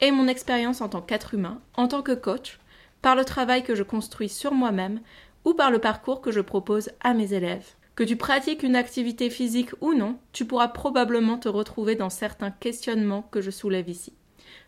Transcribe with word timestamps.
et 0.00 0.10
mon 0.10 0.28
expérience 0.28 0.80
en 0.80 0.88
tant 0.88 1.00
qu'être 1.00 1.34
humain, 1.34 1.60
en 1.74 1.88
tant 1.88 2.02
que 2.02 2.12
coach, 2.12 2.58
par 3.02 3.16
le 3.16 3.24
travail 3.24 3.62
que 3.62 3.74
je 3.74 3.82
construis 3.82 4.28
sur 4.28 4.52
moi-même 4.52 5.00
ou 5.44 5.54
par 5.54 5.70
le 5.70 5.78
parcours 5.78 6.20
que 6.20 6.32
je 6.32 6.40
propose 6.40 6.90
à 7.00 7.14
mes 7.14 7.32
élèves. 7.32 7.74
Que 7.94 8.04
tu 8.04 8.16
pratiques 8.16 8.62
une 8.62 8.76
activité 8.76 9.30
physique 9.30 9.70
ou 9.80 9.94
non, 9.94 10.18
tu 10.32 10.44
pourras 10.44 10.68
probablement 10.68 11.38
te 11.38 11.48
retrouver 11.48 11.94
dans 11.94 12.10
certains 12.10 12.50
questionnements 12.50 13.22
que 13.22 13.40
je 13.40 13.50
soulève 13.50 13.88
ici. 13.88 14.12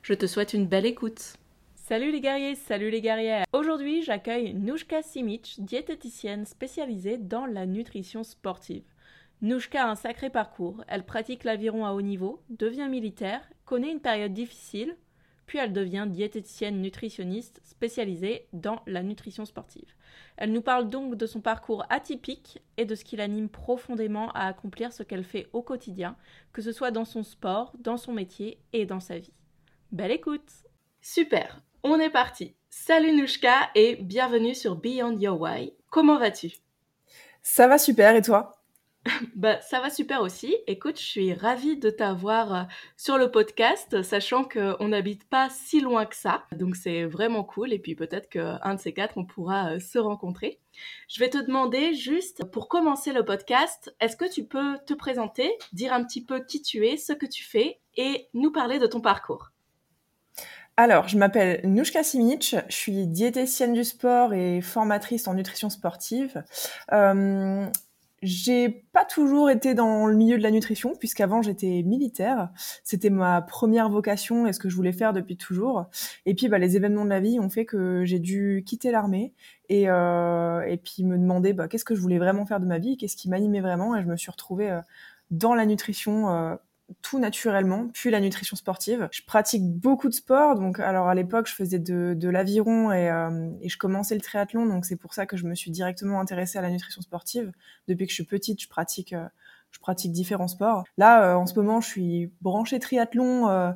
Je 0.02 0.14
te 0.14 0.26
souhaite 0.26 0.54
une 0.54 0.66
belle 0.66 0.86
écoute. 0.86 1.34
Salut 1.74 2.12
les 2.12 2.20
guerriers, 2.20 2.54
salut 2.54 2.90
les 2.90 3.00
guerrières. 3.00 3.44
Aujourd'hui, 3.52 4.02
j'accueille 4.02 4.54
Nouchka 4.54 5.02
Simic, 5.02 5.56
diététicienne 5.58 6.46
spécialisée 6.46 7.18
dans 7.18 7.46
la 7.46 7.66
nutrition 7.66 8.24
sportive. 8.24 8.84
Nouchka 9.42 9.84
a 9.84 9.90
un 9.90 9.94
sacré 9.94 10.30
parcours. 10.30 10.84
Elle 10.88 11.04
pratique 11.04 11.44
l'aviron 11.44 11.86
à 11.86 11.92
haut 11.92 12.02
niveau, 12.02 12.40
devient 12.50 12.88
militaire, 12.88 13.40
connaît 13.64 13.92
une 13.92 14.00
période 14.00 14.32
difficile, 14.32 14.96
puis 15.48 15.58
elle 15.58 15.72
devient 15.72 16.06
diététicienne 16.06 16.80
nutritionniste 16.80 17.60
spécialisée 17.64 18.46
dans 18.52 18.82
la 18.86 19.02
nutrition 19.02 19.46
sportive. 19.46 19.94
Elle 20.36 20.52
nous 20.52 20.62
parle 20.62 20.90
donc 20.90 21.16
de 21.16 21.26
son 21.26 21.40
parcours 21.40 21.84
atypique 21.88 22.62
et 22.76 22.84
de 22.84 22.94
ce 22.94 23.02
qui 23.02 23.16
l'anime 23.16 23.48
profondément 23.48 24.30
à 24.32 24.46
accomplir 24.46 24.92
ce 24.92 25.02
qu'elle 25.02 25.24
fait 25.24 25.48
au 25.52 25.62
quotidien, 25.62 26.16
que 26.52 26.62
ce 26.62 26.70
soit 26.70 26.92
dans 26.92 27.06
son 27.06 27.24
sport, 27.24 27.72
dans 27.80 27.96
son 27.96 28.12
métier 28.12 28.60
et 28.72 28.86
dans 28.86 29.00
sa 29.00 29.18
vie. 29.18 29.32
Belle 29.90 30.12
écoute 30.12 30.52
Super, 31.00 31.62
on 31.82 31.98
est 31.98 32.10
parti. 32.10 32.54
Salut 32.68 33.16
Nouchka 33.16 33.70
et 33.74 33.96
bienvenue 33.96 34.54
sur 34.54 34.76
Beyond 34.76 35.16
Your 35.18 35.40
Why. 35.40 35.72
Comment 35.88 36.18
vas-tu? 36.18 36.52
Ça 37.42 37.66
va 37.66 37.78
super 37.78 38.14
et 38.14 38.22
toi? 38.22 38.57
Bah, 39.34 39.60
ça 39.60 39.80
va 39.80 39.90
super 39.90 40.20
aussi. 40.20 40.56
Écoute, 40.66 40.98
je 40.98 41.04
suis 41.04 41.34
ravie 41.34 41.76
de 41.76 41.90
t'avoir 41.90 42.54
euh, 42.54 42.62
sur 42.96 43.18
le 43.18 43.30
podcast, 43.30 44.02
sachant 44.02 44.44
qu'on 44.44 44.88
n'habite 44.88 45.28
pas 45.28 45.48
si 45.50 45.80
loin 45.80 46.06
que 46.06 46.16
ça. 46.16 46.44
Donc 46.52 46.76
c'est 46.76 47.04
vraiment 47.04 47.44
cool. 47.44 47.72
Et 47.72 47.78
puis 47.78 47.94
peut-être 47.94 48.28
qu'un 48.28 48.74
de 48.74 48.80
ces 48.80 48.92
quatre, 48.92 49.18
on 49.18 49.24
pourra 49.24 49.72
euh, 49.72 49.80
se 49.80 49.98
rencontrer. 49.98 50.60
Je 51.08 51.20
vais 51.20 51.30
te 51.30 51.38
demander 51.38 51.94
juste, 51.94 52.44
pour 52.44 52.68
commencer 52.68 53.12
le 53.12 53.24
podcast, 53.24 53.94
est-ce 54.00 54.16
que 54.16 54.30
tu 54.30 54.44
peux 54.44 54.78
te 54.86 54.94
présenter, 54.94 55.50
dire 55.72 55.92
un 55.92 56.04
petit 56.04 56.24
peu 56.24 56.40
qui 56.40 56.62
tu 56.62 56.86
es, 56.86 56.96
ce 56.96 57.12
que 57.12 57.26
tu 57.26 57.44
fais 57.44 57.80
et 57.96 58.28
nous 58.34 58.52
parler 58.52 58.78
de 58.78 58.86
ton 58.86 59.00
parcours? 59.00 59.50
Alors, 60.76 61.08
je 61.08 61.18
m'appelle 61.18 61.60
Nouchka 61.64 62.04
Simic, 62.04 62.54
je 62.68 62.72
suis 62.72 63.08
diététicienne 63.08 63.72
du 63.72 63.82
sport 63.82 64.32
et 64.32 64.60
formatrice 64.60 65.26
en 65.26 65.34
nutrition 65.34 65.70
sportive. 65.70 66.44
Euh, 66.92 67.66
j'ai 68.22 68.68
pas 68.68 69.04
toujours 69.04 69.48
été 69.50 69.74
dans 69.74 70.06
le 70.06 70.16
milieu 70.16 70.38
de 70.38 70.42
la 70.42 70.50
nutrition, 70.50 70.94
puisqu'avant 70.98 71.42
j'étais 71.42 71.82
militaire. 71.84 72.50
C'était 72.82 73.10
ma 73.10 73.42
première 73.42 73.88
vocation 73.88 74.46
et 74.46 74.52
ce 74.52 74.58
que 74.58 74.68
je 74.68 74.76
voulais 74.76 74.92
faire 74.92 75.12
depuis 75.12 75.36
toujours. 75.36 75.86
Et 76.26 76.34
puis 76.34 76.48
bah, 76.48 76.58
les 76.58 76.76
événements 76.76 77.04
de 77.04 77.10
la 77.10 77.20
vie 77.20 77.38
ont 77.38 77.50
fait 77.50 77.64
que 77.64 78.04
j'ai 78.04 78.18
dû 78.18 78.64
quitter 78.66 78.90
l'armée 78.90 79.34
et, 79.68 79.88
euh, 79.88 80.76
puis 80.82 81.04
me 81.04 81.16
demander 81.16 81.52
bah, 81.52 81.68
qu'est-ce 81.68 81.84
que 81.84 81.94
je 81.94 82.00
voulais 82.00 82.18
vraiment 82.18 82.46
faire 82.46 82.60
de 82.60 82.66
ma 82.66 82.78
vie, 82.78 82.96
qu'est-ce 82.96 83.16
qui 83.16 83.28
m'animait 83.28 83.60
vraiment. 83.60 83.96
Et 83.96 84.02
je 84.02 84.08
me 84.08 84.16
suis 84.16 84.30
retrouvée 84.30 84.70
euh, 84.70 84.80
dans 85.30 85.54
la 85.54 85.66
nutrition 85.66 86.30
euh, 86.30 86.56
tout 87.02 87.18
naturellement, 87.18 87.88
puis 87.92 88.10
la 88.10 88.20
nutrition 88.20 88.56
sportive. 88.56 89.08
Je 89.12 89.22
pratique 89.22 89.62
beaucoup 89.62 90.08
de 90.08 90.14
sport, 90.14 90.58
donc 90.58 90.80
alors 90.80 91.08
à 91.08 91.14
l'époque 91.14 91.46
je 91.46 91.54
faisais 91.54 91.78
de, 91.78 92.14
de 92.14 92.28
l'aviron 92.28 92.92
et, 92.92 93.10
euh, 93.10 93.50
et, 93.60 93.68
je 93.68 93.76
commençais 93.76 94.14
le 94.14 94.20
triathlon, 94.20 94.66
donc 94.66 94.84
c'est 94.86 94.96
pour 94.96 95.14
ça 95.14 95.26
que 95.26 95.36
je 95.36 95.44
me 95.46 95.54
suis 95.54 95.70
directement 95.70 96.20
intéressée 96.20 96.58
à 96.58 96.62
la 96.62 96.70
nutrition 96.70 97.02
sportive. 97.02 97.52
Depuis 97.88 98.06
que 98.06 98.10
je 98.10 98.14
suis 98.14 98.24
petite, 98.24 98.62
je 98.62 98.68
pratique, 98.68 99.12
euh, 99.12 99.26
je 99.70 99.78
pratique 99.80 100.12
différents 100.12 100.48
sports. 100.48 100.84
Là, 100.96 101.32
euh, 101.32 101.34
en 101.34 101.46
ce 101.46 101.54
moment, 101.54 101.80
je 101.80 101.88
suis 101.88 102.32
branchée 102.40 102.78
triathlon 102.78 103.74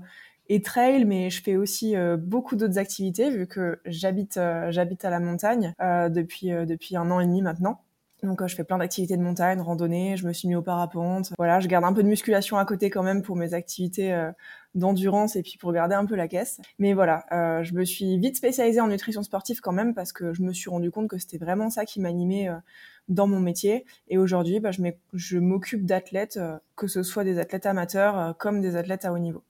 et 0.48 0.62
trail, 0.62 1.04
mais 1.04 1.30
je 1.30 1.42
fais 1.42 1.56
aussi 1.56 1.94
beaucoup 2.18 2.56
d'autres 2.56 2.78
activités 2.78 3.30
vu 3.30 3.46
que 3.46 3.80
j'habite, 3.86 4.38
j'habite 4.70 5.04
à 5.04 5.10
la 5.10 5.20
montagne 5.20 5.72
depuis 5.78 6.50
depuis 6.50 6.96
un 6.96 7.10
an 7.10 7.20
et 7.20 7.26
demi 7.26 7.42
maintenant. 7.42 7.80
Donc 8.22 8.40
euh, 8.40 8.46
je 8.46 8.54
fais 8.54 8.62
plein 8.62 8.78
d'activités 8.78 9.16
de 9.16 9.22
montagne, 9.22 9.60
randonnée, 9.60 10.16
je 10.16 10.26
me 10.26 10.32
suis 10.32 10.46
mis 10.46 10.54
au 10.54 10.62
parapente. 10.62 11.32
Voilà, 11.38 11.58
je 11.58 11.66
garde 11.66 11.84
un 11.84 11.92
peu 11.92 12.02
de 12.04 12.08
musculation 12.08 12.56
à 12.56 12.64
côté 12.64 12.88
quand 12.88 13.02
même 13.02 13.22
pour 13.22 13.34
mes 13.36 13.52
activités 13.52 14.12
euh, 14.12 14.30
d'endurance 14.74 15.34
et 15.34 15.42
puis 15.42 15.58
pour 15.58 15.72
garder 15.72 15.96
un 15.96 16.06
peu 16.06 16.14
la 16.14 16.28
caisse. 16.28 16.60
Mais 16.78 16.92
voilà, 16.92 17.24
euh, 17.32 17.64
je 17.64 17.74
me 17.74 17.84
suis 17.84 18.18
vite 18.18 18.36
spécialisée 18.36 18.80
en 18.80 18.86
nutrition 18.86 19.24
sportive 19.24 19.60
quand 19.60 19.72
même 19.72 19.92
parce 19.92 20.12
que 20.12 20.32
je 20.32 20.42
me 20.42 20.52
suis 20.52 20.70
rendu 20.70 20.92
compte 20.92 21.08
que 21.08 21.18
c'était 21.18 21.38
vraiment 21.38 21.68
ça 21.68 21.84
qui 21.84 22.00
m'animait 22.00 22.48
dans 23.08 23.26
mon 23.26 23.40
métier. 23.40 23.84
Et 24.08 24.18
aujourd'hui, 24.18 24.60
bah, 24.60 24.70
je 24.70 25.38
m'occupe 25.38 25.84
d'athlètes, 25.84 26.38
que 26.76 26.86
ce 26.86 27.02
soit 27.02 27.24
des 27.24 27.38
athlètes 27.40 27.66
amateurs 27.66 28.36
comme 28.38 28.60
des 28.60 28.76
athlètes 28.76 29.04
à 29.04 29.12
haut 29.12 29.18
niveau. 29.18 29.42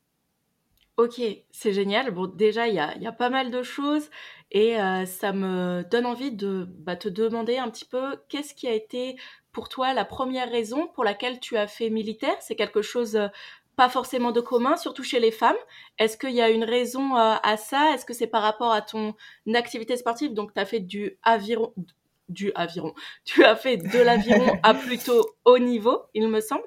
Ok, 0.98 1.22
c'est 1.50 1.72
génial. 1.72 2.10
Bon, 2.10 2.26
déjà, 2.26 2.68
il 2.68 2.74
y 2.74 2.78
a, 2.78 2.96
y 2.98 3.06
a, 3.06 3.12
pas 3.12 3.30
mal 3.30 3.50
de 3.50 3.62
choses 3.62 4.10
et 4.50 4.78
euh, 4.78 5.06
ça 5.06 5.32
me 5.32 5.82
donne 5.90 6.04
envie 6.04 6.32
de 6.32 6.66
bah, 6.68 6.96
te 6.96 7.08
demander 7.08 7.56
un 7.56 7.70
petit 7.70 7.86
peu 7.86 8.16
qu'est-ce 8.28 8.54
qui 8.54 8.68
a 8.68 8.74
été 8.74 9.16
pour 9.52 9.70
toi 9.70 9.94
la 9.94 10.04
première 10.04 10.50
raison 10.50 10.88
pour 10.88 11.04
laquelle 11.04 11.40
tu 11.40 11.56
as 11.56 11.66
fait 11.66 11.88
militaire? 11.88 12.36
C'est 12.40 12.56
quelque 12.56 12.82
chose 12.82 13.16
euh, 13.16 13.28
pas 13.74 13.88
forcément 13.88 14.32
de 14.32 14.40
commun, 14.42 14.76
surtout 14.76 15.02
chez 15.02 15.18
les 15.18 15.30
femmes. 15.30 15.56
Est-ce 15.98 16.18
qu'il 16.18 16.32
y 16.32 16.42
a 16.42 16.50
une 16.50 16.64
raison 16.64 17.16
euh, 17.16 17.36
à 17.42 17.56
ça? 17.56 17.94
Est-ce 17.94 18.04
que 18.04 18.12
c'est 18.14 18.26
par 18.26 18.42
rapport 18.42 18.72
à 18.72 18.82
ton 18.82 19.14
activité 19.54 19.96
sportive? 19.96 20.34
Donc, 20.34 20.52
tu 20.52 20.60
as 20.60 20.66
fait 20.66 20.80
du 20.80 21.18
aviron, 21.22 21.72
du 22.28 22.52
aviron. 22.54 22.94
Tu 23.24 23.44
as 23.44 23.56
fait 23.56 23.78
de 23.78 23.98
l'aviron 23.98 24.58
à 24.62 24.74
plutôt 24.86 25.26
haut 25.46 25.58
niveau, 25.58 26.02
il 26.12 26.28
me 26.28 26.40
semble. 26.40 26.64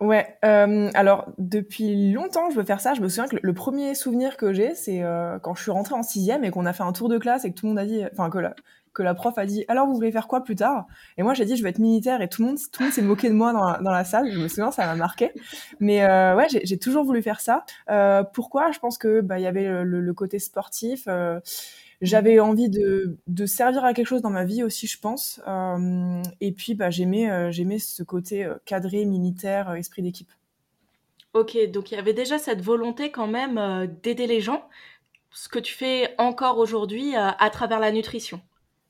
Ouais, 0.00 0.36
euh, 0.44 0.90
alors 0.94 1.26
depuis 1.38 2.12
longtemps 2.12 2.50
je 2.50 2.56
veux 2.56 2.64
faire 2.64 2.80
ça. 2.80 2.94
Je 2.94 3.00
me 3.00 3.08
souviens 3.08 3.26
que 3.26 3.36
le, 3.40 3.52
premier 3.52 3.94
souvenir 3.94 4.36
que 4.36 4.52
j'ai, 4.52 4.74
c'est 4.74 5.02
euh, 5.02 5.38
quand 5.40 5.54
je 5.54 5.62
suis 5.62 5.72
rentrée 5.72 5.94
en 5.94 6.04
sixième 6.04 6.44
et 6.44 6.50
qu'on 6.50 6.66
a 6.66 6.72
fait 6.72 6.84
un 6.84 6.92
tour 6.92 7.08
de 7.08 7.18
classe 7.18 7.44
et 7.44 7.50
que 7.50 7.58
tout 7.58 7.66
le 7.66 7.70
monde 7.70 7.80
a 7.80 7.84
dit, 7.84 8.02
enfin 8.12 8.30
que 8.30 8.38
la, 8.38 8.54
que 8.94 9.02
la 9.02 9.14
prof 9.14 9.36
a 9.38 9.44
dit, 9.44 9.64
alors 9.66 9.88
vous 9.88 9.94
voulez 9.94 10.12
faire 10.12 10.28
quoi 10.28 10.44
plus 10.44 10.54
tard? 10.54 10.86
Et 11.16 11.24
moi 11.24 11.34
j'ai 11.34 11.44
dit 11.44 11.56
je 11.56 11.64
vais 11.64 11.70
être 11.70 11.80
militaire 11.80 12.22
et 12.22 12.28
tout 12.28 12.42
le 12.42 12.48
monde, 12.48 12.58
tout 12.58 12.80
le 12.80 12.86
monde 12.86 12.92
s'est 12.92 13.02
moqué 13.02 13.28
de 13.28 13.34
moi 13.34 13.52
dans 13.52 13.64
la, 13.64 13.78
dans 13.78 13.90
la 13.90 14.04
salle. 14.04 14.30
Je 14.30 14.38
me 14.38 14.46
souviens, 14.46 14.70
ça 14.70 14.86
m'a 14.86 14.94
marqué. 14.94 15.32
Mais 15.80 16.04
euh, 16.04 16.36
ouais, 16.36 16.46
j'ai 16.48 16.78
toujours 16.78 17.04
voulu 17.04 17.20
faire 17.20 17.40
ça. 17.40 17.64
Euh, 17.90 18.22
pourquoi? 18.22 18.70
Je 18.70 18.78
pense 18.78 18.98
que 18.98 19.20
bah 19.20 19.40
il 19.40 19.42
y 19.42 19.46
avait 19.46 19.66
le, 19.82 20.00
le 20.00 20.14
côté 20.14 20.38
sportif. 20.38 21.08
J'avais 22.00 22.38
envie 22.38 22.68
de, 22.68 23.18
de, 23.26 23.46
servir 23.46 23.84
à 23.84 23.92
quelque 23.92 24.06
chose 24.06 24.22
dans 24.22 24.30
ma 24.30 24.44
vie 24.44 24.62
aussi, 24.62 24.86
je 24.86 25.00
pense. 25.00 25.40
Euh, 25.48 26.22
et 26.40 26.52
puis, 26.52 26.74
bah, 26.74 26.90
j'aimais, 26.90 27.28
euh, 27.28 27.50
j'aimais 27.50 27.80
ce 27.80 28.04
côté 28.04 28.44
euh, 28.44 28.54
cadré, 28.64 29.04
militaire, 29.04 29.72
esprit 29.72 30.02
d'équipe. 30.02 30.30
Ok, 31.34 31.58
donc 31.70 31.90
il 31.90 31.96
y 31.96 31.98
avait 31.98 32.14
déjà 32.14 32.38
cette 32.38 32.62
volonté 32.62 33.10
quand 33.10 33.26
même 33.26 33.88
d'aider 34.02 34.26
les 34.26 34.40
gens, 34.40 34.66
ce 35.30 35.48
que 35.48 35.58
tu 35.58 35.74
fais 35.74 36.14
encore 36.18 36.58
aujourd'hui 36.58 37.14
à 37.16 37.50
travers 37.50 37.80
la 37.80 37.92
nutrition. 37.92 38.40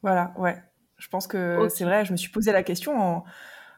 Voilà, 0.02 0.32
ouais. 0.38 0.56
Je 0.98 1.08
pense 1.08 1.26
que 1.26 1.68
c'est 1.68 1.84
vrai, 1.84 2.04
je 2.04 2.12
me 2.12 2.16
suis 2.16 2.30
posé 2.30 2.52
la 2.52 2.62
question 2.62 2.96
en... 2.96 3.24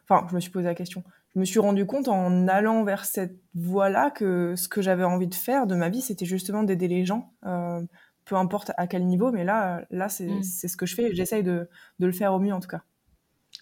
Enfin, 0.05 0.27
je 0.29 0.35
me 0.35 0.41
suis 0.41 0.51
posé 0.51 0.67
la 0.67 0.75
question. 0.75 1.03
Je 1.35 1.41
me 1.41 1.45
suis 1.47 1.59
rendu 1.59 1.87
compte 1.87 2.09
en 2.09 2.49
allant 2.49 2.85
vers 2.85 3.07
cette 3.07 3.39
voie-là 3.55 4.11
que 4.11 4.55
ce 4.57 4.69
que 4.69 4.83
j'avais 4.83 5.05
envie 5.05 5.29
de 5.29 5.35
faire 5.35 5.67
de 5.67 5.75
ma 5.75 5.89
vie, 5.89 6.03
c'était 6.03 6.27
justement 6.27 6.63
d'aider 6.63 6.87
les 6.87 7.07
gens 7.07 7.33
peu 8.31 8.37
importe 8.37 8.71
à 8.77 8.87
quel 8.87 9.05
niveau, 9.07 9.33
mais 9.33 9.43
là, 9.43 9.83
là 9.91 10.09
c'est 10.09 10.29
mm. 10.29 10.43
ce 10.45 10.77
que 10.77 10.87
je 10.87 10.95
fais. 10.95 11.13
J'essaye 11.13 11.43
de, 11.43 11.69
de, 11.99 12.07
le 12.07 12.13
faire 12.13 12.33
au 12.33 12.39
mieux 12.39 12.55
en 12.55 12.61
tout 12.61 12.69
cas. 12.69 12.83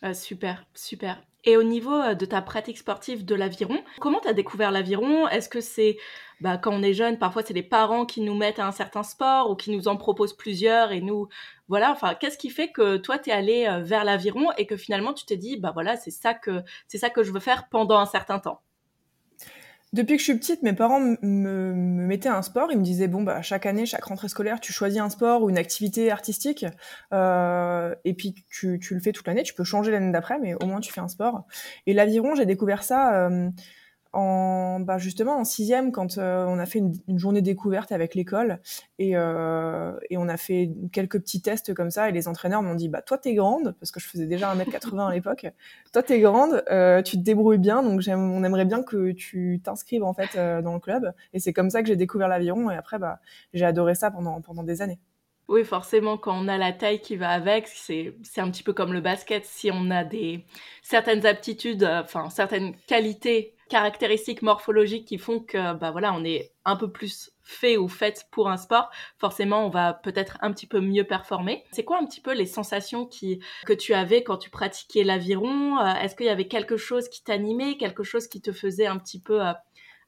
Ah, 0.02 0.12
super, 0.12 0.66
super. 0.74 1.22
Et 1.44 1.56
au 1.56 1.62
niveau 1.62 1.94
euh, 1.94 2.14
de 2.14 2.26
ta 2.26 2.42
pratique 2.42 2.76
sportive 2.76 3.24
de 3.24 3.34
l'aviron, 3.34 3.82
comment 3.98 4.20
tu 4.20 4.28
as 4.28 4.34
découvert 4.34 4.70
l'aviron? 4.70 5.26
Est-ce 5.28 5.48
que 5.48 5.62
c'est 5.62 5.96
bah, 6.42 6.58
quand 6.58 6.70
on 6.70 6.82
est 6.82 6.92
jeune, 6.92 7.18
parfois 7.18 7.42
c'est 7.42 7.54
les 7.54 7.62
parents 7.62 8.04
qui 8.04 8.20
nous 8.20 8.34
mettent 8.34 8.58
à 8.58 8.66
un 8.66 8.72
certain 8.72 9.02
sport 9.02 9.50
ou 9.50 9.56
qui 9.56 9.70
nous 9.70 9.88
en 9.88 9.96
proposent 9.96 10.36
plusieurs 10.36 10.92
et 10.92 11.00
nous 11.00 11.28
voilà, 11.68 11.90
enfin 11.90 12.14
qu'est-ce 12.14 12.36
qui 12.36 12.50
fait 12.50 12.70
que 12.70 12.98
toi 12.98 13.18
tu 13.18 13.30
es 13.30 13.32
allé 13.32 13.66
euh, 13.66 13.80
vers 13.80 14.04
l'aviron 14.04 14.52
et 14.58 14.66
que 14.66 14.76
finalement 14.76 15.14
tu 15.14 15.24
t'es 15.24 15.38
dit 15.38 15.56
bah 15.56 15.70
voilà, 15.72 15.96
c'est 15.96 16.10
ça 16.10 16.34
que 16.34 16.62
c'est 16.88 16.98
ça 16.98 17.08
que 17.08 17.22
je 17.22 17.32
veux 17.32 17.40
faire 17.40 17.70
pendant 17.70 17.98
un 17.98 18.06
certain 18.06 18.38
temps? 18.38 18.60
Depuis 19.92 20.14
que 20.14 20.20
je 20.20 20.24
suis 20.24 20.38
petite, 20.38 20.62
mes 20.62 20.72
parents 20.72 21.00
me, 21.00 21.16
me 21.22 21.72
mettaient 22.06 22.28
un 22.28 22.42
sport. 22.42 22.70
Ils 22.70 22.78
me 22.78 22.84
disaient 22.84 23.08
bon 23.08 23.22
bah 23.22 23.42
chaque 23.42 23.66
année, 23.66 23.86
chaque 23.86 24.04
rentrée 24.04 24.28
scolaire, 24.28 24.60
tu 24.60 24.72
choisis 24.72 25.00
un 25.00 25.10
sport 25.10 25.42
ou 25.42 25.50
une 25.50 25.58
activité 25.58 26.10
artistique, 26.10 26.66
euh, 27.12 27.94
et 28.04 28.14
puis 28.14 28.34
tu, 28.50 28.78
tu 28.78 28.94
le 28.94 29.00
fais 29.00 29.12
toute 29.12 29.26
l'année. 29.26 29.42
Tu 29.42 29.54
peux 29.54 29.64
changer 29.64 29.90
l'année 29.90 30.12
d'après, 30.12 30.38
mais 30.38 30.54
au 30.54 30.66
moins 30.66 30.80
tu 30.80 30.92
fais 30.92 31.00
un 31.00 31.08
sport. 31.08 31.46
Et 31.86 31.94
l'aviron, 31.94 32.34
j'ai 32.34 32.46
découvert 32.46 32.82
ça. 32.82 33.28
Euh, 33.28 33.48
bah 34.80 34.98
justement 34.98 35.38
en 35.38 35.44
sixième 35.44 35.92
quand 35.92 36.18
euh, 36.18 36.44
on 36.46 36.58
a 36.58 36.66
fait 36.66 36.78
une, 36.78 37.18
journée 37.18 37.42
découverte 37.42 37.92
avec 37.92 38.14
l'école 38.14 38.60
et, 38.98 39.16
euh, 39.16 39.96
et, 40.10 40.16
on 40.16 40.28
a 40.28 40.36
fait 40.36 40.70
quelques 40.92 41.20
petits 41.20 41.42
tests 41.42 41.74
comme 41.74 41.90
ça 41.90 42.08
et 42.08 42.12
les 42.12 42.28
entraîneurs 42.28 42.62
m'ont 42.62 42.74
dit 42.74 42.88
bah 42.88 43.02
toi 43.02 43.18
t'es 43.18 43.34
grande 43.34 43.74
parce 43.80 43.90
que 43.90 44.00
je 44.00 44.06
faisais 44.06 44.26
déjà 44.26 44.54
1m80 44.54 45.08
à 45.08 45.12
l'époque 45.12 45.46
toi 45.92 46.02
t'es 46.02 46.20
grande 46.20 46.64
euh, 46.70 47.02
tu 47.02 47.16
te 47.16 47.22
débrouilles 47.22 47.58
bien 47.58 47.82
donc 47.82 48.00
on 48.08 48.44
aimerait 48.44 48.64
bien 48.64 48.82
que 48.82 49.12
tu 49.12 49.60
t'inscrives 49.62 50.04
en 50.04 50.14
fait 50.14 50.36
dans 50.62 50.74
le 50.74 50.80
club. 50.80 51.12
Et 51.32 51.38
c'est 51.38 51.52
comme 51.52 51.70
ça 51.70 51.82
que 51.82 51.88
j'ai 51.88 51.96
découvert 51.96 52.28
l'aviron 52.28 52.70
et 52.70 52.76
après 52.76 52.98
bah 52.98 53.20
j'ai 53.52 53.64
adoré 53.64 53.94
ça 53.94 54.10
pendant 54.10 54.40
pendant 54.40 54.62
des 54.62 54.82
années 54.82 54.98
oui, 55.48 55.64
forcément, 55.64 56.18
quand 56.18 56.38
on 56.38 56.46
a 56.46 56.58
la 56.58 56.72
taille 56.72 57.00
qui 57.00 57.16
va 57.16 57.30
avec, 57.30 57.66
c'est 57.68 58.14
un 58.36 58.50
petit 58.50 58.62
peu 58.62 58.74
comme 58.74 58.92
le 58.92 59.00
basket. 59.00 59.46
Si 59.46 59.70
on 59.72 59.90
a 59.90 60.04
des 60.04 60.44
certaines 60.82 61.24
aptitudes, 61.24 61.84
euh, 61.84 62.02
enfin 62.02 62.28
certaines 62.28 62.76
qualités, 62.86 63.54
caractéristiques 63.70 64.42
morphologiques 64.42 65.06
qui 65.06 65.18
font 65.18 65.40
que, 65.40 65.74
bah 65.74 65.90
voilà, 65.90 66.12
on 66.12 66.24
est 66.24 66.52
un 66.64 66.76
peu 66.76 66.90
plus 66.90 67.32
fait 67.42 67.78
ou 67.78 67.88
fait 67.88 68.26
pour 68.30 68.50
un 68.50 68.58
sport, 68.58 68.90
forcément, 69.18 69.64
on 69.66 69.70
va 69.70 69.94
peut-être 69.94 70.36
un 70.42 70.52
petit 70.52 70.66
peu 70.66 70.80
mieux 70.80 71.04
performer. 71.04 71.64
C'est 71.72 71.84
quoi 71.84 71.98
un 71.98 72.06
petit 72.06 72.20
peu 72.20 72.34
les 72.34 72.46
sensations 72.46 73.06
qui, 73.06 73.40
que 73.66 73.72
tu 73.72 73.94
avais 73.94 74.22
quand 74.22 74.36
tu 74.36 74.50
pratiquais 74.50 75.04
l'aviron? 75.04 75.78
Euh, 75.78 75.94
Est-ce 75.94 76.14
qu'il 76.14 76.26
y 76.26 76.30
avait 76.30 76.48
quelque 76.48 76.76
chose 76.76 77.08
qui 77.08 77.24
t'animait, 77.24 77.78
quelque 77.78 78.02
chose 78.02 78.28
qui 78.28 78.42
te 78.42 78.52
faisait 78.52 78.86
un 78.86 78.98
petit 78.98 79.20
peu, 79.20 79.40
euh, 79.42 79.54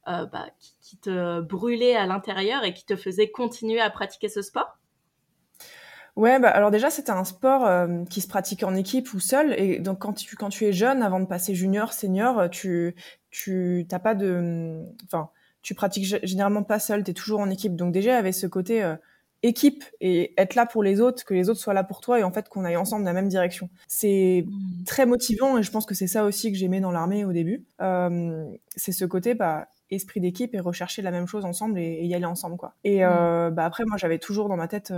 bah, 0.05 0.49
qui 0.83 0.99
te 0.99 1.41
brûlait 1.41 1.97
à 1.97 2.07
l'intérieur 2.07 2.65
et 2.65 2.75
qui 2.75 2.85
te 2.85 2.97
faisait 2.97 3.31
continuer 3.31 3.81
à 3.81 3.91
pratiquer 3.91 4.29
ce 4.29 4.43
sport? 4.43 4.80
Ouais, 6.17 6.39
bah 6.39 6.49
alors 6.49 6.71
déjà 6.71 6.91
c'était 6.91 7.13
un 7.13 7.25
sport 7.25 7.67
euh, 7.67 8.05
qui 8.11 8.21
se 8.21 8.29
pratique 8.29 8.63
en 8.63 8.75
équipe 8.75 9.13
ou 9.15 9.21
seul 9.21 9.55
et 9.59 9.79
donc 9.79 10.01
quand 10.01 10.13
tu 10.13 10.37
quand 10.37 10.49
tu 10.49 10.65
es 10.67 10.73
jeune 10.73 11.03
avant 11.03 11.21
de 11.21 11.27
passer 11.27 11.55
junior 11.55 11.93
senior, 11.93 12.51
tu 12.51 12.95
tu 13.31 13.87
t'as 13.89 14.01
pas 14.01 14.15
de 14.15 14.83
enfin 15.05 15.31
tu 15.63 15.75
pratiques 15.75 16.25
généralement 16.25 16.63
pas 16.63 16.79
seul, 16.79 17.05
tu 17.05 17.11
es 17.11 17.15
toujours 17.15 17.41
en 17.41 17.51
équipe. 17.51 17.77
Donc 17.77 17.93
déjà 17.93 18.17
avec 18.17 18.35
ce 18.35 18.47
côté 18.47 18.83
euh, 18.83 18.97
équipe 19.43 19.85
et 20.01 20.33
être 20.41 20.55
là 20.55 20.67
pour 20.67 20.83
les 20.83 21.01
autres, 21.01 21.25
que 21.25 21.35
les 21.35 21.49
autres 21.49 21.61
soient 21.61 21.75
là 21.75 21.85
pour 21.85 22.01
toi 22.01 22.19
et 22.19 22.23
en 22.23 22.31
fait 22.31 22.49
qu'on 22.49 22.65
aille 22.65 22.77
ensemble 22.77 23.05
dans 23.05 23.11
la 23.11 23.15
même 23.15 23.29
direction. 23.29 23.69
C'est 23.87 24.45
mmh. 24.47 24.85
très 24.85 25.07
motivant 25.07 25.59
et 25.59 25.63
je 25.63 25.71
pense 25.71 25.87
que 25.87 25.95
c'est 25.95 26.07
ça 26.07 26.25
aussi 26.25 26.53
que 26.53 26.59
j'aimais 26.59 26.81
dans 26.81 26.91
l'armée 26.91 27.25
au 27.25 27.33
début. 27.33 27.65
Euh, 27.81 28.47
c'est 28.77 28.93
ce 28.93 29.05
côté 29.05 29.35
bah 29.35 29.69
esprit 29.91 30.21
d'équipe 30.21 30.55
et 30.55 30.61
rechercher 30.61 31.03
la 31.03 31.11
même 31.11 31.27
chose 31.27 31.45
ensemble 31.45 31.79
et, 31.79 32.05
y 32.05 32.15
aller 32.15 32.25
ensemble 32.25 32.57
quoi. 32.57 32.75
Et 32.85 33.05
mmh. 33.05 33.51
bah 33.53 33.65
après 33.65 33.85
moi 33.87 33.97
j'avais 33.97 34.19
toujours 34.19 34.49
dans 34.49 34.57
ma 34.57 34.69
tête 34.69 34.93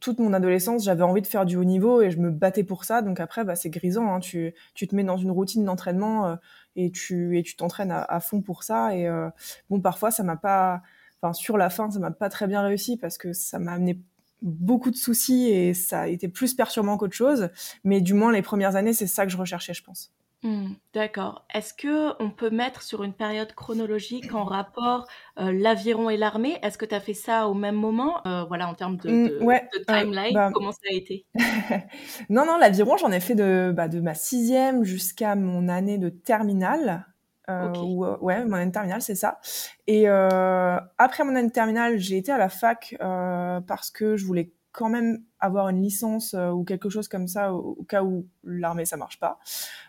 toute 0.00 0.18
mon 0.18 0.32
adolescence, 0.32 0.84
j'avais 0.84 1.02
envie 1.02 1.22
de 1.22 1.26
faire 1.26 1.46
du 1.46 1.56
haut 1.56 1.64
niveau 1.64 2.02
et 2.02 2.10
je 2.10 2.18
me 2.18 2.30
battais 2.30 2.64
pour 2.64 2.84
ça. 2.84 3.02
Donc 3.02 3.20
après, 3.20 3.44
bah, 3.44 3.56
c'est 3.56 3.70
grisant. 3.70 4.14
Hein. 4.14 4.20
Tu, 4.20 4.54
tu 4.74 4.88
te 4.88 4.94
mets 4.94 5.04
dans 5.04 5.16
une 5.16 5.30
routine 5.30 5.64
d'entraînement 5.64 6.26
euh, 6.26 6.36
et 6.76 6.90
tu 6.90 7.38
et 7.38 7.42
tu 7.42 7.56
t'entraînes 7.56 7.92
à, 7.92 8.20
fond 8.20 8.42
pour 8.42 8.62
ça. 8.62 8.94
Et 8.96 9.06
euh, 9.06 9.28
bon, 9.68 9.80
parfois, 9.80 10.10
ça 10.10 10.22
m'a 10.22 10.36
pas. 10.36 10.82
Enfin, 11.22 11.32
sur 11.32 11.56
la 11.58 11.70
fin, 11.70 11.90
ça 11.90 11.98
m'a 11.98 12.10
pas 12.10 12.30
très 12.30 12.46
bien 12.46 12.62
réussi 12.62 12.96
parce 12.96 13.18
que 13.18 13.32
ça 13.32 13.58
m'a 13.58 13.72
amené 13.72 14.00
beaucoup 14.42 14.90
de 14.90 14.96
soucis 14.96 15.48
et 15.48 15.74
ça 15.74 16.02
a 16.02 16.06
été 16.08 16.28
plus 16.28 16.54
perturbant 16.54 16.96
qu'autre 16.96 17.14
chose. 17.14 17.50
Mais 17.84 18.00
du 18.00 18.14
moins, 18.14 18.32
les 18.32 18.42
premières 18.42 18.76
années, 18.76 18.94
c'est 18.94 19.06
ça 19.06 19.26
que 19.26 19.32
je 19.32 19.36
recherchais, 19.36 19.74
je 19.74 19.84
pense. 19.84 20.12
Mmh, 20.42 20.72
d'accord. 20.94 21.44
Est-ce 21.52 21.74
que 21.74 22.14
on 22.22 22.30
peut 22.30 22.48
mettre 22.48 22.80
sur 22.80 23.04
une 23.04 23.12
période 23.12 23.52
chronologique 23.52 24.32
en 24.34 24.44
rapport 24.44 25.06
euh, 25.38 25.52
l'aviron 25.52 26.08
et 26.08 26.16
l'armée? 26.16 26.58
Est-ce 26.62 26.78
que 26.78 26.86
tu 26.86 26.94
as 26.94 27.00
fait 27.00 27.12
ça 27.12 27.46
au 27.46 27.52
même 27.52 27.74
moment? 27.74 28.26
Euh, 28.26 28.44
Voilà, 28.44 28.66
en 28.68 28.74
termes 28.74 28.96
de, 28.96 29.10
mmh, 29.10 29.26
euh, 29.42 29.84
timeline, 29.86 30.34
bah 30.34 30.50
comment 30.50 30.72
ça 30.72 30.78
a 30.90 30.94
été? 30.94 31.26
Non, 32.30 32.46
non, 32.46 32.56
l'aviron, 32.56 32.96
j'en 32.96 33.12
ai 33.12 33.20
fait 33.20 33.34
de, 33.34 33.70
bah, 33.76 33.88
de 33.88 34.00
ma 34.00 34.14
sixième 34.14 34.82
jusqu'à 34.82 35.34
mon 35.36 35.68
année 35.68 35.98
de 35.98 36.08
terminale. 36.08 37.06
ouais, 37.46 38.44
mon 38.46 38.54
année 38.54 38.66
de 38.66 38.72
terminale, 38.72 39.02
c'est 39.02 39.14
ça. 39.16 39.40
Et 39.86 40.08
après 40.08 41.22
mon 41.24 41.36
année 41.36 41.48
de 41.48 41.52
terminale, 41.52 41.98
j'ai 41.98 42.16
été 42.16 42.32
à 42.32 42.38
la 42.38 42.48
fac 42.48 42.96
parce 42.98 43.90
que 43.90 44.16
je 44.16 44.24
voulais 44.24 44.52
quand 44.72 44.88
même 44.88 45.22
avoir 45.40 45.68
une 45.68 45.82
licence 45.82 46.34
euh, 46.34 46.50
ou 46.50 46.64
quelque 46.64 46.88
chose 46.88 47.08
comme 47.08 47.26
ça 47.26 47.52
au, 47.52 47.82
cas 47.88 48.02
où 48.02 48.26
l'armée 48.44 48.84
ça 48.84 48.96
marche 48.96 49.18
pas. 49.18 49.38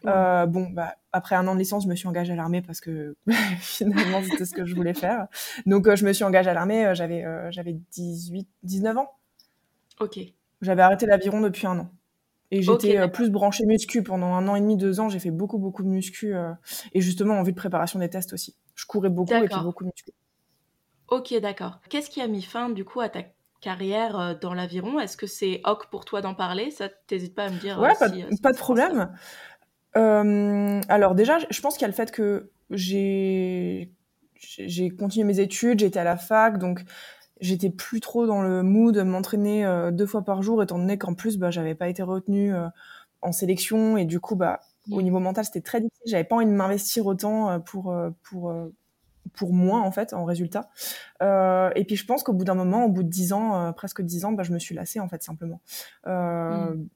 Euh, 0.05 0.45
bon, 0.45 0.69
bah, 0.69 0.95
après 1.11 1.35
un 1.35 1.47
an 1.47 1.53
de 1.53 1.59
licence, 1.59 1.83
je 1.83 1.89
me 1.89 1.95
suis 1.95 2.07
engagée 2.07 2.33
à 2.33 2.35
l'armée 2.35 2.61
parce 2.61 2.81
que 2.81 3.15
finalement 3.59 4.21
c'était 4.23 4.45
ce 4.45 4.53
que 4.53 4.65
je 4.65 4.75
voulais 4.75 4.93
faire. 4.93 5.27
Donc 5.65 5.87
euh, 5.87 5.95
je 5.95 6.05
me 6.05 6.13
suis 6.13 6.23
engagée 6.23 6.49
à 6.49 6.53
l'armée, 6.53 6.91
j'avais 6.95 7.23
j'avais 7.51 7.73
18 7.91 8.47
19 8.63 8.97
ans. 8.97 9.11
OK. 9.99 10.19
J'avais 10.61 10.81
arrêté 10.81 11.05
l'aviron 11.05 11.41
depuis 11.41 11.67
un 11.67 11.79
an. 11.79 11.91
Et 12.53 12.61
j'étais 12.61 13.07
plus 13.07 13.29
branchée 13.29 13.65
muscu 13.65 14.03
pendant 14.03 14.33
un 14.33 14.45
an 14.49 14.55
et 14.55 14.61
demi, 14.61 14.75
deux 14.75 14.99
ans. 14.99 15.07
J'ai 15.07 15.19
fait 15.19 15.31
beaucoup, 15.31 15.57
beaucoup 15.57 15.83
de 15.83 15.87
muscu. 15.87 16.35
et 16.91 16.99
justement, 16.99 17.35
en 17.35 17.43
vue 17.43 17.53
de 17.53 17.57
préparation 17.57 17.97
des 17.97 18.09
tests 18.09 18.33
aussi. 18.33 18.57
Je 18.75 18.85
courais 18.85 19.09
beaucoup 19.09 19.33
et 19.33 19.47
puis 19.47 19.61
beaucoup 19.63 19.85
de 19.85 19.89
muscu. 19.89 20.11
Ok, 21.07 21.33
d'accord. 21.41 21.79
Qu'est-ce 21.89 22.09
qui 22.09 22.21
a 22.21 22.27
mis 22.27 22.41
fin, 22.41 22.69
du 22.69 22.83
coup, 22.83 22.99
à 22.99 23.09
ta 23.09 23.23
carrière 23.61 24.19
euh, 24.19 24.33
dans 24.33 24.53
l'aviron. 24.53 24.99
Est-ce 24.99 25.15
que 25.15 25.27
c'est 25.27 25.61
ok 25.65 25.87
pour 25.89 26.03
toi 26.03 26.21
d'en 26.21 26.33
parler? 26.33 26.71
Ça, 26.71 26.89
t'hésites 27.07 27.35
pas 27.35 27.45
à 27.45 27.49
me 27.49 27.59
dire. 27.59 27.79
Ouais, 27.79 27.91
euh, 28.01 28.05
euh, 28.05 28.35
pas, 28.41 28.51
de 28.51 28.57
problème. 28.57 29.09
alors 29.95 31.15
déjà, 31.15 31.37
je 31.49 31.61
pense 31.61 31.75
qu'il 31.75 31.83
y 31.83 31.85
a 31.85 31.87
le 31.87 31.93
fait 31.93 32.11
que 32.11 32.51
j'ai 32.69 33.91
j'ai 34.35 34.89
continué 34.89 35.23
mes 35.23 35.39
études, 35.39 35.79
j'étais 35.79 35.99
à 35.99 36.03
la 36.03 36.17
fac, 36.17 36.57
donc 36.57 36.81
j'étais 37.41 37.69
plus 37.69 37.99
trop 37.99 38.25
dans 38.25 38.41
le 38.41 38.63
mood 38.63 38.95
de 38.95 39.03
m'entraîner 39.03 39.63
deux 39.91 40.07
fois 40.07 40.23
par 40.23 40.41
jour, 40.41 40.63
étant 40.63 40.79
donné 40.79 40.97
qu'en 40.97 41.13
plus, 41.13 41.37
bah, 41.37 41.51
j'avais 41.51 41.75
pas 41.75 41.89
été 41.89 42.01
retenue 42.01 42.51
en 43.21 43.31
sélection 43.31 43.97
et 43.97 44.05
du 44.05 44.19
coup, 44.19 44.35
bah, 44.35 44.61
au 44.89 44.99
mmh. 44.99 45.03
niveau 45.03 45.19
mental, 45.19 45.45
c'était 45.45 45.61
très 45.61 45.79
difficile. 45.79 46.07
J'avais 46.07 46.23
pas 46.23 46.37
envie 46.37 46.47
de 46.47 46.51
m'investir 46.51 47.05
autant 47.05 47.59
pour 47.59 47.95
pour 48.23 48.51
pour 49.33 49.53
moi 49.53 49.79
en 49.79 49.91
fait 49.91 50.13
en 50.13 50.25
résultat 50.25 50.69
euh, 51.21 51.69
et 51.75 51.85
puis 51.85 51.95
je 51.95 52.05
pense 52.05 52.23
qu'au 52.23 52.33
bout 52.33 52.43
d'un 52.43 52.55
moment 52.55 52.85
au 52.85 52.89
bout 52.89 53.03
de 53.03 53.09
dix 53.09 53.33
ans 53.33 53.55
euh, 53.55 53.71
presque 53.71 54.01
dix 54.01 54.25
ans 54.25 54.31
bah, 54.31 54.43
je 54.43 54.51
me 54.51 54.59
suis 54.59 54.75
lassée 54.75 54.99
en 54.99 55.07
fait 55.07 55.23
simplement 55.23 55.61
euh, 56.07 56.75
mm. 56.75 56.87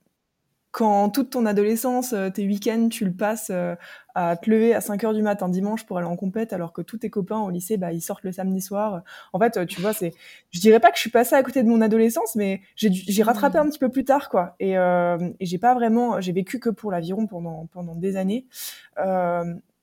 quand 0.72 1.10
toute 1.10 1.32
ton 1.32 1.46
adolescence 1.46 2.14
euh, 2.14 2.30
tes 2.30 2.46
week-ends 2.46 2.90
tu 2.90 3.06
le 3.06 3.14
passes 3.14 3.50
euh, 3.52 3.76
à 4.16 4.36
te 4.38 4.50
lever 4.50 4.74
à 4.74 4.82
5 4.82 5.04
heures 5.04 5.14
du 5.14 5.22
matin 5.22 5.50
dimanche 5.50 5.86
pour 5.86 5.98
aller 5.98 6.08
en 6.08 6.16
compète 6.16 6.52
alors 6.52 6.74
que 6.74 6.82
tous 6.82 6.98
tes 6.98 7.10
copains 7.10 7.40
au 7.40 7.50
lycée 7.50 7.78
bah 7.78 7.94
ils 7.94 8.02
sortent 8.02 8.24
le 8.24 8.32
samedi 8.32 8.62
soir 8.62 9.04
en 9.32 9.40
fait 9.40 9.66
tu 9.66 9.82
vois 9.82 9.94
c'est 9.94 10.12
je 10.52 10.60
dirais 10.60 10.80
pas 10.80 10.90
que 10.90 10.98
je 10.98 11.02
suis 11.02 11.12
passée 11.12 11.36
à 11.36 11.44
côté 11.44 11.64
de 11.64 11.70
mon 11.70 11.82
adolescence 11.82 12.36
mais 12.36 12.62
j'ai 12.76 12.92
j'ai 12.92 13.24
rattrapé 13.24 13.58
mm. 13.58 13.62
un 13.62 13.70
petit 13.70 13.80
peu 13.80 13.90
plus 13.90 14.04
tard 14.04 14.30
quoi 14.30 14.56
et, 14.60 14.74
et 14.74 15.46
j'ai 15.46 15.58
pas 15.58 15.74
vraiment 15.74 16.20
j'ai 16.22 16.34
vécu 16.34 16.60
que 16.60 16.70
pour 16.70 16.92
l'aviron 16.92 17.28
pendant 17.28 17.68
pendant 17.72 17.96
des 17.96 18.18
années 18.18 18.46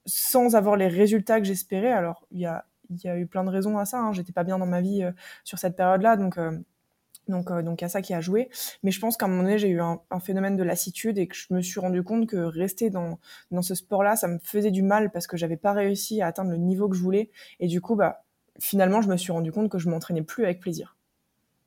sans 0.06 0.56
avoir 0.56 0.76
les 0.76 0.88
résultats 0.88 1.40
que 1.40 1.46
j'espérais. 1.46 1.92
Alors, 1.92 2.26
il 2.30 2.40
y 2.40 2.46
a, 2.46 2.64
y 2.90 3.08
a 3.08 3.18
eu 3.18 3.26
plein 3.26 3.44
de 3.44 3.50
raisons 3.50 3.78
à 3.78 3.84
ça. 3.84 4.00
Hein. 4.00 4.12
J'étais 4.12 4.32
pas 4.32 4.44
bien 4.44 4.58
dans 4.58 4.66
ma 4.66 4.80
vie 4.80 5.02
euh, 5.02 5.12
sur 5.44 5.58
cette 5.58 5.76
période-là, 5.76 6.16
donc 6.16 6.38
euh, 6.38 6.58
donc 7.28 7.50
euh, 7.50 7.62
donc 7.62 7.80
il 7.80 7.84
y 7.84 7.86
a 7.86 7.88
ça 7.88 8.02
qui 8.02 8.14
a 8.14 8.20
joué. 8.20 8.50
Mais 8.82 8.90
je 8.90 9.00
pense 9.00 9.16
qu'à 9.16 9.26
un 9.26 9.28
moment 9.28 9.44
donné, 9.44 9.58
j'ai 9.58 9.68
eu 9.68 9.80
un, 9.80 10.00
un, 10.10 10.20
phénomène 10.20 10.56
de 10.56 10.62
lassitude 10.62 11.18
et 11.18 11.28
que 11.28 11.36
je 11.36 11.46
me 11.50 11.62
suis 11.62 11.80
rendu 11.80 12.02
compte 12.02 12.28
que 12.28 12.36
rester 12.36 12.90
dans 12.90 13.18
dans 13.50 13.62
ce 13.62 13.74
sport-là, 13.74 14.16
ça 14.16 14.28
me 14.28 14.38
faisait 14.38 14.70
du 14.70 14.82
mal 14.82 15.10
parce 15.12 15.26
que 15.26 15.36
j'avais 15.36 15.56
pas 15.56 15.72
réussi 15.72 16.22
à 16.22 16.26
atteindre 16.26 16.50
le 16.50 16.58
niveau 16.58 16.88
que 16.88 16.96
je 16.96 17.02
voulais. 17.02 17.30
Et 17.60 17.68
du 17.68 17.80
coup, 17.80 17.96
bah 17.96 18.24
finalement, 18.60 19.02
je 19.02 19.08
me 19.08 19.16
suis 19.16 19.32
rendu 19.32 19.52
compte 19.52 19.70
que 19.70 19.78
je 19.78 19.88
m'entraînais 19.88 20.22
plus 20.22 20.44
avec 20.44 20.60
plaisir. 20.60 20.96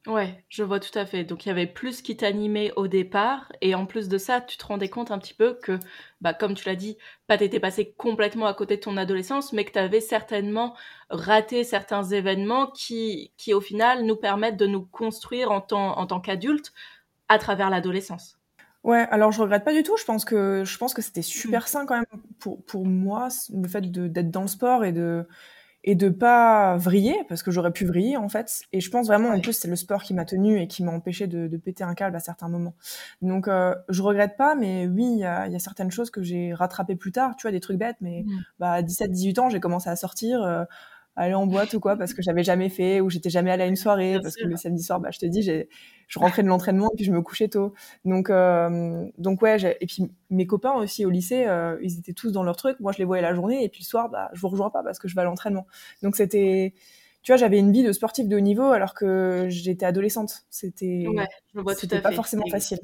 Ouais, 0.07 0.43
je 0.49 0.61
vois 0.61 0.79
tout 0.79 0.97
à 0.97 1.05
fait. 1.05 1.23
Donc 1.23 1.45
il 1.45 1.49
y 1.49 1.51
avait 1.51 1.65
plus 1.65 2.01
qui 2.03 2.15
t'animait 2.15 2.71
au 2.75 2.87
départ, 2.87 3.51
et 3.61 3.73
en 3.73 3.87
plus 3.87 4.07
de 4.07 4.17
ça, 4.19 4.39
tu 4.39 4.55
te 4.57 4.65
rendais 4.65 4.89
compte 4.89 5.09
un 5.09 5.17
petit 5.17 5.33
peu 5.33 5.55
que, 5.55 5.79
bah, 6.21 6.33
comme 6.33 6.53
tu 6.53 6.67
l'as 6.67 6.75
dit, 6.75 6.97
pas 7.25 7.37
t'étais 7.37 7.59
passé 7.59 7.93
complètement 7.97 8.45
à 8.45 8.53
côté 8.53 8.75
de 8.75 8.81
ton 8.81 8.97
adolescence, 8.97 9.51
mais 9.51 9.65
que 9.65 9.71
tu 9.71 9.79
avais 9.79 10.01
certainement 10.01 10.75
raté 11.09 11.63
certains 11.63 12.03
événements 12.03 12.67
qui, 12.67 13.33
qui, 13.37 13.53
au 13.53 13.61
final, 13.61 14.05
nous 14.05 14.15
permettent 14.15 14.57
de 14.57 14.67
nous 14.67 14.85
construire 14.85 15.51
en 15.51 15.61
tant, 15.61 15.97
en 15.97 16.05
tant 16.05 16.19
qu'adultes 16.19 16.71
à 17.27 17.39
travers 17.39 17.71
l'adolescence. 17.71 18.37
Ouais, 18.83 19.07
alors 19.09 19.31
je 19.31 19.41
regrette 19.41 19.63
pas 19.63 19.73
du 19.73 19.81
tout. 19.81 19.97
Je 19.97 20.05
pense 20.05 20.23
que 20.25 20.63
je 20.63 20.77
pense 20.77 20.93
que 20.93 21.01
c'était 21.01 21.23
super 21.23 21.63
mmh. 21.63 21.67
sain 21.67 21.85
quand 21.87 21.95
même 21.95 22.21
pour 22.37 22.63
pour 22.65 22.85
moi 22.85 23.29
le 23.51 23.67
fait 23.67 23.81
d'être 23.91 24.29
dans 24.29 24.43
le 24.43 24.47
sport 24.47 24.85
et 24.85 24.91
de 24.91 25.27
et 25.87 25.93
de 25.93 26.09
pas 26.09 26.75
vriller 26.77 27.15
parce 27.29 27.43
que 27.43 27.51
j'aurais 27.51 27.71
pu 27.71 27.85
vriller 27.85 28.17
en 28.17 28.27
fait. 28.27 28.63
Et 28.73 28.81
je 28.81 28.89
pense 28.89 29.05
vraiment 29.05 29.29
en 29.29 29.39
plus 29.39 29.53
c'est 29.53 29.67
le 29.67 29.75
sport 29.75 30.01
qui 30.01 30.15
m'a 30.15 30.25
tenu 30.25 30.59
et 30.59 30.67
qui 30.67 30.83
m'a 30.83 30.91
empêché 30.91 31.27
de, 31.27 31.47
de, 31.47 31.57
péter 31.57 31.83
un 31.83 31.93
câble 31.93 32.15
à 32.15 32.19
certains 32.19 32.49
moments. 32.49 32.73
Donc 33.21 33.47
euh, 33.47 33.75
je 33.89 34.01
regrette 34.01 34.35
pas 34.35 34.55
mais 34.55 34.87
oui 34.87 35.05
il 35.05 35.19
y 35.19 35.25
a, 35.25 35.47
y 35.47 35.55
a, 35.55 35.59
certaines 35.59 35.91
choses 35.91 36.09
que 36.09 36.23
j'ai 36.23 36.53
rattrapées 36.55 36.95
plus 36.95 37.11
tard 37.11 37.35
tu 37.37 37.43
vois 37.43 37.51
des 37.51 37.59
trucs 37.59 37.77
bêtes 37.77 37.97
mais 38.01 38.23
mmh. 38.25 38.31
bah 38.59 38.71
à 38.73 38.81
17 38.81 39.11
18 39.11 39.39
ans 39.39 39.49
j'ai 39.49 39.59
commencé 39.59 39.87
à 39.87 39.95
sortir 39.95 40.41
euh, 40.41 40.65
aller 41.15 41.33
en 41.33 41.47
boîte 41.47 41.73
ou 41.73 41.79
quoi 41.79 41.95
parce 41.95 42.13
que 42.13 42.21
j'avais 42.21 42.43
jamais 42.43 42.69
fait 42.69 43.01
ou 43.01 43.09
j'étais 43.09 43.29
jamais 43.29 43.51
allée 43.51 43.63
à 43.63 43.67
une 43.67 43.75
soirée 43.75 44.19
parce 44.21 44.35
que 44.35 44.45
le 44.45 44.57
samedi 44.57 44.83
soir 44.83 44.99
bah 44.99 45.09
je 45.11 45.19
te 45.19 45.25
dis 45.25 45.41
j'ai 45.41 45.69
je 46.07 46.19
rentrais 46.19 46.43
de 46.43 46.47
l'entraînement 46.47 46.89
et 46.93 46.95
puis 46.95 47.05
je 47.05 47.11
me 47.11 47.21
couchais 47.21 47.47
tôt. 47.47 47.73
Donc 48.03 48.29
euh, 48.29 49.05
donc 49.17 49.41
ouais 49.41 49.77
et 49.79 49.85
puis 49.85 50.11
mes 50.29 50.45
copains 50.45 50.73
aussi 50.73 51.05
au 51.05 51.09
lycée 51.09 51.45
euh, 51.47 51.77
ils 51.81 51.97
étaient 51.99 52.13
tous 52.13 52.31
dans 52.31 52.43
leur 52.43 52.57
truc. 52.57 52.79
Moi 52.79 52.91
je 52.91 52.97
les 52.97 53.05
voyais 53.05 53.23
la 53.23 53.33
journée 53.33 53.63
et 53.63 53.69
puis 53.69 53.81
le 53.81 53.85
soir 53.85 54.09
bah 54.09 54.29
je 54.33 54.41
vous 54.41 54.49
rejoins 54.49 54.69
pas 54.69 54.83
parce 54.83 54.99
que 54.99 55.07
je 55.07 55.15
vais 55.15 55.21
à 55.21 55.25
l'entraînement. 55.25 55.65
Donc 56.03 56.15
c'était 56.15 56.73
tu 57.23 57.31
vois 57.31 57.37
j'avais 57.37 57.59
une 57.59 57.71
vie 57.71 57.83
de 57.83 57.91
sportif 57.91 58.27
de 58.27 58.35
haut 58.35 58.41
niveau 58.41 58.71
alors 58.71 58.93
que 58.93 59.47
j'étais 59.49 59.85
adolescente. 59.85 60.43
C'était 60.49 61.05
ouais, 61.07 61.27
je 61.53 61.59
vois 61.61 61.75
tout 61.75 61.87
à 61.91 61.99
pas 61.99 62.11
forcément 62.11 62.45
facile 62.51 62.79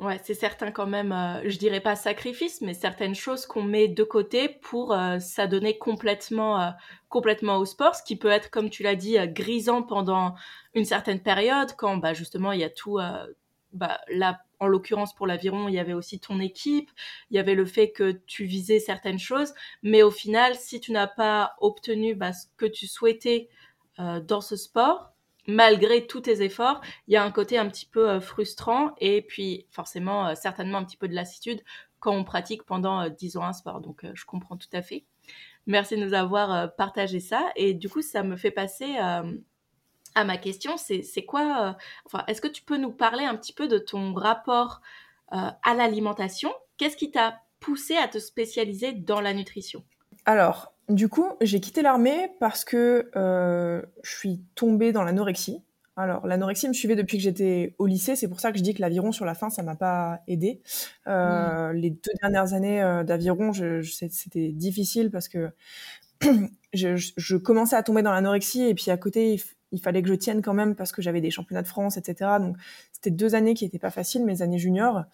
Ouais, 0.00 0.18
c'est 0.24 0.32
certain 0.34 0.70
quand 0.72 0.86
même, 0.86 1.12
euh, 1.12 1.42
je 1.44 1.58
dirais 1.58 1.80
pas 1.80 1.94
sacrifice, 1.94 2.62
mais 2.62 2.72
certaines 2.72 3.14
choses 3.14 3.44
qu'on 3.44 3.62
met 3.62 3.86
de 3.86 4.02
côté 4.02 4.48
pour 4.48 4.94
euh, 4.94 5.18
s'adonner 5.18 5.76
complètement, 5.76 6.58
euh, 6.58 6.70
complètement 7.10 7.58
au 7.58 7.66
sport, 7.66 7.94
ce 7.94 8.02
qui 8.02 8.16
peut 8.16 8.30
être, 8.30 8.48
comme 8.50 8.70
tu 8.70 8.82
l'as 8.82 8.94
dit, 8.94 9.18
grisant 9.28 9.82
pendant 9.82 10.34
une 10.74 10.86
certaine 10.86 11.20
période, 11.20 11.72
quand 11.76 11.98
bah, 11.98 12.14
justement 12.14 12.52
il 12.52 12.60
y 12.60 12.64
a 12.64 12.70
tout, 12.70 12.98
bah, 13.72 14.00
là, 14.08 14.40
en 14.58 14.68
l'occurrence 14.68 15.14
pour 15.14 15.26
l'aviron, 15.26 15.68
il 15.68 15.74
y 15.74 15.78
avait 15.78 15.92
aussi 15.92 16.18
ton 16.18 16.40
équipe, 16.40 16.90
il 17.30 17.36
y 17.36 17.38
avait 17.38 17.54
le 17.54 17.66
fait 17.66 17.92
que 17.92 18.12
tu 18.26 18.44
visais 18.46 18.78
certaines 18.78 19.18
choses, 19.18 19.52
mais 19.82 20.02
au 20.02 20.10
final, 20.10 20.54
si 20.54 20.80
tu 20.80 20.92
n'as 20.92 21.08
pas 21.08 21.56
obtenu 21.60 22.14
bah, 22.14 22.32
ce 22.32 22.46
que 22.56 22.66
tu 22.66 22.86
souhaitais 22.86 23.48
dans 23.98 24.40
ce 24.40 24.56
sport, 24.56 25.12
malgré 25.46 26.06
tous 26.06 26.20
tes 26.22 26.42
efforts, 26.42 26.80
il 27.08 27.14
y 27.14 27.16
a 27.16 27.24
un 27.24 27.30
côté 27.30 27.58
un 27.58 27.68
petit 27.68 27.86
peu 27.86 28.08
euh, 28.08 28.20
frustrant 28.20 28.94
et 28.98 29.22
puis 29.22 29.66
forcément 29.70 30.28
euh, 30.28 30.34
certainement 30.34 30.78
un 30.78 30.84
petit 30.84 30.96
peu 30.96 31.08
de 31.08 31.14
lassitude 31.14 31.62
quand 31.98 32.12
on 32.14 32.24
pratique 32.24 32.64
pendant 32.64 33.08
10 33.08 33.36
euh, 33.36 33.40
ans 33.40 33.44
un 33.44 33.52
sport. 33.52 33.80
Donc 33.80 34.06
je 34.14 34.24
comprends 34.24 34.56
tout 34.56 34.68
à 34.72 34.82
fait. 34.82 35.04
Merci 35.66 35.96
de 35.96 36.04
nous 36.04 36.14
avoir 36.14 36.74
partagé 36.76 37.20
ça 37.20 37.50
et 37.54 37.74
du 37.74 37.88
coup 37.88 38.02
ça 38.02 38.22
me 38.22 38.36
fait 38.36 38.50
passer 38.50 38.96
à 38.96 40.24
ma 40.24 40.38
question, 40.38 40.76
c'est 40.78 41.24
quoi 41.24 41.76
Enfin, 42.06 42.24
est-ce 42.26 42.40
que 42.40 42.48
tu 42.48 42.62
peux 42.62 42.78
nous 42.78 42.90
parler 42.90 43.24
un 43.24 43.36
petit 43.36 43.52
peu 43.52 43.68
de 43.68 43.78
ton 43.78 44.14
rapport 44.14 44.80
à 45.28 45.74
l'alimentation? 45.74 46.50
Qu'est-ce 46.78 46.96
qui 46.96 47.10
t'a 47.10 47.42
poussé 47.60 47.96
à 47.96 48.08
te 48.08 48.18
spécialiser 48.18 48.92
dans 48.92 49.20
la 49.20 49.34
nutrition? 49.34 49.84
Alors, 50.26 50.74
du 50.90 51.08
coup, 51.08 51.28
j'ai 51.40 51.60
quitté 51.60 51.82
l'armée 51.82 52.32
parce 52.40 52.64
que 52.64 53.10
euh, 53.14 53.80
je 54.02 54.10
suis 54.10 54.40
tombée 54.54 54.92
dans 54.92 55.04
l'anorexie. 55.04 55.62
Alors, 55.96 56.26
l'anorexie 56.26 56.66
me 56.66 56.72
suivait 56.72 56.96
depuis 56.96 57.18
que 57.18 57.22
j'étais 57.22 57.74
au 57.78 57.86
lycée. 57.86 58.16
C'est 58.16 58.28
pour 58.28 58.40
ça 58.40 58.50
que 58.50 58.58
je 58.58 58.62
dis 58.62 58.74
que 58.74 58.80
l'aviron 58.80 59.12
sur 59.12 59.24
la 59.24 59.34
fin, 59.34 59.50
ça 59.50 59.62
m'a 59.62 59.76
pas 59.76 60.20
aidé. 60.26 60.62
Euh, 61.06 61.72
les 61.72 61.90
deux 61.90 62.12
dernières 62.22 62.54
années 62.54 62.82
euh, 62.82 63.04
d'aviron, 63.04 63.52
c'était 63.52 64.48
difficile 64.48 65.10
parce 65.10 65.28
que 65.28 65.50
je, 66.72 67.36
commençais 67.36 67.76
à 67.76 67.82
tomber 67.82 68.02
dans 68.02 68.12
l'anorexie 68.12 68.62
et 68.62 68.74
puis 68.74 68.90
à 68.90 68.96
côté, 68.96 69.40
il, 69.72 69.80
fallait 69.80 70.02
que 70.02 70.08
je 70.08 70.14
tienne 70.14 70.42
quand 70.42 70.54
même 70.54 70.74
parce 70.74 70.90
que 70.90 71.02
j'avais 71.02 71.20
des 71.20 71.30
championnats 71.30 71.62
de 71.62 71.68
France, 71.68 71.96
etc. 71.98 72.30
Donc, 72.40 72.56
c'était 72.92 73.10
deux 73.10 73.34
années 73.34 73.54
qui 73.54 73.64
n'étaient 73.64 73.78
pas 73.78 73.90
faciles, 73.90 74.24
mes 74.24 74.42
années 74.42 74.58
juniors. 74.58 75.04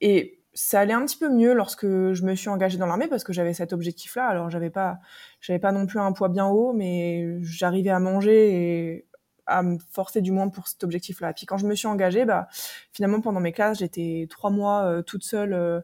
et 0.00 0.41
ça 0.54 0.80
allait 0.80 0.92
un 0.92 1.04
petit 1.04 1.16
peu 1.16 1.28
mieux 1.28 1.54
lorsque 1.54 1.86
je 1.86 2.22
me 2.24 2.34
suis 2.34 2.48
engagée 2.48 2.78
dans 2.78 2.86
l'armée 2.86 3.08
parce 3.08 3.24
que 3.24 3.32
j'avais 3.32 3.54
cet 3.54 3.72
objectif-là. 3.72 4.26
Alors 4.26 4.50
j'avais 4.50 4.70
pas, 4.70 4.98
j'avais 5.40 5.58
pas 5.58 5.72
non 5.72 5.86
plus 5.86 5.98
un 5.98 6.12
poids 6.12 6.28
bien 6.28 6.46
haut, 6.46 6.72
mais 6.72 7.38
j'arrivais 7.42 7.90
à 7.90 7.98
manger 7.98 8.52
et 8.52 9.06
à 9.46 9.62
me 9.62 9.78
forcer 9.90 10.20
du 10.20 10.30
moins 10.32 10.48
pour 10.48 10.68
cet 10.68 10.84
objectif-là. 10.84 11.32
Puis 11.32 11.46
quand 11.46 11.56
je 11.56 11.66
me 11.66 11.74
suis 11.74 11.88
engagée, 11.88 12.24
bah 12.24 12.48
finalement 12.92 13.20
pendant 13.20 13.40
mes 13.40 13.52
classes, 13.52 13.78
j'étais 13.78 14.26
trois 14.30 14.50
mois 14.50 14.84
euh, 14.84 15.02
toute 15.02 15.24
seule. 15.24 15.52
Euh, 15.54 15.80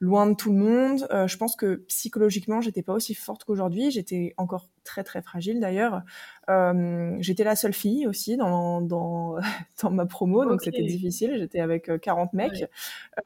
loin 0.00 0.26
de 0.26 0.34
tout 0.34 0.50
le 0.50 0.58
monde. 0.58 1.06
Euh, 1.10 1.28
je 1.28 1.36
pense 1.36 1.54
que 1.56 1.84
psychologiquement, 1.86 2.60
j'étais 2.62 2.82
pas 2.82 2.94
aussi 2.94 3.14
forte 3.14 3.44
qu'aujourd'hui. 3.44 3.90
J'étais 3.90 4.34
encore 4.38 4.70
très 4.82 5.04
très 5.04 5.20
fragile 5.20 5.60
d'ailleurs. 5.60 6.02
Euh, 6.48 7.16
j'étais 7.20 7.44
la 7.44 7.54
seule 7.54 7.74
fille 7.74 8.06
aussi 8.06 8.36
dans 8.36 8.80
dans, 8.80 9.36
dans 9.82 9.90
ma 9.90 10.06
promo, 10.06 10.44
donc 10.46 10.62
c'était 10.62 10.82
difficile. 10.82 11.36
J'étais 11.36 11.60
avec 11.60 11.90
40 12.00 12.30
euh, 12.32 12.36
mecs. 12.36 12.64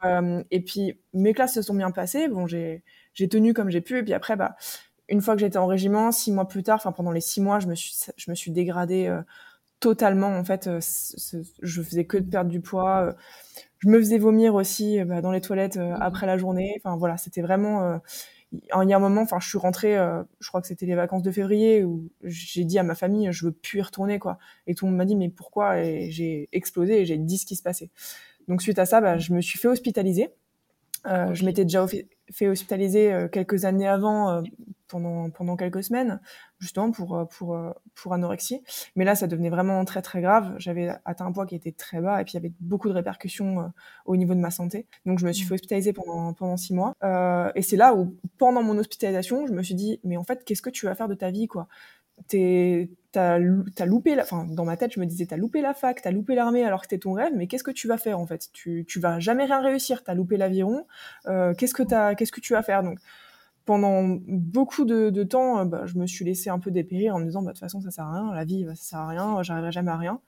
Euh, 0.05 0.43
et 0.51 0.61
puis 0.61 0.99
mes 1.13 1.33
classes 1.33 1.55
se 1.55 1.63
sont 1.63 1.75
bien 1.75 1.93
passées. 1.93 2.29
Bon, 2.29 2.47
j'ai 2.47 2.83
j'ai 3.15 3.29
tenu 3.29 3.55
comme 3.55 3.71
j'ai 3.71 3.81
pu. 3.81 3.99
Et 3.99 4.03
puis 4.03 4.13
après, 4.13 4.35
bah 4.35 4.57
une 5.09 5.21
fois 5.21 5.35
que 5.35 5.41
j'étais 5.41 5.59
en 5.59 5.67
régiment, 5.67 6.11
six 6.11 6.33
mois 6.33 6.49
plus 6.49 6.65
tard, 6.65 6.77
enfin 6.77 6.93
pendant 6.93 7.13
les 7.13 7.21
six 7.21 7.41
mois, 7.41 7.61
je 7.61 7.69
me 7.69 7.75
suis 7.77 7.95
je 8.17 8.31
me 8.31 8.35
suis 8.35 8.51
dégradée 8.51 9.07
euh, 9.07 9.23
totalement. 9.85 10.37
En 10.39 10.45
fait, 10.45 10.69
je 11.63 11.83
faisais 11.83 12.05
que 12.05 12.17
de 12.17 12.31
perdre 12.31 12.51
du 12.51 12.61
poids 12.61 13.15
je 13.85 13.91
me 13.91 13.99
faisais 13.99 14.19
vomir 14.19 14.55
aussi 14.55 14.99
euh, 14.99 15.05
bah, 15.05 15.21
dans 15.21 15.31
les 15.31 15.41
toilettes 15.41 15.77
euh, 15.77 15.91
mmh. 15.91 16.03
après 16.03 16.27
la 16.27 16.39
journée. 16.39 16.75
Enfin 16.79 16.97
voilà, 16.97 17.17
c'était 17.17 17.43
vraiment. 17.43 17.83
Euh, 17.83 17.99
il 18.53 18.89
y 18.89 18.93
a 18.93 18.97
un 18.97 19.01
moment, 19.01 19.23
enfin, 19.23 19.41
je 19.41 19.49
suis 19.49 19.59
rentrée, 19.59 19.97
je 20.39 20.49
crois 20.49 20.61
que 20.61 20.69
c'était 20.69 20.87
les 20.87 20.95
vacances 20.95 21.25
de 21.25 21.33
février, 21.33 21.83
où 21.83 22.09
j'ai 22.23 22.63
dit 22.63 22.79
à 22.79 22.85
ma 22.85 22.95
famille, 22.95 23.33
je 23.33 23.47
veux 23.47 23.51
plus 23.51 23.81
y 23.81 23.83
retourner, 23.83 24.21
quoi. 24.21 24.39
Et 24.69 24.77
tout 24.77 24.85
le 24.85 24.93
monde 24.93 24.99
m'a 24.99 25.05
dit, 25.05 25.17
mais 25.17 25.29
pourquoi? 25.29 25.81
Et 25.81 26.13
j'ai 26.13 26.49
explosé 26.53 27.01
et 27.01 27.05
j'ai 27.05 27.19
dit 27.19 27.37
ce 27.37 27.47
qui 27.47 27.57
se 27.57 27.65
passait. 27.65 27.91
Donc 28.47 28.63
suite 28.63 28.79
à 28.79 28.87
ça, 28.87 29.01
bah, 29.01 29.19
je 29.19 29.33
me 29.33 29.41
suis 29.41 29.59
fait 29.59 29.67
hospitaliser. 29.67 30.29
Euh, 31.07 31.35
Je 31.35 31.45
m'étais 31.45 31.65
déjà 31.65 31.87
fait 32.33 32.49
hospitaliser 32.49 33.13
euh, 33.13 33.29
quelques 33.29 33.65
années 33.65 33.87
avant, 33.87 34.31
euh, 34.31 34.43
pendant, 34.89 35.31
pendant 35.31 35.57
quelques 35.57 35.83
semaines, 35.83 36.21
justement 36.59 36.91
pour, 36.91 37.17
euh, 37.17 37.25
pour, 37.25 37.59
pour 37.95 38.13
anorexie. 38.13 38.63
Mais 38.97 39.05
là, 39.05 39.15
ça 39.15 39.27
devenait 39.27 39.51
vraiment 39.51 39.85
très 39.85 40.03
très 40.03 40.21
grave. 40.21 40.55
J'avais 40.59 40.91
atteint 41.05 41.27
un 41.27 41.33
poids 41.33 41.47
qui 41.47 41.55
était 41.55 41.73
très 41.73 42.01
bas 42.01 42.21
et 42.21 42.25
puis 42.25 42.33
il 42.33 42.37
y 42.37 42.39
avait 42.39 42.53
beaucoup 42.61 42.89
de 42.89 42.95
répercussions 42.95 43.73
au 44.07 44.17
niveau 44.17 44.35
de 44.35 44.41
ma 44.41 44.51
santé. 44.51 44.87
Donc 45.07 45.19
je 45.19 45.27
me 45.27 45.33
suis 45.33 45.45
mmh. 45.45 45.49
fait 45.49 45.55
hospitaliser 45.55 45.93
pendant, 45.93 46.33
pendant 46.33 46.57
six 46.57 46.75
mois. 46.75 46.95
et 47.55 47.63
c'est 47.63 47.77
là 47.77 47.95
où, 47.95 48.17
pendant 48.39 48.63
mon 48.63 48.79
hospitalisation, 48.79 49.47
je 49.47 49.53
me 49.53 49.63
suis 49.63 49.75
dit, 49.75 50.01
mais 50.05 50.17
en 50.17 50.25
fait, 50.25 50.45
qu'est-ce 50.45 50.63
que 50.63 50.71
tu 50.71 50.87
vas 50.87 50.95
faire 50.95 51.09
de 51.09 51.15
ta 51.15 51.31
vie, 51.31 51.47
quoi? 51.47 51.69
T'as 52.29 53.35
as 53.35 53.87
loupé 53.87 54.15
la, 54.15 54.23
enfin 54.23 54.45
dans 54.45 54.65
ma 54.65 54.77
tête 54.77 54.93
je 54.93 55.01
me 55.01 55.07
disais 55.07 55.27
t'as 55.27 55.37
loupé 55.37 55.61
la 55.61 55.75
fac 55.75 56.03
t'as 56.03 56.11
loupé 56.11 56.35
l'armée 56.35 56.65
alors 56.65 56.81
que 56.81 56.87
c'était 56.87 56.99
ton 56.99 57.13
rêve 57.13 57.33
mais 57.37 57.47
qu'est-ce 57.47 57.65
que 57.65 57.71
tu 57.71 57.87
vas 57.89 57.99
faire 57.99 58.19
en 58.19 58.27
fait? 58.27 58.49
Tu 58.53 58.85
tu 58.89 59.01
vas 59.01 59.21
jamais 59.21 59.45
rien 59.45 59.61
réussir 59.61 60.03
t'as 60.05 60.15
loupé 60.15 60.37
l'aviron. 60.37 60.87
Euh, 61.27 61.55
qu'est-ce 61.55 61.75
que 61.75 61.83
t'as 61.83 62.15
qu'est-ce 62.15 62.33
que 62.33 62.41
tu 62.41 62.53
vas 62.55 62.63
faire? 62.63 62.83
Donc 62.83 62.99
pendant 63.65 64.19
beaucoup 64.27 64.85
de, 64.85 65.11
de 65.11 65.23
temps 65.23 65.61
euh, 65.61 65.65
bah, 65.65 65.87
je 65.87 65.97
me 65.99 66.07
suis 66.07 66.25
laissé 66.25 66.51
un 66.51 66.59
peu 66.59 66.71
dépérir 66.71 67.15
en 67.15 67.19
me 67.21 67.25
disant 67.25 67.43
bah 67.43 67.51
de 67.51 67.55
toute 67.55 67.61
façon 67.61 67.81
ça 67.81 67.91
sert 67.91 68.05
à 68.05 68.13
rien 68.13 68.35
la 68.35 68.45
vie 68.45 68.65
bah, 68.65 68.75
ça 68.75 68.83
sert 68.83 68.99
à 69.01 69.09
rien 69.09 69.43
j'arriverai 69.43 69.73
jamais 69.73 69.91
à 69.91 69.97
rien. 69.97 70.21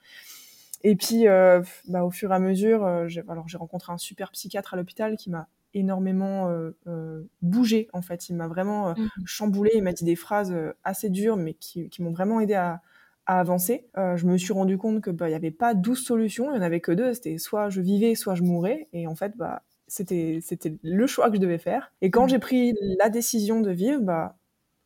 Et 0.84 0.94
puis 0.96 1.26
euh, 1.26 1.62
bah, 1.88 2.04
au 2.04 2.10
fur 2.10 2.30
et 2.30 2.34
à 2.34 2.38
mesure 2.38 2.84
euh, 2.84 3.08
alors 3.28 3.48
j'ai 3.48 3.58
rencontré 3.58 3.92
un 3.92 3.98
super 3.98 4.30
psychiatre 4.32 4.74
à 4.74 4.76
l'hôpital 4.76 5.16
qui 5.16 5.30
m'a 5.30 5.48
énormément 5.76 6.48
euh, 6.48 6.70
euh, 6.86 7.22
bougé 7.42 7.88
en 7.92 8.02
fait. 8.02 8.28
Il 8.28 8.36
m'a 8.36 8.48
vraiment 8.48 8.88
euh, 8.88 8.92
mmh. 8.94 9.10
chamboulé, 9.26 9.70
il 9.74 9.82
m'a 9.82 9.92
dit 9.92 10.04
des 10.04 10.16
phrases 10.16 10.54
assez 10.82 11.10
dures 11.10 11.36
mais 11.36 11.54
qui, 11.54 11.90
m'ont 12.00 12.12
vraiment 12.12 12.40
aidé 12.40 12.54
à, 12.54 12.80
avancer. 13.28 13.88
je 13.96 14.24
me 14.24 14.38
suis 14.38 14.52
rendu 14.52 14.78
compte 14.78 15.00
que 15.00 15.10
bah 15.10 15.28
il 15.28 15.32
y 15.32 15.34
avait 15.34 15.50
pas 15.50 15.74
douze 15.74 15.98
solutions, 15.98 16.52
il 16.52 16.56
y 16.56 16.58
en 16.60 16.62
avait 16.62 16.78
que 16.78 16.92
deux, 16.92 17.12
c'était 17.12 17.38
soit 17.38 17.70
je 17.70 17.80
vivais, 17.80 18.14
soit 18.14 18.36
je 18.36 18.44
mourais 18.44 18.86
et 18.92 19.08
en 19.08 19.16
fait 19.16 19.36
bah 19.36 19.62
c'était 19.88 20.38
c'était 20.40 20.76
le 20.84 21.06
choix 21.08 21.28
que 21.28 21.34
je 21.34 21.40
devais 21.40 21.58
faire. 21.58 21.92
Et 22.02 22.10
quand 22.10 22.26
mmh. 22.26 22.28
j'ai 22.28 22.38
pris 22.38 22.74
la 23.00 23.08
décision 23.08 23.60
de 23.60 23.70
vivre, 23.72 24.00
bah 24.00 24.36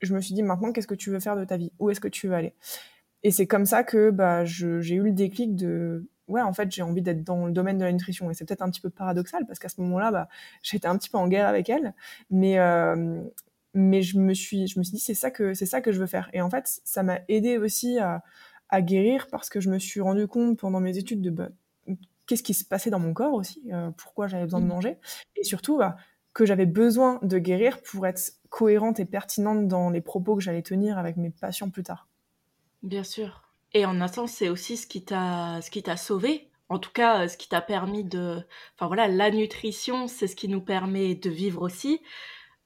je 0.00 0.14
me 0.14 0.22
suis 0.22 0.32
dit 0.32 0.42
maintenant 0.42 0.72
qu'est-ce 0.72 0.86
que 0.86 0.94
tu 0.94 1.10
veux 1.10 1.20
faire 1.20 1.36
de 1.36 1.44
ta 1.44 1.58
vie? 1.58 1.70
Où 1.78 1.90
est-ce 1.90 2.00
que 2.00 2.08
tu 2.08 2.28
veux 2.28 2.34
aller? 2.34 2.54
Et 3.22 3.30
c'est 3.30 3.46
comme 3.46 3.66
ça 3.66 3.84
que 3.84 4.08
bah 4.08 4.46
j'ai 4.46 4.94
eu 4.94 5.02
le 5.02 5.12
déclic 5.12 5.54
de 5.54 6.08
ouais, 6.30 6.40
en 6.40 6.52
fait, 6.52 6.70
j'ai 6.70 6.82
envie 6.82 7.02
d'être 7.02 7.24
dans 7.24 7.46
le 7.46 7.52
domaine 7.52 7.78
de 7.78 7.84
la 7.84 7.92
nutrition. 7.92 8.30
Et 8.30 8.34
c'est 8.34 8.44
peut-être 8.44 8.62
un 8.62 8.70
petit 8.70 8.80
peu 8.80 8.90
paradoxal 8.90 9.46
parce 9.46 9.58
qu'à 9.58 9.68
ce 9.68 9.80
moment-là, 9.80 10.10
bah, 10.10 10.28
j'étais 10.62 10.88
un 10.88 10.96
petit 10.96 11.10
peu 11.10 11.18
en 11.18 11.28
guerre 11.28 11.48
avec 11.48 11.68
elle. 11.68 11.94
Mais, 12.30 12.58
euh, 12.58 13.22
mais 13.74 14.02
je 14.02 14.18
me 14.18 14.34
suis, 14.34 14.66
je 14.66 14.78
me 14.78 14.84
suis 14.84 14.94
dit, 14.94 15.00
c'est 15.00 15.14
ça 15.14 15.30
que, 15.30 15.54
c'est 15.54 15.66
ça 15.66 15.80
que 15.80 15.92
je 15.92 16.00
veux 16.00 16.06
faire. 16.06 16.30
Et 16.32 16.40
en 16.40 16.50
fait, 16.50 16.80
ça 16.84 17.02
m'a 17.02 17.20
aidé 17.28 17.58
aussi 17.58 17.98
à, 17.98 18.22
à, 18.68 18.80
guérir 18.82 19.26
parce 19.30 19.50
que 19.50 19.60
je 19.60 19.68
me 19.70 19.78
suis 19.78 20.00
rendu 20.00 20.26
compte 20.26 20.58
pendant 20.58 20.80
mes 20.80 20.96
études 20.96 21.20
de, 21.20 21.30
bah, 21.30 21.48
qu'est-ce 22.26 22.42
qui 22.42 22.54
se 22.54 22.64
passait 22.64 22.90
dans 22.90 23.00
mon 23.00 23.12
corps 23.12 23.34
aussi, 23.34 23.60
euh, 23.72 23.90
pourquoi 23.96 24.28
j'avais 24.28 24.44
besoin 24.44 24.60
de 24.60 24.66
mmh. 24.66 24.68
manger. 24.68 24.98
Et 25.36 25.44
surtout, 25.44 25.78
bah, 25.78 25.96
que 26.32 26.46
j'avais 26.46 26.66
besoin 26.66 27.18
de 27.22 27.38
guérir 27.38 27.82
pour 27.82 28.06
être 28.06 28.20
cohérente 28.48 29.00
et 29.00 29.04
pertinente 29.04 29.66
dans 29.66 29.90
les 29.90 30.00
propos 30.00 30.36
que 30.36 30.42
j'allais 30.42 30.62
tenir 30.62 30.96
avec 30.96 31.16
mes 31.16 31.30
patients 31.30 31.70
plus 31.70 31.82
tard. 31.82 32.08
Bien 32.82 33.02
sûr. 33.02 33.49
Et 33.72 33.84
en 33.86 34.00
un 34.00 34.08
sens, 34.08 34.32
c'est 34.32 34.48
aussi 34.48 34.76
ce 34.76 34.86
qui 34.86 35.04
t'a 35.04 35.60
ce 35.62 35.70
qui 35.70 35.82
t'a 35.82 35.96
sauvé. 35.96 36.50
En 36.68 36.78
tout 36.78 36.92
cas, 36.92 37.28
ce 37.28 37.36
qui 37.36 37.48
t'a 37.48 37.60
permis 37.60 38.04
de 38.04 38.38
enfin 38.76 38.86
voilà, 38.86 39.08
la 39.08 39.30
nutrition, 39.30 40.06
c'est 40.06 40.26
ce 40.26 40.36
qui 40.36 40.48
nous 40.48 40.60
permet 40.60 41.14
de 41.14 41.30
vivre 41.30 41.62
aussi. 41.62 42.00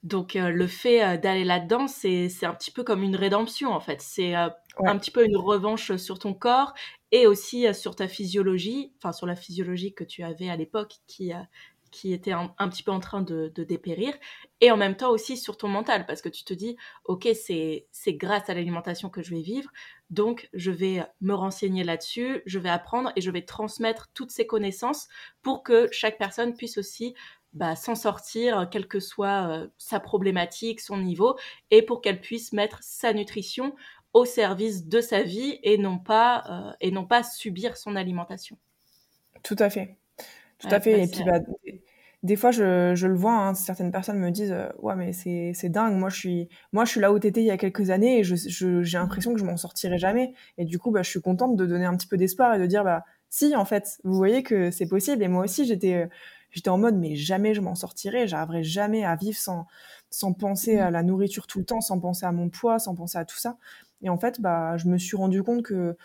Donc 0.04 0.36
euh, 0.36 0.50
le 0.50 0.66
fait 0.66 1.02
euh, 1.02 1.16
d'aller 1.16 1.44
là-dedans, 1.44 1.88
c'est 1.88 2.28
c'est 2.28 2.46
un 2.46 2.54
petit 2.54 2.70
peu 2.70 2.84
comme 2.84 3.02
une 3.02 3.16
rédemption 3.16 3.72
en 3.72 3.80
fait. 3.80 4.02
C'est 4.02 4.36
euh, 4.36 4.50
un 4.84 4.98
petit 4.98 5.10
peu 5.10 5.24
une 5.24 5.36
revanche 5.38 5.96
sur 5.96 6.18
ton 6.18 6.34
corps 6.34 6.74
et 7.10 7.26
aussi 7.26 7.72
sur 7.74 7.96
ta 7.96 8.08
physiologie, 8.08 8.92
enfin 8.98 9.12
sur 9.12 9.26
la 9.26 9.36
physiologie 9.36 9.94
que 9.94 10.04
tu 10.04 10.22
avais 10.22 10.50
à 10.50 10.56
l'époque 10.56 10.96
qui 11.06 11.32
qui 11.94 12.12
était 12.12 12.32
un, 12.32 12.48
petit 12.68 12.82
peu 12.82 12.90
en 12.90 12.98
train 12.98 13.22
de, 13.22 13.52
dépérir, 13.56 14.14
et 14.60 14.72
en 14.72 14.76
même 14.76 14.96
temps 14.96 15.10
aussi 15.10 15.36
sur 15.36 15.56
ton 15.56 15.68
mental, 15.68 16.06
parce 16.06 16.22
que 16.22 16.28
tu 16.28 16.42
te 16.42 16.52
dis, 16.52 16.76
ok, 17.04 17.28
c'est 17.32 17.86
grâce 18.08 18.50
à 18.50 18.54
l'alimentation 18.54 19.10
que 19.10 19.22
je 19.22 19.30
vais 19.30 19.42
vivre, 19.42 19.70
donc 20.14 20.48
je 20.54 20.70
vais 20.70 21.04
me 21.20 21.34
renseigner 21.34 21.84
là-dessus, 21.84 22.42
je 22.46 22.58
vais 22.58 22.70
apprendre 22.70 23.12
et 23.16 23.20
je 23.20 23.30
vais 23.30 23.42
transmettre 23.42 24.10
toutes 24.14 24.30
ces 24.30 24.46
connaissances 24.46 25.08
pour 25.42 25.62
que 25.62 25.88
chaque 25.90 26.18
personne 26.18 26.54
puisse 26.54 26.78
aussi 26.78 27.14
bah, 27.52 27.76
s'en 27.76 27.94
sortir, 27.94 28.68
quelle 28.70 28.88
que 28.88 29.00
soit 29.00 29.48
euh, 29.48 29.68
sa 29.78 30.00
problématique, 30.00 30.80
son 30.80 30.96
niveau, 30.98 31.36
et 31.70 31.82
pour 31.82 32.00
qu'elle 32.00 32.20
puisse 32.20 32.52
mettre 32.52 32.78
sa 32.82 33.12
nutrition 33.12 33.74
au 34.12 34.24
service 34.24 34.86
de 34.86 35.00
sa 35.00 35.22
vie 35.22 35.58
et 35.62 35.76
non 35.78 35.98
pas, 35.98 36.44
euh, 36.48 36.72
et 36.80 36.90
non 36.90 37.04
pas 37.04 37.22
subir 37.22 37.76
son 37.76 37.96
alimentation. 37.96 38.56
Tout 39.42 39.56
à 39.58 39.70
fait. 39.70 39.96
Tout 40.58 40.68
à 40.70 40.80
fait. 40.80 41.04
Et 41.04 41.06
puis, 41.08 41.24
bah, 41.24 41.40
des 42.24 42.36
fois, 42.36 42.50
je, 42.50 42.94
je 42.94 43.06
le 43.06 43.14
vois, 43.14 43.34
hein, 43.34 43.54
certaines 43.54 43.92
personnes 43.92 44.18
me 44.18 44.30
disent 44.30 44.50
euh, 44.52 44.68
Ouais, 44.78 44.96
mais 44.96 45.12
c'est, 45.12 45.68
dingue, 45.68 45.92
moi 45.94 46.08
je, 46.08 46.16
suis, 46.16 46.48
moi 46.72 46.86
je 46.86 46.90
suis 46.90 47.00
là 47.00 47.12
où 47.12 47.18
t'étais 47.18 47.42
il 47.42 47.46
y 47.46 47.50
a 47.50 47.58
quelques 47.58 47.90
années 47.90 48.18
et 48.18 48.24
je, 48.24 48.34
je, 48.34 48.82
j'ai 48.82 48.96
l'impression 48.96 49.34
que 49.34 49.38
je 49.38 49.44
m'en 49.44 49.58
sortirai 49.58 49.98
jamais. 49.98 50.32
Et 50.56 50.64
du 50.64 50.78
coup, 50.78 50.90
bah, 50.90 51.02
je 51.02 51.10
suis 51.10 51.20
contente 51.20 51.54
de 51.54 51.66
donner 51.66 51.84
un 51.84 51.94
petit 51.94 52.06
peu 52.06 52.16
d'espoir 52.16 52.54
et 52.54 52.58
de 52.58 52.64
dire 52.66 52.82
bah, 52.82 53.04
si, 53.28 53.54
en 53.54 53.66
fait, 53.66 53.98
vous 54.04 54.14
voyez 54.14 54.42
que 54.42 54.70
c'est 54.70 54.88
possible. 54.88 55.22
Et 55.22 55.28
moi 55.28 55.44
aussi, 55.44 55.66
j'étais, 55.66 56.08
j'étais 56.50 56.70
en 56.70 56.78
mode, 56.78 56.96
mais 56.96 57.14
jamais 57.14 57.52
je 57.52 57.60
m'en 57.60 57.74
sortirai. 57.74 58.26
J'arriverai 58.26 58.64
jamais 58.64 59.04
à 59.04 59.16
vivre 59.16 59.36
sans, 59.36 59.66
sans 60.08 60.32
penser 60.32 60.78
à 60.78 60.90
la 60.90 61.02
nourriture 61.02 61.46
tout 61.46 61.58
le 61.58 61.66
temps, 61.66 61.82
sans 61.82 62.00
penser 62.00 62.24
à 62.24 62.32
mon 62.32 62.48
poids, 62.48 62.78
sans 62.78 62.94
penser 62.94 63.18
à 63.18 63.26
tout 63.26 63.38
ça. 63.38 63.58
Et 64.00 64.08
en 64.08 64.16
fait, 64.16 64.40
bah, 64.40 64.78
je 64.78 64.88
me 64.88 64.96
suis 64.96 65.16
rendu 65.16 65.42
compte 65.42 65.62
que 65.62 65.96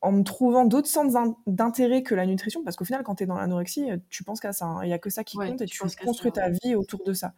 en 0.00 0.12
me 0.12 0.22
trouvant 0.22 0.64
d'autres 0.64 0.88
centres 0.88 1.36
d'intérêt 1.46 2.02
que 2.02 2.14
la 2.14 2.26
nutrition, 2.26 2.62
parce 2.62 2.76
qu'au 2.76 2.84
final, 2.84 3.02
quand 3.02 3.16
tu 3.16 3.24
es 3.24 3.26
dans 3.26 3.36
l'anorexie, 3.36 3.88
tu 4.10 4.24
penses 4.24 4.40
qu'à 4.40 4.52
ça. 4.52 4.66
Hein. 4.66 4.84
Il 4.84 4.88
n'y 4.88 4.92
a 4.92 4.98
que 4.98 5.10
ça 5.10 5.24
qui 5.24 5.36
compte 5.36 5.60
et 5.60 5.66
tu 5.66 5.82
construis 6.04 6.32
ta 6.32 6.50
vie 6.50 6.74
autour 6.74 7.02
de 7.04 7.12
ça. 7.12 7.34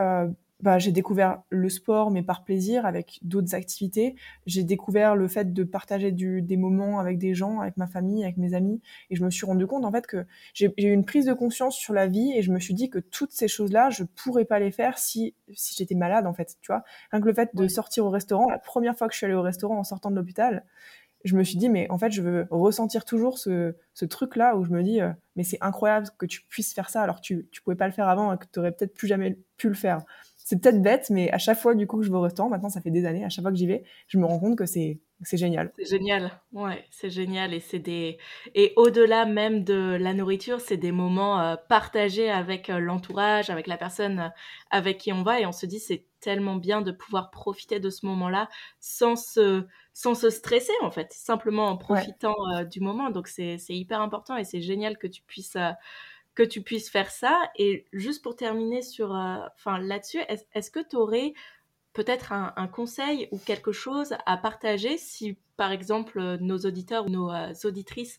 Euh, 0.00 0.28
bah, 0.62 0.78
j'ai 0.78 0.92
découvert 0.92 1.42
le 1.50 1.68
sport, 1.68 2.12
mais 2.12 2.22
par 2.22 2.44
plaisir, 2.44 2.86
avec 2.86 3.18
d'autres 3.22 3.56
activités. 3.56 4.14
J'ai 4.46 4.62
découvert 4.62 5.16
le 5.16 5.26
fait 5.26 5.52
de 5.52 5.64
partager 5.64 6.12
du, 6.12 6.40
des 6.40 6.56
moments 6.56 7.00
avec 7.00 7.18
des 7.18 7.34
gens, 7.34 7.60
avec 7.60 7.76
ma 7.76 7.88
famille, 7.88 8.22
avec 8.22 8.36
mes 8.36 8.54
amis. 8.54 8.80
Et 9.10 9.16
je 9.16 9.24
me 9.24 9.30
suis 9.30 9.44
rendu 9.44 9.66
compte, 9.66 9.84
en 9.84 9.90
fait, 9.90 10.06
que 10.06 10.24
j'ai 10.54 10.72
eu 10.78 10.92
une 10.92 11.04
prise 11.04 11.26
de 11.26 11.32
conscience 11.32 11.76
sur 11.76 11.92
la 11.92 12.06
vie 12.06 12.32
et 12.36 12.42
je 12.42 12.52
me 12.52 12.60
suis 12.60 12.74
dit 12.74 12.90
que 12.90 13.00
toutes 13.00 13.32
ces 13.32 13.48
choses-là, 13.48 13.90
je 13.90 14.04
pourrais 14.04 14.44
pas 14.44 14.60
les 14.60 14.70
faire 14.70 14.98
si, 14.98 15.34
si 15.52 15.74
j'étais 15.76 15.96
malade, 15.96 16.28
en 16.28 16.32
fait, 16.32 16.56
tu 16.60 16.68
vois. 16.68 16.84
Rien 17.10 17.20
que 17.20 17.26
le 17.26 17.34
fait 17.34 17.50
de 17.54 17.66
sortir 17.66 18.06
au 18.06 18.10
restaurant, 18.10 18.48
la 18.48 18.60
première 18.60 18.96
fois 18.96 19.08
que 19.08 19.14
je 19.14 19.18
suis 19.18 19.26
allée 19.26 19.34
au 19.34 19.42
restaurant 19.42 19.78
en 19.78 19.84
sortant 19.84 20.12
de 20.12 20.16
l'hôpital, 20.16 20.64
je 21.24 21.36
me 21.36 21.44
suis 21.44 21.56
dit, 21.56 21.68
mais 21.68 21.90
en 21.90 21.98
fait, 21.98 22.10
je 22.10 22.22
veux 22.22 22.46
ressentir 22.50 23.04
toujours 23.04 23.38
ce, 23.38 23.74
truc-là 24.08 24.56
où 24.56 24.64
je 24.64 24.70
me 24.70 24.82
dis, 24.82 25.00
euh, 25.00 25.10
mais 25.36 25.44
c'est 25.44 25.58
incroyable 25.60 26.08
que 26.18 26.26
tu 26.26 26.42
puisses 26.48 26.74
faire 26.74 26.90
ça 26.90 27.02
alors 27.02 27.16
que 27.16 27.22
tu, 27.22 27.48
tu 27.50 27.62
pouvais 27.62 27.76
pas 27.76 27.86
le 27.86 27.92
faire 27.92 28.08
avant 28.08 28.32
et 28.32 28.38
que 28.38 28.46
tu 28.52 28.58
aurais 28.58 28.72
peut-être 28.72 28.94
plus 28.94 29.08
jamais 29.08 29.38
pu 29.56 29.68
le 29.68 29.74
faire 29.74 30.04
c'est 30.44 30.60
peut-être 30.60 30.82
bête, 30.82 31.08
mais 31.10 31.30
à 31.30 31.38
chaque 31.38 31.58
fois 31.58 31.74
du 31.74 31.86
coup 31.86 31.98
que 31.98 32.04
je 32.04 32.12
au 32.12 32.20
restaurant, 32.20 32.50
maintenant 32.50 32.68
ça 32.68 32.80
fait 32.80 32.90
des 32.90 33.06
années, 33.06 33.24
à 33.24 33.28
chaque 33.28 33.42
fois 33.42 33.52
que 33.52 33.56
j'y 33.56 33.66
vais, 33.66 33.84
je 34.08 34.18
me 34.18 34.26
rends 34.26 34.38
compte 34.38 34.58
que 34.58 34.66
c'est 34.66 35.00
c'est 35.24 35.36
génial. 35.36 35.72
C'est 35.78 35.88
génial, 35.88 36.32
ouais, 36.52 36.84
c'est 36.90 37.10
génial 37.10 37.54
et 37.54 37.60
c'est 37.60 37.78
des 37.78 38.18
et 38.54 38.72
au-delà 38.76 39.24
même 39.24 39.62
de 39.62 39.96
la 39.98 40.14
nourriture, 40.14 40.60
c'est 40.60 40.76
des 40.76 40.90
moments 40.90 41.40
euh, 41.40 41.54
partagés 41.68 42.28
avec 42.28 42.70
euh, 42.70 42.80
l'entourage, 42.80 43.50
avec 43.50 43.68
la 43.68 43.76
personne 43.76 44.32
avec 44.70 44.98
qui 44.98 45.12
on 45.12 45.22
va 45.22 45.40
et 45.40 45.46
on 45.46 45.52
se 45.52 45.64
dit 45.64 45.78
c'est 45.78 46.04
tellement 46.22 46.56
bien 46.56 46.80
de 46.80 46.92
pouvoir 46.92 47.30
profiter 47.30 47.80
de 47.80 47.90
ce 47.90 48.06
moment-là 48.06 48.48
sans 48.80 49.16
se 49.16 49.66
sans 49.92 50.14
se 50.14 50.30
stresser 50.30 50.72
en 50.80 50.90
fait, 50.90 51.12
simplement 51.12 51.68
en 51.68 51.76
profitant 51.76 52.34
du 52.70 52.80
moment. 52.80 53.10
Donc 53.10 53.28
c'est 53.28 53.58
hyper 53.68 54.00
important 54.00 54.36
et 54.36 54.44
c'est 54.44 54.62
génial 54.62 54.96
que 54.96 55.06
tu 55.06 55.20
puisses 55.22 55.58
que 56.34 56.42
tu 56.42 56.62
puisses 56.62 56.90
faire 56.90 57.10
ça. 57.10 57.50
Et 57.56 57.86
juste 57.92 58.22
pour 58.22 58.36
terminer 58.36 58.82
sur, 58.82 59.14
euh, 59.14 59.38
là-dessus, 59.66 60.20
est-ce 60.54 60.70
que 60.70 60.80
tu 60.80 60.96
aurais 60.96 61.34
peut-être 61.92 62.32
un, 62.32 62.68
conseil 62.68 63.28
ou 63.32 63.38
quelque 63.38 63.72
chose 63.72 64.14
à 64.24 64.36
partager 64.38 64.96
si, 64.96 65.36
par 65.56 65.72
exemple, 65.72 66.38
nos 66.40 66.58
auditeurs 66.58 67.06
ou 67.06 67.10
nos 67.10 67.30
euh, 67.30 67.52
auditrices 67.64 68.18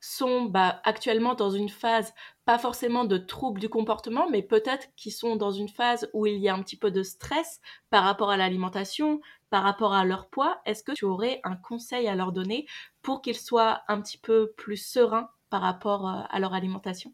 sont 0.00 0.44
bah, 0.44 0.80
actuellement 0.84 1.34
dans 1.34 1.50
une 1.50 1.68
phase, 1.68 2.14
pas 2.44 2.58
forcément 2.58 3.04
de 3.04 3.18
troubles 3.18 3.60
du 3.60 3.68
comportement, 3.68 4.28
mais 4.30 4.42
peut-être 4.42 4.88
qu'ils 4.96 5.12
sont 5.12 5.36
dans 5.36 5.50
une 5.50 5.68
phase 5.68 6.08
où 6.12 6.26
il 6.26 6.38
y 6.38 6.48
a 6.48 6.54
un 6.54 6.62
petit 6.62 6.76
peu 6.76 6.90
de 6.90 7.02
stress 7.02 7.60
par 7.90 8.04
rapport 8.04 8.30
à 8.30 8.36
l'alimentation, 8.36 9.20
par 9.50 9.62
rapport 9.62 9.94
à 9.94 10.04
leur 10.04 10.28
poids. 10.28 10.60
Est-ce 10.66 10.82
que 10.82 10.92
tu 10.92 11.04
aurais 11.04 11.40
un 11.44 11.56
conseil 11.56 12.08
à 12.08 12.14
leur 12.14 12.32
donner 12.32 12.66
pour 13.02 13.22
qu'ils 13.22 13.36
soient 13.36 13.82
un 13.88 14.00
petit 14.00 14.18
peu 14.18 14.52
plus 14.56 14.76
sereins 14.76 15.30
par 15.50 15.62
rapport 15.62 16.08
euh, 16.08 16.20
à 16.30 16.38
leur 16.40 16.54
alimentation? 16.54 17.12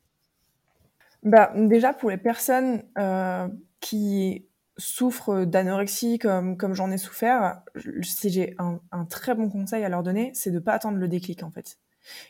Bah, 1.23 1.53
déjà, 1.55 1.95
pour 1.95 2.11
les 2.11 2.19
personnes 2.19 2.83
euh, 2.99 3.49
qui 3.81 4.47
souffrent 4.76 5.45
d'anorexie 5.45 6.19
comme, 6.19 6.57
comme 6.57 6.75
j'en 6.75 6.91
ai 6.91 6.99
souffert, 6.99 7.62
si 8.03 8.31
j'ai 8.31 8.55
un, 8.59 8.81
un, 8.93 9.05
très 9.05 9.35
bon 9.35 9.49
conseil 9.49 9.85
à 9.85 9.88
leur 9.88 10.03
donner, 10.03 10.33
c'est 10.35 10.50
de 10.50 10.59
pas 10.59 10.73
attendre 10.73 10.99
le 10.99 11.09
déclic 11.09 11.43
en 11.43 11.50
fait. 11.50 11.79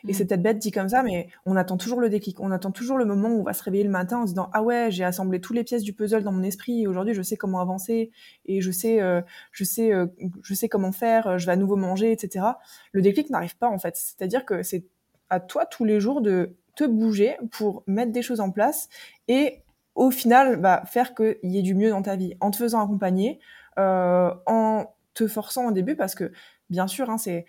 Et 0.07 0.11
mmh. 0.11 0.15
c'est 0.15 0.27
peut-être 0.27 0.43
bête 0.43 0.59
dit 0.59 0.71
comme 0.71 0.89
ça, 0.89 1.03
mais 1.03 1.29
on 1.47 1.57
attend 1.57 1.77
toujours 1.77 2.01
le 2.01 2.09
déclic. 2.09 2.41
On 2.41 2.51
attend 2.51 2.71
toujours 2.71 2.99
le 2.99 3.05
moment 3.05 3.29
où 3.29 3.41
on 3.41 3.43
va 3.43 3.53
se 3.53 3.63
réveiller 3.63 3.85
le 3.85 3.91
matin 3.91 4.19
en 4.19 4.27
se 4.27 4.33
disant 4.33 4.51
ah 4.53 4.63
ouais 4.63 4.89
j'ai 4.91 5.05
assemblé 5.05 5.41
toutes 5.41 5.57
les 5.57 5.65
pièces 5.65 5.83
du 5.83 5.93
puzzle 5.93 6.23
dans 6.23 6.33
mon 6.33 6.43
esprit 6.43 6.83
et 6.83 6.87
aujourd'hui 6.87 7.15
je 7.15 7.23
sais 7.23 7.37
comment 7.37 7.61
avancer 7.61 8.11
et 8.47 8.61
je 8.61 8.71
sais 8.71 9.01
euh, 9.01 9.21
je 9.53 9.65
sais 9.65 9.93
euh, 9.93 10.07
je 10.43 10.55
sais 10.55 10.69
comment 10.69 10.93
faire. 10.93 11.39
Je 11.39 11.47
vais 11.47 11.53
à 11.53 11.57
nouveau 11.57 11.77
manger 11.77 12.13
etc. 12.13 12.45
Le 12.93 13.03
déclic 13.03 13.31
n'arrive 13.31 13.57
pas 13.57 13.69
en 13.69 13.79
fait. 13.79 13.97
C'est-à-dire 13.97 14.45
que 14.45 14.63
c'est 14.63 14.85
à 15.31 15.41
toi 15.41 15.67
tous 15.67 15.85
les 15.85 16.01
jours 16.01 16.21
de 16.21 16.57
te 16.77 16.85
bouger 16.85 17.37
pour 17.53 17.85
mettre 17.87 18.13
des 18.13 18.23
choses 18.23 18.41
en 18.41 18.51
place 18.51 18.89
et 19.29 19.63
au 19.95 20.11
final 20.11 20.57
bah, 20.57 20.83
faire 20.87 21.15
qu'il 21.15 21.39
y 21.45 21.59
ait 21.59 21.63
du 21.63 21.75
mieux 21.75 21.91
dans 21.91 22.03
ta 22.03 22.17
vie 22.17 22.35
en 22.41 22.51
te 22.51 22.57
faisant 22.57 22.83
accompagner, 22.83 23.39
euh, 23.79 24.31
en 24.47 24.87
te 25.15 25.29
forçant 25.29 25.67
au 25.69 25.73
début 25.73 25.95
parce 25.95 26.15
que 26.15 26.33
bien 26.71 26.87
sûr, 26.87 27.11
hein, 27.11 27.19
c'est 27.19 27.47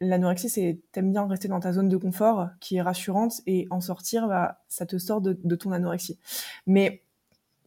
l'anorexie, 0.00 0.48
c'est 0.48 0.80
t'aimes 0.92 1.12
bien 1.12 1.26
rester 1.26 1.48
dans 1.48 1.60
ta 1.60 1.72
zone 1.72 1.88
de 1.88 1.96
confort 1.96 2.48
qui 2.60 2.76
est 2.76 2.82
rassurante 2.82 3.40
et 3.46 3.66
en 3.70 3.80
sortir, 3.80 4.28
bah, 4.28 4.60
ça 4.68 4.86
te 4.86 4.98
sort 4.98 5.20
de, 5.20 5.54
ton 5.54 5.72
anorexie. 5.72 6.18
Mais 6.66 7.02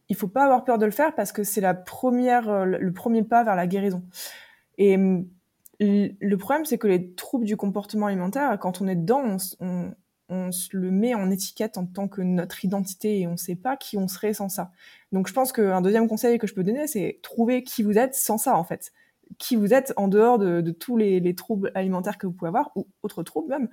il 0.08 0.16
faut 0.16 0.28
pas 0.28 0.44
avoir 0.44 0.64
peur 0.64 0.78
de 0.78 0.86
le 0.86 0.90
faire 0.92 1.14
parce 1.14 1.32
que 1.32 1.44
c'est 1.44 1.60
la 1.60 1.74
première, 1.74 2.48
euh, 2.48 2.64
le 2.64 2.92
premier 2.92 3.22
pas 3.22 3.44
vers 3.44 3.56
la 3.56 3.66
guérison. 3.66 4.02
Et 4.78 4.96
le 5.78 6.36
problème, 6.36 6.64
c'est 6.64 6.78
que 6.78 6.86
les 6.86 7.12
troubles 7.14 7.44
du 7.44 7.56
comportement 7.56 8.06
alimentaire, 8.06 8.58
quand 8.58 8.80
on 8.80 8.88
est 8.88 8.96
dedans, 8.96 9.36
on, 9.60 9.92
on 10.30 10.52
se 10.52 10.76
le 10.76 10.90
met 10.90 11.14
en 11.14 11.30
étiquette 11.30 11.76
en 11.76 11.86
tant 11.86 12.08
que 12.08 12.22
notre 12.22 12.64
identité 12.64 13.20
et 13.20 13.26
on 13.26 13.32
ne 13.32 13.36
sait 13.36 13.56
pas 13.56 13.76
qui 13.76 13.98
on 13.98 14.08
serait 14.08 14.32
sans 14.32 14.48
ça. 14.48 14.70
Donc 15.12 15.28
je 15.28 15.32
pense 15.32 15.52
qu'un 15.52 15.80
deuxième 15.80 16.08
conseil 16.08 16.38
que 16.38 16.46
je 16.46 16.54
peux 16.54 16.62
donner, 16.62 16.86
c'est 16.86 17.18
trouver 17.22 17.62
qui 17.62 17.82
vous 17.82 17.98
êtes 17.98 18.14
sans 18.14 18.38
ça 18.38 18.56
en 18.56 18.64
fait. 18.64 18.92
Qui 19.38 19.56
vous 19.56 19.72
êtes 19.72 19.92
en 19.96 20.08
dehors 20.08 20.38
de, 20.38 20.70
tous 20.70 20.96
les, 20.96 21.34
troubles 21.34 21.70
alimentaires 21.74 22.18
que 22.18 22.26
vous 22.26 22.32
pouvez 22.32 22.48
avoir 22.48 22.70
ou 22.76 22.86
autres 23.02 23.22
troubles 23.22 23.48
même, 23.48 23.68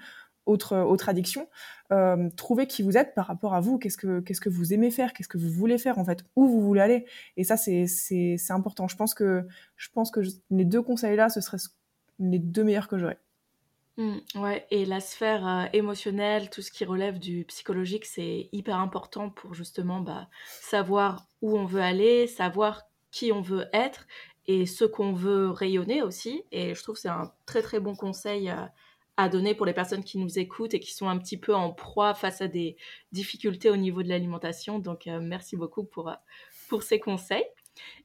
autres, 0.47 0.77
autres 0.77 1.09
addictions. 1.09 1.47
Euh, 1.91 2.29
trouvez 2.35 2.67
qui 2.67 2.81
vous 2.81 2.97
êtes 2.97 3.13
par 3.13 3.27
rapport 3.27 3.53
à 3.53 3.59
vous. 3.59 3.77
Qu'est-ce 3.77 3.97
que 3.97 4.21
que 4.21 4.49
vous 4.49 4.73
aimez 4.73 4.91
faire 4.91 5.13
Qu'est-ce 5.13 5.27
que 5.27 5.37
vous 5.37 5.51
voulez 5.51 5.77
faire 5.77 5.99
en 5.99 6.05
fait 6.05 6.23
Où 6.35 6.47
vous 6.47 6.61
voulez 6.61 6.81
aller 6.81 7.05
Et 7.35 7.43
ça 7.43 7.57
c'est 7.57 8.37
important. 8.49 8.87
Je 8.87 8.95
pense 8.95 9.13
que 9.13 9.45
je 9.75 9.89
pense 9.93 10.11
que 10.11 10.21
les 10.49 10.65
deux 10.65 10.81
conseils 10.81 11.15
là, 11.15 11.29
ce 11.29 11.41
seraient 11.41 11.57
les 12.19 12.39
deux 12.39 12.63
meilleurs 12.63 12.87
que 12.87 12.97
j'aurais. 12.97 13.19
Mmh, 13.97 14.17
ouais, 14.35 14.67
et 14.69 14.85
la 14.85 14.99
sphère 14.99 15.47
euh, 15.47 15.65
émotionnelle, 15.73 16.51
tout 16.51 16.61
ce 16.61 16.71
qui 16.71 16.85
relève 16.85 17.17
du 17.17 17.45
psychologique, 17.45 18.05
c'est 18.05 18.47
hyper 18.51 18.77
important 18.77 19.31
pour 19.31 19.55
justement 19.55 20.01
bah, 20.01 20.29
savoir 20.61 21.27
où 21.41 21.57
on 21.57 21.65
veut 21.65 21.81
aller, 21.81 22.27
savoir 22.27 22.83
qui 23.09 23.31
on 23.31 23.41
veut 23.41 23.65
être 23.73 24.05
et 24.47 24.65
ce 24.65 24.85
qu'on 24.85 25.13
veut 25.13 25.49
rayonner 25.49 26.01
aussi. 26.01 26.43
Et 26.51 26.73
je 26.73 26.83
trouve 26.83 26.95
que 26.95 27.01
c'est 27.01 27.09
un 27.09 27.31
très 27.45 27.61
très 27.61 27.79
bon 27.79 27.95
conseil 27.95 28.49
euh, 28.49 28.55
à 29.17 29.29
donner 29.29 29.55
pour 29.55 29.65
les 29.65 29.73
personnes 29.73 30.03
qui 30.03 30.17
nous 30.17 30.39
écoutent 30.39 30.73
et 30.73 30.79
qui 30.79 30.93
sont 30.93 31.09
un 31.09 31.17
petit 31.17 31.37
peu 31.37 31.53
en 31.55 31.71
proie 31.73 32.13
face 32.13 32.41
à 32.41 32.47
des 32.47 32.77
difficultés 33.11 33.69
au 33.69 33.77
niveau 33.77 34.03
de 34.03 34.09
l'alimentation. 34.09 34.79
Donc 34.79 35.07
euh, 35.07 35.19
merci 35.21 35.57
beaucoup 35.57 35.83
pour, 35.83 36.11
pour 36.69 36.83
ces 36.83 36.99
conseils. 36.99 37.45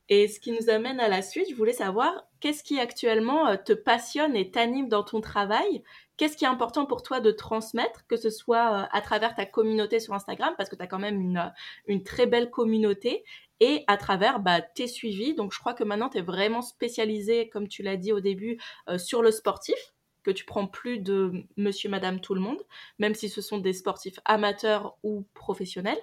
Et 0.09 0.29
ce 0.29 0.41
qui 0.41 0.53
nous 0.53 0.69
amène 0.69 1.01
à 1.01 1.09
la 1.09 1.23
suite, 1.23 1.47
je 1.51 1.55
voulais 1.55 1.73
savoir 1.73 2.25
qu'est-ce 2.41 2.63
qui 2.63 2.79
actuellement 2.79 3.49
euh, 3.49 3.57
te 3.57 3.73
passionne 3.73 4.37
et 4.37 4.51
t'anime 4.51 4.89
dans 4.89 5.05
ton 5.05 5.21
travail? 5.21 5.83
Qu'est-ce 6.17 6.37
qui 6.37 6.45
est 6.45 6.49
important 6.49 6.87
pour 6.87 7.03
toi 7.03 7.21
de 7.21 7.31
transmettre, 7.31 8.07
que 8.07 8.17
ce 8.17 8.31
soit 8.31 8.83
euh, 8.83 8.87
à 8.91 9.01
travers 9.01 9.35
ta 9.35 9.47
communauté 9.47 10.01
sur 10.01 10.15
Instagram, 10.15 10.55
parce 10.57 10.69
que 10.69 10.77
tu 10.77 10.83
as 10.83 10.87
quand 10.87 10.99
même 10.99 11.21
une, 11.21 11.39
euh, 11.39 11.49
une, 11.87 12.03
très 12.03 12.27
belle 12.27 12.51
communauté, 12.51 13.25
et 13.63 13.85
à 13.87 13.97
travers 13.97 14.41
bah, 14.41 14.61
tes 14.61 14.89
suivis. 14.89 15.35
Donc 15.35 15.55
je 15.55 15.61
crois 15.61 15.73
que 15.73 15.85
maintenant 15.85 16.09
tu 16.09 16.19
es 16.19 16.23
vraiment 16.23 16.63
spécialisé, 16.63 17.49
comme 17.49 17.69
tu 17.69 17.85
l'as 17.85 17.97
dit 17.97 18.13
au 18.13 18.19
début, 18.19 18.59
sur 18.99 19.23
le 19.23 19.31
sportif 19.31 19.77
que 20.23 20.31
tu 20.31 20.45
prends 20.45 20.67
plus 20.67 20.99
de 20.99 21.45
monsieur, 21.57 21.89
madame, 21.89 22.21
tout 22.21 22.35
le 22.35 22.41
monde, 22.41 22.61
même 22.99 23.15
si 23.15 23.29
ce 23.29 23.41
sont 23.41 23.59
des 23.59 23.73
sportifs 23.73 24.19
amateurs 24.25 24.97
ou 25.03 25.25
professionnels. 25.35 25.99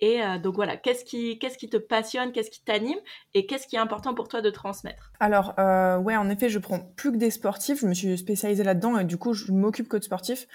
Et 0.00 0.22
euh, 0.22 0.38
donc 0.38 0.54
voilà, 0.54 0.76
qu'est-ce 0.76 1.04
qui, 1.04 1.38
qu'est-ce 1.38 1.58
qui 1.58 1.68
te 1.68 1.76
passionne, 1.76 2.32
qu'est-ce 2.32 2.50
qui 2.50 2.62
t'anime 2.62 2.98
et 3.34 3.46
qu'est-ce 3.46 3.66
qui 3.66 3.76
est 3.76 3.80
important 3.80 4.14
pour 4.14 4.28
toi 4.28 4.40
de 4.42 4.50
transmettre? 4.50 5.12
Alors, 5.18 5.54
euh, 5.58 5.98
ouais, 5.98 6.16
en 6.16 6.28
effet, 6.30 6.48
je 6.48 6.58
prends 6.58 6.78
plus 6.78 7.10
que 7.10 7.16
des 7.16 7.30
sportifs. 7.30 7.80
Je 7.80 7.86
me 7.86 7.94
suis 7.94 8.16
spécialisée 8.16 8.62
là-dedans 8.62 8.98
et 8.98 9.04
du 9.04 9.16
coup, 9.16 9.34
je 9.34 9.50
m'occupe 9.50 9.88
que 9.88 9.96
de 9.96 10.04
sportifs, 10.04 10.46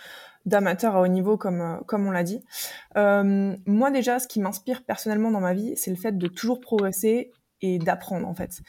d'amateurs 0.46 0.96
à 0.96 1.02
haut 1.02 1.08
niveau, 1.08 1.38
comme, 1.38 1.62
euh, 1.62 1.78
comme 1.86 2.08
on 2.08 2.12
l'a 2.12 2.24
dit. 2.24 2.42
Euh, 2.96 3.56
moi, 3.66 3.92
déjà, 3.92 4.20
ce 4.20 4.28
qui 4.28 4.40
m'inspire 4.40 4.84
personnellement 4.84 5.32
dans 5.32 5.42
ma 5.42 5.54
vie, 5.54 5.74
c'est 5.76 5.92
le 5.92 5.98
fait 5.98 6.18
de 6.18 6.28
toujours 6.28 6.62
progresser 6.62 7.32
et 7.62 7.80
d'apprendre, 7.80 8.28
en 8.28 8.36
fait. 8.36 8.62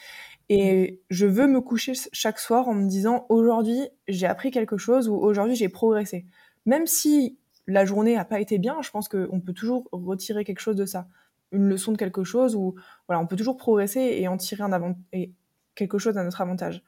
Et 0.49 1.01
je 1.09 1.27
veux 1.27 1.47
me 1.47 1.61
coucher 1.61 1.93
chaque 2.13 2.39
soir 2.39 2.69
en 2.69 2.75
me 2.75 2.89
disant, 2.89 3.27
aujourd'hui, 3.29 3.89
j'ai 4.09 4.27
appris 4.27 4.51
quelque 4.51 4.77
chose 4.77 5.09
ou 5.09 5.15
aujourd'hui, 5.15 5.57
j'ai 5.57 5.69
progressé. 5.69 6.27
Même 6.67 6.87
si 6.87 7.39
la 7.66 7.85
journée 7.85 8.14
n'a 8.14 8.24
pas 8.24 8.40
été 8.40 8.59
bien, 8.59 8.81
je 8.83 8.90
pense 8.90 9.09
qu'on 9.09 9.40
peut 9.40 9.53
toujours 9.53 9.88
retirer 9.92 10.44
quelque 10.44 10.61
chose 10.61 10.77
de 10.77 10.87
ça, 10.87 11.09
une 11.53 11.68
leçon 11.68 11.92
de 11.92 11.96
quelque 11.96 12.24
chose, 12.24 12.57
ou 12.57 12.74
voilà, 13.09 13.20
on 13.20 13.27
peut 13.27 13.37
toujours 13.37 13.57
progresser 13.57 14.00
et 14.00 14.29
en 14.29 14.37
tirer 14.37 14.62
un 14.62 14.72
avant 14.72 14.94
et 15.12 15.33
quelque 15.74 15.98
chose 15.98 16.16
à 16.16 16.24
notre 16.24 16.40
avantage. 16.40 16.83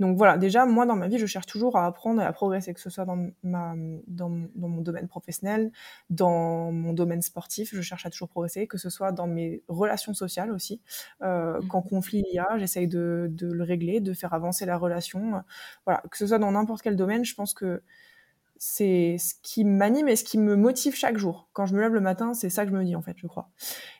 Donc 0.00 0.16
voilà, 0.16 0.36
déjà 0.36 0.66
moi 0.66 0.84
dans 0.86 0.96
ma 0.96 1.08
vie, 1.08 1.18
je 1.18 1.26
cherche 1.26 1.46
toujours 1.46 1.76
à 1.76 1.86
apprendre 1.86 2.20
et 2.20 2.24
à 2.24 2.32
progresser, 2.32 2.74
que 2.74 2.80
ce 2.80 2.90
soit 2.90 3.04
dans 3.04 3.28
ma 3.42 3.74
dans, 4.06 4.30
mon 4.56 4.80
domaine 4.80 5.06
professionnel, 5.08 5.70
dans 6.10 6.72
mon 6.72 6.92
domaine 6.92 7.22
sportif, 7.22 7.70
je 7.72 7.80
cherche 7.82 8.04
à 8.06 8.10
toujours 8.10 8.28
progresser, 8.28 8.66
que 8.66 8.78
ce 8.78 8.90
soit 8.90 9.12
dans 9.12 9.26
mes 9.26 9.62
relations 9.68 10.14
sociales 10.14 10.50
aussi. 10.50 10.80
Euh, 11.22 11.60
mmh. 11.60 11.68
Quand 11.68 11.82
conflit 11.82 12.24
il 12.30 12.34
y 12.34 12.38
a, 12.38 12.58
j'essaye 12.58 12.88
de, 12.88 13.28
de 13.30 13.46
le 13.46 13.62
régler, 13.64 14.00
de 14.00 14.12
faire 14.12 14.34
avancer 14.34 14.66
la 14.66 14.76
relation. 14.76 15.44
Voilà, 15.86 16.02
que 16.10 16.16
ce 16.16 16.26
soit 16.26 16.38
dans 16.38 16.52
n'importe 16.52 16.82
quel 16.82 16.96
domaine, 16.96 17.24
je 17.24 17.34
pense 17.34 17.54
que 17.54 17.82
c'est 18.64 19.16
ce 19.18 19.34
qui 19.42 19.64
m'anime 19.64 20.06
et 20.06 20.14
ce 20.14 20.22
qui 20.22 20.38
me 20.38 20.54
motive 20.54 20.94
chaque 20.94 21.18
jour. 21.18 21.48
Quand 21.52 21.66
je 21.66 21.74
me 21.74 21.80
lève 21.80 21.94
le 21.94 22.00
matin, 22.00 22.32
c'est 22.32 22.48
ça 22.48 22.64
que 22.64 22.70
je 22.70 22.76
me 22.76 22.84
dis 22.84 22.94
en 22.94 23.02
fait, 23.02 23.16
je 23.16 23.26
crois. 23.26 23.50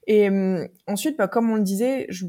Et 0.07 0.29
hum, 0.29 0.69
ensuite, 0.87 1.19
bah, 1.19 1.27
comme 1.27 1.51
on 1.51 1.57
le 1.57 1.65
disait, 1.65 2.07
je, 2.11 2.27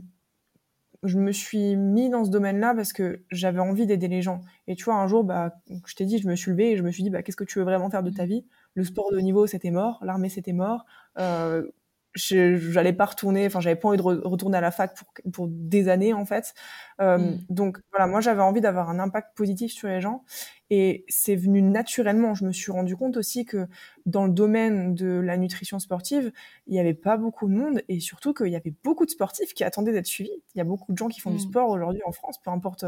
je 1.03 1.19
me 1.19 1.31
suis 1.31 1.75
mis 1.75 2.09
dans 2.09 2.25
ce 2.25 2.31
domaine-là 2.31 2.73
parce 2.73 2.91
que 2.91 3.23
j'avais 3.29 3.59
envie 3.59 3.85
d'aider 3.85 4.07
les 4.07 4.23
gens. 4.23 4.41
Et 4.65 4.73
tu 4.73 4.85
vois, 4.85 4.95
un 4.95 5.05
jour, 5.05 5.23
bah, 5.23 5.53
je 5.85 5.93
t'ai 5.93 6.05
dit, 6.05 6.17
je 6.17 6.27
me 6.27 6.35
suis 6.35 6.49
levée 6.49 6.71
et 6.71 6.77
je 6.77 6.81
me 6.81 6.89
suis 6.89 7.03
dit, 7.03 7.11
bah, 7.11 7.21
qu'est-ce 7.21 7.37
que 7.37 7.43
tu 7.43 7.59
veux 7.59 7.65
vraiment 7.65 7.91
faire 7.91 8.01
de 8.01 8.09
ta 8.09 8.25
vie? 8.25 8.47
Le 8.73 8.83
sport 8.83 9.11
de 9.11 9.17
haut 9.17 9.21
niveau, 9.21 9.45
c'était 9.45 9.69
mort. 9.69 9.99
L'armée, 10.01 10.29
c'était 10.29 10.53
mort. 10.53 10.87
Euh, 11.19 11.67
j'allais 12.15 12.93
pas 12.93 13.05
retourner, 13.05 13.45
enfin 13.45 13.59
j'avais 13.59 13.75
pas 13.75 13.87
envie 13.87 13.97
de 13.97 14.03
retourner 14.03 14.57
à 14.57 14.61
la 14.61 14.71
fac 14.71 14.95
pour, 14.95 15.07
pour 15.31 15.47
des 15.49 15.89
années 15.89 16.13
en 16.13 16.25
fait. 16.25 16.53
Euh, 17.01 17.17
mm. 17.17 17.39
Donc 17.49 17.79
voilà, 17.91 18.07
moi 18.07 18.21
j'avais 18.21 18.41
envie 18.41 18.61
d'avoir 18.61 18.89
un 18.89 18.99
impact 18.99 19.35
positif 19.35 19.71
sur 19.71 19.87
les 19.87 19.99
gens 19.99 20.23
et 20.69 21.05
c'est 21.07 21.35
venu 21.35 21.61
naturellement. 21.61 22.35
Je 22.35 22.45
me 22.45 22.51
suis 22.51 22.71
rendu 22.71 22.95
compte 22.95 23.17
aussi 23.17 23.45
que 23.45 23.67
dans 24.05 24.25
le 24.25 24.31
domaine 24.31 24.93
de 24.93 25.19
la 25.19 25.37
nutrition 25.37 25.79
sportive, 25.79 26.31
il 26.67 26.75
y 26.75 26.79
avait 26.79 26.93
pas 26.93 27.17
beaucoup 27.17 27.47
de 27.47 27.53
monde 27.53 27.81
et 27.89 27.99
surtout 27.99 28.33
qu'il 28.33 28.47
y 28.47 28.55
avait 28.55 28.73
beaucoup 28.83 29.05
de 29.05 29.11
sportifs 29.11 29.53
qui 29.53 29.63
attendaient 29.63 29.93
d'être 29.93 30.05
suivis. 30.05 30.43
Il 30.53 30.57
y 30.57 30.61
a 30.61 30.65
beaucoup 30.65 30.91
de 30.91 30.97
gens 30.97 31.07
qui 31.07 31.19
font 31.19 31.31
du 31.31 31.37
mm. 31.37 31.49
sport 31.49 31.69
aujourd'hui 31.69 32.01
en 32.05 32.11
France, 32.11 32.39
peu 32.43 32.51
importe 32.51 32.85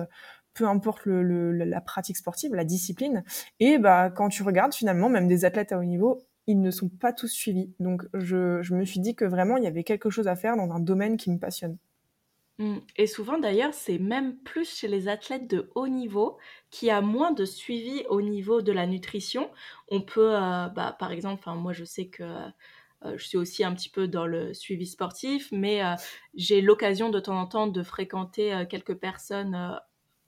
peu 0.54 0.66
importe 0.66 1.06
le, 1.06 1.52
la 1.52 1.82
pratique 1.82 2.16
sportive, 2.16 2.56
la 2.56 2.64
discipline. 2.64 3.24
Et 3.60 3.78
bah 3.78 4.10
quand 4.10 4.30
tu 4.30 4.42
regardes 4.42 4.74
finalement, 4.74 5.10
même 5.10 5.28
des 5.28 5.44
athlètes 5.44 5.74
à 5.74 5.78
haut 5.78 5.84
niveau 5.84 6.24
ils 6.48 6.62
ne 6.62 6.72
sont 6.72 6.90
pas 6.90 7.14
tous 7.14 7.28
suivis. 7.28 7.74
Donc 7.80 8.04
je, 8.14 8.74
me 8.74 8.86
suis 8.86 9.00
dit 9.00 9.16
que 9.16 9.26
vraiment 9.26 9.58
il 9.58 9.64
y 9.64 9.68
avait 9.68 9.84
quelque 9.84 10.10
chose 10.10 10.28
à 10.28 10.36
faire 10.36 10.56
dans 10.56 10.72
un 10.72 10.80
domaine 10.80 11.18
qui 11.18 11.32
me 11.32 11.40
passionne. 11.40 11.78
Mmh. 12.58 12.78
Et 12.96 13.08
souvent 13.08 13.38
d'ailleurs, 13.38 13.74
c'est 13.74 13.98
même 13.98 14.38
plus 14.38 14.78
chez 14.78 14.88
les 14.88 15.08
athlètes 15.10 15.50
de 15.50 15.70
haut 15.76 15.90
niveau 15.90 16.38
qui 16.70 16.90
a 16.90 17.02
moins 17.02 17.32
de 17.32 17.44
suivi 17.44 18.04
au 18.10 18.22
niveau 18.22 18.62
de 18.62 18.72
la 18.72 18.86
nutrition. 18.86 19.52
On 19.90 20.02
peut, 20.02 20.36
euh, 20.36 20.68
bah, 20.70 20.96
par 20.98 21.12
exemple, 21.12 21.50
moi 21.50 21.74
je 21.74 21.84
sais 21.84 22.08
que 22.08 22.24
euh, 22.24 23.18
je 23.18 23.26
suis 23.26 23.38
aussi 23.38 23.64
un 23.64 23.74
petit 23.74 23.90
peu 23.90 24.08
dans 24.08 24.26
le 24.26 24.54
suivi 24.54 24.86
sportif, 24.86 25.50
mais 25.52 25.84
euh, 25.84 25.96
j'ai 26.34 26.62
l'occasion 26.62 27.10
de 27.10 27.20
temps 27.20 27.38
en 27.38 27.46
temps 27.46 27.68
de 27.68 27.84
fréquenter 27.84 28.66
quelques 28.70 28.96
personnes 28.96 29.78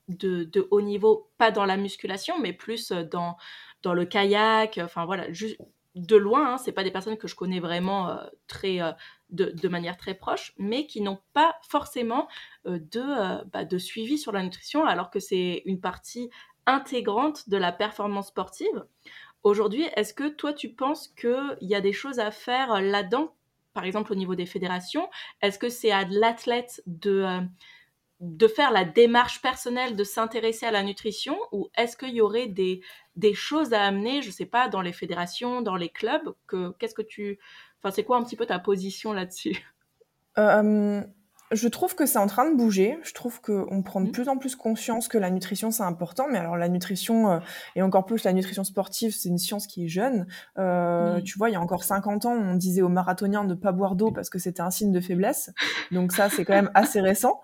de, 0.09 0.67
haut 0.71 0.81
niveau, 0.81 1.29
pas 1.37 1.51
dans 1.51 1.65
la 1.65 1.77
musculation, 1.77 2.39
mais 2.39 2.51
plus 2.53 2.91
dans, 2.91 3.37
dans 3.83 3.93
le 3.93 4.05
kayak, 4.05 4.79
enfin 4.83 5.05
voilà, 5.05 5.31
juste 5.31 5.57
de 5.97 6.15
loin, 6.15 6.53
hein, 6.53 6.57
c'est 6.57 6.71
pas 6.71 6.83
des 6.83 6.91
personnes 6.91 7.17
que 7.17 7.27
je 7.27 7.35
connais 7.35 7.59
vraiment 7.59 8.09
euh, 8.09 8.25
très 8.47 8.81
euh, 8.81 8.91
de, 9.29 9.67
manière 9.67 9.97
très 9.97 10.13
proche, 10.13 10.53
mais 10.57 10.85
qui 10.85 11.01
n'ont 11.01 11.19
pas 11.33 11.55
forcément 11.67 12.27
euh, 12.65 12.79
bah, 13.51 13.65
de 13.65 13.77
suivi 13.77 14.17
sur 14.17 14.31
la 14.31 14.43
nutrition, 14.43 14.85
alors 14.85 15.09
que 15.09 15.19
c'est 15.19 15.63
une 15.65 15.81
partie 15.81 16.29
intégrante 16.65 17.49
de 17.49 17.57
la 17.57 17.71
performance 17.71 18.27
sportive. 18.27 18.85
Aujourd'hui, 19.43 19.85
est-ce 19.95 20.13
que 20.13 20.27
toi 20.27 20.53
tu 20.53 20.69
penses 20.69 21.07
qu'il 21.09 21.57
y 21.61 21.75
a 21.75 21.81
des 21.81 21.93
choses 21.93 22.19
à 22.19 22.31
faire 22.31 22.81
là-dedans, 22.81 23.33
par 23.73 23.85
exemple 23.85 24.11
au 24.11 24.15
niveau 24.15 24.35
des 24.35 24.45
fédérations 24.45 25.09
Est-ce 25.41 25.59
que 25.59 25.69
c'est 25.69 25.91
à 25.91 26.05
l'athlète 26.05 26.81
de 26.85 27.25
de 28.19 28.47
faire 28.47 28.71
la 28.71 28.83
démarche 28.83 29.41
personnelle 29.41 29.95
de 29.95 30.03
s'intéresser 30.03 30.65
à 30.65 30.71
la 30.71 30.83
nutrition 30.83 31.37
ou 31.51 31.69
est-ce 31.77 31.95
qu'il 31.95 32.15
y 32.15 32.21
aurait 32.21 32.47
des, 32.47 32.81
des 33.15 33.33
choses 33.33 33.73
à 33.73 33.83
amener, 33.83 34.21
je 34.21 34.31
sais 34.31 34.45
pas, 34.45 34.69
dans 34.69 34.81
les 34.81 34.93
fédérations, 34.93 35.61
dans 35.61 35.75
les 35.75 35.89
clubs 35.89 36.33
que, 36.47 36.71
Qu'est-ce 36.79 36.95
que 36.95 37.03
tu... 37.03 37.39
Enfin, 37.79 37.91
c'est 37.91 38.03
quoi 38.03 38.17
un 38.17 38.23
petit 38.23 38.35
peu 38.35 38.47
ta 38.47 38.59
position 38.59 39.13
là-dessus? 39.13 39.63
Euh, 40.39 41.01
je 41.51 41.67
trouve 41.69 41.95
que 41.95 42.05
c'est 42.05 42.19
en 42.19 42.27
train 42.27 42.49
de 42.49 42.55
bouger. 42.55 42.99
Je 43.03 43.13
trouve 43.13 43.39
qu'on 43.41 43.81
prend 43.81 44.01
de 44.01 44.07
mmh. 44.07 44.11
plus 44.11 44.27
en 44.27 44.37
plus 44.37 44.55
conscience 44.55 45.07
que 45.07 45.17
la 45.17 45.29
nutrition, 45.29 45.71
c'est 45.71 45.83
important. 45.83 46.25
Mais 46.29 46.37
alors, 46.37 46.57
la 46.57 46.67
nutrition, 46.67 47.31
euh, 47.31 47.39
et 47.75 47.81
encore 47.81 48.05
plus 48.05 48.23
la 48.25 48.33
nutrition 48.33 48.63
sportive, 48.63 49.15
c'est 49.15 49.29
une 49.29 49.37
science 49.37 49.65
qui 49.65 49.85
est 49.85 49.87
jeune. 49.87 50.27
Euh, 50.57 51.21
Tu 51.21 51.37
vois, 51.37 51.49
il 51.49 51.53
y 51.53 51.55
a 51.55 51.61
encore 51.61 51.83
50 51.83 52.25
ans, 52.25 52.33
on 52.33 52.55
disait 52.55 52.81
aux 52.81 52.89
marathoniens 52.89 53.43
de 53.43 53.49
ne 53.49 53.53
pas 53.55 53.71
boire 53.71 53.95
d'eau 53.95 54.11
parce 54.11 54.29
que 54.29 54.39
c'était 54.39 54.61
un 54.61 54.71
signe 54.71 54.91
de 54.91 54.99
faiblesse. 54.99 55.51
Donc 55.91 56.11
ça, 56.11 56.29
c'est 56.29 56.43
quand 56.43 56.53
même 56.53 56.71
assez 56.73 56.99
récent. 56.99 57.39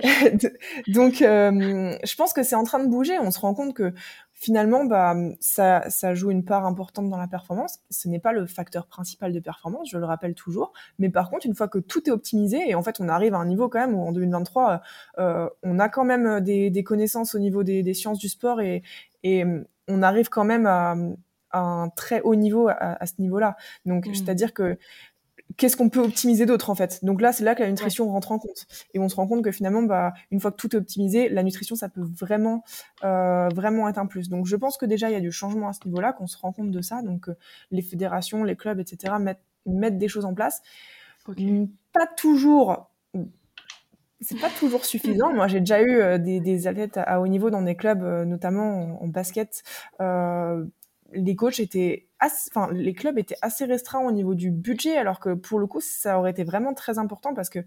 Donc, 0.88 1.22
euh, 1.22 1.96
je 2.04 2.14
pense 2.14 2.32
que 2.32 2.42
c'est 2.44 2.56
en 2.56 2.64
train 2.64 2.78
de 2.78 2.88
bouger. 2.88 3.18
On 3.18 3.30
se 3.30 3.40
rend 3.40 3.54
compte 3.54 3.74
que 3.74 3.92
finalement, 4.38 4.84
bah, 4.84 5.16
ça, 5.40 5.90
ça 5.90 6.14
joue 6.14 6.30
une 6.30 6.44
part 6.44 6.64
importante 6.64 7.08
dans 7.08 7.16
la 7.16 7.26
performance. 7.26 7.80
Ce 7.90 8.08
n'est 8.08 8.20
pas 8.20 8.32
le 8.32 8.46
facteur 8.46 8.86
principal 8.86 9.32
de 9.32 9.40
performance, 9.40 9.90
je 9.90 9.98
le 9.98 10.04
rappelle 10.04 10.34
toujours. 10.34 10.72
Mais 10.98 11.10
par 11.10 11.28
contre, 11.28 11.44
une 11.46 11.56
fois 11.56 11.66
que 11.66 11.78
tout 11.78 12.08
est 12.08 12.12
optimisé, 12.12 12.70
et 12.70 12.74
en 12.76 12.82
fait, 12.82 13.00
on 13.00 13.08
arrive 13.08 13.34
à 13.34 13.38
un 13.38 13.46
niveau 13.46 13.68
quand 13.68 13.80
même 13.80 13.94
où 13.94 14.02
en 14.06 14.12
2023, 14.12 14.80
euh, 15.18 15.48
on 15.64 15.80
a 15.80 15.88
quand 15.88 16.04
même 16.04 16.40
des, 16.40 16.70
des 16.70 16.84
connaissances 16.84 17.34
au 17.34 17.40
niveau 17.40 17.64
des, 17.64 17.82
des, 17.82 17.94
sciences 17.94 18.18
du 18.18 18.28
sport 18.28 18.60
et, 18.60 18.82
et 19.24 19.44
on 19.88 20.02
arrive 20.02 20.28
quand 20.28 20.44
même 20.44 20.66
à, 20.66 20.94
un 21.50 21.88
très 21.96 22.20
haut 22.20 22.36
niveau 22.36 22.68
à, 22.68 23.04
ce 23.06 23.14
niveau-là. 23.18 23.56
Donc, 23.86 24.06
mmh. 24.06 24.14
c'est-à-dire 24.14 24.52
que 24.52 24.78
qu'est-ce 25.56 25.76
qu'on 25.76 25.88
peut 25.88 26.00
optimiser 26.00 26.46
d'autre 26.46 26.70
en 26.70 26.74
fait? 26.74 27.04
Donc 27.04 27.20
là, 27.20 27.32
c'est 27.32 27.44
là 27.44 27.54
que 27.54 27.62
la 27.62 27.70
nutrition 27.70 28.08
rentre 28.10 28.32
en 28.32 28.38
compte. 28.38 28.66
Et 28.94 28.98
on 28.98 29.08
se 29.08 29.16
rend 29.16 29.26
compte 29.26 29.42
que 29.42 29.50
finalement, 29.50 29.82
bah, 29.82 30.12
une 30.30 30.40
fois 30.40 30.50
que 30.50 30.56
tout 30.56 30.74
est 30.74 30.78
optimisé, 30.78 31.28
la 31.28 31.42
nutrition, 31.42 31.74
ça 31.76 31.88
peut 31.88 32.02
vraiment, 32.02 32.64
euh, 33.04 33.48
vraiment 33.48 33.88
être 33.88 33.98
un 33.98 34.06
plus. 34.06 34.28
Donc 34.28 34.46
je 34.46 34.56
pense 34.56 34.76
que 34.76 34.86
déjà, 34.86 35.08
il 35.10 35.12
y 35.12 35.16
a 35.16 35.20
du 35.20 35.32
changement 35.32 35.68
à 35.68 35.72
ce 35.72 35.80
niveau-là, 35.86 36.12
qu'on 36.12 36.26
se 36.26 36.36
rend 36.36 36.52
compte 36.52 36.70
de 36.70 36.80
ça. 36.80 37.02
Donc 37.02 37.28
euh, 37.28 37.36
les 37.70 37.82
fédérations, 37.82 38.44
les 38.44 38.56
clubs, 38.56 38.78
etc., 38.78 39.14
mettent, 39.20 39.42
mettent 39.66 39.98
des 39.98 40.08
choses 40.08 40.24
en 40.24 40.34
place. 40.34 40.62
Pas 41.92 42.06
toujours 42.16 42.90
c'est 44.20 44.40
pas 44.40 44.50
toujours 44.50 44.84
suffisant. 44.84 45.32
Moi, 45.32 45.46
j'ai 45.46 45.60
déjà 45.60 45.80
eu 45.80 46.00
euh, 46.00 46.18
des, 46.18 46.40
des, 46.40 46.66
athlètes 46.66 46.96
à, 46.96 47.20
haut 47.20 47.28
niveau 47.28 47.50
dans 47.50 47.62
des 47.62 47.76
clubs, 47.76 48.02
notamment 48.26 49.00
en, 49.00 49.06
basket. 49.06 49.62
Euh, 50.00 50.64
les 51.12 51.36
coachs 51.36 51.60
étaient 51.60 52.07
enfin 52.20 52.68
les 52.72 52.94
clubs 52.94 53.18
étaient 53.18 53.36
assez 53.42 53.64
restreints 53.64 54.00
au 54.00 54.12
niveau 54.12 54.34
du 54.34 54.50
budget 54.50 54.96
alors 54.96 55.20
que 55.20 55.34
pour 55.34 55.58
le 55.58 55.66
coup 55.66 55.80
ça 55.80 56.18
aurait 56.18 56.30
été 56.30 56.44
vraiment 56.44 56.74
très 56.74 56.98
important 56.98 57.34
parce 57.34 57.48
que 57.48 57.60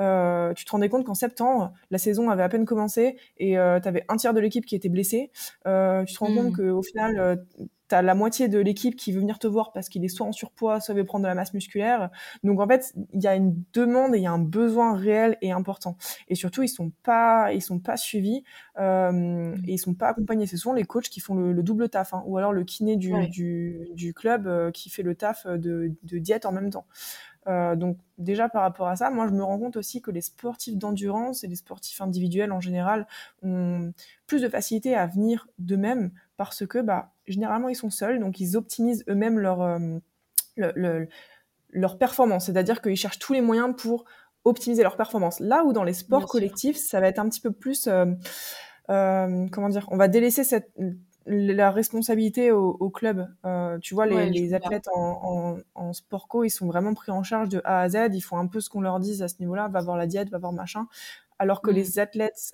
euh, 0.00 0.52
tu 0.54 0.64
te 0.64 0.70
rendais 0.70 0.88
compte 0.88 1.04
qu'en 1.04 1.14
septembre 1.14 1.72
la 1.90 1.98
saison 1.98 2.30
avait 2.30 2.42
à 2.42 2.48
peine 2.48 2.64
commencé 2.64 3.16
et 3.38 3.58
euh, 3.58 3.80
tu 3.80 3.88
avais 3.88 4.04
un 4.08 4.16
tiers 4.16 4.34
de 4.34 4.40
l'équipe 4.40 4.66
qui 4.66 4.74
était 4.74 4.88
blessé 4.88 5.30
euh, 5.66 6.04
tu 6.04 6.14
te 6.14 6.18
rends 6.18 6.34
compte 6.34 6.52
mmh. 6.52 6.56
qu'au 6.56 6.82
final 6.82 7.44
euh, 7.92 8.00
tu 8.00 8.06
la 8.06 8.14
moitié 8.14 8.48
de 8.48 8.58
l'équipe 8.58 8.96
qui 8.96 9.12
veut 9.12 9.20
venir 9.20 9.38
te 9.38 9.46
voir 9.46 9.72
parce 9.72 9.88
qu'il 9.88 10.04
est 10.04 10.08
soit 10.08 10.26
en 10.26 10.32
surpoids, 10.32 10.80
soit 10.80 10.94
veut 10.94 11.04
prendre 11.04 11.22
de 11.22 11.28
la 11.28 11.34
masse 11.34 11.54
musculaire. 11.54 12.10
Donc 12.42 12.60
en 12.60 12.66
fait, 12.66 12.94
il 13.12 13.22
y 13.22 13.26
a 13.26 13.34
une 13.34 13.62
demande 13.72 14.14
et 14.14 14.18
il 14.18 14.22
y 14.22 14.26
a 14.26 14.32
un 14.32 14.38
besoin 14.38 14.96
réel 14.96 15.36
et 15.42 15.52
important. 15.52 15.96
Et 16.28 16.34
surtout, 16.34 16.62
ils 16.62 16.68
sont 16.68 16.90
pas, 17.02 17.52
ils 17.52 17.62
sont 17.62 17.78
pas 17.78 17.96
suivis 17.96 18.44
euh, 18.78 19.54
et 19.66 19.72
ils 19.72 19.78
sont 19.78 19.94
pas 19.94 20.08
accompagnés. 20.08 20.46
C'est 20.46 20.56
souvent 20.56 20.74
les 20.74 20.84
coachs 20.84 21.08
qui 21.08 21.20
font 21.20 21.34
le, 21.34 21.62
double 21.62 21.88
taf, 21.88 22.14
hein, 22.14 22.22
ou 22.26 22.38
alors 22.38 22.52
le 22.52 22.64
kiné 22.64 22.96
du, 22.96 23.12
du, 23.28 23.88
du 23.94 24.14
club 24.14 24.46
euh, 24.46 24.70
qui 24.70 24.90
fait 24.90 25.02
le 25.02 25.14
taf 25.14 25.46
de, 25.46 25.92
de 26.02 26.18
diète 26.18 26.46
en 26.46 26.52
même 26.52 26.70
temps. 26.70 26.86
Euh, 27.48 27.74
donc 27.74 27.98
déjà 28.18 28.48
par 28.48 28.62
rapport 28.62 28.88
à 28.88 28.96
ça, 28.96 29.10
moi 29.10 29.26
je 29.26 29.32
me 29.32 29.42
rends 29.42 29.58
compte 29.58 29.76
aussi 29.76 30.00
que 30.00 30.10
les 30.10 30.20
sportifs 30.20 30.76
d'endurance 30.76 31.42
et 31.42 31.48
les 31.48 31.56
sportifs 31.56 32.00
individuels 32.00 32.52
en 32.52 32.60
général 32.60 33.06
ont 33.42 33.92
plus 34.26 34.42
de 34.42 34.48
facilité 34.48 34.94
à 34.94 35.06
venir 35.06 35.48
d'eux-mêmes 35.58 36.12
parce 36.36 36.66
que 36.66 36.78
bah, 36.78 37.12
généralement 37.26 37.68
ils 37.68 37.76
sont 37.76 37.90
seuls, 37.90 38.18
donc 38.18 38.40
ils 38.40 38.56
optimisent 38.56 39.04
eux-mêmes 39.08 39.38
leur, 39.38 39.78
euh, 40.58 41.06
leur 41.70 41.96
performance, 41.96 42.46
c'est-à-dire 42.46 42.82
qu'ils 42.82 42.96
cherchent 42.96 43.18
tous 43.18 43.32
les 43.32 43.40
moyens 43.40 43.74
pour 43.76 44.04
optimiser 44.44 44.82
leur 44.82 44.96
performance. 44.96 45.40
Là 45.40 45.64
où 45.64 45.72
dans 45.72 45.84
les 45.84 45.94
sports 45.94 46.26
collectifs, 46.26 46.76
ça 46.76 47.00
va 47.00 47.08
être 47.08 47.18
un 47.18 47.28
petit 47.28 47.40
peu 47.40 47.50
plus, 47.50 47.86
euh, 47.86 48.06
euh, 48.90 49.46
comment 49.50 49.70
dire, 49.70 49.86
on 49.90 49.96
va 49.96 50.08
délaisser 50.08 50.44
cette 50.44 50.70
la 51.24 51.70
responsabilité 51.70 52.50
au, 52.50 52.90
club. 52.90 53.28
tu 53.80 53.94
vois, 53.94 54.06
les, 54.06 54.54
athlètes 54.54 54.88
en, 54.92 55.56
en, 55.76 55.92
sport 55.92 56.26
co, 56.26 56.42
ils 56.42 56.50
sont 56.50 56.66
vraiment 56.66 56.94
pris 56.94 57.12
en 57.12 57.22
charge 57.22 57.48
de 57.48 57.60
A 57.64 57.82
à 57.82 57.88
Z. 57.88 58.12
Ils 58.12 58.20
font 58.20 58.38
un 58.38 58.48
peu 58.48 58.60
ce 58.60 58.68
qu'on 58.68 58.80
leur 58.80 58.98
dise 58.98 59.22
à 59.22 59.28
ce 59.28 59.36
niveau-là. 59.38 59.68
Va 59.68 59.82
voir 59.82 59.96
la 59.96 60.08
diète, 60.08 60.30
va 60.30 60.38
voir 60.38 60.52
machin. 60.52 60.88
Alors 61.38 61.62
que 61.62 61.70
mmh. 61.70 61.74
les 61.74 61.98
athlètes 62.00 62.52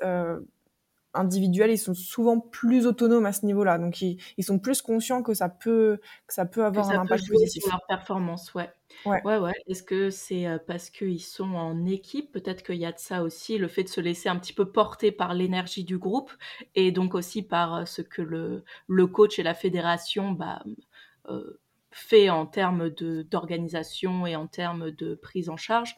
individuels, 1.19 1.71
ils 1.71 1.79
sont 1.79 1.95
souvent 1.95 2.41
plus 2.41 2.87
autonomes 2.87 3.27
à 3.27 3.33
ce 3.33 3.45
niveau-là. 3.47 3.79
Donc, 3.79 4.01
ils, 4.01 4.19
sont 4.41 4.59
plus 4.59 4.83
conscients 4.83 5.23
que 5.23 5.35
ça 5.35 5.49
peut, 5.49 6.01
que 6.27 6.35
ça 6.35 6.47
peut 6.47 6.65
avoir 6.65 6.91
un 6.91 7.01
impact 7.01 7.29
positif 7.29 7.63
sur 7.63 7.73
leur 7.73 7.87
performance. 7.87 8.55
Ouais. 8.55 8.71
Ouais, 9.05 9.23
ouais. 9.25 9.39
ouais. 9.39 9.53
Est-ce 9.67 9.83
que 9.83 10.11
c'est 10.11 10.47
euh, 10.47 10.59
parce 10.65 10.91
qu'ils 10.91 11.23
sont 11.23 11.55
en 11.55 11.87
équipe 11.87 12.33
Peut-être 12.33 12.63
qu'il 12.63 12.77
y 12.77 12.87
a 12.87 12.93
de 12.93 12.99
ça 12.99 13.23
aussi, 13.23 13.59
le 13.59 13.69
fait 13.69 13.85
de 13.85 13.89
se 13.89 14.01
laisser 14.01 14.29
un 14.29 14.37
petit 14.37 14.53
peu 14.53 14.71
porter 14.71 15.13
par 15.13 15.35
l'énergie 15.35 15.85
du 15.85 15.99
groupe 15.99 16.33
et 16.75 16.91
donc 16.91 17.15
aussi 17.15 17.43
par 17.43 17.75
euh, 17.75 17.85
ce 17.85 18.03
que 18.03 18.23
le, 18.23 18.65
le 18.87 19.07
coach 19.07 19.39
et 19.39 19.43
la 19.43 19.55
fédération 19.55 20.33
bah, 20.33 20.65
euh, 21.29 21.61
fait 21.91 22.31
en 22.31 22.47
termes 22.47 22.91
d'organisation 22.91 24.27
et 24.27 24.37
en 24.37 24.47
termes 24.47 24.91
de 24.91 25.15
prise 25.15 25.49
en 25.49 25.57
charge. 25.57 25.97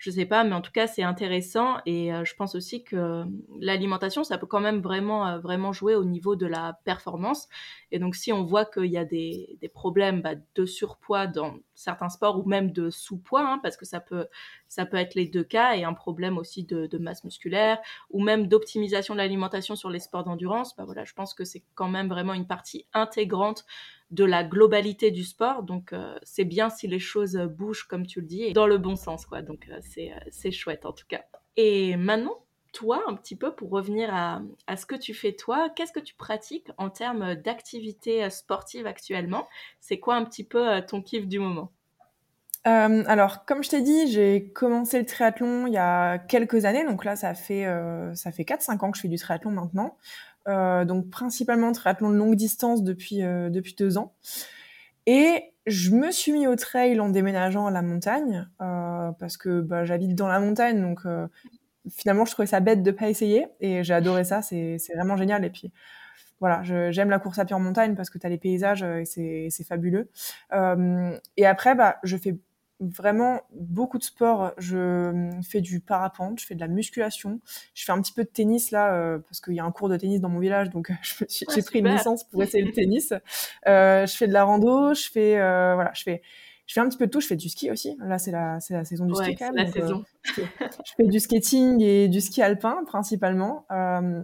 Je 0.00 0.10
sais 0.10 0.24
pas, 0.24 0.44
mais 0.44 0.54
en 0.54 0.62
tout 0.62 0.72
cas 0.72 0.86
c'est 0.86 1.02
intéressant 1.02 1.76
et 1.84 2.10
je 2.24 2.34
pense 2.34 2.54
aussi 2.54 2.82
que 2.82 3.24
l'alimentation 3.60 4.24
ça 4.24 4.38
peut 4.38 4.46
quand 4.46 4.60
même 4.60 4.80
vraiment 4.80 5.38
vraiment 5.40 5.74
jouer 5.74 5.94
au 5.94 6.04
niveau 6.04 6.36
de 6.36 6.46
la 6.46 6.78
performance. 6.84 7.48
Et 7.92 7.98
donc 7.98 8.16
si 8.16 8.32
on 8.32 8.42
voit 8.42 8.64
qu'il 8.64 8.86
y 8.86 8.96
a 8.96 9.04
des, 9.04 9.58
des 9.60 9.68
problèmes 9.68 10.22
bah, 10.22 10.36
de 10.54 10.64
surpoids 10.64 11.26
dans 11.26 11.58
certains 11.74 12.08
sports 12.08 12.38
ou 12.38 12.48
même 12.48 12.72
de 12.72 12.88
sous-poids, 12.88 13.46
hein, 13.46 13.60
parce 13.62 13.76
que 13.76 13.84
ça 13.84 14.00
peut 14.00 14.26
ça 14.68 14.86
peut 14.86 14.96
être 14.96 15.14
les 15.14 15.26
deux 15.28 15.44
cas 15.44 15.74
et 15.74 15.84
un 15.84 15.92
problème 15.92 16.38
aussi 16.38 16.64
de, 16.64 16.86
de 16.86 16.96
masse 16.96 17.22
musculaire 17.22 17.78
ou 18.08 18.22
même 18.22 18.46
d'optimisation 18.46 19.12
de 19.14 19.18
l'alimentation 19.18 19.76
sur 19.76 19.90
les 19.90 20.00
sports 20.00 20.24
d'endurance, 20.24 20.74
bah 20.76 20.84
voilà, 20.86 21.04
je 21.04 21.12
pense 21.12 21.34
que 21.34 21.44
c'est 21.44 21.62
quand 21.74 21.88
même 21.88 22.08
vraiment 22.08 22.32
une 22.32 22.46
partie 22.46 22.86
intégrante 22.94 23.66
de 24.10 24.24
la 24.24 24.42
globalité 24.44 25.10
du 25.10 25.24
sport. 25.24 25.62
Donc, 25.62 25.92
euh, 25.92 26.18
c'est 26.22 26.44
bien 26.44 26.68
si 26.70 26.88
les 26.88 26.98
choses 26.98 27.36
bougent, 27.36 27.84
comme 27.84 28.06
tu 28.06 28.20
le 28.20 28.26
dis, 28.26 28.52
dans 28.52 28.66
le 28.66 28.78
bon 28.78 28.96
sens, 28.96 29.24
quoi. 29.26 29.42
Donc, 29.42 29.68
euh, 29.70 29.80
euh, 29.98 30.10
c'est 30.30 30.50
chouette, 30.50 30.84
en 30.84 30.92
tout 30.92 31.06
cas. 31.08 31.24
Et 31.56 31.96
maintenant, 31.96 32.44
toi, 32.72 33.02
un 33.08 33.14
petit 33.14 33.36
peu, 33.36 33.54
pour 33.54 33.70
revenir 33.70 34.12
à, 34.12 34.42
à 34.66 34.76
ce 34.76 34.86
que 34.86 34.96
tu 34.96 35.14
fais 35.14 35.32
toi, 35.32 35.68
qu'est-ce 35.74 35.92
que 35.92 36.00
tu 36.00 36.14
pratiques 36.14 36.68
en 36.76 36.90
termes 36.90 37.34
d'activité 37.36 38.28
sportive 38.30 38.86
actuellement? 38.86 39.48
C'est 39.80 39.98
quoi 39.98 40.16
un 40.16 40.24
petit 40.24 40.44
peu 40.44 40.80
ton 40.86 41.02
kiff 41.02 41.26
du 41.26 41.38
moment? 41.38 41.72
Alors, 42.64 43.46
comme 43.46 43.64
je 43.64 43.70
t'ai 43.70 43.80
dit, 43.80 44.12
j'ai 44.12 44.50
commencé 44.52 44.98
le 44.98 45.06
triathlon 45.06 45.66
il 45.66 45.72
y 45.72 45.78
a 45.78 46.18
quelques 46.18 46.66
années, 46.66 46.84
donc 46.84 47.06
là, 47.06 47.16
ça 47.16 47.34
fait 47.34 47.64
ça 48.14 48.30
fait 48.32 48.44
4-5 48.44 48.84
ans 48.84 48.90
que 48.90 48.98
je 48.98 49.02
fais 49.02 49.08
du 49.08 49.16
triathlon 49.16 49.50
maintenant. 49.50 49.96
Euh, 50.50 50.84
donc 50.84 51.08
principalement 51.10 51.72
triathlon 51.72 52.10
de 52.10 52.16
longue 52.16 52.34
distance 52.34 52.82
depuis 52.82 53.22
euh, 53.22 53.50
depuis 53.50 53.74
deux 53.74 53.98
ans. 53.98 54.14
Et 55.06 55.52
je 55.66 55.90
me 55.90 56.10
suis 56.10 56.32
mis 56.32 56.46
au 56.46 56.56
trail 56.56 56.98
en 57.00 57.08
déménageant 57.08 57.66
à 57.66 57.70
la 57.70 57.82
montagne 57.82 58.48
euh, 58.60 59.12
parce 59.18 59.36
que 59.36 59.60
bah, 59.60 59.84
j'habite 59.84 60.14
dans 60.14 60.28
la 60.28 60.40
montagne, 60.40 60.80
donc 60.80 61.00
finalement 61.88 62.24
je 62.24 62.32
trouvais 62.32 62.46
ça 62.46 62.60
bête 62.60 62.82
de 62.82 62.90
pas 62.90 63.08
essayer 63.08 63.46
et 63.60 63.84
j'ai 63.84 63.94
adoré 63.94 64.24
ça. 64.24 64.42
C'est 64.42 64.78
vraiment 64.94 65.16
génial. 65.16 65.44
Et 65.44 65.50
puis 65.50 65.72
voilà, 66.40 66.62
j'aime 66.90 67.10
la 67.10 67.18
course 67.18 67.38
à 67.38 67.44
pied 67.44 67.54
en 67.54 67.60
montagne 67.60 67.94
parce 67.94 68.10
que 68.10 68.18
tu 68.18 68.26
as 68.26 68.30
les 68.30 68.38
paysages 68.38 68.82
et 68.82 69.04
c'est 69.04 69.64
fabuleux. 69.64 70.10
Et 71.36 71.46
après, 71.46 71.74
bah, 71.74 71.96
je 72.02 72.16
fais 72.16 72.36
vraiment 72.80 73.42
beaucoup 73.52 73.98
de 73.98 74.02
sport. 74.02 74.52
Je 74.58 75.30
fais 75.48 75.60
du 75.60 75.80
parapente, 75.80 76.40
je 76.40 76.46
fais 76.46 76.54
de 76.54 76.60
la 76.60 76.68
musculation, 76.68 77.40
je 77.74 77.84
fais 77.84 77.92
un 77.92 78.00
petit 78.00 78.12
peu 78.12 78.24
de 78.24 78.28
tennis 78.28 78.70
là 78.70 78.94
euh, 78.94 79.18
parce 79.18 79.40
qu'il 79.40 79.54
y 79.54 79.60
a 79.60 79.64
un 79.64 79.70
cours 79.70 79.88
de 79.88 79.96
tennis 79.96 80.20
dans 80.20 80.30
mon 80.30 80.40
village, 80.40 80.70
donc 80.70 80.90
j'ai 81.28 81.62
pris 81.62 81.80
une 81.80 81.88
licence 81.88 82.24
pour 82.24 82.42
essayer 82.42 82.64
le 82.64 82.72
tennis. 82.72 83.12
Euh, 83.66 84.06
je 84.06 84.16
fais 84.16 84.26
de 84.26 84.32
la 84.32 84.44
rando, 84.44 84.94
je 84.94 85.10
fais 85.10 85.38
euh, 85.38 85.74
voilà, 85.74 85.92
je 85.94 86.02
fais 86.02 86.22
je 86.66 86.74
fais 86.74 86.80
un 86.80 86.88
petit 86.88 86.98
peu 86.98 87.06
de 87.06 87.10
tout. 87.10 87.20
Je 87.20 87.26
fais 87.26 87.36
du 87.36 87.48
ski 87.48 87.68
aussi. 87.72 87.96
Là, 87.98 88.20
c'est 88.20 88.30
la 88.30 88.60
c'est 88.60 88.74
la 88.74 88.84
saison 88.84 89.04
du 89.04 89.14
ski 89.14 89.36
même. 89.40 89.56
La 89.56 89.66
saison. 89.66 90.04
je, 90.22 90.42
fais, 90.96 91.04
du 91.04 91.18
skating 91.18 91.82
et 91.82 92.06
du 92.06 92.20
ski 92.20 92.42
alpin 92.42 92.84
principalement. 92.86 93.66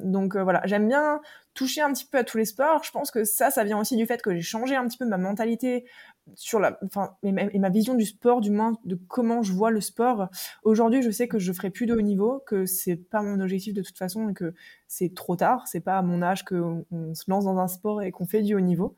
donc 0.04 0.36
voilà, 0.36 0.62
j'aime 0.64 0.86
bien 0.86 1.20
toucher 1.54 1.80
un 1.80 1.92
petit 1.92 2.04
peu 2.04 2.18
à 2.18 2.24
tous 2.24 2.38
les 2.38 2.44
sports. 2.44 2.84
Je 2.84 2.92
pense 2.92 3.10
que 3.10 3.24
ça, 3.24 3.50
ça 3.50 3.64
vient 3.64 3.80
aussi 3.80 3.96
du 3.96 4.06
fait 4.06 4.22
que 4.22 4.32
j'ai 4.32 4.42
changé 4.42 4.76
un 4.76 4.86
petit 4.86 4.98
peu 4.98 5.06
ma 5.06 5.18
mentalité 5.18 5.86
sur 6.34 6.58
la, 6.58 6.78
enfin, 6.84 7.16
et 7.22 7.32
ma, 7.32 7.68
vision 7.68 7.94
du 7.94 8.04
sport, 8.04 8.40
du 8.40 8.50
moins 8.50 8.78
de 8.84 8.98
comment 9.08 9.42
je 9.42 9.52
vois 9.52 9.70
le 9.70 9.80
sport. 9.80 10.28
Aujourd'hui, 10.64 11.02
je 11.02 11.10
sais 11.10 11.28
que 11.28 11.38
je 11.38 11.52
ferai 11.52 11.70
plus 11.70 11.86
de 11.86 11.94
haut 11.94 12.00
niveau, 12.00 12.42
que 12.46 12.66
c'est 12.66 12.96
pas 12.96 13.22
mon 13.22 13.40
objectif 13.40 13.74
de 13.74 13.82
toute 13.82 13.98
façon 13.98 14.28
et 14.28 14.34
que 14.34 14.54
c'est 14.88 15.14
trop 15.14 15.36
tard. 15.36 15.66
C'est 15.66 15.80
pas 15.80 15.98
à 15.98 16.02
mon 16.02 16.22
âge 16.22 16.44
qu'on 16.44 16.84
on 16.90 17.14
se 17.14 17.24
lance 17.28 17.44
dans 17.44 17.58
un 17.58 17.68
sport 17.68 18.02
et 18.02 18.10
qu'on 18.10 18.26
fait 18.26 18.42
du 18.42 18.54
haut 18.54 18.60
niveau. 18.60 18.96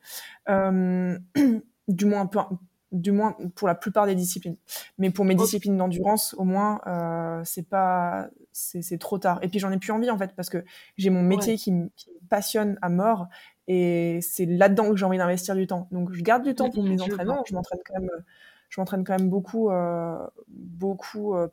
Euh, 0.48 1.18
du 1.88 2.06
moins, 2.06 2.26
peu, 2.26 2.40
du 2.92 3.12
moins 3.12 3.36
pour 3.54 3.68
la 3.68 3.74
plupart 3.74 4.06
des 4.06 4.14
disciplines. 4.14 4.56
Mais 4.98 5.10
pour 5.10 5.24
mes 5.24 5.34
disciplines 5.34 5.76
d'endurance, 5.76 6.34
au 6.38 6.44
moins, 6.44 6.80
euh, 6.86 7.42
c'est 7.44 7.68
pas, 7.68 8.28
c'est 8.52 8.98
trop 8.98 9.18
tard. 9.18 9.38
Et 9.42 9.48
puis 9.48 9.58
j'en 9.58 9.70
ai 9.70 9.78
plus 9.78 9.92
envie 9.92 10.10
en 10.10 10.18
fait 10.18 10.34
parce 10.34 10.48
que 10.48 10.64
j'ai 10.96 11.10
mon 11.10 11.22
métier 11.22 11.56
qui, 11.56 11.72
me 11.72 11.90
passionne 12.28 12.78
à 12.82 12.88
mort 12.88 13.28
et 13.68 14.20
c'est 14.22 14.46
là-dedans 14.46 14.90
que 14.90 14.96
j'ai 14.96 15.04
envie 15.04 15.18
d'investir 15.18 15.54
du 15.54 15.66
temps. 15.66 15.88
Donc 15.92 16.10
je 16.12 16.22
garde 16.22 16.42
du 16.42 16.54
temps 16.54 16.70
pour 16.70 16.82
mes 16.82 17.00
entraînements. 17.00 17.44
Je 17.46 17.54
m'entraîne 17.54 17.80
quand 17.86 18.00
même, 18.00 18.10
je 18.70 18.80
m'entraîne 18.80 19.04
quand 19.04 19.16
même 19.18 19.28
beaucoup, 19.28 19.70
euh, 19.70 20.26
beaucoup 20.48 21.34
euh, 21.34 21.48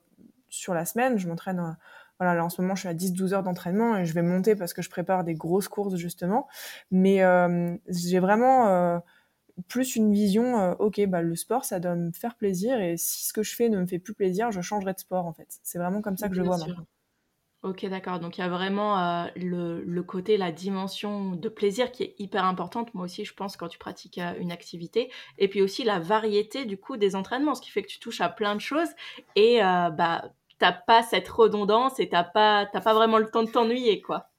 sur 0.50 0.74
la 0.74 0.86
semaine. 0.86 1.20
Je 1.20 1.28
m'entraîne. 1.28 1.60
Euh, 1.60 1.72
voilà, 2.18 2.34
là 2.34 2.46
en 2.46 2.50
ce 2.50 2.62
moment, 2.62 2.76
je 2.76 2.80
suis 2.80 2.88
à 2.88 2.94
10-12 2.94 3.34
heures 3.34 3.44
d'entraînement 3.44 3.98
et 3.98 4.06
je 4.06 4.14
vais 4.14 4.22
monter 4.22 4.56
parce 4.56 4.74
que 4.74 4.82
je 4.82 4.90
prépare 4.90 5.26
des 5.26 5.34
grosses 5.34 5.68
courses 5.68 5.98
justement. 5.98 6.48
Mais 6.90 7.22
j'ai 7.90 8.20
vraiment 8.20 9.02
plus 9.68 9.98
une 9.98 10.14
vision, 10.14 10.72
ok, 10.80 11.06
bah, 11.08 11.22
le 11.22 11.36
sport, 11.36 11.66
ça 11.66 11.82
doit 11.82 11.96
me 11.96 12.14
faire 12.14 12.36
plaisir, 12.36 12.80
et 12.80 12.96
si 12.96 13.26
ce 13.26 13.34
que 13.34 13.44
je 13.44 13.54
fais 13.54 13.68
ne 13.68 13.82
me 13.82 13.86
fait 13.86 14.00
plus 14.00 14.14
plaisir, 14.14 14.50
je 14.52 14.62
changerai 14.62 14.94
de 14.94 15.00
sport, 15.00 15.26
en 15.26 15.34
fait. 15.34 15.60
C'est 15.64 15.78
vraiment 15.78 16.02
comme 16.02 16.16
ça 16.16 16.30
que 16.30 16.36
je 16.36 16.42
vois 16.42 16.58
maintenant. 16.58 16.86
Ok, 17.66 17.84
d'accord. 17.88 18.20
Donc 18.20 18.38
il 18.38 18.42
y 18.42 18.44
a 18.44 18.48
vraiment 18.48 19.00
euh, 19.00 19.26
le, 19.36 19.82
le, 19.82 20.04
côté, 20.04 20.38
la 20.38 20.52
dimension 20.52 21.32
de 21.32 21.50
plaisir 21.50 21.92
qui 21.92 22.04
est 22.04 22.16
hyper 22.20 22.46
importante, 22.46 22.94
moi 22.94 23.06
aussi, 23.06 23.26
je 23.26 23.34
pense, 23.34 23.58
quand 23.58 23.68
tu 23.68 23.80
pratiques 23.80 24.20
euh, 24.20 24.34
une 24.40 24.52
activité. 24.52 25.10
Et 25.40 25.48
puis 25.48 25.64
aussi 25.64 25.84
la 25.84 25.98
variété, 25.98 26.66
du 26.66 26.78
coup, 26.78 26.96
des 26.96 27.16
entraînements, 27.16 27.56
ce 27.56 27.62
qui 27.62 27.72
fait 27.72 27.82
que 27.82 27.88
tu 27.88 27.98
touches 27.98 28.22
à 28.22 28.30
plein 28.30 28.54
de 28.54 28.62
choses, 28.62 28.90
et 29.36 29.62
bah, 29.62 30.26
t'as 30.60 30.74
pas 30.74 31.02
cette 31.02 31.28
redondance, 31.28 32.00
et 32.00 32.08
t'as 32.08 32.24
pas, 32.24 32.68
pas 32.68 32.94
vraiment 32.94 33.18
le 33.18 33.32
temps 33.32 33.42
de 33.42 33.50
t'ennuyer, 33.50 34.00
quoi. 34.00 34.30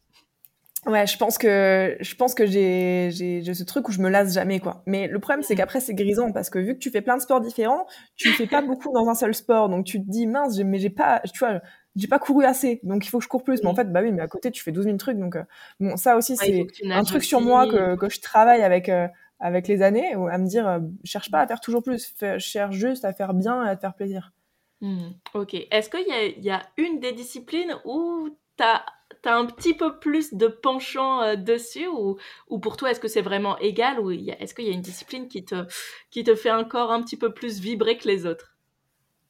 Ouais, 0.86 1.04
je 1.04 1.16
pense 1.18 1.36
que 1.36 1.96
je 1.98 2.14
pense 2.14 2.32
que 2.32 2.46
j'ai 2.46 3.10
j'ai 3.10 3.54
ce 3.54 3.64
truc 3.64 3.88
où 3.88 3.92
je 3.92 4.00
me 4.00 4.08
lasse 4.08 4.32
jamais 4.32 4.60
quoi. 4.60 4.84
Mais 4.86 5.08
le 5.08 5.18
problème 5.18 5.42
c'est 5.42 5.56
qu'après 5.56 5.80
c'est 5.80 5.94
grisant 5.94 6.30
parce 6.30 6.48
que 6.48 6.60
vu 6.60 6.74
que 6.74 6.78
tu 6.78 6.90
fais 6.90 7.02
plein 7.02 7.16
de 7.16 7.22
sports 7.22 7.40
différents, 7.40 7.86
tu 8.14 8.30
fais 8.30 8.46
pas 8.46 8.62
beaucoup 8.62 8.92
dans 8.92 9.08
un 9.08 9.16
seul 9.16 9.34
sport. 9.34 9.68
Donc 9.68 9.84
tu 9.84 9.98
te 9.98 10.08
dis 10.08 10.28
mince, 10.28 10.56
mais 10.60 10.78
j'ai 10.78 10.90
pas 10.90 11.20
tu 11.34 11.40
vois, 11.40 11.60
j'ai 11.96 12.08
pas 12.08 12.18
couru 12.18 12.44
assez. 12.44 12.80
Donc 12.82 13.06
il 13.06 13.08
faut 13.08 13.18
que 13.18 13.24
je 13.24 13.28
cours 13.28 13.42
plus. 13.42 13.62
Mais 13.62 13.68
en 13.68 13.74
fait 13.74 13.90
bah 13.90 14.00
oui, 14.02 14.12
mais 14.12 14.22
à 14.22 14.28
côté 14.28 14.50
tu 14.50 14.62
fais 14.62 14.72
12 14.72 14.84
000 14.84 14.96
trucs 14.96 15.18
donc 15.18 15.36
euh, 15.36 15.42
bon, 15.80 15.96
ça 15.96 16.16
aussi 16.16 16.36
c'est 16.36 16.66
un 16.84 17.04
truc 17.04 17.24
sur 17.24 17.40
moi 17.40 17.66
que 17.66 17.96
que 17.96 18.08
je 18.08 18.20
travaille 18.20 18.62
avec 18.62 18.88
euh, 18.88 19.08
avec 19.40 19.68
les 19.68 19.82
années 19.82 20.12
à 20.12 20.38
me 20.38 20.46
dire 20.46 20.66
euh, 20.68 20.80
cherche 21.04 21.30
pas 21.30 21.40
à 21.40 21.46
faire 21.46 21.60
toujours 21.60 21.82
plus, 21.82 22.14
cherche 22.38 22.74
juste 22.74 23.04
à 23.04 23.12
faire 23.12 23.34
bien 23.34 23.64
et 23.64 23.68
à 23.68 23.76
te 23.76 23.80
faire 23.80 23.94
plaisir. 23.94 24.32
Mmh. 24.80 25.08
OK. 25.34 25.54
Est-ce 25.70 25.88
qu'il 25.88 26.06
y 26.06 26.12
a 26.12 26.24
il 26.24 26.44
y 26.44 26.50
a 26.50 26.62
une 26.76 27.00
des 27.00 27.12
disciplines 27.12 27.74
où 27.84 28.28
tu 28.56 28.64
as 28.64 28.84
T'as 29.22 29.36
un 29.36 29.46
petit 29.46 29.74
peu 29.74 29.98
plus 29.98 30.34
de 30.34 30.46
penchant 30.46 31.22
euh, 31.22 31.36
dessus 31.36 31.86
ou, 31.86 32.16
ou 32.48 32.58
pour 32.58 32.76
toi, 32.76 32.90
est-ce 32.90 33.00
que 33.00 33.08
c'est 33.08 33.22
vraiment 33.22 33.58
égal 33.58 33.98
ou 33.98 34.10
est-ce 34.10 34.54
qu'il 34.54 34.66
y 34.66 34.70
a 34.70 34.72
une 34.72 34.82
discipline 34.82 35.28
qui 35.28 35.44
te, 35.44 35.66
qui 36.10 36.22
te 36.22 36.34
fait 36.34 36.50
encore 36.50 36.92
un 36.92 37.02
petit 37.02 37.16
peu 37.16 37.32
plus 37.32 37.60
vibrer 37.60 37.96
que 37.98 38.06
les 38.06 38.26
autres? 38.26 38.55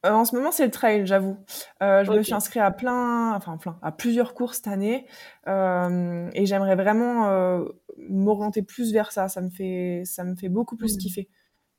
Euh, 0.05 0.11
en 0.11 0.25
ce 0.25 0.35
moment, 0.35 0.51
c'est 0.51 0.65
le 0.65 0.71
trail, 0.71 1.05
j'avoue. 1.05 1.37
Euh, 1.81 2.03
je 2.03 2.11
me 2.11 2.21
suis 2.21 2.33
inscrite 2.33 2.61
à 2.61 2.71
plein, 2.71 3.33
enfin 3.33 3.57
plein, 3.57 3.77
à 3.81 3.91
plusieurs 3.91 4.33
cours 4.33 4.53
cette 4.53 4.67
année, 4.67 5.07
et 5.47 6.45
j'aimerais 6.45 6.75
vraiment 6.75 7.65
m'orienter 8.09 8.61
plus 8.61 8.93
vers 8.93 9.11
ça. 9.11 9.27
Ça 9.27 9.41
me 9.41 9.49
fait, 9.49 10.03
ça 10.05 10.23
me 10.23 10.35
fait 10.35 10.49
beaucoup 10.49 10.75
plus 10.75 10.95
mmh. 10.95 10.99
kiffer. 10.99 11.29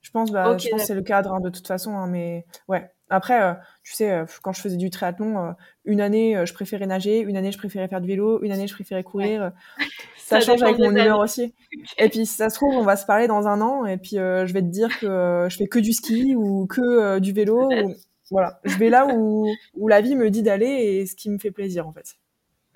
Je 0.00 0.10
pense, 0.10 0.30
bah, 0.30 0.56
je 0.56 0.68
pense 0.68 0.80
que 0.80 0.86
c'est 0.86 0.94
le 0.94 1.02
cadre 1.02 1.32
hein, 1.32 1.40
de 1.40 1.50
toute 1.50 1.66
façon, 1.66 1.96
hein, 1.96 2.06
mais 2.06 2.46
ouais. 2.68 2.90
Après, 3.10 3.42
euh, 3.42 3.54
tu 3.82 3.94
sais, 3.94 4.10
euh, 4.10 4.24
quand 4.42 4.52
je 4.52 4.60
faisais 4.60 4.76
du 4.76 4.90
triathlon, 4.90 5.38
euh, 5.38 5.52
une 5.84 6.00
année, 6.00 6.42
je 6.44 6.52
préférais 6.52 6.86
nager, 6.86 7.20
une 7.20 7.36
année, 7.36 7.52
je 7.52 7.58
préférais 7.58 7.88
faire 7.88 8.00
du 8.00 8.08
vélo, 8.08 8.42
une 8.42 8.52
année, 8.52 8.66
je 8.66 8.74
préférais 8.74 9.02
courir. 9.02 9.52
Ça, 10.18 10.40
change 10.40 10.62
avec 10.62 10.78
mon 10.78 10.90
humeur 10.90 11.20
aussi. 11.20 11.54
Et 11.96 12.10
puis, 12.10 12.26
si 12.26 12.34
ça 12.34 12.50
se 12.50 12.56
trouve, 12.56 12.74
on 12.74 12.82
va 12.82 12.96
se 12.96 13.06
parler 13.06 13.26
dans 13.28 13.48
un 13.48 13.62
an, 13.62 13.86
et 13.86 13.96
puis 13.96 14.16
je 14.16 14.52
vais 14.52 14.60
te 14.60 14.66
dire 14.66 14.98
que 15.00 15.46
je 15.48 15.56
fais 15.56 15.68
que 15.68 15.78
du 15.78 15.94
ski 15.94 16.34
ou 16.36 16.66
que 16.66 17.18
du 17.18 17.32
vélo. 17.32 17.70
Voilà, 18.30 18.60
je 18.64 18.76
vais 18.76 18.90
là 18.90 19.06
où, 19.06 19.46
où 19.74 19.88
la 19.88 20.00
vie 20.00 20.14
me 20.14 20.30
dit 20.30 20.42
d'aller 20.42 20.66
et 20.66 21.06
ce 21.06 21.14
qui 21.14 21.30
me 21.30 21.38
fait 21.38 21.50
plaisir, 21.50 21.86
en 21.86 21.92
fait. 21.92 22.16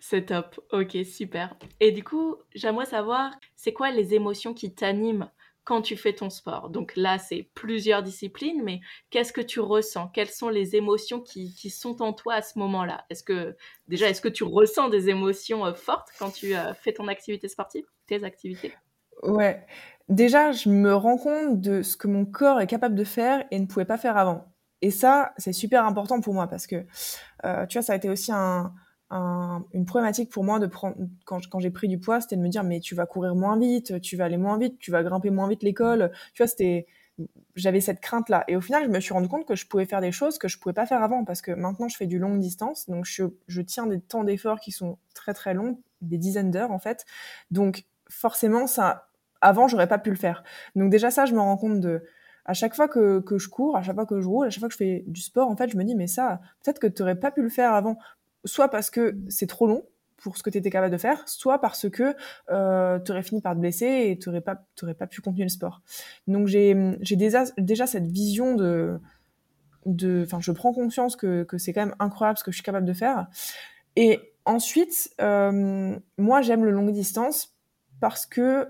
C'est 0.04 0.26
top. 0.26 0.60
Ok, 0.72 0.96
super. 1.04 1.56
Et 1.78 1.92
du 1.92 2.02
coup, 2.02 2.34
j'aimerais 2.56 2.86
savoir, 2.86 3.38
c'est 3.54 3.72
quoi 3.72 3.92
les 3.92 4.14
émotions 4.14 4.52
qui 4.52 4.74
t'animent 4.74 5.30
quand 5.62 5.80
tu 5.80 5.96
fais 5.96 6.12
ton 6.12 6.28
sport? 6.28 6.70
Donc 6.70 6.94
là, 6.96 7.18
c'est 7.18 7.48
plusieurs 7.54 8.02
disciplines, 8.02 8.64
mais 8.64 8.80
qu'est-ce 9.10 9.32
que 9.32 9.40
tu 9.40 9.60
ressens? 9.60 10.08
Quelles 10.08 10.30
sont 10.30 10.48
les 10.48 10.74
émotions 10.74 11.20
qui, 11.20 11.52
sont 11.70 12.02
en 12.02 12.12
toi 12.12 12.34
à 12.34 12.42
ce 12.42 12.58
moment-là? 12.58 13.04
Est-ce 13.10 13.22
que 13.22 13.56
déjà, 13.86 14.10
est-ce 14.10 14.20
que 14.20 14.28
tu 14.28 14.42
ressens 14.42 14.88
des 14.88 15.08
émotions 15.08 15.64
euh, 15.64 15.72
fortes 15.72 16.08
quand 16.18 16.32
tu 16.32 16.56
euh, 16.56 16.74
fais 16.74 16.92
ton 16.92 17.06
activité 17.06 17.46
sportive, 17.46 17.84
tes 18.08 18.24
activités? 18.24 18.72
Ouais. 19.22 19.64
Déjà, 20.08 20.50
je 20.50 20.68
me 20.68 20.96
rends 20.96 21.16
compte 21.16 21.60
de 21.60 21.82
ce 21.82 21.96
que 21.96 22.08
mon 22.08 22.24
corps 22.24 22.60
est 22.60 22.66
capable 22.66 22.96
de 22.96 23.04
faire 23.04 23.44
et 23.52 23.60
ne 23.60 23.66
pouvait 23.66 23.84
pas 23.84 23.98
faire 23.98 24.16
avant. 24.16 24.51
Et 24.82 24.90
ça, 24.90 25.32
c'est 25.38 25.52
super 25.52 25.86
important 25.86 26.20
pour 26.20 26.34
moi 26.34 26.48
parce 26.48 26.66
que, 26.66 26.84
euh, 27.44 27.66
tu 27.66 27.78
vois, 27.78 27.82
ça 27.82 27.92
a 27.92 27.96
été 27.96 28.10
aussi 28.10 28.32
un, 28.32 28.74
une 29.72 29.84
problématique 29.84 30.30
pour 30.30 30.42
moi 30.42 30.58
de 30.58 30.66
prendre 30.66 30.96
quand, 31.24 31.60
j'ai 31.60 31.70
pris 31.70 31.88
du 31.88 31.98
poids, 31.98 32.20
c'était 32.20 32.36
de 32.36 32.40
me 32.40 32.48
dire 32.48 32.64
mais 32.64 32.80
tu 32.80 32.94
vas 32.94 33.06
courir 33.06 33.34
moins 33.34 33.58
vite, 33.58 34.00
tu 34.00 34.16
vas 34.16 34.24
aller 34.24 34.38
moins 34.38 34.58
vite, 34.58 34.78
tu 34.78 34.90
vas 34.90 35.02
grimper 35.02 35.30
moins 35.30 35.48
vite 35.48 35.62
l'école. 35.62 36.10
Tu 36.34 36.42
vois, 36.42 36.46
c'était 36.46 36.86
j'avais 37.54 37.82
cette 37.82 38.00
crainte 38.00 38.30
là 38.30 38.42
et 38.48 38.56
au 38.56 38.62
final 38.62 38.84
je 38.84 38.88
me 38.88 38.98
suis 38.98 39.12
rendu 39.12 39.28
compte 39.28 39.46
que 39.46 39.54
je 39.54 39.66
pouvais 39.66 39.84
faire 39.84 40.00
des 40.00 40.12
choses 40.12 40.38
que 40.38 40.48
je 40.48 40.58
pouvais 40.58 40.72
pas 40.72 40.86
faire 40.86 41.02
avant 41.02 41.24
parce 41.24 41.42
que 41.42 41.52
maintenant 41.52 41.86
je 41.88 41.96
fais 41.96 42.06
du 42.06 42.18
longue 42.18 42.40
distance. 42.40 42.88
Donc 42.88 43.04
je, 43.04 43.60
tiens 43.60 43.86
des 43.86 44.00
temps 44.00 44.24
d'effort 44.24 44.60
qui 44.60 44.72
sont 44.72 44.98
très 45.14 45.34
très 45.34 45.52
longs 45.52 45.78
des 46.00 46.16
dizaines 46.16 46.50
d'heures 46.50 46.72
en 46.72 46.78
fait. 46.78 47.04
Donc 47.50 47.84
forcément 48.08 48.66
ça 48.66 49.08
avant 49.42 49.68
j'aurais 49.68 49.88
pas 49.88 49.98
pu 49.98 50.08
le 50.08 50.16
faire. 50.16 50.42
Donc 50.74 50.90
déjà 50.90 51.10
ça 51.10 51.26
je 51.26 51.34
me 51.34 51.40
rends 51.40 51.58
compte 51.58 51.80
de 51.80 52.02
à 52.44 52.54
chaque 52.54 52.74
fois 52.74 52.88
que, 52.88 53.20
que 53.20 53.38
je 53.38 53.48
cours, 53.48 53.76
à 53.76 53.82
chaque 53.82 53.94
fois 53.94 54.06
que 54.06 54.20
je 54.20 54.28
roule, 54.28 54.46
à 54.46 54.50
chaque 54.50 54.60
fois 54.60 54.68
que 54.68 54.74
je 54.74 54.78
fais 54.78 55.04
du 55.06 55.20
sport, 55.20 55.48
en 55.48 55.56
fait, 55.56 55.68
je 55.68 55.76
me 55.76 55.84
dis, 55.84 55.94
mais 55.94 56.06
ça, 56.06 56.40
peut-être 56.62 56.78
que 56.78 56.86
tu 56.86 57.02
n'aurais 57.02 57.14
pas 57.14 57.30
pu 57.30 57.42
le 57.42 57.48
faire 57.48 57.72
avant, 57.72 57.96
soit 58.44 58.68
parce 58.68 58.90
que 58.90 59.16
c'est 59.28 59.46
trop 59.46 59.66
long 59.66 59.84
pour 60.16 60.36
ce 60.36 60.42
que 60.42 60.50
tu 60.50 60.58
étais 60.58 60.70
capable 60.70 60.92
de 60.92 60.98
faire, 60.98 61.28
soit 61.28 61.60
parce 61.60 61.88
que 61.88 62.14
euh, 62.50 62.98
tu 63.00 63.10
aurais 63.10 63.22
fini 63.22 63.40
par 63.40 63.54
te 63.54 63.60
blesser 63.60 64.06
et 64.08 64.18
tu 64.18 64.28
n'aurais 64.28 64.40
pas, 64.40 64.64
pas 64.98 65.06
pu 65.06 65.20
continuer 65.20 65.44
le 65.44 65.50
sport. 65.50 65.82
Donc 66.26 66.46
j'ai 66.46 66.74
déjà, 67.16 67.44
déjà 67.58 67.86
cette 67.86 68.06
vision 68.06 68.54
de... 68.54 69.00
de 69.84 70.22
enfin, 70.24 70.38
je 70.40 70.52
prends 70.52 70.72
conscience 70.72 71.16
que, 71.16 71.42
que 71.42 71.58
c'est 71.58 71.72
quand 71.72 71.84
même 71.86 71.96
incroyable 71.98 72.38
ce 72.38 72.44
que 72.44 72.52
je 72.52 72.56
suis 72.56 72.64
capable 72.64 72.86
de 72.86 72.92
faire. 72.92 73.26
Et 73.96 74.20
ensuite, 74.44 75.10
euh, 75.20 75.98
moi, 76.18 76.40
j'aime 76.40 76.64
le 76.64 76.70
longue 76.70 76.92
distance 76.92 77.56
parce 78.00 78.26
que 78.26 78.68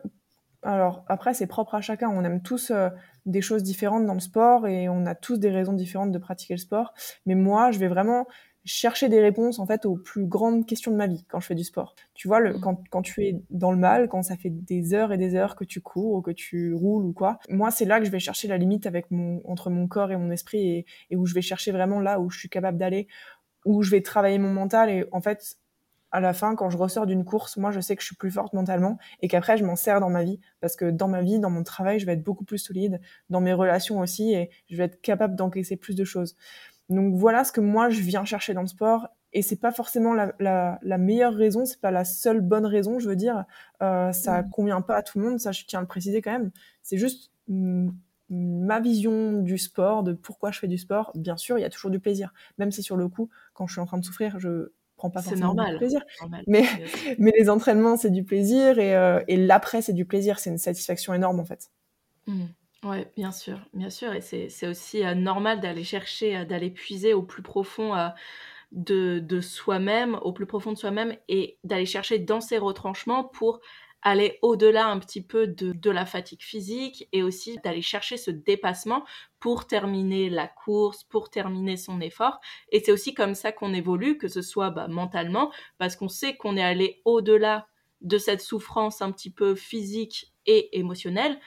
alors 0.63 1.05
après, 1.09 1.35
c'est 1.35 1.47
propre 1.47 1.75
à 1.75 1.81
chacun. 1.81 2.09
On 2.09 2.25
aime 2.25 2.41
tous 2.41 2.71
euh, 2.71 2.89
des 3.27 3.41
choses 3.41 3.63
différentes 3.63 4.07
dans 4.07 4.15
le 4.15 4.21
sport 4.21 4.67
et 4.67 4.89
on 4.89 5.07
a 5.07 5.15
tous 5.15 5.39
des 5.39 5.51
raisons 5.51 5.73
différentes 5.73 6.13
de 6.13 6.19
pratiquer 6.19 6.55
le 6.55 6.59
sport. 6.59 6.93
Mais 7.27 7.35
moi, 7.35 7.71
je 7.71 7.79
vais 7.79 7.89
vraiment 7.89 8.27
chercher 8.65 9.09
des 9.09 9.21
réponses 9.21 9.59
en 9.59 9.67
fait 9.67 9.87
aux 9.87 9.97
plus 9.97 10.27
grandes 10.27 10.67
questions 10.67 10.93
de 10.93 10.97
ma 10.97 11.07
vie 11.07 11.25
quand 11.29 11.41
je 11.41 11.47
fais 11.47 11.55
du 11.55 11.65
sport. 11.65 11.95
Tu 12.15 12.29
vois, 12.29 12.41
le, 12.41 12.55
mmh. 12.55 12.61
quand, 12.61 12.89
quand 12.91 13.03
tu 13.03 13.25
es 13.25 13.43
dans 13.51 13.73
le 13.73 13.79
mal, 13.79 14.09
quand 14.09 14.23
ça 14.23 14.37
fait 14.37 14.51
des 14.51 14.95
heures 14.95 15.13
et 15.13 15.19
des 15.19 15.35
heures 15.35 15.57
que 15.57 15.65
tu 15.65 15.81
cours 15.81 16.15
ou 16.15 16.23
que 16.23 16.31
tu 16.31 16.75
roules 16.75 17.05
ou 17.05 17.13
quoi, 17.13 17.39
moi 17.49 17.71
c'est 17.71 17.85
là 17.85 17.99
que 17.99 18.07
je 18.07 18.11
vais 18.11 18.21
chercher 18.21 18.49
la 18.49 18.59
limite 18.59 18.87
avec 18.87 19.11
mon 19.11 19.41
entre 19.45 19.71
mon 19.71 19.89
corps 19.89 20.13
et 20.13 20.17
mon 20.17 20.31
esprit 20.31 20.69
et, 20.69 20.87
et 21.11 21.17
où 21.17 21.27
je 21.27 21.35
vais 21.35 21.43
chercher 21.43 21.73
vraiment 21.73 22.01
là 22.01 22.21
où 22.21 22.31
je 22.31 22.39
suis 22.39 22.49
capable 22.49 22.79
d'aller, 22.79 23.09
où 23.65 23.83
je 23.83 23.91
vais 23.91 24.01
travailler 24.01 24.39
mon 24.39 24.53
mental 24.53 24.91
et 24.91 25.07
en 25.11 25.21
fait 25.21 25.57
à 26.13 26.21
la 26.21 26.33
fin, 26.35 26.55
quand 26.55 26.71
je 26.71 26.77
ressors 26.77 27.07
d'une 27.07 27.25
course, 27.25 27.57
moi, 27.57 27.71
je 27.71 27.81
sais 27.81 27.97
que 27.97 28.03
je 28.03 28.07
suis 28.07 28.17
plus 28.17 28.31
forte 28.31 28.53
mentalement 28.53 28.99
et 29.21 29.29
qu'après, 29.29 29.57
je 29.57 29.65
m'en 29.65 29.77
sers 29.77 29.99
dans 29.99 30.11
ma 30.11 30.23
vie. 30.23 30.39
Parce 30.61 30.77
que 30.77 30.91
dans 30.91 31.09
ma 31.09 31.23
vie, 31.23 31.41
dans 31.41 31.51
mon 31.51 31.63
travail, 31.63 31.99
je 31.99 32.07
vais 32.07 32.13
être 32.13 32.23
beaucoup 32.23 32.45
plus 32.45 32.59
solide, 32.59 33.01
dans 33.31 33.41
mes 33.41 33.55
relations 33.55 33.99
aussi, 33.99 34.35
et 34.35 34.51
je 34.69 34.77
vais 34.77 34.85
être 34.85 35.01
capable 35.01 35.37
d'encaisser 35.37 35.77
plus 35.77 35.95
de 35.95 36.05
choses. 36.05 36.37
Donc 36.91 37.15
voilà 37.15 37.45
ce 37.45 37.53
que 37.53 37.63
moi, 37.63 37.89
je 37.89 38.01
viens 38.03 38.25
chercher 38.25 38.53
dans 38.55 38.61
le 38.61 38.67
sport. 38.67 39.09
Et 39.33 39.41
c'est 39.41 39.57
pas 39.57 39.73
forcément 39.73 40.13
la, 40.13 40.35
la, 40.39 40.79
la 40.83 40.99
meilleure 40.99 41.35
raison, 41.35 41.65
c'est 41.65 41.81
pas 41.81 41.91
la 41.91 42.05
seule 42.05 42.43
bonne 42.43 42.67
raison, 42.67 42.99
je 42.99 43.09
veux 43.09 43.17
dire. 43.17 43.47
Euh, 43.83 44.13
ça 44.13 44.43
mmh. 44.43 44.51
convient 44.51 44.83
pas 44.83 44.97
à 44.97 45.03
tout 45.03 45.19
le 45.19 45.25
monde, 45.25 45.41
ça 45.41 45.53
je 45.53 45.65
tiens 45.65 45.79
à 45.79 45.83
le 45.83 45.89
préciser 45.89 46.21
quand 46.21 46.33
même. 46.33 46.51
C'est 46.83 46.99
juste 46.99 47.33
ma 48.29 48.81
vision 48.81 49.41
du 49.41 49.57
sport, 49.57 50.03
de 50.03 50.13
pourquoi 50.13 50.51
je 50.51 50.59
fais 50.59 50.69
du 50.69 50.77
sport. 50.77 51.13
Bien 51.15 51.39
sûr, 51.39 51.59
il 51.59 51.63
y 51.63 51.65
a 51.65 51.71
toujours 51.71 51.91
du 51.91 51.99
plaisir. 51.99 52.35
Même 52.59 52.71
si 52.71 52.83
sur 52.83 52.99
le 52.99 53.09
coup, 53.09 53.31
quand 53.55 53.67
je 53.67 53.73
suis 53.73 53.81
en 53.81 53.87
train 53.87 53.99
de 53.99 54.05
souffrir, 54.05 54.39
je 54.39 54.73
pas 55.11 55.23
forcément 55.23 55.55
normal. 55.55 55.73
du 55.73 55.79
plaisir. 55.79 56.03
mais, 56.47 56.65
mais 57.19 57.33
les 57.39 57.51
entraînements, 57.51 57.97
c'est 57.97 58.11
du 58.11 58.25
plaisir 58.25 58.79
et, 58.79 58.95
euh, 58.97 59.21
et 59.29 59.37
l'après, 59.37 59.83
c'est 59.83 59.93
du 59.93 60.05
plaisir. 60.05 60.39
C'est 60.39 60.51
une 60.51 60.59
satisfaction 60.59 61.15
énorme 61.15 61.41
en 61.41 61.45
fait. 61.45 61.71
Mmh. 62.27 62.45
Oui, 62.85 63.05
bien 63.17 63.31
sûr, 63.31 63.61
bien 63.75 63.91
sûr. 63.91 64.13
Et 64.13 64.21
c'est 64.21 64.67
aussi 64.67 65.05
euh, 65.05 65.15
normal 65.15 65.61
d'aller 65.61 65.85
chercher, 65.85 66.37
euh, 66.37 66.45
d'aller 66.45 66.71
puiser 66.71 67.15
au 67.15 67.23
plus 67.23 67.43
profond 67.43 67.95
de, 68.73 69.21
de 69.21 69.41
soi-même, 69.41 70.19
au 70.23 70.33
plus 70.33 70.47
profond 70.47 70.73
de 70.73 70.79
soi-même 70.79 71.15
et 71.29 71.59
d'aller 71.63 71.87
chercher 71.87 72.19
dans 72.19 72.41
ses 72.41 72.59
retranchements 72.59 73.25
pour 73.25 73.61
aller 74.03 74.39
au-delà 74.43 74.87
un 74.87 74.99
petit 74.99 75.23
peu 75.23 75.47
de, 75.47 75.91
la 75.91 76.07
fatigue 76.07 76.43
physique 76.43 77.09
et 77.13 77.23
aussi 77.23 77.59
d'aller 77.65 77.83
chercher 77.83 78.17
ce 78.17 78.31
dépassement 78.31 79.05
pour 79.39 79.67
terminer 79.67 80.29
la 80.29 80.49
course, 80.49 81.05
pour 81.05 81.31
terminer 81.31 81.77
son 81.77 82.01
effort. 82.01 82.41
Et 82.71 82.81
c'est 82.81 82.93
aussi 82.93 83.15
comme 83.15 83.35
ça 83.35 83.53
qu'on 83.53 83.75
évolue, 83.75 84.19
que 84.19 84.29
ce 84.29 84.43
soit 84.43 84.71
bah, 84.71 84.89
mentalement, 84.89 85.53
parce 85.79 85.97
qu'on 85.97 86.09
sait 86.09 86.37
qu'on 86.37 86.57
est 86.57 86.63
allé 86.63 87.01
au-delà 87.05 87.67
de 88.01 88.19
cette 88.19 88.41
souffrance 88.41 89.03
un 89.03 89.13
petit 89.13 89.31
peu 89.31 89.55
physique 89.55 90.33
et 90.47 90.79
émotionnelle, 90.79 91.39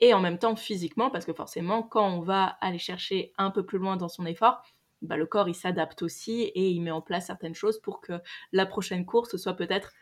et 0.00 0.14
en 0.14 0.20
même 0.20 0.38
temps 0.38 0.56
physiquement, 0.56 1.10
parce 1.10 1.24
que 1.24 1.32
forcément, 1.32 1.82
quand 1.82 2.08
on 2.08 2.20
va 2.20 2.56
aller 2.60 2.78
chercher 2.78 3.32
un 3.38 3.50
peu 3.50 3.64
plus 3.64 3.78
loin 3.78 3.96
dans 3.96 4.08
son 4.08 4.26
effort, 4.26 4.62
bah, 5.02 5.16
le 5.16 5.26
corps 5.26 5.48
il 5.48 5.54
s'adapte 5.54 6.02
aussi 6.02 6.42
et 6.42 6.70
il 6.70 6.80
met 6.80 6.90
en 6.90 7.02
place 7.02 7.26
certaines 7.26 7.54
choses 7.54 7.78
pour 7.78 8.00
que 8.00 8.20
la 8.52 8.66
prochaine 8.66 9.04
course 9.04 9.36
soit 9.36 9.54
peut-être 9.54 9.92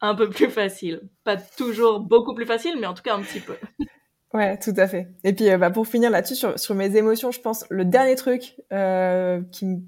un 0.00 0.14
peu 0.14 0.28
plus 0.30 0.50
facile. 0.50 1.02
Pas 1.24 1.36
toujours 1.36 2.00
beaucoup 2.00 2.34
plus 2.34 2.46
facile, 2.46 2.76
mais 2.80 2.86
en 2.86 2.94
tout 2.94 3.02
cas 3.02 3.14
un 3.14 3.22
petit 3.22 3.40
peu. 3.40 3.56
Ouais, 4.32 4.56
tout 4.58 4.74
à 4.76 4.86
fait. 4.86 5.08
Et 5.24 5.32
puis, 5.32 5.50
euh, 5.50 5.58
bah, 5.58 5.70
pour 5.70 5.88
finir 5.88 6.08
là-dessus, 6.08 6.36
sur, 6.36 6.56
sur, 6.56 6.76
mes 6.76 6.96
émotions, 6.96 7.32
je 7.32 7.40
pense 7.40 7.66
le 7.68 7.84
dernier 7.84 8.14
truc 8.14 8.54
euh, 8.72 9.42
qui, 9.50 9.82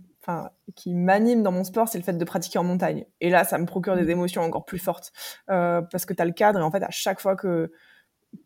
m'anime 0.86 1.44
dans 1.44 1.52
mon 1.52 1.62
sport, 1.62 1.86
c'est 1.86 1.98
le 1.98 2.02
fait 2.02 2.14
de 2.14 2.24
pratiquer 2.24 2.58
en 2.58 2.64
montagne. 2.64 3.04
Et 3.20 3.30
là, 3.30 3.44
ça 3.44 3.56
me 3.58 3.66
procure 3.66 3.94
des 3.94 4.02
mm. 4.02 4.10
émotions 4.10 4.42
encore 4.42 4.64
plus 4.64 4.80
fortes 4.80 5.12
euh, 5.48 5.80
parce 5.82 6.06
que 6.06 6.12
tu 6.12 6.20
as 6.20 6.24
le 6.24 6.32
cadre 6.32 6.58
et 6.58 6.62
en 6.62 6.72
fait, 6.72 6.82
à 6.82 6.90
chaque 6.90 7.20
fois 7.20 7.36
que 7.36 7.70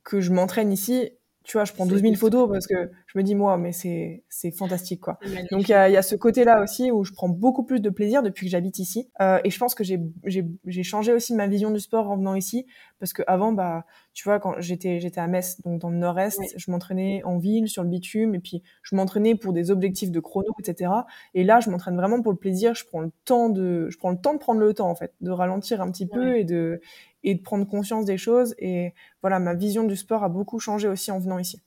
que 0.02 0.20
je 0.20 0.32
m'entraîne 0.32 0.72
ici, 0.72 1.12
tu 1.46 1.56
vois, 1.56 1.64
je 1.64 1.72
prends 1.72 1.86
12 1.86 2.02
000 2.02 2.14
photos 2.16 2.48
parce 2.50 2.66
que 2.66 2.90
je 3.06 3.16
me 3.16 3.22
dis, 3.22 3.36
moi, 3.36 3.56
mais 3.56 3.70
c'est, 3.70 4.24
c'est 4.28 4.50
fantastique, 4.50 5.00
quoi. 5.00 5.20
Donc, 5.52 5.68
il 5.68 5.70
y 5.70 5.74
a, 5.74 5.88
y 5.88 5.96
a, 5.96 6.02
ce 6.02 6.16
côté-là 6.16 6.60
aussi 6.60 6.90
où 6.90 7.04
je 7.04 7.12
prends 7.12 7.28
beaucoup 7.28 7.62
plus 7.62 7.80
de 7.80 7.88
plaisir 7.88 8.24
depuis 8.24 8.46
que 8.46 8.50
j'habite 8.50 8.80
ici. 8.80 9.08
Euh, 9.20 9.38
et 9.44 9.50
je 9.50 9.58
pense 9.58 9.76
que 9.76 9.84
j'ai, 9.84 10.00
j'ai, 10.24 10.44
j'ai 10.66 10.82
changé 10.82 11.12
aussi 11.12 11.34
ma 11.34 11.46
vision 11.46 11.70
du 11.70 11.78
sport 11.78 12.10
en 12.10 12.16
venant 12.16 12.34
ici 12.34 12.66
parce 12.98 13.12
que 13.12 13.22
avant, 13.28 13.52
bah, 13.52 13.84
tu 14.12 14.24
vois, 14.24 14.40
quand 14.40 14.54
j'étais, 14.58 14.98
j'étais 14.98 15.20
à 15.20 15.28
Metz, 15.28 15.60
donc 15.60 15.80
dans 15.80 15.90
le 15.90 15.98
nord-est, 15.98 16.40
je 16.56 16.70
m'entraînais 16.70 17.22
en 17.24 17.38
ville, 17.38 17.68
sur 17.68 17.84
le 17.84 17.90
bitume, 17.90 18.34
et 18.34 18.40
puis 18.40 18.64
je 18.82 18.96
m'entraînais 18.96 19.36
pour 19.36 19.52
des 19.52 19.70
objectifs 19.70 20.10
de 20.10 20.18
chrono, 20.18 20.48
etc. 20.58 20.90
Et 21.34 21.44
là, 21.44 21.60
je 21.60 21.70
m'entraîne 21.70 21.96
vraiment 21.96 22.22
pour 22.22 22.32
le 22.32 22.38
plaisir. 22.38 22.74
Je 22.74 22.84
prends 22.86 23.00
le 23.00 23.12
temps 23.24 23.50
de, 23.50 23.88
je 23.88 23.98
prends 23.98 24.10
le 24.10 24.18
temps 24.18 24.34
de 24.34 24.38
prendre 24.38 24.60
le 24.60 24.74
temps, 24.74 24.90
en 24.90 24.96
fait, 24.96 25.12
de 25.20 25.30
ralentir 25.30 25.80
un 25.80 25.90
petit 25.92 26.06
peu 26.06 26.38
et 26.38 26.44
de, 26.44 26.80
et 27.26 27.34
de 27.34 27.42
prendre 27.42 27.68
conscience 27.68 28.06
des 28.06 28.16
choses. 28.16 28.54
Et 28.58 28.94
voilà, 29.20 29.38
ma 29.38 29.52
vision 29.52 29.84
du 29.84 29.96
sport 29.96 30.24
a 30.24 30.30
beaucoup 30.30 30.58
changé 30.58 30.88
aussi 30.88 31.10
en 31.10 31.18
venant 31.18 31.38
ici. 31.38 31.60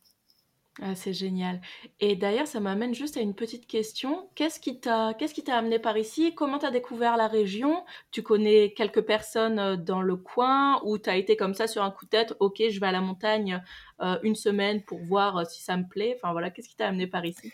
Ah, 0.81 0.95
c'est 0.95 1.11
génial. 1.11 1.59
Et 1.99 2.15
d'ailleurs, 2.15 2.47
ça 2.47 2.61
m'amène 2.61 2.93
juste 2.93 3.17
à 3.17 3.19
une 3.19 3.35
petite 3.35 3.67
question. 3.67 4.29
Qu'est-ce 4.35 4.61
qui 4.61 4.79
t'a, 4.79 5.13
qu'est-ce 5.13 5.33
qui 5.33 5.43
t'a 5.43 5.57
amené 5.57 5.77
par 5.77 5.97
ici? 5.97 6.33
Comment 6.33 6.57
t'as 6.57 6.71
découvert 6.71 7.17
la 7.17 7.27
région? 7.27 7.83
Tu 8.11 8.23
connais 8.23 8.71
quelques 8.71 9.01
personnes 9.01 9.59
euh, 9.59 9.75
dans 9.75 10.01
le 10.01 10.15
coin 10.15 10.81
ou 10.85 10.97
t'as 10.97 11.17
été 11.17 11.35
comme 11.35 11.53
ça 11.53 11.67
sur 11.67 11.83
un 11.83 11.91
coup 11.91 12.05
de 12.05 12.11
tête? 12.11 12.33
Ok, 12.39 12.63
je 12.69 12.79
vais 12.79 12.87
à 12.87 12.93
la 12.93 13.01
montagne 13.01 13.61
euh, 14.01 14.17
une 14.23 14.35
semaine 14.35 14.81
pour 14.83 14.99
voir 14.99 15.37
euh, 15.37 15.43
si 15.43 15.61
ça 15.61 15.75
me 15.75 15.85
plaît. 15.85 16.15
Enfin 16.15 16.31
voilà, 16.31 16.49
qu'est-ce 16.49 16.69
qui 16.69 16.77
t'a 16.77 16.87
amené 16.87 17.07
par 17.07 17.25
ici? 17.25 17.51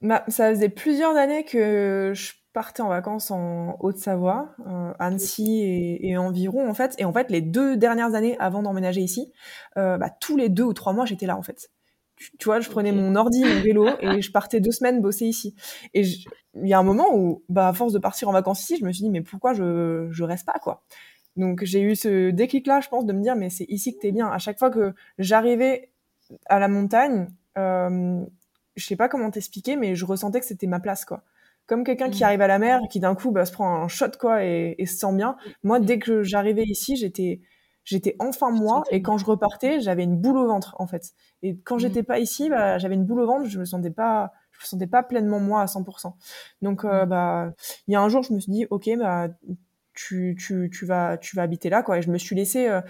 Bah, 0.00 0.24
ça 0.26 0.50
faisait 0.50 0.68
plusieurs 0.68 1.16
années 1.16 1.44
que 1.44 2.10
je 2.12 2.32
partais 2.54 2.82
en 2.82 2.88
vacances 2.88 3.30
en 3.32 3.76
Haute-Savoie, 3.80 4.54
euh, 4.66 4.92
Annecy 5.00 5.60
et, 5.60 6.08
et, 6.08 6.16
environ 6.16 6.70
en 6.70 6.72
fait. 6.72 6.94
Et 6.98 7.04
en 7.04 7.12
fait, 7.12 7.30
les 7.30 7.42
deux 7.42 7.76
dernières 7.76 8.14
années 8.14 8.38
avant 8.38 8.62
d'emménager 8.62 9.02
ici, 9.02 9.32
euh, 9.76 9.98
bah, 9.98 10.08
tous 10.08 10.36
les 10.36 10.48
deux 10.48 10.62
ou 10.62 10.72
trois 10.72 10.94
mois, 10.94 11.04
j'étais 11.04 11.26
là 11.26 11.36
en 11.36 11.42
fait. 11.42 11.70
Tu, 12.38 12.44
vois, 12.44 12.60
je 12.60 12.70
prenais 12.70 12.92
mon 12.92 13.16
ordi, 13.16 13.44
mon 13.44 13.60
vélo 13.60 13.88
et 14.00 14.22
je 14.22 14.30
partais 14.30 14.60
deux 14.60 14.70
semaines 14.70 15.02
bosser 15.02 15.26
ici. 15.26 15.56
Et 15.94 16.02
il 16.02 16.68
y 16.68 16.72
a 16.72 16.78
un 16.78 16.84
moment 16.84 17.08
où, 17.12 17.42
bah, 17.48 17.68
à 17.68 17.72
force 17.72 17.92
de 17.92 17.98
partir 17.98 18.28
en 18.28 18.32
vacances 18.32 18.62
ici, 18.62 18.76
je 18.78 18.84
me 18.84 18.92
suis 18.92 19.02
dit 19.02 19.10
mais 19.10 19.20
pourquoi 19.20 19.52
je 19.52 20.08
je 20.10 20.24
reste 20.24 20.46
pas 20.46 20.58
quoi? 20.62 20.84
Donc 21.36 21.64
j'ai 21.64 21.82
eu 21.82 21.96
ce 21.96 22.30
déclic 22.30 22.68
là, 22.68 22.80
je 22.80 22.88
pense, 22.88 23.04
de 23.04 23.12
me 23.12 23.20
dire 23.20 23.34
mais 23.34 23.50
c'est 23.50 23.66
ici 23.68 23.94
que 23.96 24.00
t'es 24.00 24.12
bien. 24.12 24.28
À 24.28 24.38
chaque 24.38 24.60
fois 24.60 24.70
que 24.70 24.94
j'arrivais 25.18 25.90
à 26.46 26.60
la 26.60 26.68
montagne, 26.68 27.26
euh, 27.58 28.24
je 28.76 28.86
sais 28.86 28.96
pas 28.96 29.08
comment 29.08 29.32
t'expliquer, 29.32 29.74
mais 29.74 29.96
je 29.96 30.04
ressentais 30.04 30.38
que 30.38 30.46
c'était 30.46 30.68
ma 30.68 30.78
place 30.78 31.04
quoi 31.04 31.24
comme 31.66 31.84
quelqu'un 31.84 32.10
qui 32.10 32.22
mm. 32.22 32.26
arrive 32.26 32.40
à 32.40 32.46
la 32.46 32.58
mer 32.58 32.80
et 32.84 32.88
qui 32.88 33.00
d'un 33.00 33.14
coup 33.14 33.30
bah, 33.30 33.44
se 33.44 33.52
prend 33.52 33.82
un 33.82 33.88
shot 33.88 34.12
quoi 34.18 34.44
et, 34.44 34.74
et 34.78 34.86
se 34.86 34.96
sent 34.96 35.12
bien. 35.14 35.36
Moi, 35.62 35.80
dès 35.80 35.98
que 35.98 36.22
j'arrivais 36.22 36.64
ici, 36.64 36.96
j'étais 36.96 37.40
j'étais 37.84 38.16
enfin 38.18 38.50
moi 38.50 38.82
et 38.90 39.02
quand 39.02 39.18
je 39.18 39.26
repartais, 39.26 39.80
j'avais 39.80 40.04
une 40.04 40.16
boule 40.16 40.38
au 40.38 40.46
ventre 40.46 40.74
en 40.78 40.86
fait. 40.86 41.12
Et 41.42 41.56
quand 41.58 41.76
mm. 41.76 41.80
j'étais 41.80 42.02
pas 42.02 42.18
ici, 42.18 42.48
bah, 42.48 42.78
j'avais 42.78 42.94
une 42.94 43.04
boule 43.04 43.20
au 43.20 43.26
ventre, 43.26 43.48
je 43.48 43.58
me 43.58 43.64
sentais 43.64 43.90
pas 43.90 44.32
je 44.52 44.60
me 44.60 44.66
sentais 44.66 44.86
pas 44.86 45.02
pleinement 45.02 45.40
moi 45.40 45.62
à 45.62 45.66
100%. 45.66 46.14
Donc 46.62 46.84
euh, 46.84 47.04
mm. 47.04 47.08
bah 47.08 47.52
il 47.86 47.92
y 47.92 47.96
a 47.96 48.00
un 48.00 48.08
jour, 48.08 48.22
je 48.22 48.32
me 48.32 48.40
suis 48.40 48.52
dit 48.52 48.66
OK, 48.70 48.88
bah 48.98 49.28
tu 49.94 50.36
tu 50.38 50.70
tu 50.72 50.86
vas 50.86 51.16
tu 51.18 51.36
vas 51.36 51.42
habiter 51.42 51.70
là 51.70 51.82
quoi 51.82 51.98
et 51.98 52.02
je 52.02 52.10
me 52.10 52.18
suis 52.18 52.34
laissé 52.34 52.68
euh, 52.68 52.80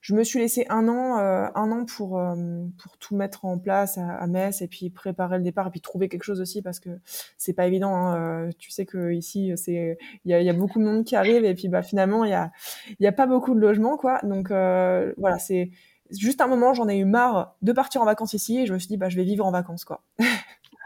je 0.00 0.14
me 0.14 0.22
suis 0.22 0.38
laissé 0.38 0.66
un 0.68 0.88
an, 0.88 1.18
euh, 1.18 1.48
un 1.54 1.72
an 1.72 1.84
pour 1.84 2.18
euh, 2.18 2.34
pour 2.82 2.98
tout 2.98 3.16
mettre 3.16 3.44
en 3.44 3.58
place 3.58 3.98
à, 3.98 4.26
Metz 4.26 4.62
et 4.62 4.68
puis 4.68 4.90
préparer 4.90 5.38
le 5.38 5.44
départ 5.44 5.66
et 5.66 5.70
puis 5.70 5.80
trouver 5.80 6.08
quelque 6.08 6.22
chose 6.22 6.40
aussi 6.40 6.62
parce 6.62 6.78
que 6.78 6.90
c'est 7.36 7.52
pas 7.52 7.66
évident. 7.66 7.94
Hein, 7.94 8.46
euh, 8.46 8.50
tu 8.58 8.70
sais 8.70 8.86
que 8.86 9.12
ici 9.12 9.52
c'est 9.56 9.98
il 10.24 10.30
y 10.30 10.34
a, 10.34 10.40
y 10.40 10.48
a, 10.48 10.52
beaucoup 10.52 10.78
de 10.78 10.84
monde 10.84 11.04
qui 11.04 11.16
arrive 11.16 11.44
et 11.44 11.54
puis 11.54 11.68
bah 11.68 11.82
finalement 11.82 12.24
il 12.24 12.30
y 12.30 12.34
a 12.34 12.52
il 13.00 13.04
y 13.04 13.06
a 13.06 13.12
pas 13.12 13.26
beaucoup 13.26 13.54
de 13.54 13.60
logements 13.60 13.96
quoi. 13.96 14.20
Donc 14.22 14.48
voilà 14.50 15.38
c'est 15.38 15.70
juste 16.10 16.40
un 16.40 16.46
moment 16.46 16.74
j'en 16.74 16.88
ai 16.88 16.98
eu 16.98 17.04
marre 17.04 17.56
de 17.62 17.72
partir 17.72 18.00
en 18.00 18.04
vacances 18.04 18.34
ici 18.34 18.58
et 18.60 18.66
je 18.66 18.74
me 18.74 18.78
suis 18.78 18.88
dit 18.88 18.96
bah 18.96 19.08
je 19.08 19.16
vais 19.16 19.24
vivre 19.24 19.44
en 19.44 19.50
vacances 19.50 19.84
quoi. 19.84 20.02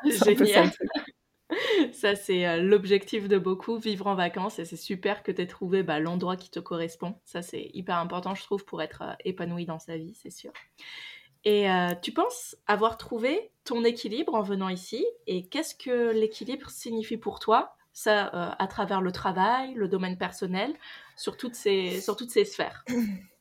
peu 0.02 0.46
ça, 1.92 2.14
c'est 2.14 2.46
euh, 2.46 2.62
l'objectif 2.62 3.28
de 3.28 3.38
beaucoup, 3.38 3.78
vivre 3.78 4.06
en 4.06 4.14
vacances. 4.14 4.58
Et 4.58 4.64
c'est 4.64 4.76
super 4.76 5.22
que 5.22 5.32
tu 5.32 5.42
aies 5.42 5.46
trouvé 5.46 5.82
bah, 5.82 6.00
l'endroit 6.00 6.36
qui 6.36 6.50
te 6.50 6.60
correspond. 6.60 7.16
Ça, 7.24 7.42
c'est 7.42 7.70
hyper 7.74 7.96
important, 7.96 8.34
je 8.34 8.42
trouve, 8.42 8.64
pour 8.64 8.82
être 8.82 9.02
euh, 9.02 9.14
épanoui 9.24 9.66
dans 9.66 9.78
sa 9.78 9.96
vie, 9.96 10.14
c'est 10.14 10.30
sûr. 10.30 10.52
Et 11.44 11.70
euh, 11.70 11.88
tu 12.00 12.12
penses 12.12 12.56
avoir 12.66 12.96
trouvé 12.96 13.50
ton 13.64 13.84
équilibre 13.84 14.34
en 14.34 14.42
venant 14.42 14.68
ici? 14.68 15.04
Et 15.26 15.46
qu'est-ce 15.46 15.74
que 15.74 16.12
l'équilibre 16.12 16.70
signifie 16.70 17.16
pour 17.16 17.40
toi? 17.40 17.76
Ça, 17.94 18.24
à 18.58 18.66
travers 18.68 19.02
le 19.02 19.12
travail, 19.12 19.74
le 19.74 19.86
domaine 19.86 20.16
personnel, 20.16 20.72
sur 21.14 21.36
toutes 21.36 21.54
ces, 21.54 22.00
sur 22.00 22.16
toutes 22.16 22.30
ces 22.30 22.46
sphères 22.46 22.86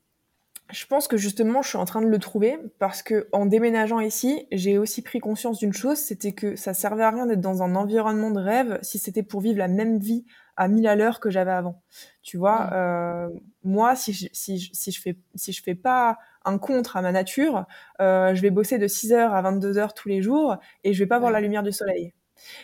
je 0.72 0.86
pense 0.86 1.08
que 1.08 1.18
justement, 1.18 1.62
je 1.62 1.70
suis 1.70 1.78
en 1.78 1.86
train 1.86 2.02
de 2.02 2.08
le 2.08 2.20
trouver 2.20 2.58
parce 2.80 3.04
que 3.04 3.28
en 3.32 3.46
déménageant 3.46 4.00
ici, 4.00 4.48
j'ai 4.52 4.78
aussi 4.78 5.02
pris 5.02 5.20
conscience 5.20 5.60
d'une 5.60 5.74
chose, 5.74 5.98
c'était 5.98 6.32
que 6.32 6.56
ça 6.56 6.74
servait 6.74 7.04
à 7.04 7.12
rien 7.12 7.26
d'être 7.26 7.42
dans 7.42 7.62
un 7.62 7.76
environnement 7.76 8.32
de 8.32 8.40
rêve 8.40 8.80
si 8.82 8.98
c'était 8.98 9.24
pour 9.24 9.42
vivre 9.42 9.58
la 9.58 9.68
même 9.68 10.00
vie 10.00 10.26
à 10.56 10.68
1000 10.68 10.88
à 10.88 10.96
l'heure 10.96 11.20
que 11.20 11.30
j'avais 11.30 11.52
avant. 11.52 11.82
Tu 12.22 12.38
vois, 12.38 12.72
euh, 12.74 13.30
moi, 13.64 13.96
si 13.96 14.14
je, 14.14 14.28
si, 14.32 14.70
si 14.74 14.92
je 14.92 15.02
fais 15.02 15.18
si 15.36 15.52
je 15.52 15.62
fais 15.62 15.76
pas 15.76 16.18
un 16.46 16.58
contre 16.58 16.98
à 16.98 17.02
ma 17.02 17.12
nature, 17.12 17.66
euh, 18.00 18.34
je 18.34 18.42
vais 18.42 18.50
bosser 18.50 18.78
de 18.78 18.88
6h 18.88 19.16
à 19.16 19.42
22h 19.42 19.94
tous 19.94 20.10
les 20.10 20.22
jours 20.22 20.58
et 20.84 20.94
je 20.94 21.04
vais 21.04 21.08
pas 21.08 21.20
voir 21.20 21.32
la 21.32 21.42
lumière 21.42 21.64
du 21.64 21.72
soleil. 21.72 22.14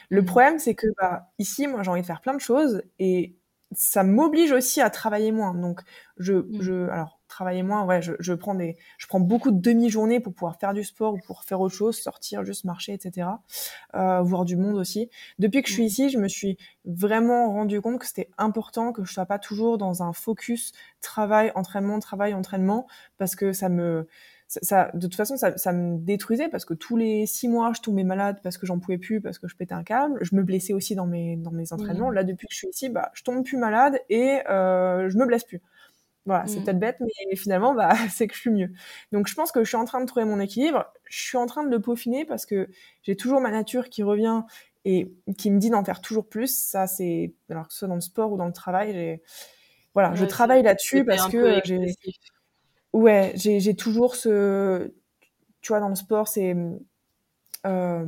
Le 0.10 0.22
mmh. 0.22 0.26
problème, 0.26 0.60
c'est 0.60 0.76
que 0.76 0.88
bah, 0.98 1.30
ici, 1.40 1.68
moi, 1.68 1.84
j'ai 1.84 1.92
envie 1.92 2.02
de 2.02 2.06
faire 2.06 2.22
plein 2.22 2.34
de 2.34 2.42
choses 2.42 2.82
et 3.00 3.36
ça 3.72 4.04
m'oblige 4.04 4.52
aussi 4.52 4.82
à 4.82 4.90
travailler 4.90 5.32
moins. 5.32 5.54
Donc, 5.54 5.82
je, 6.18 6.34
mmh. 6.34 6.62
je, 6.62 6.90
alors, 6.90 7.20
travailler 7.28 7.64
moins, 7.64 7.86
ouais, 7.86 8.02
je, 8.02 8.14
je, 8.20 8.34
prends 8.34 8.56
des, 8.56 8.78
je 8.98 9.08
prends 9.08 9.20
beaucoup 9.20 9.52
de 9.52 9.60
demi-journées 9.60 10.20
pour 10.20 10.34
pouvoir 10.34 10.58
faire 10.58 10.74
du 10.74 10.84
sport 10.84 11.14
ou 11.14 11.20
pour 11.26 11.44
faire 11.44 11.60
autre 11.60 11.76
chose, 11.76 11.98
sortir, 11.98 12.46
juste 12.46 12.64
marcher, 12.64 12.94
etc. 12.94 13.28
Euh, 13.96 14.22
voir 14.22 14.46
du 14.46 14.56
monde 14.56 14.78
aussi. 14.78 15.10
Depuis 15.38 15.62
que 15.62 15.70
je 15.70 15.74
suis 15.74 15.84
mmh. 15.84 15.88
ici, 15.88 16.10
je 16.10 16.18
me 16.18 16.28
suis 16.28 16.58
vraiment 16.86 17.52
rendu 17.52 17.82
compte 17.82 18.00
que 18.00 18.08
c'était 18.08 18.30
important 18.38 18.94
que 18.94 19.04
je 19.04 19.14
sois 19.14 19.26
pas 19.26 19.40
toujours 19.40 19.78
dans 19.78 20.02
un 20.04 20.14
focus 20.14 20.72
travail, 21.02 21.52
entraînement, 21.56 22.00
travail, 22.00 22.34
entraînement, 22.34 22.88
parce 23.18 23.36
que 23.36 23.52
ça 23.52 23.70
me, 23.70 24.08
ça, 24.48 24.92
de 24.94 25.08
toute 25.08 25.16
façon, 25.16 25.36
ça, 25.36 25.58
ça, 25.58 25.74
me 25.74 25.98
détruisait 25.98 26.48
parce 26.48 26.64
que 26.64 26.74
tous 26.74 26.96
les 26.96 27.26
six 27.26 27.50
mois, 27.50 27.74
je 27.76 27.82
tombais 27.82 28.06
malade 28.06 28.40
parce 28.44 28.58
que 28.58 28.66
j'en 28.66 28.80
pouvais 28.80 28.98
plus, 28.98 29.20
parce 29.20 29.40
que 29.40 29.48
je 29.48 29.56
pétais 29.58 29.74
un 29.74 29.84
câble. 29.84 30.18
Je 30.22 30.36
me 30.36 30.44
blessais 30.44 30.74
aussi 30.74 30.96
dans 30.96 31.06
mes, 31.06 31.36
dans 31.36 31.52
mes 31.52 31.74
entraînements. 31.74 32.10
Mmh. 32.12 32.14
Là, 32.14 32.24
depuis 32.24 32.48
que 32.48 32.54
je 32.54 32.58
suis 32.60 32.70
ici, 32.70 32.90
bah, 32.90 33.12
je 33.14 33.24
tombe 33.24 33.44
plus 33.44 33.58
malade 33.58 34.00
et 34.10 34.40
euh, 34.50 35.10
je 35.10 35.18
me 35.18 35.26
blesse 35.26 35.44
plus. 35.44 35.62
Voilà, 36.26 36.46
c'est 36.46 36.60
mmh. 36.60 36.64
peut-être 36.64 36.80
bête, 36.80 36.98
mais 37.02 37.36
finalement, 37.36 37.74
bah, 37.74 37.94
c'est 38.10 38.28
que 38.28 38.36
je 38.36 38.40
suis 38.40 38.50
mieux. 38.50 38.72
Donc, 39.12 39.28
je 39.28 39.36
pense 39.36 39.52
que 39.52 39.64
je 39.64 39.68
suis 39.68 39.78
en 39.78 39.86
train 39.86 40.00
de 40.00 40.06
trouver 40.06 40.26
mon 40.26 40.40
équilibre. 40.40 40.86
Je 41.10 41.20
suis 41.20 41.38
en 41.38 41.46
train 41.46 41.64
de 41.64 41.70
le 41.70 41.82
peaufiner 41.82 42.24
parce 42.24 42.46
que 42.46 42.70
j'ai 43.04 43.18
toujours 43.18 43.42
ma 43.42 43.52
nature 43.52 43.90
qui 43.90 44.02
revient 44.02 44.44
et 44.86 45.12
qui 45.38 45.52
me 45.52 45.60
dit 45.60 45.70
d'en 45.70 45.84
faire 45.84 46.00
toujours 46.00 46.30
plus. 46.30 46.58
Ça, 46.58 46.88
c'est 46.88 47.34
alors 47.50 47.68
que 47.68 47.74
ce 47.74 47.80
soit 47.80 47.88
dans 47.90 47.96
le 47.96 48.02
sport 48.02 48.32
ou 48.32 48.38
dans 48.38 48.46
le 48.46 48.54
travail, 48.54 49.20
voilà, 49.94 50.14
je 50.16 50.24
travaille 50.24 50.64
là-dessus 50.64 51.04
parce 51.04 51.28
que 51.28 51.60
j'ai, 51.66 51.96
ouais, 52.94 53.34
j'ai 53.36 53.76
toujours 53.76 54.16
ce, 54.16 54.94
tu 55.62 55.70
vois, 55.70 55.80
dans 55.80 55.90
le 55.90 55.96
sport, 55.96 56.28
c'est 56.28 56.56
euh, 57.66 58.06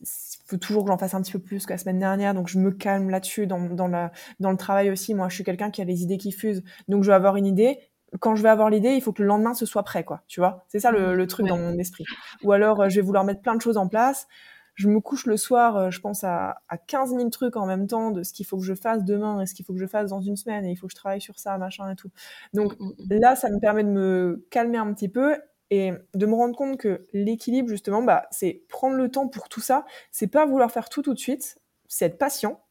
il 0.00 0.46
faut 0.46 0.56
toujours 0.56 0.84
que 0.84 0.90
j'en 0.90 0.98
fasse 0.98 1.14
un 1.14 1.22
petit 1.22 1.32
peu 1.32 1.38
plus 1.38 1.66
que 1.66 1.72
la 1.72 1.78
semaine 1.78 1.98
dernière, 1.98 2.34
donc 2.34 2.48
je 2.48 2.58
me 2.58 2.70
calme 2.70 3.10
là-dessus. 3.10 3.46
Dans, 3.46 3.60
dans, 3.60 3.88
la, 3.88 4.12
dans 4.40 4.50
le 4.50 4.56
travail 4.56 4.90
aussi, 4.90 5.14
moi, 5.14 5.28
je 5.28 5.34
suis 5.34 5.44
quelqu'un 5.44 5.70
qui 5.70 5.80
a 5.82 5.84
les 5.84 6.02
idées 6.02 6.18
qui 6.18 6.32
fusent, 6.32 6.62
donc 6.88 7.02
je 7.02 7.08
vais 7.10 7.14
avoir 7.14 7.36
une 7.36 7.46
idée. 7.46 7.78
Quand 8.20 8.36
je 8.36 8.42
vais 8.42 8.48
avoir 8.48 8.70
l'idée, 8.70 8.90
il 8.90 9.00
faut 9.00 9.12
que 9.12 9.22
le 9.22 9.28
lendemain 9.28 9.54
ce 9.54 9.66
soit 9.66 9.82
prêt, 9.82 10.04
quoi. 10.04 10.22
Tu 10.28 10.38
vois, 10.38 10.64
c'est 10.68 10.78
ça 10.78 10.92
le, 10.92 11.16
le 11.16 11.26
truc 11.26 11.46
dans 11.48 11.58
mon 11.58 11.76
esprit. 11.78 12.04
Ou 12.44 12.52
alors, 12.52 12.82
euh, 12.82 12.88
je 12.88 12.96
vais 12.96 13.02
vouloir 13.02 13.24
mettre 13.24 13.40
plein 13.40 13.56
de 13.56 13.60
choses 13.60 13.76
en 13.76 13.88
place. 13.88 14.28
Je 14.74 14.88
me 14.88 15.00
couche 15.00 15.26
le 15.26 15.36
soir, 15.36 15.76
euh, 15.76 15.90
je 15.90 16.00
pense 16.00 16.24
à, 16.24 16.62
à 16.68 16.78
15 16.78 17.14
000 17.14 17.28
trucs 17.30 17.56
en 17.56 17.66
même 17.66 17.86
temps 17.86 18.10
de 18.10 18.22
ce 18.22 18.32
qu'il 18.32 18.44
faut 18.44 18.56
que 18.56 18.64
je 18.64 18.74
fasse 18.74 19.04
demain 19.04 19.40
et 19.40 19.46
ce 19.46 19.54
qu'il 19.54 19.64
faut 19.64 19.72
que 19.72 19.78
je 19.78 19.86
fasse 19.86 20.10
dans 20.10 20.20
une 20.20 20.36
semaine 20.36 20.64
et 20.64 20.70
il 20.70 20.76
faut 20.76 20.88
que 20.88 20.92
je 20.92 20.96
travaille 20.96 21.20
sur 21.20 21.38
ça, 21.38 21.56
machin 21.58 21.90
et 21.90 21.96
tout. 21.96 22.10
Donc 22.52 22.78
mm, 22.78 22.84
mm, 22.84 22.92
mm. 22.98 23.20
là, 23.20 23.36
ça 23.36 23.50
me 23.50 23.60
permet 23.60 23.84
de 23.84 23.90
me 23.90 24.46
calmer 24.50 24.78
un 24.78 24.92
petit 24.92 25.08
peu 25.08 25.36
et 25.70 25.92
de 26.14 26.26
me 26.26 26.34
rendre 26.34 26.56
compte 26.56 26.78
que 26.78 27.06
l'équilibre 27.12 27.68
justement 27.68 28.02
bah 28.02 28.26
c'est 28.30 28.62
prendre 28.68 28.96
le 28.96 29.10
temps 29.10 29.28
pour 29.28 29.48
tout 29.48 29.60
ça 29.60 29.84
c'est 30.10 30.26
pas 30.26 30.44
vouloir 30.46 30.70
faire 30.70 30.88
tout 30.88 31.02
tout 31.02 31.14
de 31.14 31.18
suite 31.18 31.58
c'est 31.88 32.06
être 32.06 32.18
patient 32.18 32.62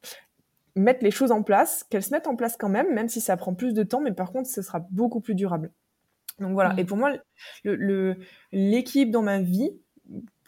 mettre 0.75 1.03
les 1.03 1.11
choses 1.11 1.31
en 1.31 1.43
place 1.43 1.83
qu'elles 1.83 2.03
se 2.03 2.11
mettent 2.11 2.27
en 2.27 2.35
place 2.35 2.55
quand 2.55 2.69
même 2.69 2.93
même 2.93 3.09
si 3.09 3.19
ça 3.19 3.35
prend 3.35 3.55
plus 3.55 3.73
de 3.73 3.83
temps 3.83 3.99
mais 3.99 4.11
par 4.11 4.31
contre 4.31 4.47
ce 4.47 4.61
sera 4.61 4.79
beaucoup 4.91 5.21
plus 5.21 5.35
durable 5.35 5.71
donc 6.39 6.53
voilà 6.53 6.73
mmh. 6.73 6.79
et 6.79 6.85
pour 6.85 6.97
moi 6.97 7.11
le 7.63 8.15
l'équipe 8.51 9.09
dans 9.09 9.23
ma 9.23 9.39
vie 9.39 9.71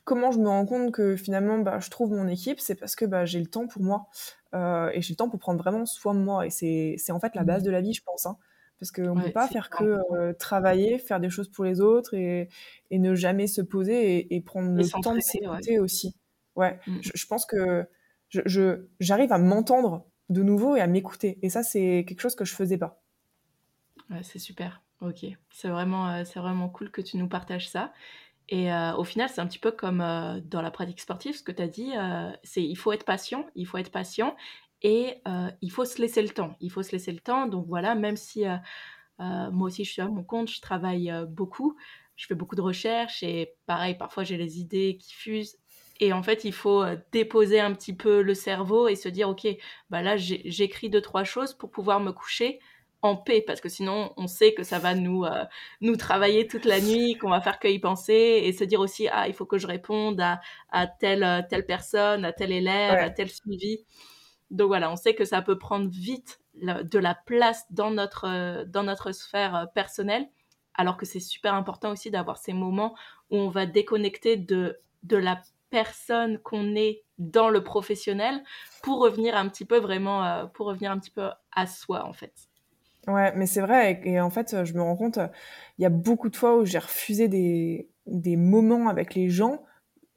comment 0.06 0.32
je 0.32 0.40
me 0.40 0.48
rends 0.48 0.66
compte 0.66 0.92
que 0.92 1.16
finalement 1.16 1.58
bah, 1.58 1.80
je 1.80 1.90
trouve 1.90 2.12
mon 2.12 2.28
équipe 2.28 2.60
c'est 2.60 2.76
parce 2.76 2.96
que 2.96 3.06
bah, 3.06 3.26
j'ai 3.26 3.40
le 3.40 3.48
temps 3.48 3.68
pour 3.68 3.82
moi 3.82 4.08
euh, 4.54 4.90
et 4.94 5.02
j'ai 5.02 5.14
le 5.14 5.18
temps 5.18 5.30
pour 5.30 5.40
prendre 5.40 5.62
vraiment 5.62 5.86
soin 5.86 6.14
de 6.14 6.20
moi 6.20 6.46
et 6.46 6.50
c'est 6.50 7.12
en 7.12 7.20
fait 7.20 7.36
la 7.36 7.44
base 7.44 7.64
mmh. 7.64 7.66
de 7.66 7.72
la 7.72 7.82
vie 7.82 7.94
je 7.94 8.04
pense 8.04 8.26
hein 8.26 8.38
parce 8.80 8.92
qu'on 8.92 9.16
ne 9.16 9.24
peut 9.24 9.32
pas 9.32 9.48
faire 9.48 9.70
que 9.70 10.00
euh, 10.14 10.34
travailler, 10.34 10.98
faire 11.00 11.20
des 11.20 11.30
choses 11.30 11.50
pour 11.50 11.64
les 11.64 11.80
autres 11.80 12.14
et, 12.14 12.50
et 12.92 13.00
ne 13.00 13.16
jamais 13.16 13.48
se 13.48 13.62
poser 13.62 14.34
et, 14.36 14.42
prendre 14.42 14.76
le 14.76 15.02
temps 15.02 15.16
de 15.16 15.22
s'écouter 15.22 15.80
aussi. 15.80 16.16
Ouais, 16.56 16.80
mmh. 16.86 16.98
je, 17.02 17.26
pense 17.26 17.46
que 17.46 17.86
je, 18.30 18.86
j'arrive 19.00 19.32
à 19.32 19.38
m'entendre 19.38 20.06
de 20.30 20.44
nouveau 20.44 20.76
et 20.76 20.82
à 20.82 20.88
m'écouter. 20.88 21.40
Et 21.42 21.50
ça, 21.50 21.64
c'est 21.64 22.06
quelque 22.08 22.22
chose 22.22 22.36
que 22.36 22.46
je 22.46 22.54
faisais 22.54 22.78
pas. 22.78 23.02
Ouais, 24.10 24.24
c'est 24.24 24.40
super. 24.40 24.82
Ok, 25.02 25.26
c'est 25.52 25.68
vraiment, 25.68 26.10
euh, 26.10 26.24
c'est 26.26 26.40
vraiment 26.40 26.70
cool 26.70 26.90
que 26.90 27.02
tu 27.02 27.18
nous 27.18 27.28
partages 27.28 27.70
ça. 27.70 27.94
Et 28.50 28.72
euh, 28.72 28.96
au 28.96 29.04
final, 29.04 29.28
c'est 29.30 29.42
un 29.42 29.48
petit 29.48 29.60
peu 29.60 29.72
comme 29.72 29.98
dans 30.46 30.62
la 30.62 30.72
pratique 30.72 31.02
sportive, 31.02 31.36
ce 31.36 31.44
que 31.44 31.52
tu 31.52 31.62
as 31.62 31.68
dit, 31.68 31.94
c'est 32.44 32.64
il 32.64 32.76
faut 32.76 32.92
être 32.92 33.06
patient, 33.06 33.46
il 33.56 33.66
faut 33.66 33.78
être 33.78 33.92
patient 33.92 34.36
et 34.86 35.22
euh, 35.28 35.50
il 35.64 35.72
faut 35.72 35.84
se 35.84 36.00
laisser 36.00 36.22
le 36.22 36.30
temps. 36.30 36.56
Il 36.62 36.72
faut 36.72 36.84
se 36.84 36.92
laisser 36.92 37.12
le 37.12 37.20
temps. 37.20 37.48
Donc 37.48 37.66
voilà, 37.68 37.96
même 37.96 38.18
si 38.18 38.46
euh, 38.46 38.56
euh, 39.20 39.50
moi 39.52 39.68
aussi 39.68 39.84
je 39.84 39.92
suis 39.92 40.02
à 40.02 40.08
mon 40.08 40.24
compte, 40.24 40.50
je 40.50 40.62
travaille 40.62 41.12
beaucoup, 41.28 41.76
je 42.16 42.28
fais 42.28 42.36
beaucoup 42.36 42.56
de 42.56 42.62
recherches 42.62 43.24
et 43.24 43.56
pareil, 43.66 43.96
parfois 43.98 44.24
j'ai 44.24 44.38
les 44.38 44.60
idées 44.60 44.98
qui 45.00 45.14
fusent. 45.14 45.58
Et 46.02 46.14
en 46.14 46.22
fait, 46.22 46.44
il 46.44 46.52
faut 46.52 46.84
déposer 47.14 47.60
un 47.62 47.74
petit 47.74 47.96
peu 47.96 48.22
le 48.22 48.34
cerveau 48.34 48.90
et 48.90 48.96
se 48.96 49.08
dire, 49.08 49.30
OK, 49.30 49.48
bah 49.90 50.02
là, 50.02 50.18
j'écris 50.18 50.90
deux, 50.90 51.02
trois 51.02 51.24
choses 51.24 51.54
pour 51.54 51.72
pouvoir 51.72 52.02
me 52.02 52.12
coucher 52.12 52.60
en 53.06 53.16
paix, 53.16 53.42
parce 53.46 53.62
que 53.62 53.70
sinon, 53.70 54.14
on 54.18 54.28
sait 54.28 54.54
que 54.54 54.64
ça 54.64 54.80
va 54.80 54.96
nous, 54.96 55.26
nous 55.82 55.96
travailler 55.96 56.48
toute 56.48 56.66
la 56.66 56.82
nuit, 56.82 57.18
qu'on 57.18 57.30
va 57.30 57.42
faire 57.42 57.60
que 57.60 57.68
y 57.68 57.80
penser, 57.80 58.42
et 58.44 58.54
se 58.54 58.64
dire 58.64 58.80
aussi, 58.80 59.08
ah, 59.10 59.28
il 59.28 59.34
faut 59.34 59.46
que 59.46 59.58
je 59.58 59.68
réponde 59.68 60.20
à, 60.20 60.42
à 60.72 60.88
telle, 60.88 61.46
telle 61.50 61.66
personne, 61.66 62.26
à 62.26 62.34
tel 62.34 62.52
élève, 62.52 63.00
à 63.00 63.10
tel 63.10 63.30
suivi. 63.30 63.80
Donc 64.52 64.68
voilà, 64.68 64.92
on 64.92 64.96
sait 64.96 65.16
que 65.16 65.26
ça 65.26 65.42
peut 65.42 65.58
prendre 65.58 65.90
vite 65.90 66.40
de 66.56 67.00
la 67.00 67.16
place 67.16 67.66
dans 67.72 67.92
notre, 67.92 68.26
euh, 68.28 68.64
dans 68.66 68.84
notre 68.84 69.12
sphère 69.12 69.56
euh, 69.56 69.66
personnelle, 69.66 70.28
alors 70.74 70.98
que 70.98 71.06
c'est 71.06 71.20
super 71.20 71.54
important 71.54 71.92
aussi 71.92 72.12
d'avoir 72.12 72.38
ces 72.38 72.54
moments 72.54 72.96
où 73.32 73.38
on 73.38 73.50
va 73.50 73.66
déconnecter 73.66 74.38
de, 74.38 74.80
de 75.04 75.18
la 75.18 75.42
personne 75.70 76.40
qu'on 76.40 76.76
est 76.76 77.04
dans 77.18 77.50
le 77.50 77.64
professionnel 77.64 78.42
pour 78.84 79.00
revenir 79.00 79.36
un 79.36 79.50
petit 79.50 79.66
peu 79.66 79.78
vraiment, 79.80 80.24
euh, 80.24 80.46
pour 80.46 80.68
revenir 80.68 80.92
un 80.92 81.00
petit 81.00 81.12
peu 81.12 81.30
à 81.52 81.68
soi 81.68 82.06
en 82.06 82.14
fait. 82.14 82.34
Ouais, 83.08 83.32
mais 83.36 83.46
c'est 83.46 83.62
vrai, 83.62 84.02
et, 84.04 84.20
en 84.20 84.32
fait, 84.32 84.64
je 84.66 84.74
me 84.74 84.82
rends 84.82 84.96
compte, 84.96 85.20
il 85.78 85.84
y 85.84 85.86
a 85.86 85.90
beaucoup 85.90 86.30
de 86.30 86.36
fois 86.36 86.58
où 86.58 86.66
j'ai 86.66 86.80
refusé 86.80 87.28
des, 87.28 87.88
des 88.08 88.36
moments 88.36 88.88
avec 88.90 89.14
les 89.14 89.30
gens 89.30 89.64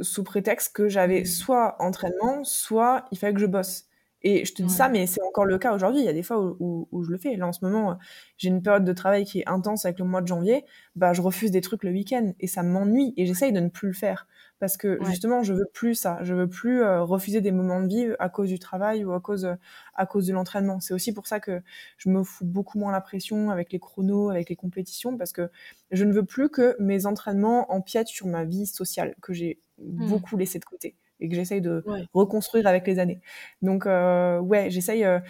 sous 0.01 0.25
prétexte 0.25 0.75
que 0.75 0.89
j'avais 0.89 1.23
mmh. 1.23 1.27
soit 1.27 1.77
entraînement, 1.83 2.45
soit 2.45 3.05
il 3.13 3.19
fallait 3.19 3.35
que 3.35 3.41
je 3.41 3.47
bosse. 3.47 3.88
Et 4.23 4.45
je 4.45 4.53
te 4.53 4.63
dis 4.63 4.71
ça, 4.71 4.89
mais 4.89 5.07
c'est 5.07 5.23
encore 5.23 5.45
le 5.45 5.59
cas 5.59 5.73
aujourd'hui. 5.75 6.01
Il 6.01 6.05
y 6.05 6.09
a 6.09 6.13
des 6.13 6.25
fois 6.25 6.41
où, 6.41 6.89
où, 6.91 7.05
je 7.05 7.11
le 7.11 7.19
fais. 7.19 7.37
Là, 7.37 7.47
en 7.47 7.53
ce 7.53 7.65
moment, 7.65 7.99
j'ai 8.37 8.49
une 8.49 8.63
période 8.63 8.85
de 8.85 8.93
travail 8.93 9.25
qui 9.25 9.41
est 9.41 9.49
intense 9.49 9.85
avec 9.85 10.01
le 10.01 10.05
mois 10.05 10.21
de 10.23 10.27
janvier. 10.27 10.65
Bah, 10.97 11.13
je 11.13 11.23
refuse 11.23 11.53
des 11.53 11.61
trucs 11.61 11.85
le 11.85 11.91
week-end 11.91 12.33
et 12.41 12.49
ça 12.49 12.65
m'ennuie 12.65 13.15
et 13.17 13.27
j'essaye 13.27 13.53
de 13.53 13.61
ne 13.61 13.69
plus 13.69 13.89
le 13.89 13.95
faire 13.95 14.27
parce 14.59 14.77
que 14.77 14.99
justement, 15.05 15.45
je 15.45 15.53
veux 15.53 15.69
plus 15.73 15.95
ça. 15.95 16.19
Je 16.23 16.35
veux 16.35 16.49
plus 16.49 16.83
euh, 16.83 17.03
refuser 17.03 17.41
des 17.41 17.53
moments 17.53 17.81
de 17.81 17.87
vie 17.87 18.09
à 18.19 18.29
cause 18.29 18.49
du 18.49 18.59
travail 18.59 19.05
ou 19.05 19.13
à 19.13 19.21
cause 19.21 19.49
à 19.95 20.07
cause 20.07 20.27
de 20.27 20.33
l'entraînement. 20.33 20.81
C'est 20.81 20.95
aussi 20.95 21.13
pour 21.13 21.29
ça 21.29 21.39
que 21.39 21.63
je 21.97 22.09
me 22.09 22.25
fous 22.25 22.45
beaucoup 22.45 22.79
moins 22.79 22.91
la 22.91 23.01
pression 23.01 23.51
avec 23.51 23.73
les 23.73 23.79
chronos, 23.79 24.31
avec 24.31 24.49
les 24.49 24.57
compétitions, 24.57 25.17
parce 25.17 25.33
que 25.33 25.49
je 25.93 26.05
ne 26.05 26.13
veux 26.13 26.25
plus 26.25 26.49
que 26.49 26.77
mes 26.81 27.07
entraînements 27.07 27.71
empiètent 27.73 28.09
sur 28.09 28.27
ma 28.27 28.45
vie 28.45 28.67
sociale 28.67 29.15
que 29.23 29.33
j'ai 29.33 29.61
mmh. 29.79 30.09
beaucoup 30.09 30.37
laissé 30.37 30.59
de 30.59 30.65
côté 30.65 30.97
et 31.21 31.29
que 31.29 31.35
j'essaye 31.35 31.61
de 31.61 31.85
reconstruire 32.15 32.67
avec 32.67 32.87
les 32.87 32.99
années. 32.99 33.21
Donc, 33.63 33.87
euh, 33.87 34.39
ouais, 34.41 34.71
j'essaye 34.71 35.05
euh, 35.05 35.21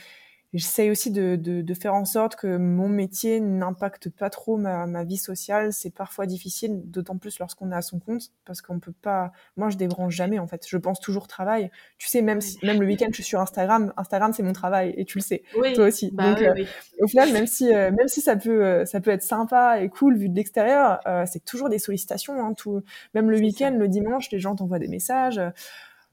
J'essaye 0.54 0.90
aussi 0.90 1.10
de, 1.10 1.36
de, 1.36 1.60
de, 1.60 1.74
faire 1.74 1.94
en 1.94 2.06
sorte 2.06 2.36
que 2.36 2.56
mon 2.56 2.88
métier 2.88 3.38
n'impacte 3.38 4.08
pas 4.08 4.30
trop 4.30 4.56
ma, 4.56 4.86
ma 4.86 5.04
vie 5.04 5.18
sociale. 5.18 5.74
C'est 5.74 5.90
parfois 5.90 6.24
difficile, 6.24 6.80
d'autant 6.86 7.18
plus 7.18 7.38
lorsqu'on 7.38 7.70
est 7.70 7.74
à 7.74 7.82
son 7.82 7.98
compte, 7.98 8.32
parce 8.46 8.62
qu'on 8.62 8.80
peut 8.80 8.94
pas. 9.02 9.32
Moi, 9.58 9.68
je 9.68 9.76
débranche 9.76 10.14
jamais 10.14 10.38
en 10.38 10.46
fait. 10.46 10.64
Je 10.66 10.78
pense 10.78 11.00
toujours 11.00 11.28
travail. 11.28 11.70
Tu 11.98 12.08
sais, 12.08 12.22
même 12.22 12.40
si, 12.40 12.58
même 12.64 12.80
le 12.80 12.86
week-end, 12.86 13.08
je 13.10 13.16
suis 13.16 13.24
sur 13.24 13.40
Instagram. 13.40 13.92
Instagram, 13.98 14.32
c'est 14.32 14.42
mon 14.42 14.54
travail, 14.54 14.94
et 14.96 15.04
tu 15.04 15.18
le 15.18 15.22
sais, 15.22 15.42
toi 15.74 15.84
aussi. 15.84 16.10
Bah 16.12 16.30
Donc, 16.30 16.42
euh, 16.42 16.64
au 17.00 17.06
final, 17.06 17.30
même 17.32 17.46
si 17.46 17.66
même 17.66 18.08
si 18.08 18.22
ça 18.22 18.36
peut 18.36 18.86
ça 18.86 19.00
peut 19.00 19.10
être 19.10 19.22
sympa 19.22 19.82
et 19.82 19.90
cool 19.90 20.16
vu 20.16 20.30
de 20.30 20.34
l'extérieur, 20.34 21.00
c'est 21.26 21.44
toujours 21.44 21.68
des 21.68 21.78
sollicitations. 21.78 22.42
Hein, 22.42 22.54
tout, 22.54 22.82
même 23.14 23.30
le 23.30 23.38
week-end, 23.38 23.76
le 23.78 23.88
dimanche, 23.88 24.30
les 24.30 24.38
gens 24.38 24.56
t'envoient 24.56 24.78
des 24.78 24.88
messages. 24.88 25.40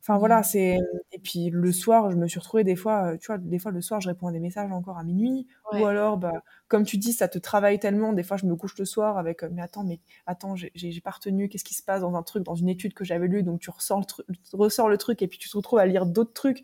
Enfin 0.08 0.20
voilà, 0.20 0.41
mmh. 0.41 0.43
c'est 0.43 0.78
et 1.14 1.18
puis 1.18 1.49
le 1.49 1.72
soir, 1.72 2.12
je 2.12 2.16
me 2.16 2.28
suis 2.28 2.38
retrouvée 2.38 2.64
des 2.64 2.76
fois, 2.76 3.14
euh, 3.14 3.18
tu 3.18 3.26
vois, 3.26 3.39
des 3.39 3.58
fois 3.58 3.72
le 3.72 3.82
soir, 3.82 4.01
je 4.01 4.08
réponds 4.08 4.28
à 4.28 4.32
des 4.32 4.39
messages 4.39 4.72
encore 4.72 4.99
à 4.99 5.03
minuit, 5.03 5.47
ou 5.74 5.84
alors, 5.84 6.18
bah, 6.18 6.43
comme 6.68 6.84
tu 6.86 6.97
dis, 6.97 7.12
ça 7.12 7.28
te 7.28 7.39
travaille 7.39 7.80
tellement. 7.80 8.14
Des 8.14 8.22
fois, 8.22 8.38
je 8.38 8.45
me 8.45 8.56
couche 8.56 8.78
le 8.78 8.86
soir 8.86 9.18
avec, 9.18 9.41
euh, 9.41 9.49
mais 9.51 9.64
attends, 9.64 9.84
mais 9.84 9.99
attends, 10.28 10.56
j'ai 10.56 11.01
pas 11.01 11.10
retenu, 11.10 11.49
qu'est-ce 11.49 11.64
qui 11.64 11.74
se 11.74 11.82
passe 11.82 12.01
dans 12.01 12.14
un 12.14 12.22
truc, 12.22 12.43
dans 12.43 12.53
une 12.53 12.70
étude 12.70 12.93
que 12.93 13.03
j'avais 13.03 13.28
lue, 13.28 13.41
donc 13.41 13.62
tu 13.62 13.72
ressors 13.72 13.97
le, 13.97 14.06
truc, 14.06 14.28
ressors 14.53 14.89
le 14.89 14.97
truc 14.99 15.24
et 15.24 15.28
puis 15.28 15.39
tu 15.39 15.49
te 15.49 15.58
retrouves 15.58 15.80
à 15.80 15.88
lire 15.88 16.06
d'autres 16.06 16.34
trucs. 16.34 16.62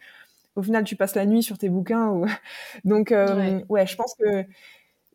Au 0.55 0.61
final, 0.61 0.83
tu 0.83 0.95
passes 0.95 1.15
la 1.15 1.25
nuit 1.25 1.41
sur 1.41 1.57
tes 1.57 1.69
bouquins. 1.69 2.09
Ou... 2.09 2.27
donc 2.85 3.11
euh, 3.11 3.61
ouais. 3.69 3.87
je 3.87 3.95
pense 3.95 4.13
que 4.19 4.45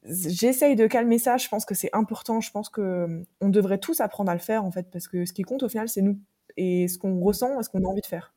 j'essaye 0.03 0.75
de 0.75 0.89
calmer 0.89 1.21
ça. 1.21 1.37
Je 1.37 1.49
pense 1.49 1.65
que 1.65 1.77
c'est 1.77 1.91
important. 1.93 2.41
Je 2.41 2.51
pense 2.51 2.71
que 2.71 3.23
on 3.41 3.51
devrait 3.51 3.79
tous 3.79 4.01
apprendre 4.01 4.33
à 4.33 4.35
le 4.35 4.41
faire 4.41 4.65
en 4.65 4.73
fait, 4.73 4.91
parce 4.91 5.07
que 5.07 5.27
ce 5.27 5.33
qui 5.33 5.43
compte 5.43 5.63
au 5.63 5.69
final, 5.69 5.89
c'est 5.89 6.03
nous 6.03 6.19
et 6.57 6.89
ce 6.89 6.99
qu'on 6.99 7.21
ressent, 7.21 7.63
ce 7.63 7.69
qu'on 7.69 7.85
a 7.85 7.89
envie 7.89 8.01
de 8.01 8.07
faire. 8.07 8.33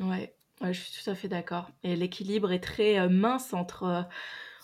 Ouais, 0.00 0.34
je 0.62 0.72
suis 0.72 1.02
tout 1.02 1.10
à 1.10 1.14
fait 1.14 1.28
d'accord. 1.28 1.70
Et 1.82 1.96
l'équilibre 1.96 2.52
est 2.52 2.60
très 2.60 3.08
mince 3.08 3.52
entre 3.52 4.06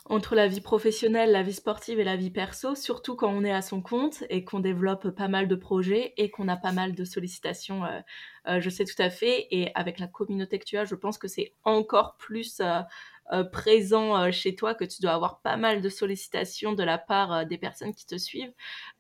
entre 0.09 0.35
la 0.35 0.49
vie 0.49 0.61
professionnelle, 0.61 1.33
la 1.33 1.43
vie 1.43 1.53
sportive 1.53 2.01
et 2.01 2.05
la 2.05 2.17
vie 2.17 2.31
perso, 2.31 2.75
surtout 2.75 3.15
quand 3.15 3.29
on 3.29 3.45
est 3.45 3.53
à 3.53 3.63
son 3.63 3.83
compte 3.83 4.25
et 4.31 4.43
qu'on 4.43 4.61
développe 4.61 5.11
pas 5.11 5.29
mal 5.29 5.49
de 5.49 5.55
projets 5.55 6.15
et 6.17 6.31
qu'on 6.31 6.49
a 6.49 6.57
pas 6.57 6.73
mal 6.73 6.95
de 6.95 7.05
sollicitations. 7.05 7.85
Euh, 7.85 8.01
euh, 8.49 8.61
je 8.61 8.71
sais 8.71 8.85
tout 8.85 9.01
à 9.01 9.11
fait. 9.11 9.47
Et 9.51 9.71
avec 9.75 9.99
la 9.99 10.07
communauté 10.07 10.59
que 10.59 10.65
tu 10.65 10.79
as, 10.79 10.87
je 10.87 10.95
pense 10.95 11.19
que 11.19 11.29
c'est 11.29 11.53
encore 11.65 12.17
plus 12.17 12.63
euh, 13.33 13.45
présent 13.45 14.31
chez 14.31 14.55
toi 14.55 14.75
que 14.75 14.85
tu 14.85 15.03
dois 15.03 15.13
avoir 15.13 15.41
pas 15.41 15.57
mal 15.57 15.81
de 15.81 15.89
sollicitations 15.89 16.73
de 16.73 16.83
la 16.83 16.99
part 16.99 17.47
des 17.47 17.59
personnes 17.59 17.95
qui 17.95 18.07
te 18.07 18.17
suivent. 18.17 18.53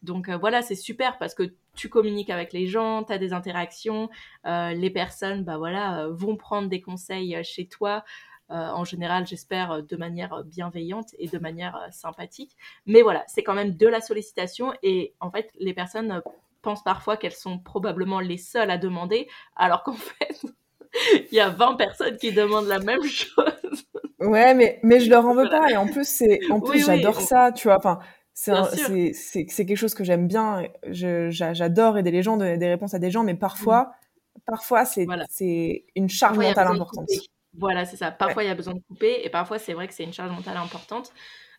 Donc 0.02 0.30
voilà, 0.30 0.62
c'est 0.62 0.74
super 0.74 1.18
parce 1.18 1.34
que 1.34 1.54
tu 1.74 1.88
communiques 1.88 2.30
avec 2.30 2.52
les 2.52 2.66
gens, 2.66 3.04
tu 3.04 3.12
as 3.12 3.18
des 3.18 3.32
interactions, 3.32 4.08
les 4.44 4.90
personnes 4.90 5.44
bah 5.44 5.58
voilà, 5.58 6.08
vont 6.10 6.36
prendre 6.36 6.68
des 6.68 6.80
conseils 6.80 7.38
chez 7.44 7.66
toi. 7.66 8.04
Euh, 8.50 8.54
en 8.54 8.84
général, 8.84 9.26
j'espère, 9.26 9.72
euh, 9.72 9.82
de 9.82 9.96
manière 9.96 10.42
bienveillante 10.44 11.14
et 11.18 11.28
de 11.28 11.38
manière 11.38 11.76
euh, 11.76 11.88
sympathique. 11.90 12.56
Mais 12.86 13.02
voilà, 13.02 13.22
c'est 13.26 13.42
quand 13.42 13.52
même 13.54 13.76
de 13.76 13.86
la 13.86 14.00
sollicitation 14.00 14.72
et 14.82 15.14
en 15.20 15.30
fait, 15.30 15.50
les 15.58 15.74
personnes 15.74 16.22
pensent 16.62 16.82
parfois 16.82 17.18
qu'elles 17.18 17.32
sont 17.32 17.58
probablement 17.58 18.20
les 18.20 18.38
seules 18.38 18.70
à 18.70 18.78
demander, 18.78 19.28
alors 19.54 19.82
qu'en 19.82 19.92
fait, 19.94 20.40
il 21.30 21.34
y 21.36 21.40
a 21.40 21.50
20 21.50 21.74
personnes 21.74 22.16
qui 22.16 22.32
demandent 22.32 22.68
la 22.68 22.78
même 22.78 23.04
chose. 23.04 23.47
Ouais, 24.20 24.54
mais, 24.54 24.80
mais 24.82 25.00
je 25.00 25.10
leur 25.10 25.26
en 25.26 25.34
veux 25.34 25.48
pas. 25.48 25.70
Et 25.70 25.76
en 25.76 25.86
plus, 25.86 26.06
c'est, 26.08 26.40
en 26.50 26.60
plus, 26.60 26.84
j'adore 26.84 27.20
ça, 27.20 27.52
tu 27.52 27.68
vois. 27.68 27.76
Enfin, 27.76 27.98
c'est, 28.34 28.52
c'est, 29.12 29.46
c'est, 29.48 29.66
quelque 29.66 29.76
chose 29.76 29.94
que 29.94 30.04
j'aime 30.04 30.26
bien. 30.26 30.68
j'adore 30.90 31.98
aider 31.98 32.10
les 32.10 32.22
gens, 32.22 32.36
donner 32.36 32.56
des 32.56 32.68
réponses 32.68 32.94
à 32.94 32.98
des 32.98 33.10
gens, 33.10 33.24
mais 33.24 33.34
parfois, 33.34 33.92
mmh. 34.36 34.40
parfois, 34.46 34.84
c'est, 34.84 35.06
c'est 35.28 35.84
une 35.94 36.08
charge 36.08 36.38
mentale 36.38 36.68
importante. 36.68 37.08
Voilà, 37.58 37.84
c'est 37.84 37.96
ça. 37.96 38.10
Parfois, 38.10 38.44
il 38.44 38.46
y 38.46 38.50
a 38.50 38.54
besoin 38.54 38.74
de 38.74 38.82
couper 38.88 39.20
et 39.24 39.30
parfois, 39.30 39.58
c'est 39.58 39.72
vrai 39.72 39.88
que 39.88 39.94
c'est 39.94 40.04
une 40.04 40.12
charge 40.12 40.30
mentale 40.30 40.56
importante. 40.56 41.12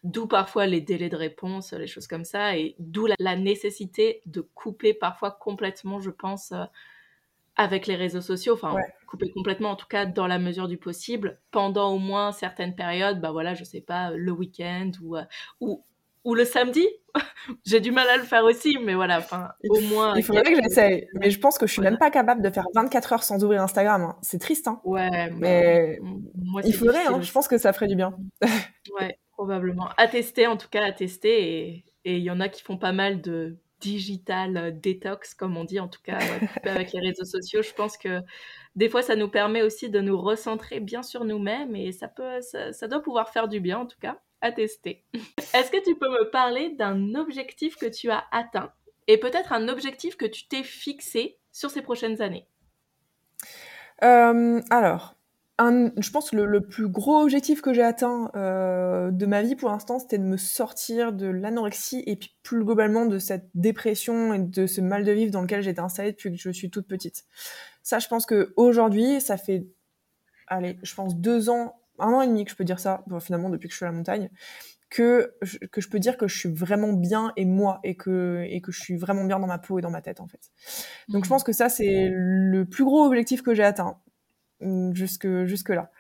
D'où 0.04 0.28
parfois 0.28 0.66
les 0.66 0.80
délais 0.80 1.10
de 1.10 1.18
réponse, 1.18 1.74
les 1.74 1.88
choses 1.88 2.08
comme 2.08 2.24
ça, 2.24 2.58
et 2.58 2.76
d'où 2.80 3.08
la, 3.20 3.36
nécessité 3.36 4.22
de 4.26 4.40
couper 4.40 4.94
parfois 4.94 5.32
complètement, 5.32 6.00
je 6.00 6.10
pense, 6.10 6.54
euh, 6.54 6.64
avec 7.58 7.86
les 7.86 7.98
réseaux 7.98 8.22
sociaux. 8.22 8.54
Enfin, 8.54 8.78
couper 9.10 9.32
complètement, 9.32 9.72
en 9.72 9.76
tout 9.76 9.88
cas, 9.88 10.06
dans 10.06 10.28
la 10.28 10.40
mesure 10.40 10.68
du 10.68 10.78
possible, 10.78 11.40
pendant 11.52 11.94
au 11.94 12.00
moins 12.00 12.32
certaines 12.32 12.76
périodes, 12.76 13.20
bah 13.20 13.32
voilà, 13.32 13.54
je 13.54 13.64
sais 13.64 13.82
pas, 13.82 14.12
le 14.12 14.32
week-end 14.32 14.92
ou, 15.02 15.18
euh, 15.18 15.24
ou 15.60 15.84
ou 16.26 16.36
le 16.36 16.46
samedi. 16.46 16.88
J'ai 17.66 17.80
du 17.80 17.92
mal 17.92 18.08
à 18.10 18.18
le 18.18 18.24
faire 18.24 18.44
aussi, 18.44 18.78
mais 18.84 18.94
voilà, 18.94 19.18
enfin, 19.18 19.50
au 19.68 19.80
moins. 19.82 20.16
Il 20.16 20.24
faudrait 20.24 20.44
que 20.44 20.62
j'essaye. 20.62 21.08
Mais 21.14 21.32
je 21.32 21.40
pense 21.40 21.58
que 21.58 21.66
je 21.66 21.74
suis 21.74 21.82
même 21.82 21.98
pas 21.98 22.12
capable 22.12 22.42
de 22.42 22.50
faire 22.50 22.66
24 22.76 23.14
heures 23.14 23.24
sans 23.24 23.44
ouvrir 23.44 23.64
Instagram. 23.64 24.02
Hein. 24.02 24.18
C'est 24.22 24.40
triste, 24.40 24.68
hein. 24.68 24.80
Ouais, 24.84 25.32
mais 25.32 26.00
moi, 26.36 26.62
il 26.64 26.74
faudrait, 26.74 27.06
hein. 27.08 27.22
Je 27.22 27.32
pense 27.32 27.48
que 27.48 27.58
ça 27.58 27.74
ferait 27.74 27.88
du 27.88 27.96
bien. 27.96 28.16
ouais, 29.00 29.18
probablement. 29.32 29.90
À 29.98 30.08
tester, 30.08 30.46
en 30.46 30.58
tout 30.58 30.70
cas, 30.70 30.84
à 30.84 30.92
tester. 30.92 31.84
Et 32.06 32.18
il 32.18 32.24
y 32.24 32.32
en 32.32 32.40
a 32.40 32.50
qui 32.50 32.62
font 32.62 32.78
pas 32.78 32.92
mal 32.92 33.22
de 33.22 33.58
digital 33.80 34.80
détox, 34.80 35.34
comme 35.34 35.58
on 35.58 35.64
dit, 35.64 35.80
en 35.80 35.88
tout 35.88 36.02
cas, 36.04 36.20
avec 36.64 36.92
les 36.94 37.00
réseaux 37.00 37.26
sociaux. 37.26 37.62
Je 37.62 37.74
pense 37.74 37.98
que 37.98 38.22
des 38.76 38.90
fois, 38.90 39.02
ça 39.02 39.16
nous 39.16 39.30
permet 39.30 39.62
aussi 39.62 39.90
de 39.90 40.00
nous 40.00 40.20
recentrer 40.20 40.80
bien 40.80 41.04
sur 41.04 41.26
nous-mêmes 41.26 41.76
et 41.76 41.92
ça 41.92 42.08
peut, 42.08 42.40
ça 42.42 42.88
doit 42.88 43.02
pouvoir 43.02 43.30
faire 43.30 43.48
du 43.48 43.60
bien, 43.60 43.80
en 43.80 43.86
tout 43.86 44.00
cas 44.00 44.20
à 44.42 44.52
tester. 44.52 45.04
Est-ce 45.54 45.72
que 45.72 45.84
tu 45.84 45.96
peux 45.96 46.10
me 46.10 46.30
parler 46.30 46.70
d'un 46.72 47.16
objectif 47.16 47.76
que 47.76 47.86
tu 47.86 48.10
as 48.10 48.24
atteint 48.32 48.72
et 49.08 49.18
peut-être 49.18 49.54
un 49.54 49.68
objectif 49.68 50.16
que 50.18 50.26
tu 50.26 50.48
t'es 50.48 50.64
fixé 50.64 51.40
sur 51.52 51.70
ces 51.70 51.82
prochaines 51.82 52.22
années? 52.22 52.48
Euh, 54.04 54.62
Alors, 54.70 55.16
je 55.60 56.10
pense 56.12 56.32
que 56.32 56.38
le, 56.38 56.62
plus 56.62 56.88
gros 56.88 57.22
objectif 57.22 57.62
que 57.62 57.74
j'ai 57.74 57.84
atteint 57.84 58.32
euh, 58.36 59.12
de 59.12 59.26
ma 59.26 59.42
vie 59.42 59.56
pour 59.56 59.70
l'instant, 59.70 60.00
c'était 60.00 60.18
de 60.18 60.24
me 60.24 60.38
sortir 60.38 61.12
de 61.12 61.28
l'anorexie 61.28 62.04
et 62.06 62.16
puis 62.16 62.36
plus 62.44 62.64
globalement 62.64 63.06
de 63.06 63.20
cette 63.20 63.50
dépression 63.56 64.34
et 64.34 64.40
de 64.40 64.68
ce 64.68 64.80
mal 64.80 65.04
de 65.04 65.12
vivre 65.12 65.32
dans 65.32 65.42
lequel 65.42 65.62
j'étais 65.62 65.82
installée 65.82 66.12
depuis 66.12 66.32
que 66.32 66.38
je 66.38 66.50
suis 66.52 66.70
toute 66.70 66.88
petite. 66.88 67.26
Ça, 67.84 68.00
je 68.00 68.08
pense 68.08 68.26
que 68.26 68.54
aujourd'hui, 68.56 69.20
ça 69.20 69.38
fait, 69.38 69.68
allez, 70.48 70.78
je 70.84 70.96
pense 70.96 71.16
deux 71.18 71.50
ans 71.50 71.76
un 72.00 72.14
an 72.14 72.22
et 72.22 72.28
demi 72.28 72.46
que 72.46 72.52
je 72.52 72.56
peux 72.56 72.64
dire 72.64 72.80
ça, 72.80 73.04
finalement 73.20 73.50
depuis 73.50 73.68
que 73.68 73.74
je 73.74 73.78
suis 73.78 73.86
à 73.86 73.90
la 73.90 73.96
montagne, 73.96 74.30
que 74.90 75.36
je, 75.42 75.58
que 75.58 75.82
je 75.82 75.90
peux 75.90 76.00
dire 76.00 76.18
que 76.18 76.28
je 76.28 76.38
suis 76.38 76.50
vraiment 76.50 76.94
bien 76.94 77.32
et 77.36 77.46
moi 77.46 77.80
et 77.84 77.96
que 77.96 78.46
et 78.50 78.62
que 78.62 78.72
je 78.72 78.80
suis 78.80 78.96
vraiment 78.96 79.26
bien 79.26 79.40
dans 79.40 79.48
ma 79.48 79.60
peau 79.60 79.80
et 79.80 79.82
dans 79.82 79.92
ma 79.92 80.02
tête 80.02 80.20
en 80.20 80.28
fait. 80.28 80.52
Donc 81.10 81.26
je 81.26 81.30
pense 81.30 81.44
que 81.44 81.52
ça 81.54 81.70
c'est 81.70 82.10
le 82.12 82.66
plus 82.66 82.86
gros 82.86 83.06
objectif 83.06 83.44
que 83.44 83.54
j'ai 83.54 83.64
atteint 83.64 84.00
jusque 84.94 85.46
jusque 85.46 85.70
là. 85.70 85.92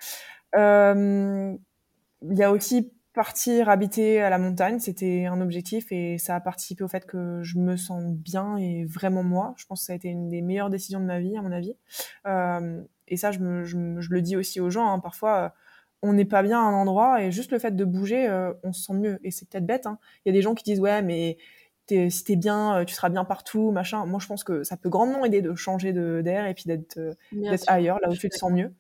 Euh, 0.55 1.55
il 2.21 2.37
y 2.37 2.43
a 2.43 2.51
aussi 2.51 2.91
partir 3.13 3.69
habiter 3.69 4.21
à 4.21 4.29
la 4.29 4.37
montagne, 4.37 4.79
c'était 4.79 5.25
un 5.25 5.41
objectif 5.41 5.91
et 5.91 6.17
ça 6.17 6.35
a 6.35 6.39
participé 6.39 6.83
au 6.83 6.87
fait 6.87 7.05
que 7.05 7.41
je 7.43 7.57
me 7.57 7.75
sens 7.75 8.03
bien 8.13 8.57
et 8.57 8.85
vraiment 8.85 9.23
moi. 9.23 9.53
Je 9.57 9.65
pense 9.65 9.81
que 9.81 9.85
ça 9.87 9.93
a 9.93 9.95
été 9.95 10.09
une 10.09 10.29
des 10.29 10.41
meilleures 10.41 10.69
décisions 10.69 10.99
de 10.99 11.05
ma 11.05 11.19
vie 11.19 11.35
à 11.35 11.41
mon 11.41 11.51
avis. 11.51 11.75
Euh, 12.27 12.81
et 13.07 13.17
ça 13.17 13.31
je, 13.31 13.39
me, 13.39 13.63
je, 13.65 13.77
je, 13.99 14.09
le 14.11 14.21
dis 14.21 14.35
aussi 14.35 14.59
aux 14.59 14.69
gens. 14.69 14.91
Hein, 14.91 14.99
parfois 14.99 15.53
on 16.01 16.13
n'est 16.13 16.25
pas 16.25 16.43
bien 16.43 16.59
à 16.59 16.63
un 16.63 16.73
endroit 16.73 17.21
et 17.21 17.31
juste 17.31 17.51
le 17.51 17.59
fait 17.59 17.75
de 17.75 17.85
bouger, 17.85 18.27
euh, 18.27 18.53
on 18.63 18.71
se 18.71 18.83
sent 18.83 18.93
mieux. 18.93 19.19
Et 19.23 19.31
c'est 19.31 19.49
peut-être 19.49 19.65
bête. 19.65 19.85
Hein. 19.85 19.99
Il 20.23 20.29
y 20.29 20.31
a 20.31 20.33
des 20.33 20.41
gens 20.41 20.55
qui 20.55 20.63
disent 20.63 20.79
ouais, 20.79 21.01
mais 21.01 21.37
es, 21.95 22.09
si 22.09 22.23
t'es 22.23 22.35
bien, 22.35 22.77
euh, 22.77 22.85
tu 22.85 22.93
seras 22.93 23.09
bien 23.09 23.25
partout, 23.25 23.71
machin. 23.71 24.05
Moi, 24.05 24.19
je 24.19 24.27
pense 24.27 24.43
que 24.43 24.63
ça 24.63 24.77
peut 24.77 24.89
grandement 24.89 25.25
aider 25.25 25.41
de 25.41 25.53
changer 25.55 25.93
d'air 25.93 26.47
et 26.47 26.53
puis 26.53 26.65
d'être 26.67 26.97
euh, 26.97 27.57
ailleurs, 27.67 27.99
là 28.01 28.09
où 28.09 28.15
tu 28.15 28.29
te 28.29 28.37
sens 28.37 28.51
mieux. 28.51 28.71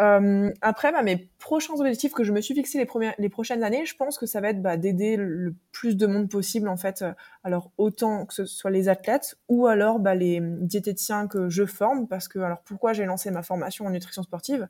Euh, 0.00 0.50
après, 0.60 0.92
bah, 0.92 1.02
mes 1.02 1.30
prochains 1.38 1.74
objectifs 1.74 2.12
que 2.12 2.22
je 2.22 2.32
me 2.32 2.40
suis 2.40 2.54
fixé 2.54 2.78
les, 2.78 2.84
premières, 2.84 3.14
les 3.18 3.28
prochaines 3.28 3.62
années, 3.62 3.86
je 3.86 3.96
pense 3.96 4.18
que 4.18 4.26
ça 4.26 4.40
va 4.40 4.50
être 4.50 4.60
bah, 4.60 4.76
d'aider 4.76 5.16
le 5.16 5.54
plus 5.72 5.96
de 5.96 6.06
monde 6.06 6.28
possible, 6.28 6.68
en 6.68 6.76
fait. 6.76 7.04
Alors, 7.42 7.70
autant 7.78 8.26
que 8.26 8.34
ce 8.34 8.44
soit 8.44 8.70
les 8.70 8.88
athlètes 8.88 9.36
ou 9.48 9.66
alors 9.66 9.98
bah, 9.98 10.14
les 10.14 10.40
diététiciens 10.42 11.26
que 11.26 11.48
je 11.48 11.64
forme. 11.64 12.06
Parce 12.06 12.28
que, 12.28 12.38
alors, 12.38 12.60
pourquoi 12.62 12.92
j'ai 12.92 13.06
lancé 13.06 13.30
ma 13.30 13.42
formation 13.42 13.86
en 13.86 13.90
nutrition 13.90 14.22
sportive? 14.22 14.68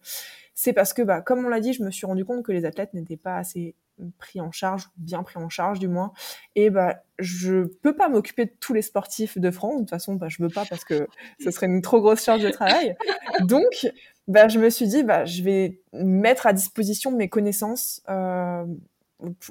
C'est 0.55 0.73
parce 0.73 0.93
que, 0.93 1.03
bah, 1.03 1.21
comme 1.21 1.45
on 1.45 1.49
l'a 1.49 1.61
dit, 1.61 1.73
je 1.73 1.83
me 1.83 1.91
suis 1.91 2.07
rendu 2.07 2.25
compte 2.25 2.45
que 2.45 2.53
les 2.53 2.65
athlètes 2.65 2.95
n'étaient 2.95 3.17
pas 3.17 3.37
assez 3.37 3.75
pris 4.19 4.41
en 4.41 4.53
charge, 4.53 4.89
bien 4.97 5.23
pris 5.23 5.39
en 5.39 5.49
charge 5.49 5.79
du 5.79 5.89
moins. 5.89 6.13
Et 6.55 6.71
bah, 6.71 7.03
je 7.19 7.65
peux 7.83 7.95
pas 7.95 8.09
m'occuper 8.09 8.47
de 8.47 8.53
tous 8.61 8.75
les 8.75 8.83
sportifs 8.83 9.39
de 9.39 9.51
France. 9.51 9.75
De 9.75 9.81
toute 9.81 9.91
façon, 9.91 10.15
bah, 10.15 10.29
je 10.29 10.43
veux 10.43 10.49
pas 10.49 10.65
parce 10.65 10.85
que 10.85 11.09
ce 11.41 11.51
serait 11.51 11.67
une 11.67 11.83
trop 11.83 12.01
grosse 12.01 12.25
charge 12.25 12.43
de 12.43 12.51
travail. 12.51 12.97
Donc, 13.41 13.91
bah, 14.27 14.49
je 14.49 14.59
me 14.59 14.71
suis 14.71 14.87
dit, 14.87 15.03
bah, 15.03 15.25
je 15.25 15.43
vais 15.43 15.81
mettre 15.93 16.47
à 16.47 16.53
disposition 16.53 17.11
mes 17.11 17.29
connaissances 17.29 18.03
euh, 18.09 18.65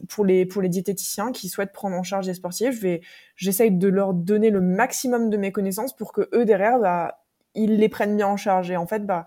pour 0.07 0.23
les 0.25 0.45
pour 0.45 0.61
les 0.61 0.69
diététiciens 0.69 1.31
qui 1.31 1.49
souhaitent 1.49 1.73
prendre 1.73 1.95
en 1.95 2.03
charge 2.03 2.25
des 2.25 2.33
sportifs. 2.33 2.75
Je 2.75 2.81
vais, 2.81 3.01
j'essaye 3.35 3.71
de 3.71 3.87
leur 3.87 4.13
donner 4.13 4.49
le 4.49 4.61
maximum 4.61 5.29
de 5.29 5.37
mes 5.37 5.51
connaissances 5.51 5.95
pour 5.95 6.13
que 6.13 6.29
eux 6.33 6.45
derrière, 6.45 6.79
bah, 6.79 7.23
ils 7.55 7.77
les 7.77 7.89
prennent 7.89 8.15
bien 8.15 8.27
en 8.27 8.37
charge. 8.37 8.71
Et 8.71 8.77
en 8.77 8.87
fait, 8.87 9.05
bah, 9.05 9.25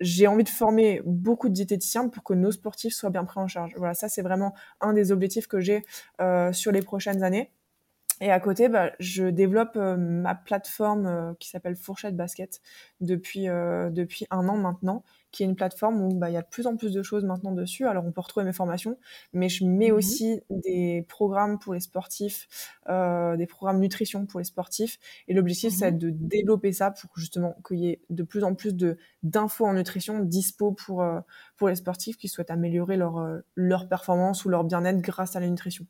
j'ai 0.00 0.26
envie 0.26 0.44
de 0.44 0.48
former 0.48 1.02
beaucoup 1.04 1.48
de 1.48 1.54
diététiciens 1.54 2.08
pour 2.08 2.22
que 2.22 2.34
nos 2.34 2.52
sportifs 2.52 2.94
soient 2.94 3.10
bien 3.10 3.24
pris 3.24 3.40
en 3.40 3.48
charge. 3.48 3.72
Voilà, 3.76 3.94
ça 3.94 4.08
c'est 4.08 4.22
vraiment 4.22 4.54
un 4.80 4.92
des 4.92 5.12
objectifs 5.12 5.46
que 5.46 5.60
j'ai 5.60 5.84
euh, 6.20 6.52
sur 6.52 6.72
les 6.72 6.82
prochaines 6.82 7.22
années. 7.22 7.50
Et 8.20 8.32
à 8.32 8.40
côté, 8.40 8.68
bah, 8.68 8.90
je 8.98 9.24
développe 9.24 9.76
euh, 9.76 9.96
ma 9.96 10.34
plateforme 10.34 11.06
euh, 11.06 11.32
qui 11.38 11.48
s'appelle 11.48 11.76
Fourchette 11.76 12.16
Basket 12.16 12.60
depuis 13.00 13.48
euh, 13.48 13.90
depuis 13.90 14.26
un 14.30 14.48
an 14.48 14.56
maintenant, 14.56 15.04
qui 15.30 15.44
est 15.44 15.46
une 15.46 15.54
plateforme 15.54 16.02
où 16.02 16.14
bah, 16.14 16.28
il 16.28 16.32
y 16.32 16.36
a 16.36 16.42
de 16.42 16.48
plus 16.48 16.66
en 16.66 16.76
plus 16.76 16.92
de 16.92 17.02
choses 17.04 17.24
maintenant 17.24 17.52
dessus. 17.52 17.86
Alors 17.86 18.04
on 18.04 18.10
peut 18.10 18.20
retrouver 18.20 18.44
mes 18.44 18.52
formations, 18.52 18.98
mais 19.32 19.48
je 19.48 19.64
mets 19.64 19.90
mmh 19.90 19.94
aussi 19.94 20.40
des 20.50 21.06
programmes 21.08 21.60
pour 21.60 21.74
les 21.74 21.80
sportifs, 21.80 22.48
des 22.88 23.46
programmes 23.48 23.78
nutrition 23.78 24.26
pour 24.26 24.40
les 24.40 24.44
sportifs. 24.44 24.98
Et 25.28 25.34
l'objectif, 25.34 25.72
c'est 25.72 25.92
mmh 25.92 25.98
de 25.98 26.10
développer 26.10 26.72
ça 26.72 26.90
pour 26.90 27.10
justement 27.16 27.54
qu'il 27.66 27.78
y 27.78 27.88
ait 27.88 28.00
de 28.10 28.22
plus 28.24 28.42
en 28.42 28.54
plus 28.54 28.74
d'infos 29.22 29.66
en 29.66 29.74
nutrition 29.74 30.18
dispo 30.20 30.72
pour 30.72 31.04
pour 31.56 31.68
les 31.68 31.76
sportifs 31.76 32.16
qui 32.16 32.26
souhaitent 32.26 32.50
améliorer 32.50 32.96
leur 32.96 33.24
leur 33.54 33.88
performance 33.88 34.44
ou 34.44 34.48
leur 34.48 34.64
bien-être 34.64 35.00
grâce 35.00 35.36
à 35.36 35.40
la 35.40 35.48
nutrition. 35.48 35.86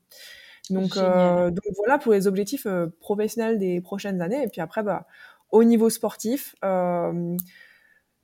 Donc, 0.71 0.97
euh, 0.97 1.51
donc 1.51 1.65
voilà 1.77 1.99
pour 1.99 2.13
les 2.13 2.27
objectifs 2.27 2.67
euh, 2.67 2.87
professionnels 3.01 3.59
des 3.59 3.81
prochaines 3.81 4.21
années. 4.21 4.43
Et 4.43 4.49
puis 4.49 4.61
après, 4.61 4.83
bah, 4.83 5.07
au 5.51 5.65
niveau 5.65 5.91
sportif, 5.91 6.55
euh, 6.65 7.37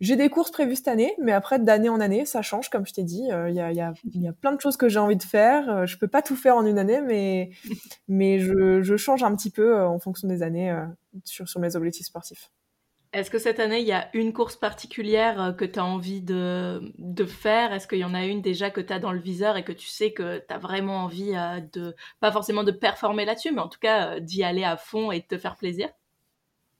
j'ai 0.00 0.16
des 0.16 0.28
courses 0.28 0.50
prévues 0.50 0.76
cette 0.76 0.88
année, 0.88 1.14
mais 1.20 1.32
après 1.32 1.58
d'année 1.58 1.88
en 1.88 2.00
année, 2.00 2.26
ça 2.26 2.42
change, 2.42 2.68
comme 2.68 2.86
je 2.86 2.92
t'ai 2.92 3.04
dit. 3.04 3.22
Il 3.22 3.54
y, 3.54 3.60
a, 3.60 3.72
y, 3.72 3.80
a, 3.80 3.94
y, 4.12 4.28
a, 4.28 4.32
plein 4.32 4.52
de 4.52 4.60
choses 4.60 4.76
que 4.76 4.88
j'ai 4.88 4.98
envie 4.98 5.16
de 5.16 5.22
faire. 5.22 5.86
je 5.86 5.96
peux 5.96 6.08
pas 6.08 6.22
tout 6.22 6.36
faire 6.36 6.56
en 6.56 6.66
une 6.66 6.78
année, 6.78 7.00
mais, 7.00 7.50
mais 8.08 8.38
je, 8.40 8.82
je 8.82 8.96
change 8.96 9.22
un 9.22 9.34
petit 9.34 9.50
peu 9.50 9.80
en 9.80 9.98
fonction 9.98 10.28
des 10.28 10.42
années 10.42 10.76
sur, 11.24 11.48
sur 11.48 11.60
mes 11.60 11.76
objectifs 11.76 12.06
sportifs. 12.06 12.50
Est-ce 13.14 13.30
que 13.30 13.38
cette 13.38 13.60
année, 13.60 13.78
il 13.80 13.86
y 13.86 13.92
a 13.92 14.10
une 14.14 14.32
course 14.34 14.56
particulière 14.56 15.40
euh, 15.40 15.52
que 15.52 15.64
tu 15.64 15.78
envie 15.80 16.20
de, 16.20 16.92
de 16.98 17.24
faire? 17.24 17.72
Est-ce 17.72 17.86
qu'il 17.88 17.98
y 17.98 18.04
en 18.04 18.12
a 18.12 18.24
une 18.26 18.42
déjà 18.42 18.70
que 18.70 18.80
tu 18.82 18.92
as 18.92 18.98
dans 18.98 19.12
le 19.12 19.20
viseur 19.20 19.56
et 19.56 19.64
que 19.64 19.72
tu 19.72 19.86
sais 19.86 20.12
que 20.12 20.38
tu 20.46 20.52
as 20.52 20.58
vraiment 20.58 21.04
envie 21.04 21.32
euh, 21.36 21.60
de, 21.72 21.94
pas 22.20 22.32
forcément 22.32 22.64
de 22.64 22.72
performer 22.72 23.24
là-dessus, 23.24 23.52
mais 23.52 23.60
en 23.60 23.68
tout 23.68 23.78
cas 23.78 24.16
euh, 24.16 24.20
d'y 24.20 24.42
aller 24.42 24.64
à 24.64 24.76
fond 24.76 25.12
et 25.12 25.20
de 25.20 25.26
te 25.26 25.38
faire 25.38 25.56
plaisir? 25.56 25.88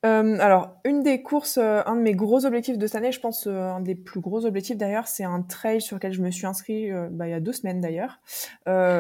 Euh, 0.05 0.37
alors, 0.39 0.77
une 0.85 1.03
des 1.03 1.23
courses, 1.23 1.57
euh, 1.57 1.81
un 1.87 1.97
de 1.97 2.03
mes 2.03 2.15
gros 2.15 2.45
objectifs 2.45 2.77
de 2.77 2.87
cette 2.87 2.97
année, 2.97 3.11
je 3.11 3.21
pense 3.21 3.47
euh, 3.47 3.71
un 3.71 3.81
des 3.81 3.95
plus 3.95 4.21
gros 4.21 4.45
objectifs 4.45 4.77
d'ailleurs, 4.77 5.09
c'est 5.09 5.25
un 5.25 5.41
trail 5.41 5.81
sur 5.81 5.97
lequel 5.97 6.13
je 6.13 6.21
me 6.21 6.31
suis 6.31 6.47
inscrit 6.47 6.91
bah, 7.11 7.27
il 7.27 7.31
y 7.31 7.35
a 7.35 7.41
deux 7.41 7.53
semaines 7.53 7.81
d'ailleurs. 7.81 8.21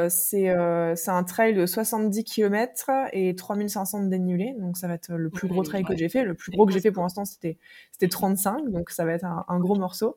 c'est 0.09 0.49
un 0.49 1.25
trail 1.25 1.55
de 1.55 1.67
70 1.67 2.25
km 2.25 2.91
et 3.13 3.37
3500 3.37 4.05
de 4.05 4.09
dénivelé, 4.09 4.55
donc 4.59 4.79
ça 4.79 4.89
va 4.89 4.95
être 4.95 5.13
le 5.13 5.29
plus 5.29 5.47
gros 5.47 5.63
trail 5.63 5.85
que 5.85 5.97
j'ai 5.97 6.09
fait. 6.09 6.25
Le 6.25 6.35
plus 6.35 6.53
gros 6.53 6.65
que 6.65 6.73
j'ai 6.73 6.81
fait 6.81 6.93
pour 6.93 7.03
l'instant, 7.03 7.27
c'était 7.27 7.59
c'était 7.93 8.09
35, 8.09 8.71
donc 8.71 8.91
ça 8.91 9.05
va 9.05 9.13
être 9.13 9.25
un, 9.25 9.45
un 9.49 9.59
gros 9.59 9.77
morceau. 9.77 10.17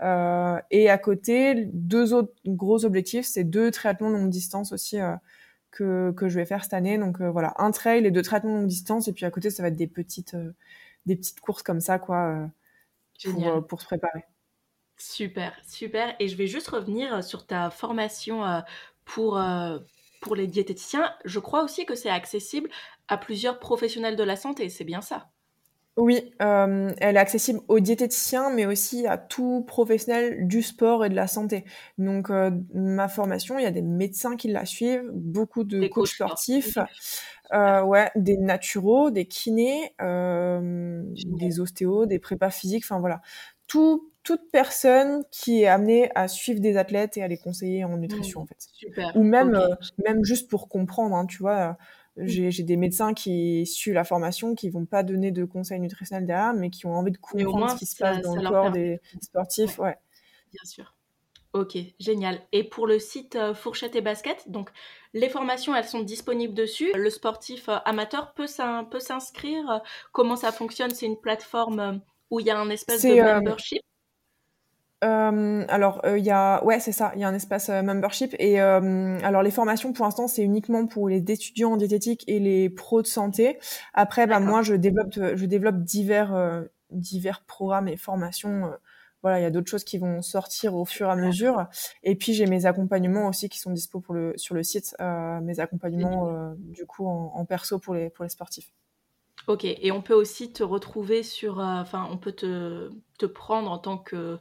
et 0.00 0.90
à 0.90 0.98
côté, 0.98 1.68
deux 1.72 2.14
autres 2.14 2.32
gros 2.46 2.84
objectifs, 2.84 3.26
c'est 3.26 3.44
deux 3.44 3.72
triathlons 3.72 4.10
longue 4.10 4.30
distance 4.30 4.72
aussi 4.72 4.98
que, 5.70 6.12
que 6.12 6.28
je 6.28 6.38
vais 6.38 6.44
faire 6.44 6.62
cette 6.62 6.74
année. 6.74 6.98
Donc 6.98 7.20
euh, 7.20 7.30
voilà, 7.30 7.54
un 7.58 7.70
trail 7.70 8.06
et 8.06 8.10
deux 8.10 8.22
traitements 8.22 8.56
longue 8.56 8.66
distance. 8.66 9.08
Et 9.08 9.12
puis 9.12 9.24
à 9.24 9.30
côté, 9.30 9.50
ça 9.50 9.62
va 9.62 9.68
être 9.68 9.76
des 9.76 9.86
petites, 9.86 10.34
euh, 10.34 10.52
des 11.06 11.16
petites 11.16 11.40
courses 11.40 11.62
comme 11.62 11.80
ça, 11.80 11.98
quoi, 11.98 12.26
euh, 12.26 12.46
pour, 13.30 13.66
pour, 13.66 13.80
se 13.80 13.86
préparer. 13.86 14.24
Super, 14.96 15.58
super. 15.66 16.14
Et 16.18 16.28
je 16.28 16.36
vais 16.36 16.46
juste 16.46 16.68
revenir 16.68 17.22
sur 17.24 17.46
ta 17.46 17.70
formation 17.70 18.62
pour, 19.04 19.40
pour 20.20 20.36
les 20.36 20.46
diététiciens. 20.46 21.14
Je 21.24 21.38
crois 21.38 21.64
aussi 21.64 21.86
que 21.86 21.94
c'est 21.94 22.10
accessible 22.10 22.68
à 23.08 23.16
plusieurs 23.16 23.58
professionnels 23.58 24.16
de 24.16 24.22
la 24.24 24.36
santé, 24.36 24.68
c'est 24.68 24.84
bien 24.84 25.00
ça? 25.00 25.30
Oui, 26.00 26.32
euh, 26.40 26.92
elle 26.98 27.16
est 27.16 27.20
accessible 27.20 27.60
aux 27.68 27.78
diététiciens, 27.78 28.50
mais 28.50 28.64
aussi 28.64 29.06
à 29.06 29.18
tout 29.18 29.64
professionnel 29.66 30.46
du 30.46 30.62
sport 30.62 31.04
et 31.04 31.10
de 31.10 31.14
la 31.14 31.26
santé. 31.26 31.64
Donc, 31.98 32.30
euh, 32.30 32.50
ma 32.74 33.08
formation, 33.08 33.58
il 33.58 33.62
y 33.62 33.66
a 33.66 33.70
des 33.70 33.82
médecins 33.82 34.36
qui 34.36 34.48
la 34.48 34.64
suivent, 34.64 35.08
beaucoup 35.12 35.62
de 35.62 35.86
coachs 35.88 36.08
sportifs, 36.08 36.78
euh, 37.52 37.82
ouais, 37.82 38.10
des 38.16 38.38
naturaux, 38.38 39.10
des 39.10 39.26
kinés, 39.26 39.94
des 40.00 41.60
ostéos, 41.60 42.06
des 42.06 42.18
prépas 42.18 42.50
physiques, 42.50 42.84
enfin 42.84 43.00
voilà. 43.00 43.20
Tout, 43.66 44.10
toute 44.24 44.50
personne 44.50 45.22
qui 45.30 45.62
est 45.62 45.68
amenée 45.68 46.10
à 46.14 46.26
suivre 46.28 46.60
des 46.60 46.76
athlètes 46.76 47.16
et 47.16 47.22
à 47.22 47.28
les 47.28 47.38
conseiller 47.38 47.84
en 47.84 47.98
nutrition, 47.98 48.40
mmh, 48.40 48.42
en 48.42 48.46
fait. 48.46 48.56
Super. 48.72 49.12
Ou 49.14 49.22
même, 49.22 49.60
même 50.04 50.24
juste 50.24 50.50
pour 50.50 50.68
comprendre, 50.68 51.14
hein, 51.14 51.26
tu 51.26 51.38
vois 51.38 51.76
j'ai 52.16 52.62
des 52.62 52.76
médecins 52.76 53.14
qui 53.14 53.66
suivent 53.66 53.94
la 53.94 54.04
formation, 54.04 54.54
qui 54.54 54.68
vont 54.70 54.86
pas 54.86 55.02
donner 55.02 55.30
de 55.30 55.44
conseils 55.44 55.80
nutritionnels 55.80 56.26
derrière, 56.26 56.54
mais 56.54 56.70
qui 56.70 56.86
ont 56.86 56.94
envie 56.94 57.12
de 57.12 57.18
comprendre 57.18 57.70
ce 57.70 57.76
qui 57.76 57.86
se 57.86 57.96
passe 57.96 58.20
dans 58.22 58.34
le 58.34 58.48
corps 58.48 58.70
des 58.70 59.00
sportifs. 59.20 59.78
Ouais. 59.78 59.96
Bien 60.52 60.64
sûr. 60.64 60.94
Ok, 61.52 61.76
génial. 61.98 62.40
Et 62.52 62.62
pour 62.62 62.86
le 62.86 63.00
site 63.00 63.34
euh, 63.34 63.54
Fourchette 63.54 63.96
et 63.96 64.00
Basket, 64.00 64.48
donc 64.48 64.70
les 65.14 65.28
formations, 65.28 65.74
elles 65.74 65.84
sont 65.84 66.00
disponibles 66.00 66.54
dessus. 66.54 66.92
Le 66.94 67.10
sportif 67.10 67.68
euh, 67.68 67.78
amateur 67.84 68.34
peut 68.34 68.46
s'inscrire. 68.46 69.82
Comment 70.12 70.36
ça 70.36 70.52
fonctionne? 70.52 70.90
C'est 70.90 71.06
une 71.06 71.20
plateforme 71.20 71.80
euh, 71.80 71.92
où 72.30 72.38
il 72.38 72.46
y 72.46 72.50
a 72.50 72.58
un 72.58 72.70
espèce 72.70 73.02
de 73.02 73.20
membership? 73.20 73.82
Euh, 75.02 75.64
alors 75.68 76.02
il 76.04 76.24
y 76.24 76.30
a 76.30 76.62
ouais 76.64 76.78
c'est 76.78 76.92
ça 76.92 77.12
il 77.14 77.20
y 77.20 77.24
a 77.24 77.28
un 77.28 77.34
espace 77.34 77.70
membership 77.70 78.34
et 78.38 78.60
alors 78.60 79.42
les 79.42 79.50
formations 79.50 79.92
pour 79.92 80.04
l'instant 80.04 80.28
c'est 80.28 80.42
uniquement 80.42 80.86
pour 80.86 81.08
les 81.08 81.18
étudiants 81.18 81.72
en 81.72 81.76
diététique 81.76 82.24
et 82.26 82.38
les 82.38 82.68
pros 82.68 83.02
de 83.02 83.06
santé. 83.06 83.58
Après 83.94 84.26
bah 84.26 84.40
moi 84.40 84.62
je 84.62 84.74
développe 84.74 85.14
je 85.14 85.44
développe 85.46 85.82
divers 85.82 86.64
divers 86.90 87.42
programmes 87.44 87.88
et 87.88 87.96
formations 87.96 88.70
voilà 89.22 89.40
il 89.40 89.42
y 89.42 89.46
a 89.46 89.50
d'autres 89.50 89.70
choses 89.70 89.84
qui 89.84 89.98
vont 89.98 90.22
sortir 90.22 90.74
au 90.74 90.84
fur 90.84 91.08
et 91.08 91.12
à 91.12 91.16
mesure. 91.16 91.66
Et 92.02 92.14
puis 92.14 92.34
j'ai 92.34 92.46
mes 92.46 92.66
accompagnements 92.66 93.28
aussi 93.28 93.48
qui 93.48 93.58
sont 93.58 93.70
dispo 93.70 94.00
pour 94.00 94.14
le 94.14 94.34
sur 94.36 94.54
le 94.54 94.62
site 94.62 94.94
mes 95.00 95.60
accompagnements 95.60 96.54
du 96.58 96.84
coup 96.84 97.06
en, 97.06 97.32
en, 97.34 97.44
perso 97.46 97.78
pour 97.78 97.94
les 97.94 98.10
pour 98.10 98.24
les 98.24 98.30
sportifs. 98.30 98.70
Ok, 99.46 99.64
et 99.64 99.90
on 99.90 100.02
peut 100.02 100.14
aussi 100.14 100.52
te 100.52 100.62
retrouver 100.62 101.22
sur, 101.22 101.58
enfin, 101.58 102.06
on 102.10 102.18
peut 102.18 102.32
te, 102.32 102.90
te 103.18 103.26
prendre 103.26 103.70
en 103.70 103.78
tant 103.78 103.96
que 103.96 104.38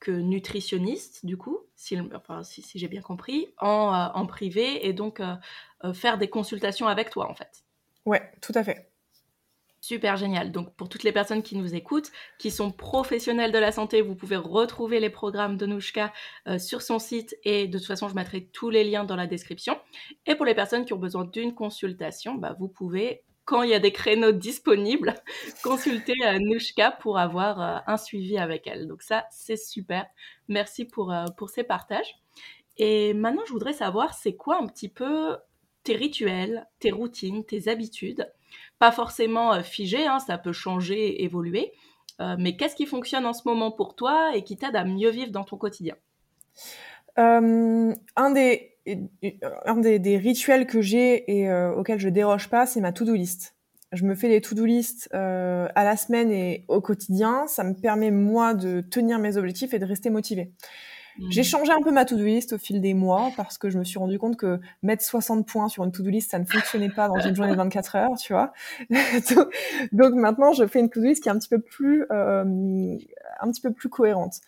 que 0.00 0.10
nutritionniste, 0.10 1.24
du 1.24 1.36
coup, 1.36 1.60
si, 1.76 1.96
enfin, 2.14 2.42
si, 2.42 2.64
j'ai 2.74 2.88
bien 2.88 3.02
compris, 3.02 3.48
en, 3.58 3.94
euh, 3.94 4.18
en, 4.18 4.26
privé 4.26 4.86
et 4.86 4.92
donc 4.92 5.20
euh, 5.20 5.34
euh, 5.84 5.92
faire 5.92 6.18
des 6.18 6.28
consultations 6.28 6.88
avec 6.88 7.10
toi, 7.10 7.30
en 7.30 7.34
fait. 7.34 7.64
Ouais, 8.06 8.22
tout 8.40 8.52
à 8.54 8.64
fait. 8.64 8.90
Super 9.82 10.16
génial. 10.16 10.52
Donc 10.52 10.74
pour 10.74 10.88
toutes 10.88 11.04
les 11.04 11.12
personnes 11.12 11.42
qui 11.42 11.56
nous 11.56 11.74
écoutent, 11.74 12.10
qui 12.38 12.50
sont 12.50 12.70
professionnels 12.70 13.52
de 13.52 13.58
la 13.58 13.72
santé, 13.72 14.02
vous 14.02 14.14
pouvez 14.14 14.36
retrouver 14.36 15.00
les 15.00 15.08
programmes 15.08 15.56
de 15.56 15.64
Nouchka 15.64 16.12
sur 16.58 16.82
son 16.82 16.98
site 16.98 17.34
et 17.44 17.66
de 17.66 17.78
toute 17.78 17.86
façon 17.86 18.06
je 18.06 18.14
mettrai 18.14 18.44
tous 18.44 18.68
les 18.68 18.84
liens 18.84 19.04
dans 19.04 19.16
la 19.16 19.26
description. 19.26 19.78
Et 20.26 20.34
pour 20.34 20.44
les 20.44 20.54
personnes 20.54 20.84
qui 20.84 20.92
ont 20.92 20.98
besoin 20.98 21.24
d'une 21.24 21.54
consultation, 21.54 22.34
bah, 22.34 22.54
vous 22.58 22.68
pouvez 22.68 23.22
quand 23.50 23.64
il 23.64 23.70
y 23.70 23.74
a 23.74 23.80
des 23.80 23.90
créneaux 23.90 24.30
disponibles, 24.30 25.12
consulter 25.64 26.14
euh, 26.24 26.38
Nushka 26.38 26.92
pour 26.92 27.18
avoir 27.18 27.60
euh, 27.60 27.78
un 27.88 27.96
suivi 27.96 28.38
avec 28.38 28.68
elle. 28.68 28.86
Donc 28.86 29.02
ça, 29.02 29.26
c'est 29.32 29.56
super. 29.56 30.06
Merci 30.46 30.84
pour, 30.84 31.12
euh, 31.12 31.24
pour 31.36 31.50
ces 31.50 31.64
partages. 31.64 32.14
Et 32.76 33.12
maintenant, 33.12 33.42
je 33.48 33.52
voudrais 33.52 33.72
savoir, 33.72 34.14
c'est 34.14 34.36
quoi 34.36 34.62
un 34.62 34.68
petit 34.68 34.88
peu 34.88 35.36
tes 35.82 35.96
rituels, 35.96 36.68
tes 36.78 36.92
routines, 36.92 37.44
tes 37.44 37.66
habitudes? 37.66 38.32
Pas 38.78 38.92
forcément 38.92 39.60
figées, 39.64 40.06
hein, 40.06 40.20
ça 40.20 40.38
peut 40.38 40.52
changer, 40.52 41.24
évoluer. 41.24 41.72
mais 42.38 42.56
qu'est-ce 42.56 42.76
qui 42.76 42.86
fonctionne 42.86 43.26
en 43.26 43.32
ce 43.32 43.42
moment 43.46 43.70
pour 43.70 43.96
toi 43.96 44.34
et 44.34 44.44
qui 44.44 44.56
t'aide 44.56 44.76
à 44.76 44.84
mieux 44.84 45.10
vivre 45.10 45.32
dans 45.32 45.44
ton 45.44 45.56
quotidien? 45.56 45.96
Un 47.16 48.30
des 48.32 48.69
un 49.66 49.76
des, 49.76 50.16
rituels 50.16 50.66
que 50.66 50.80
j'ai 50.80 51.38
et 51.38 51.48
euh, 51.48 51.74
auxquels 51.74 52.00
je 52.00 52.08
déroge 52.08 52.48
pas, 52.48 52.66
c'est 52.66 52.80
ma 52.80 52.92
to-do 52.92 53.14
list. 53.14 53.54
Je 53.92 54.04
me 54.04 54.14
fais 54.14 54.28
des 54.28 54.40
to-do 54.40 54.64
list 54.64 55.08
euh, 55.14 55.68
à 55.74 55.84
la 55.84 55.96
semaine 55.96 56.30
et 56.30 56.64
au 56.68 56.80
quotidien. 56.80 57.46
Ça 57.48 57.64
me 57.64 57.74
permet 57.74 58.10
moi 58.10 58.54
de 58.54 58.80
tenir 58.80 59.18
mes 59.18 59.36
objectifs 59.36 59.74
et 59.74 59.78
de 59.78 59.84
rester 59.84 60.10
motivée. 60.10 60.52
Mmh. 61.20 61.30
J'ai 61.30 61.42
changé 61.42 61.70
un 61.70 61.82
peu 61.82 61.90
ma 61.90 62.06
to-do 62.06 62.24
list 62.24 62.54
au 62.54 62.58
fil 62.58 62.80
des 62.80 62.94
mois 62.94 63.30
parce 63.36 63.58
que 63.58 63.68
je 63.68 63.78
me 63.78 63.84
suis 63.84 63.98
rendu 63.98 64.18
compte 64.18 64.36
que 64.36 64.58
mettre 64.82 65.04
60 65.04 65.46
points 65.46 65.68
sur 65.68 65.84
une 65.84 65.92
to-do 65.92 66.08
list, 66.08 66.30
ça 66.30 66.38
ne 66.38 66.46
fonctionnait 66.46 66.88
pas 66.88 67.08
dans 67.08 67.20
une 67.20 67.36
journée 67.36 67.52
de 67.52 67.56
24 67.56 67.96
heures, 67.96 68.16
tu 68.16 68.32
vois. 68.32 68.52
Donc 69.92 70.14
maintenant, 70.14 70.52
je 70.52 70.66
fais 70.66 70.80
une 70.80 70.88
to-do 70.88 71.06
list 71.06 71.22
qui 71.22 71.28
est 71.28 71.32
un 71.32 71.38
petit 71.38 71.48
peu 71.48 71.60
plus, 71.60 72.06
euh, 72.10 72.96
un 73.40 73.50
petit 73.50 73.60
peu 73.60 73.72
plus 73.72 73.90
cohérente. 73.90 74.40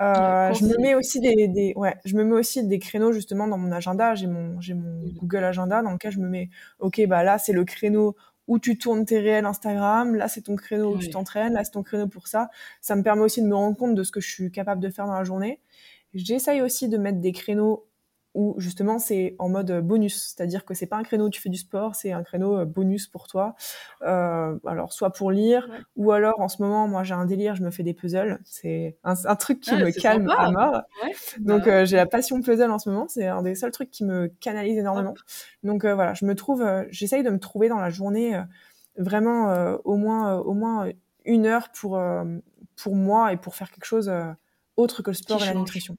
Euh, 0.00 0.52
je 0.52 0.64
me 0.64 0.80
mets 0.80 0.94
aussi 0.94 1.18
des, 1.18 1.48
des, 1.48 1.72
ouais, 1.74 1.96
je 2.04 2.14
me 2.14 2.24
mets 2.24 2.36
aussi 2.36 2.64
des 2.64 2.78
créneaux 2.78 3.12
justement 3.12 3.48
dans 3.48 3.58
mon 3.58 3.72
agenda. 3.72 4.14
J'ai 4.14 4.26
mon, 4.26 4.60
j'ai 4.60 4.74
mon 4.74 5.06
mmh. 5.06 5.12
Google 5.20 5.44
Agenda 5.44 5.82
dans 5.82 5.92
lequel 5.92 6.12
je 6.12 6.20
me 6.20 6.28
mets, 6.28 6.50
ok, 6.78 7.00
bah 7.08 7.24
là 7.24 7.38
c'est 7.38 7.52
le 7.52 7.64
créneau 7.64 8.14
où 8.48 8.58
tu 8.58 8.78
tournes 8.78 9.04
tes 9.04 9.20
réels 9.20 9.44
Instagram, 9.44 10.14
là 10.14 10.26
c'est 10.26 10.42
ton 10.42 10.56
créneau 10.56 10.94
où 10.94 10.98
tu 10.98 11.10
t'entraînes, 11.10 11.52
là 11.52 11.64
c'est 11.64 11.72
ton 11.72 11.82
créneau 11.82 12.08
pour 12.08 12.28
ça. 12.28 12.48
Ça 12.80 12.96
me 12.96 13.02
permet 13.02 13.22
aussi 13.22 13.42
de 13.42 13.46
me 13.46 13.54
rendre 13.54 13.76
compte 13.76 13.94
de 13.94 14.02
ce 14.02 14.10
que 14.10 14.20
je 14.20 14.30
suis 14.30 14.50
capable 14.50 14.80
de 14.80 14.88
faire 14.88 15.06
dans 15.06 15.14
la 15.14 15.24
journée. 15.24 15.60
J'essaye 16.14 16.62
aussi 16.62 16.88
de 16.88 16.98
mettre 16.98 17.20
des 17.20 17.32
créneaux 17.32 17.88
où 18.34 18.54
justement 18.58 18.98
c'est 18.98 19.34
en 19.38 19.48
mode 19.48 19.80
bonus, 19.80 20.34
c'est-à-dire 20.34 20.64
que 20.64 20.74
c'est 20.74 20.86
pas 20.86 20.96
un 20.96 21.02
créneau 21.02 21.26
où 21.26 21.30
tu 21.30 21.40
fais 21.40 21.48
du 21.48 21.58
sport, 21.58 21.94
c'est 21.94 22.12
un 22.12 22.22
créneau 22.22 22.58
euh, 22.58 22.64
bonus 22.64 23.08
pour 23.08 23.26
toi. 23.26 23.54
Euh, 24.02 24.56
alors 24.66 24.92
soit 24.92 25.10
pour 25.10 25.30
lire, 25.30 25.68
ou 25.96 26.12
alors 26.12 26.38
en 26.40 26.48
ce 26.48 26.62
moment 26.62 26.86
moi 26.86 27.02
j'ai 27.04 27.14
un 27.14 27.24
délire, 27.24 27.56
je 27.56 27.62
me 27.62 27.70
fais 27.70 27.82
des 27.82 27.94
puzzles, 27.94 28.38
c'est 28.44 28.96
un, 29.02 29.14
truc 29.36 29.60
qui 29.60 29.74
me 29.74 29.90
calme 29.90 30.30
à 30.30 30.50
mort. 30.50 30.82
Donc 31.38 31.64
bah 31.64 31.72
euh, 31.72 31.84
j'ai 31.84 31.96
la 31.96 32.06
passion 32.06 32.40
puzzle 32.40 32.70
en 32.70 32.78
ce 32.78 32.90
moment, 32.90 33.08
c'est 33.08 33.26
un 33.26 33.42
des 33.42 33.54
seuls 33.54 33.72
trucs 33.72 33.90
qui 33.90 34.04
me 34.04 34.28
canalise 34.40 34.78
énormément. 34.78 35.14
Donc 35.62 35.84
voilà, 35.84 36.14
je 36.14 36.24
me 36.24 36.34
trouve, 36.34 36.64
j'essaye 36.90 37.22
de 37.22 37.30
me 37.30 37.40
trouver 37.40 37.68
dans 37.68 37.80
la 37.80 37.90
journée 37.90 38.40
vraiment 38.96 39.78
au 39.84 39.96
moins 39.96 40.36
au 40.36 40.54
moins 40.54 40.88
une 41.24 41.46
heure 41.46 41.70
pour 41.70 42.00
pour 42.76 42.94
moi 42.94 43.32
et 43.32 43.36
pour 43.36 43.54
faire 43.54 43.70
quelque 43.70 43.84
chose 43.86 44.12
autre 44.78 45.02
que 45.02 45.10
le 45.10 45.14
sport 45.14 45.42
et 45.42 45.46
la 45.46 45.54
nutrition. 45.54 45.96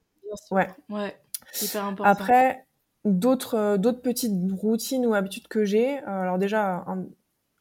Ouais. 0.50 0.70
Ouais. 0.90 1.16
Hyper 1.62 1.86
important. 1.86 2.10
Après, 2.10 2.66
d'autres 3.06 3.56
euh, 3.56 3.78
d'autres 3.78 4.02
petites 4.02 4.34
routines 4.52 5.06
ou 5.06 5.14
habitudes 5.14 5.48
que 5.48 5.66
j'ai. 5.66 6.00
Euh, 6.00 6.22
alors 6.22 6.38
déjà, 6.38 6.86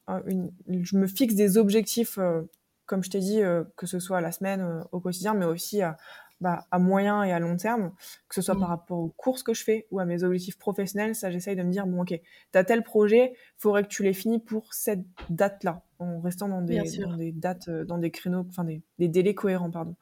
je 0.09 0.97
me 0.97 1.07
fixe 1.07 1.35
des 1.35 1.59
objectifs, 1.59 2.19
euh, 2.19 2.43
comme 2.87 3.05
je 3.05 3.11
t'ai 3.11 3.21
dit, 3.21 3.41
que 3.77 3.87
ce 3.87 3.99
soit 3.99 4.19
à 4.19 4.21
la 4.21 4.33
semaine, 4.33 4.85
au 4.93 5.01
quotidien, 5.01 5.35
mais 5.35 5.45
aussi 5.45 5.83
à, 5.83 5.99
bah, 6.41 6.67
à 6.71 6.79
moyen 6.79 7.23
et 7.23 7.33
à 7.33 7.39
long 7.39 7.57
terme, 7.57 7.93
que 8.29 8.35
ce 8.35 8.41
soit 8.41 8.55
par 8.55 8.69
mmh. 8.69 8.73
rapport 8.73 8.99
aux 8.99 9.13
courses 9.17 9.43
que 9.43 9.53
je 9.53 9.63
fais 9.63 9.87
ou 9.91 9.99
à 9.99 10.07
mes 10.07 10.23
objectifs 10.23 10.59
professionnels. 10.59 11.15
Ça, 11.15 11.31
j'essaye 11.31 11.57
de 11.57 11.63
me 11.63 11.71
dire, 11.71 11.87
bon, 11.87 12.03
ok, 12.03 12.19
t'as 12.51 12.65
tel 12.65 12.83
projet, 12.83 13.35
faudrait 13.59 13.83
que 13.83 13.89
tu 13.89 14.03
l'aies 14.03 14.15
fini 14.15 14.39
pour 14.39 14.73
cette 14.73 15.05
date-là, 15.29 15.83
en 15.99 16.21
restant 16.21 16.49
dans 16.49 16.63
des, 16.63 16.81
dans 16.99 17.17
des 17.17 17.33
dates, 17.33 17.69
dans 17.69 17.99
des 17.99 18.11
créneaux, 18.11 18.47
enfin 18.49 18.65
des, 18.65 18.81
des 18.99 19.09
délais 19.09 19.35
cohérents, 19.35 19.71
pardon. 19.71 19.95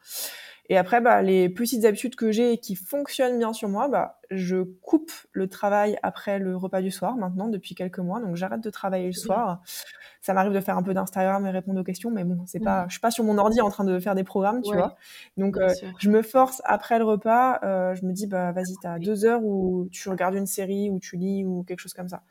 Et 0.69 0.77
après, 0.77 1.01
bah, 1.01 1.23
les 1.23 1.49
petites 1.49 1.85
habitudes 1.85 2.17
que 2.17 2.33
j'ai 2.33 2.53
et 2.53 2.59
qui 2.59 2.75
fonctionnent 2.75 3.39
bien 3.39 3.53
sur 3.53 3.69
moi, 3.69 3.89
bah, 3.89 4.19
je 4.31 4.63
coupe 4.63 5.13
le 5.33 5.49
travail 5.49 5.99
après 6.03 6.39
le 6.39 6.57
repas 6.57 6.83
du 6.83 6.91
soir 6.91 7.17
maintenant 7.17 7.49
depuis 7.49 7.75
quelques 7.75 7.99
mois. 7.99 8.21
Donc 8.21 8.37
j'arrête 8.37 8.63
de 8.63 8.71
travailler 8.71 9.07
le 9.07 9.13
soir. 9.13 9.63
Ça 10.21 10.35
m'arrive 10.35 10.53
de 10.53 10.61
faire 10.61 10.77
un 10.77 10.83
peu 10.83 10.93
d'Instagram 10.93 11.47
et 11.47 11.51
répondre 11.51 11.81
aux 11.81 11.85
questions, 11.85 12.11
mais 12.11 12.25
bon, 12.25 12.43
c'est 12.47 12.59
pas, 12.59 12.87
je 12.89 12.95
suis 12.95 13.01
pas 13.01 13.13
sur 13.13 13.23
mon 13.23 13.39
ordi 13.39 13.61
en 13.61 13.71
train 13.71 13.85
de 13.85 13.99
faire 14.01 14.17
des 14.17 14.25
programmes, 14.25 14.61
tu 14.63 14.75
vois. 14.75 14.97
Donc 15.37 15.57
euh, 15.57 15.69
je 16.01 16.11
me 16.11 16.23
force 16.23 16.63
après 16.65 16.99
le 16.99 17.05
repas. 17.05 17.61
Euh, 17.63 17.95
je 17.95 18.05
me 18.05 18.13
dis 18.13 18.27
bah 18.27 18.51
vas-y, 18.51 18.75
t'as 18.83 18.99
deux 18.99 19.25
heures 19.25 19.45
où 19.45 19.89
tu 19.93 20.09
regardes 20.09 20.35
une 20.35 20.47
série 20.47 20.91
ou 20.91 20.99
tu 20.99 21.17
lis 21.17 21.45
ou 21.45 21.63
quelque 21.63 21.81
chose 21.81 21.95
comme 21.95 22.09
ça. 22.09 22.23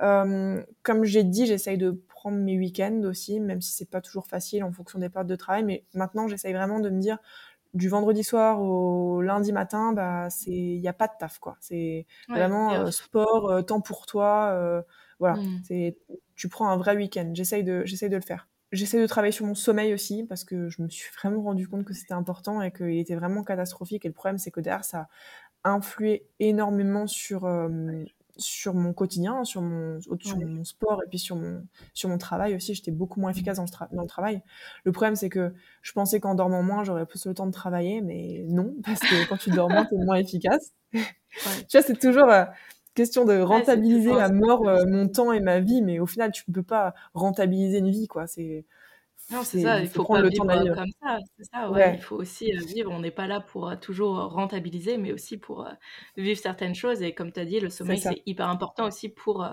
Euh, 0.00 0.62
comme 0.82 1.04
j'ai 1.04 1.22
dit, 1.22 1.46
j'essaye 1.46 1.76
de 1.76 2.02
prendre 2.08 2.38
mes 2.38 2.56
week-ends 2.56 3.02
aussi, 3.04 3.40
même 3.40 3.60
si 3.60 3.72
c'est 3.72 3.90
pas 3.90 4.00
toujours 4.00 4.26
facile 4.26 4.64
en 4.64 4.72
fonction 4.72 4.98
des 4.98 5.10
périodes 5.10 5.28
de 5.28 5.36
travail. 5.36 5.64
Mais 5.64 5.84
maintenant, 5.92 6.26
j'essaye 6.28 6.54
vraiment 6.54 6.80
de 6.80 6.88
me 6.88 6.98
dire 6.98 7.18
du 7.74 7.88
vendredi 7.88 8.22
soir 8.22 8.62
au 8.62 9.20
lundi 9.20 9.52
matin, 9.52 9.92
bah 9.92 10.30
c'est 10.30 10.50
il 10.50 10.80
y 10.80 10.88
a 10.88 10.92
pas 10.92 11.08
de 11.08 11.12
taf 11.18 11.38
quoi. 11.38 11.56
C'est 11.60 12.06
vraiment 12.28 12.72
euh, 12.72 12.90
sport, 12.90 13.50
euh, 13.50 13.62
temps 13.62 13.80
pour 13.80 14.06
toi, 14.06 14.50
euh, 14.52 14.82
voilà. 15.18 15.36
Mmh. 15.36 15.62
C'est 15.66 15.98
tu 16.36 16.48
prends 16.48 16.68
un 16.68 16.76
vrai 16.76 16.96
week-end. 16.96 17.30
J'essaye 17.34 17.64
de 17.64 17.84
j'essaye 17.84 18.08
de 18.08 18.16
le 18.16 18.22
faire. 18.22 18.48
J'essaie 18.72 19.00
de 19.00 19.06
travailler 19.06 19.32
sur 19.32 19.46
mon 19.46 19.54
sommeil 19.54 19.92
aussi 19.92 20.24
parce 20.24 20.44
que 20.44 20.68
je 20.68 20.82
me 20.82 20.88
suis 20.88 21.12
vraiment 21.16 21.42
rendu 21.42 21.68
compte 21.68 21.84
que 21.84 21.94
c'était 21.94 22.14
important 22.14 22.62
et 22.62 22.72
qu'il 22.72 22.98
était 22.98 23.14
vraiment 23.14 23.44
catastrophique. 23.44 24.04
Et 24.04 24.08
le 24.08 24.14
problème, 24.14 24.38
c'est 24.38 24.50
que 24.50 24.60
derrière, 24.60 24.84
ça 24.84 25.08
a 25.62 25.70
influé 25.70 26.26
énormément 26.40 27.06
sur, 27.06 27.46
sur 28.36 28.74
mon 28.74 28.92
quotidien, 28.92 29.44
sur 29.44 29.62
mon, 29.62 30.00
sur 30.00 30.38
mon 30.38 30.64
sport 30.64 31.02
et 31.04 31.08
puis 31.08 31.18
sur 31.18 31.36
mon, 31.36 31.66
sur 31.92 32.08
mon 32.08 32.18
travail 32.18 32.54
aussi. 32.54 32.74
J'étais 32.74 32.90
beaucoup 32.90 33.20
moins 33.20 33.30
efficace 33.30 33.56
dans 33.56 33.64
le, 33.64 33.96
dans 33.96 34.02
le 34.02 34.08
travail. 34.08 34.42
Le 34.84 34.92
problème, 34.92 35.16
c'est 35.16 35.28
que 35.28 35.52
je 35.82 35.92
pensais 35.92 36.20
qu'en 36.20 36.34
dormant 36.34 36.62
moins, 36.62 36.84
j'aurais 36.84 37.06
plus 37.06 37.26
le 37.26 37.34
temps 37.34 37.46
de 37.46 37.52
travailler, 37.52 38.00
mais 38.00 38.44
non, 38.48 38.74
parce 38.84 39.00
que 39.00 39.28
quand 39.28 39.36
tu 39.36 39.50
dors 39.50 39.70
moins, 39.70 39.84
tu 39.84 39.94
es 39.94 40.04
moins 40.04 40.16
efficace. 40.16 40.72
tu 40.92 41.00
vois, 41.72 41.82
c'est 41.82 41.98
toujours 41.98 42.30
euh, 42.30 42.44
question 42.94 43.24
de 43.24 43.40
rentabiliser 43.40 44.12
à 44.12 44.28
mort 44.30 44.68
euh, 44.68 44.84
mon 44.86 45.08
temps 45.08 45.32
et 45.32 45.40
ma 45.40 45.60
vie, 45.60 45.82
mais 45.82 45.98
au 45.98 46.06
final, 46.06 46.32
tu 46.32 46.44
ne 46.48 46.54
peux 46.54 46.62
pas 46.62 46.94
rentabiliser 47.12 47.78
une 47.78 47.90
vie, 47.90 48.06
quoi. 48.06 48.26
C'est 48.26 48.64
non, 49.30 49.42
c'est 49.42 49.62
ça, 49.62 49.80
il 49.80 49.88
faut, 49.88 50.04
pas 50.04 50.20
vivre 50.22 50.50
euh, 50.50 50.74
comme 50.74 50.90
ça. 51.02 51.18
C'est 51.38 51.44
ça, 51.44 51.70
ouais. 51.70 51.94
Il 51.94 52.02
faut 52.02 52.16
aussi 52.16 52.54
euh, 52.54 52.60
vivre. 52.60 52.90
On 52.90 53.00
n'est 53.00 53.10
pas 53.10 53.26
là 53.26 53.40
pour 53.40 53.68
euh, 53.68 53.76
toujours 53.76 54.16
rentabiliser, 54.16 54.98
mais 54.98 55.12
aussi 55.12 55.38
pour 55.38 55.66
vivre 56.16 56.38
certaines 56.38 56.74
choses. 56.74 57.02
Et 57.02 57.14
comme 57.14 57.32
tu 57.32 57.40
as 57.40 57.46
dit, 57.46 57.58
le 57.58 57.70
sommeil, 57.70 57.98
c'est 57.98 58.22
hyper 58.26 58.48
important 58.48 58.86
aussi 58.86 59.08
pour, 59.08 59.46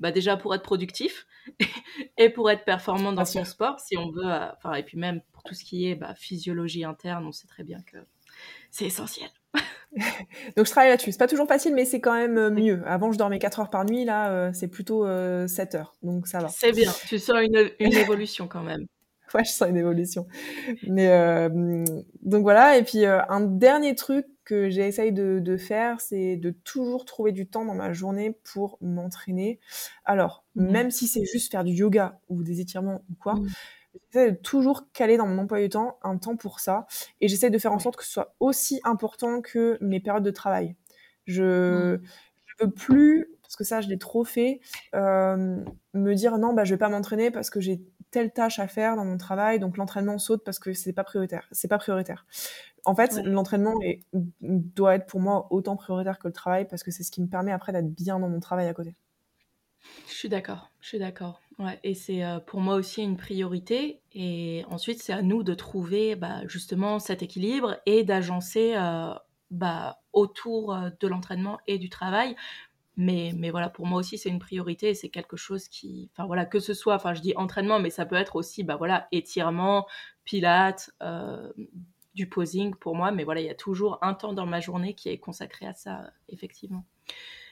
bah, 0.00 0.12
déjà 0.12 0.36
pour 0.36 0.54
être 0.54 0.62
productif 0.62 1.26
et 2.18 2.30
pour 2.30 2.50
être 2.50 2.64
performant 2.64 3.12
dans 3.12 3.26
son 3.26 3.44
sport, 3.44 3.78
si 3.80 3.98
on 3.98 4.10
veut. 4.10 4.24
Enfin, 4.56 4.74
et 4.74 4.82
puis 4.82 4.98
même 4.98 5.20
pour 5.32 5.42
tout 5.42 5.54
ce 5.54 5.64
qui 5.64 5.88
est 5.88 5.94
bah, 5.94 6.14
physiologie 6.16 6.84
interne, 6.84 7.26
on 7.26 7.32
sait 7.32 7.48
très 7.48 7.64
bien 7.64 7.82
que 7.82 7.98
c'est 8.70 8.86
essentiel. 8.86 9.28
Donc 10.56 10.66
je 10.66 10.70
travaille 10.70 10.90
là-dessus. 10.90 11.12
C'est 11.12 11.18
pas 11.18 11.28
toujours 11.28 11.48
facile, 11.48 11.74
mais 11.74 11.84
c'est 11.84 12.00
quand 12.00 12.14
même 12.14 12.50
mieux. 12.50 12.82
Avant, 12.86 13.12
je 13.12 13.18
dormais 13.18 13.38
4 13.38 13.60
heures 13.60 13.70
par 13.70 13.84
nuit. 13.84 14.04
Là, 14.06 14.52
c'est 14.54 14.68
plutôt 14.68 15.06
7 15.46 15.74
heures. 15.74 15.94
Donc 16.02 16.26
ça 16.26 16.38
va. 16.38 16.48
C'est 16.48 16.72
bien. 16.72 16.92
Tu 17.06 17.18
sens 17.18 17.36
une, 17.42 17.70
une 17.78 17.94
évolution 17.94 18.48
quand 18.48 18.62
même. 18.62 18.86
ouais, 19.34 19.44
je 19.44 19.50
sens 19.50 19.68
une 19.68 19.76
évolution. 19.76 20.26
Mais 20.86 21.08
euh, 21.08 21.84
donc 22.22 22.42
voilà. 22.42 22.78
Et 22.78 22.82
puis 22.82 23.04
euh, 23.04 23.20
un 23.28 23.40
dernier 23.40 23.94
truc 23.94 24.26
que 24.44 24.70
j'essaye 24.70 25.12
de, 25.12 25.40
de 25.40 25.56
faire, 25.56 26.00
c'est 26.00 26.36
de 26.36 26.50
toujours 26.50 27.04
trouver 27.04 27.32
du 27.32 27.46
temps 27.46 27.64
dans 27.64 27.74
ma 27.74 27.92
journée 27.92 28.38
pour 28.52 28.78
m'entraîner. 28.80 29.60
Alors, 30.04 30.44
mmh. 30.54 30.70
même 30.70 30.90
si 30.90 31.06
c'est 31.06 31.24
juste 31.24 31.50
faire 31.50 31.64
du 31.64 31.72
yoga 31.72 32.18
ou 32.28 32.42
des 32.42 32.60
étirements 32.60 33.02
ou 33.10 33.14
quoi, 33.20 33.34
mmh. 33.34 33.48
j'essaie 34.12 34.32
de 34.32 34.36
toujours 34.36 34.90
caler 34.92 35.18
dans 35.18 35.26
mon 35.26 35.38
emploi 35.38 35.60
du 35.60 35.68
temps 35.68 35.98
un 36.02 36.16
temps 36.16 36.36
pour 36.36 36.60
ça. 36.60 36.86
Et 37.20 37.28
j'essaie 37.28 37.50
de 37.50 37.58
faire 37.58 37.72
en 37.72 37.78
sorte 37.78 37.96
que 37.96 38.04
ce 38.04 38.12
soit 38.12 38.34
aussi 38.40 38.80
important 38.84 39.42
que 39.42 39.76
mes 39.82 40.00
périodes 40.00 40.24
de 40.24 40.30
travail. 40.30 40.76
Je, 41.26 41.96
mmh. 41.96 42.00
je 42.46 42.64
veux 42.64 42.70
plus 42.70 43.28
parce 43.48 43.56
que 43.56 43.64
ça 43.64 43.80
je 43.80 43.88
l'ai 43.88 43.98
trop 43.98 44.24
fait, 44.24 44.60
euh, 44.94 45.56
me 45.94 46.14
dire 46.14 46.36
non 46.36 46.52
bah 46.52 46.64
je 46.64 46.74
vais 46.74 46.78
pas 46.78 46.90
m'entraîner 46.90 47.30
parce 47.30 47.48
que 47.48 47.60
j'ai 47.60 47.80
telle 48.10 48.32
tâche 48.32 48.58
à 48.58 48.68
faire 48.68 48.96
dans 48.96 49.04
mon 49.04 49.18
travail, 49.18 49.58
donc 49.58 49.76
l'entraînement 49.76 50.18
saute 50.18 50.44
parce 50.44 50.58
que 50.58 50.72
c'est 50.72 50.92
pas 50.92 51.04
prioritaire. 51.04 51.46
C'est 51.52 51.68
pas 51.68 51.78
prioritaire. 51.78 52.26
En 52.84 52.94
fait, 52.94 53.20
l'entraînement 53.24 53.74
doit 54.40 54.94
être 54.94 55.06
pour 55.06 55.20
moi 55.20 55.46
autant 55.50 55.76
prioritaire 55.76 56.18
que 56.18 56.28
le 56.28 56.32
travail 56.32 56.66
parce 56.66 56.82
que 56.82 56.90
c'est 56.90 57.02
ce 57.02 57.10
qui 57.10 57.20
me 57.20 57.26
permet 57.26 57.52
après 57.52 57.72
d'être 57.72 57.92
bien 57.92 58.18
dans 58.18 58.28
mon 58.28 58.40
travail 58.40 58.68
à 58.68 58.74
côté. 58.74 58.94
Je 60.08 60.14
suis 60.14 60.28
d'accord, 60.28 60.70
je 60.80 60.88
suis 60.88 60.98
d'accord. 60.98 61.40
Ouais, 61.58 61.78
et 61.82 61.94
c'est 61.94 62.24
euh, 62.24 62.38
pour 62.38 62.60
moi 62.60 62.76
aussi 62.76 63.02
une 63.02 63.16
priorité. 63.16 64.00
Et 64.12 64.64
ensuite, 64.70 65.02
c'est 65.02 65.12
à 65.12 65.22
nous 65.22 65.42
de 65.42 65.54
trouver 65.54 66.14
bah, 66.14 66.46
justement 66.46 66.98
cet 66.98 67.22
équilibre 67.22 67.76
et 67.84 68.04
d'agencer 68.04 68.74
euh, 68.76 69.12
bah, 69.50 70.00
autour 70.12 70.74
euh, 70.74 70.90
de 71.00 71.08
l'entraînement 71.08 71.58
et 71.66 71.78
du 71.78 71.88
travail 71.88 72.36
mais, 72.98 73.32
mais 73.36 73.50
voilà, 73.50 73.68
pour 73.70 73.86
moi 73.86 74.00
aussi, 74.00 74.18
c'est 74.18 74.28
une 74.28 74.40
priorité. 74.40 74.92
C'est 74.92 75.08
quelque 75.08 75.36
chose 75.36 75.68
qui, 75.68 76.10
enfin 76.12 76.26
voilà, 76.26 76.44
que 76.44 76.58
ce 76.58 76.74
soit, 76.74 76.96
enfin 76.96 77.14
je 77.14 77.20
dis 77.20 77.32
entraînement, 77.36 77.78
mais 77.78 77.90
ça 77.90 78.04
peut 78.04 78.16
être 78.16 78.34
aussi, 78.34 78.64
bah 78.64 78.74
voilà, 78.76 79.06
étirement, 79.12 79.86
pilates, 80.24 80.90
euh, 81.00 81.52
du 82.14 82.28
posing 82.28 82.74
pour 82.74 82.96
moi. 82.96 83.12
Mais 83.12 83.22
voilà, 83.22 83.40
il 83.40 83.46
y 83.46 83.50
a 83.50 83.54
toujours 83.54 83.98
un 84.02 84.14
temps 84.14 84.32
dans 84.32 84.46
ma 84.46 84.58
journée 84.58 84.94
qui 84.94 85.10
est 85.10 85.18
consacré 85.18 85.64
à 85.66 85.74
ça, 85.74 86.10
effectivement. 86.28 86.84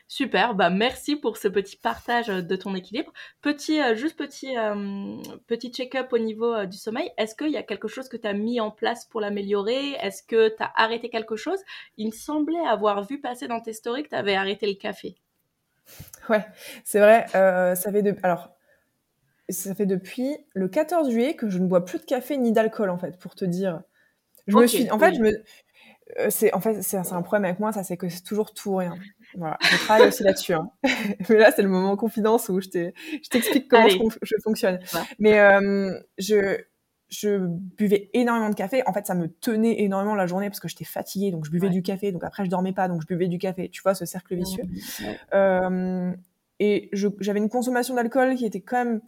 Super, 0.08 0.54
bah 0.56 0.70
merci 0.70 1.14
pour 1.16 1.36
ce 1.36 1.46
petit 1.48 1.76
partage 1.76 2.26
de 2.26 2.56
ton 2.56 2.74
équilibre. 2.74 3.12
Petit, 3.40 3.80
euh, 3.80 3.94
juste 3.94 4.16
petit, 4.16 4.56
euh, 4.58 5.16
petit 5.46 5.70
check-up 5.70 6.12
au 6.12 6.18
niveau 6.18 6.64
du 6.66 6.76
sommeil. 6.76 7.10
Est-ce 7.18 7.36
qu'il 7.36 7.50
y 7.50 7.56
a 7.56 7.62
quelque 7.62 7.88
chose 7.88 8.08
que 8.08 8.16
tu 8.16 8.26
as 8.26 8.32
mis 8.32 8.60
en 8.60 8.72
place 8.72 9.04
pour 9.06 9.20
l'améliorer? 9.20 9.92
Est-ce 10.00 10.24
que 10.24 10.48
tu 10.48 10.62
as 10.62 10.72
arrêté 10.74 11.08
quelque 11.08 11.36
chose? 11.36 11.60
Il 11.98 12.06
me 12.06 12.12
semblait 12.12 12.66
avoir 12.66 13.04
vu 13.04 13.20
passer 13.20 13.46
dans 13.46 13.60
tes 13.60 13.72
stories 13.72 14.02
que 14.04 14.08
tu 14.08 14.16
avais 14.16 14.34
arrêté 14.34 14.66
le 14.66 14.74
café. 14.74 15.16
Ouais, 16.28 16.44
c'est 16.84 16.98
vrai. 16.98 17.26
Euh, 17.34 17.74
ça 17.74 17.92
fait 17.92 18.02
de... 18.02 18.16
Alors, 18.22 18.50
ça 19.48 19.74
fait 19.74 19.86
depuis 19.86 20.36
le 20.54 20.68
14 20.68 21.10
juillet 21.10 21.34
que 21.34 21.48
je 21.48 21.58
ne 21.58 21.66
bois 21.66 21.84
plus 21.84 22.00
de 22.00 22.04
café 22.04 22.36
ni 22.36 22.52
d'alcool, 22.52 22.90
en 22.90 22.98
fait, 22.98 23.16
pour 23.18 23.34
te 23.34 23.44
dire. 23.44 23.82
Je 24.48 24.56
me 24.56 24.66
suis... 24.66 24.90
En 24.90 24.98
fait, 24.98 25.14
je 25.14 25.20
me... 25.20 25.44
Euh, 26.20 26.30
c'est 26.30 26.54
en 26.54 26.60
fait 26.60 26.82
c'est 26.82 26.96
un 26.96 27.22
problème 27.22 27.46
avec 27.46 27.58
moi 27.58 27.72
ça 27.72 27.82
c'est 27.82 27.96
que 27.96 28.08
c'est 28.08 28.22
toujours 28.22 28.54
tout 28.54 28.70
ou 28.70 28.76
rien 28.76 28.94
voilà 29.34 29.58
je 29.60 29.76
travaille 29.76 30.06
aussi 30.06 30.22
là-dessus 30.22 30.54
hein. 30.54 30.70
mais 31.28 31.36
là 31.36 31.50
c'est 31.50 31.62
le 31.62 31.68
moment 31.68 31.96
confidence 31.96 32.48
où 32.48 32.60
je 32.60 32.68
t'explique 33.28 33.66
comment 33.68 33.88
je, 34.22 34.36
fonctionne 34.44 34.78
mais 35.18 35.40
euh, 35.40 35.98
je 36.16 36.58
je 37.08 37.46
buvais 37.46 38.10
énormément 38.14 38.50
de 38.50 38.54
café. 38.54 38.82
En 38.86 38.92
fait, 38.92 39.06
ça 39.06 39.14
me 39.14 39.28
tenait 39.28 39.80
énormément 39.80 40.14
la 40.14 40.26
journée 40.26 40.48
parce 40.48 40.60
que 40.60 40.68
j'étais 40.68 40.84
fatiguée, 40.84 41.30
donc 41.30 41.44
je 41.44 41.50
buvais 41.50 41.70
du 41.70 41.82
café. 41.82 42.12
Donc 42.12 42.24
après, 42.24 42.44
je 42.44 42.50
dormais 42.50 42.72
pas, 42.72 42.88
donc 42.88 43.02
je 43.02 43.06
buvais 43.06 43.28
du 43.28 43.38
café. 43.38 43.68
Tu 43.68 43.82
vois, 43.82 43.94
ce 43.94 44.04
cercle 44.04 44.34
vicieux. 44.34 44.64
Euh, 45.34 46.12
et 46.58 46.90
j'avais 46.92 47.38
une 47.38 47.48
consommation 47.48 47.94
d'alcool 47.94 48.34
qui 48.34 48.46
était 48.46 48.60
quand 48.60 48.84
même. 48.84 49.00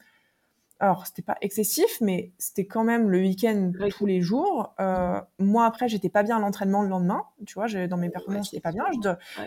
Alors, 0.80 1.08
c'était 1.08 1.22
pas 1.22 1.36
excessif, 1.40 2.00
mais 2.00 2.30
c'était 2.38 2.66
quand 2.66 2.84
même 2.84 3.10
le 3.10 3.18
week-end 3.18 3.72
tous 3.90 4.06
les 4.06 4.20
jours. 4.20 4.74
Euh, 4.78 5.20
moi, 5.40 5.64
après, 5.64 5.88
j'étais 5.88 6.08
pas 6.08 6.22
bien 6.22 6.36
à 6.36 6.40
l'entraînement 6.40 6.82
le 6.82 6.88
lendemain. 6.88 7.24
Tu 7.46 7.54
vois, 7.54 7.66
dans 7.88 7.96
mes 7.96 8.10
performances, 8.10 8.50
j'étais 8.52 8.60
pas 8.60 8.70
bien. 8.70 8.84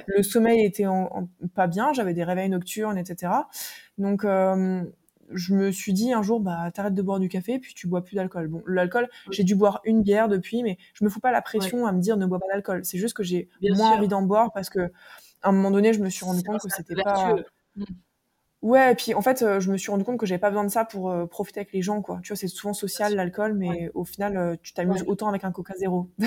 Le 0.07 0.23
sommeil 0.23 0.65
était 0.65 0.83
pas 1.55 1.67
bien. 1.67 1.93
J'avais 1.93 2.13
des 2.13 2.25
réveils 2.25 2.49
nocturnes, 2.49 2.97
etc. 2.97 3.31
Donc, 3.97 4.25
euh, 4.25 4.83
je 5.33 5.53
me 5.53 5.71
suis 5.71 5.93
dit 5.93 6.13
un 6.13 6.21
jour, 6.21 6.39
bah, 6.39 6.71
t'arrêtes 6.73 6.93
de 6.93 7.01
boire 7.01 7.19
du 7.19 7.29
café, 7.29 7.59
puis 7.59 7.73
tu 7.73 7.87
bois 7.87 8.03
plus 8.03 8.15
d'alcool. 8.15 8.47
Bon, 8.47 8.63
l'alcool, 8.67 9.09
j'ai 9.31 9.43
dû 9.43 9.55
boire 9.55 9.81
une 9.83 10.01
bière 10.01 10.27
depuis, 10.27 10.63
mais 10.63 10.77
je 10.93 11.03
me 11.03 11.09
fous 11.09 11.19
pas 11.19 11.31
la 11.31 11.41
pression 11.41 11.85
à 11.85 11.91
me 11.91 11.99
dire 11.99 12.17
ne 12.17 12.25
bois 12.25 12.39
pas 12.39 12.47
d'alcool. 12.51 12.85
C'est 12.85 12.97
juste 12.97 13.15
que 13.15 13.23
j'ai 13.23 13.49
moins 13.61 13.97
envie 13.97 14.07
d'en 14.07 14.21
boire 14.21 14.51
parce 14.53 14.69
que, 14.69 14.91
à 15.41 15.49
un 15.49 15.51
moment 15.51 15.71
donné, 15.71 15.93
je 15.93 15.99
me 15.99 16.09
suis 16.09 16.25
rendu 16.25 16.43
compte 16.43 16.61
que 16.61 16.69
c'était 16.69 17.01
pas. 17.01 17.35
Mmh. 17.75 17.85
Ouais, 18.61 18.91
et 18.91 18.95
puis 18.95 19.15
en 19.15 19.21
fait, 19.21 19.41
euh, 19.41 19.59
je 19.59 19.71
me 19.71 19.77
suis 19.77 19.89
rendu 19.89 20.03
compte 20.03 20.19
que 20.19 20.27
j'avais 20.27 20.39
pas 20.39 20.51
besoin 20.51 20.63
de 20.63 20.69
ça 20.69 20.85
pour 20.85 21.09
euh, 21.09 21.25
profiter 21.25 21.61
avec 21.61 21.73
les 21.73 21.81
gens, 21.81 22.03
quoi. 22.03 22.19
Tu 22.21 22.27
vois, 22.27 22.35
c'est 22.35 22.47
souvent 22.47 22.73
social 22.73 23.15
l'alcool, 23.15 23.55
mais 23.55 23.89
au 23.95 24.05
final, 24.05 24.37
euh, 24.37 24.55
tu 24.61 24.73
t'amuses 24.73 25.03
autant 25.07 25.29
avec 25.29 25.43
un 25.43 25.51
Coca 25.51 25.73
zéro. 25.77 26.11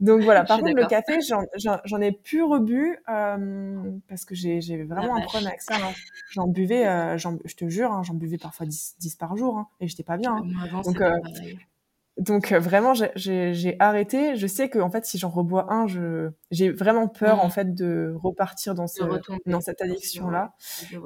donc 0.00 0.22
voilà. 0.22 0.42
Par 0.42 0.58
contre, 0.58 0.74
le 0.74 0.86
café, 0.86 1.20
j'en 1.24 2.00
ai 2.00 2.10
plus 2.10 2.42
rebu 2.42 2.98
parce 3.06 4.24
que 4.24 4.34
j'ai 4.34 4.82
vraiment 4.82 5.16
un 5.16 5.20
problème 5.20 5.48
avec 5.48 5.62
ça. 5.62 5.76
Hein. 5.76 5.92
J'en 6.30 6.48
buvais, 6.48 7.16
je 7.16 7.54
te 7.54 7.68
jure, 7.68 7.92
hein, 7.92 8.02
j'en 8.02 8.14
buvais 8.14 8.38
parfois 8.38 8.66
10, 8.66 8.96
10 8.98 9.14
par 9.14 9.36
jour, 9.36 9.56
hein, 9.56 9.68
et 9.80 9.86
j'étais 9.86 10.02
pas 10.02 10.16
bien. 10.16 10.42
Donc 10.82 11.00
donc 12.18 12.50
euh, 12.50 12.58
vraiment, 12.58 12.94
j'ai 12.94 13.76
arrêté. 13.78 14.36
Je 14.36 14.46
sais 14.46 14.68
que 14.68 14.80
en 14.80 14.90
fait, 14.90 15.04
si 15.04 15.18
j'en 15.18 15.28
rebois 15.28 15.72
un, 15.72 15.86
je 15.86 16.30
j'ai 16.50 16.70
vraiment 16.70 17.06
peur 17.06 17.42
en 17.44 17.46
mmh. 17.46 17.50
fait 17.50 17.74
de 17.74 18.12
repartir 18.16 18.74
dans, 18.74 18.88
ce, 18.88 19.02
dans 19.46 19.60
cette 19.60 19.80
addiction 19.80 20.28
là. 20.28 20.54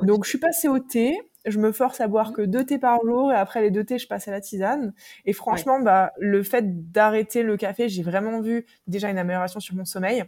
Donc 0.02 0.24
je 0.24 0.30
suis 0.30 0.38
passée 0.38 0.68
au 0.68 0.78
thé. 0.78 1.18
Je 1.44 1.58
me 1.58 1.72
force 1.72 2.00
à 2.00 2.08
boire 2.08 2.30
mmh. 2.30 2.34
que 2.34 2.42
deux 2.42 2.64
thés 2.64 2.78
par 2.78 2.98
jour 3.04 3.30
et 3.30 3.36
après 3.36 3.60
les 3.60 3.70
deux 3.70 3.84
thés, 3.84 3.98
je 3.98 4.06
passe 4.06 4.26
à 4.28 4.30
la 4.30 4.40
tisane. 4.40 4.94
Et 5.26 5.34
franchement, 5.34 5.80
bah 5.80 6.12
le 6.18 6.42
fait 6.42 6.90
d'arrêter 6.92 7.42
le 7.42 7.56
café, 7.56 7.88
j'ai 7.88 8.02
vraiment 8.02 8.40
vu 8.40 8.64
déjà 8.86 9.10
une 9.10 9.18
amélioration 9.18 9.60
sur 9.60 9.74
mon 9.74 9.84
sommeil. 9.84 10.24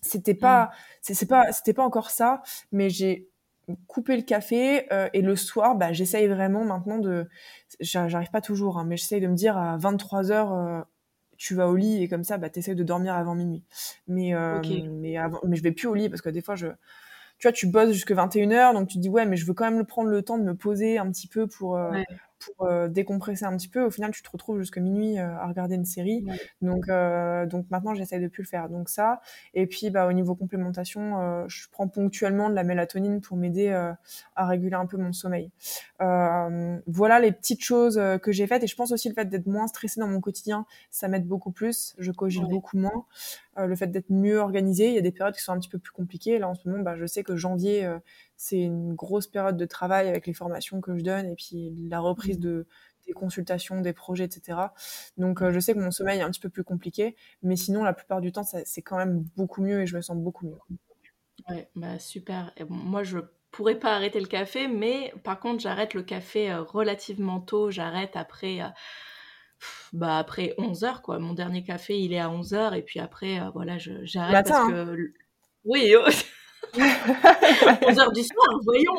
C'était 0.00 0.34
pas, 0.34 0.66
mmh. 0.66 1.14
c'est 1.14 1.26
pas, 1.26 1.52
c'était 1.52 1.74
pas 1.74 1.84
encore 1.84 2.10
ça, 2.10 2.42
mais 2.72 2.88
j'ai 2.88 3.28
couper 3.86 4.16
le 4.16 4.22
café 4.22 4.92
euh, 4.92 5.08
et 5.12 5.22
le 5.22 5.34
soir 5.34 5.74
bah 5.74 5.92
j'essaye 5.92 6.28
vraiment 6.28 6.64
maintenant 6.64 6.98
de 6.98 7.28
j'arrive 7.80 8.30
pas 8.30 8.40
toujours 8.40 8.78
hein, 8.78 8.84
mais 8.84 8.96
j'essaye 8.96 9.20
de 9.20 9.26
me 9.26 9.34
dire 9.34 9.56
à 9.56 9.76
23 9.76 10.30
heures 10.30 10.52
euh, 10.52 10.80
tu 11.36 11.54
vas 11.54 11.68
au 11.68 11.76
lit 11.76 12.02
et 12.02 12.08
comme 12.08 12.24
ça, 12.24 12.38
bah, 12.38 12.50
tu 12.50 12.58
essaies 12.58 12.74
de 12.74 12.82
dormir 12.82 13.14
avant 13.14 13.34
minuit. 13.34 13.62
Mais, 14.08 14.34
euh, 14.34 14.60
mais, 14.90 15.16
avant, 15.16 15.40
mais 15.46 15.56
je 15.56 15.62
vais 15.62 15.72
plus 15.72 15.86
au 15.86 15.94
lit 15.94 16.08
parce 16.08 16.22
que 16.22 16.30
des 16.30 16.42
fois, 16.42 16.54
je, 16.54 16.68
tu 17.38 17.46
vois, 17.46 17.52
tu 17.52 17.66
bosses 17.66 17.92
jusque 17.92 18.12
21h, 18.12 18.72
donc 18.72 18.88
tu 18.88 18.96
te 18.96 19.00
dis, 19.00 19.08
ouais, 19.08 19.26
mais 19.26 19.36
je 19.36 19.46
veux 19.46 19.54
quand 19.54 19.70
même 19.70 19.84
prendre 19.84 20.10
le 20.10 20.22
temps 20.22 20.38
de 20.38 20.44
me 20.44 20.54
poser 20.54 20.98
un 20.98 21.10
petit 21.10 21.28
peu 21.28 21.46
pour, 21.46 21.76
euh, 21.76 22.02
pour 22.46 22.66
euh, 22.66 22.88
décompresser 22.88 23.44
un 23.44 23.56
petit 23.56 23.68
peu. 23.68 23.84
Au 23.84 23.90
final, 23.90 24.10
tu 24.10 24.22
te 24.22 24.30
retrouves 24.30 24.58
jusqu'à 24.58 24.80
minuit 24.80 25.18
euh, 25.18 25.36
à 25.38 25.46
regarder 25.46 25.74
une 25.74 25.84
série. 25.84 26.24
Donc, 26.62 26.88
euh, 26.88 27.46
donc 27.46 27.66
maintenant, 27.70 27.94
j'essaie 27.94 28.20
de 28.20 28.28
plus 28.28 28.42
le 28.42 28.48
faire. 28.48 28.68
Donc 28.68 28.88
ça. 28.88 29.20
Et 29.54 29.66
puis, 29.66 29.90
bah, 29.90 30.06
au 30.06 30.12
niveau 30.12 30.34
complémentation, 30.34 31.46
je 31.48 31.68
prends 31.70 31.88
ponctuellement 31.88 32.50
de 32.50 32.54
la 32.54 32.64
mélatonine 32.64 33.20
pour 33.20 33.36
m'aider 33.36 33.68
à 34.34 34.46
réguler 34.46 34.74
un 34.74 34.86
peu 34.86 34.96
mon 34.96 35.12
sommeil. 35.12 35.50
voilà 35.98 37.20
les 37.20 37.32
petites 37.32 37.62
choses 37.62 38.00
que 38.22 38.32
j'ai 38.32 38.46
faites. 38.46 38.62
Et 38.62 38.66
je 38.66 38.76
pense 38.76 38.92
aussi 38.92 39.08
le 39.08 39.14
fait 39.14 39.26
d'être 39.26 39.46
moins 39.46 39.66
stressée 39.66 40.00
dans 40.00 40.08
mon 40.08 40.20
quotidien, 40.20 40.66
ça 40.90 41.08
m'aide 41.08 41.26
beaucoup 41.26 41.50
plus. 41.50 41.94
Je 41.98 42.12
cogite 42.12 42.44
beaucoup 42.44 42.78
moins. 42.78 43.04
le 43.56 43.74
fait 43.76 43.88
d'être 43.88 44.10
mieux 44.10 44.38
organisée. 44.38 44.88
Il 44.88 44.94
y 44.94 44.98
a 44.98 45.02
des 45.02 45.12
périodes 45.12 45.34
qui 45.34 45.42
sont 45.42 45.52
un 45.52 45.58
petit 45.58 45.68
peu 45.68 45.78
plus 45.78 45.92
compliquées. 45.92 46.38
Là, 46.38 46.48
en 46.48 46.54
ce 46.54 46.68
moment, 46.68 46.82
bah, 46.82 46.96
je 46.96 47.06
sais 47.06 47.22
que 47.22 47.36
janvier, 47.36 47.88
c'est 48.36 48.60
une 48.60 48.94
grosse 48.94 49.26
période 49.26 49.56
de 49.56 49.64
travail 49.64 50.08
avec 50.08 50.26
les 50.26 50.34
formations 50.34 50.80
que 50.80 50.96
je 50.96 51.02
donne 51.02 51.26
et 51.26 51.34
puis 51.34 51.74
la 51.88 52.00
reprise 52.00 52.38
mmh. 52.38 52.42
de, 52.42 52.66
des 53.06 53.12
consultations, 53.12 53.80
des 53.80 53.92
projets, 53.92 54.24
etc. 54.24 54.58
Donc 55.16 55.42
euh, 55.42 55.52
je 55.52 55.60
sais 55.60 55.74
que 55.74 55.78
mon 55.78 55.90
sommeil 55.90 56.18
est 56.18 56.22
un 56.22 56.30
petit 56.30 56.40
peu 56.40 56.50
plus 56.50 56.64
compliqué, 56.64 57.16
mais 57.42 57.56
sinon 57.56 57.82
la 57.82 57.92
plupart 57.92 58.20
du 58.20 58.32
temps 58.32 58.44
c'est 58.44 58.82
quand 58.82 58.96
même 58.96 59.24
beaucoup 59.36 59.62
mieux 59.62 59.82
et 59.82 59.86
je 59.86 59.96
me 59.96 60.02
sens 60.02 60.16
beaucoup 60.16 60.46
mieux. 60.46 60.58
Ouais, 61.48 61.68
bah 61.74 61.98
super. 61.98 62.52
Et 62.56 62.64
moi 62.64 63.02
je 63.02 63.18
pourrais 63.50 63.78
pas 63.78 63.94
arrêter 63.94 64.20
le 64.20 64.26
café, 64.26 64.68
mais 64.68 65.14
par 65.22 65.40
contre 65.40 65.60
j'arrête 65.60 65.94
le 65.94 66.02
café 66.02 66.50
euh, 66.50 66.62
relativement 66.62 67.40
tôt. 67.40 67.70
J'arrête 67.70 68.16
après. 68.16 68.60
Euh, 68.60 68.68
bah 69.94 70.18
après 70.18 70.54
11 70.58 70.84
heures 70.84 71.00
quoi. 71.00 71.18
Mon 71.18 71.32
dernier 71.32 71.64
café 71.64 71.98
il 71.98 72.12
est 72.12 72.18
à 72.18 72.28
11 72.28 72.52
heures 72.52 72.74
et 72.74 72.82
puis 72.82 73.00
après 73.00 73.40
voilà 73.54 73.78
j'arrête 73.78 74.46
parce 74.46 74.50
hein. 74.50 74.70
que 74.70 75.14
oui 75.64 75.94
11h 76.74 78.14
du 78.14 78.22
soir, 78.22 78.60
voyons 78.64 78.94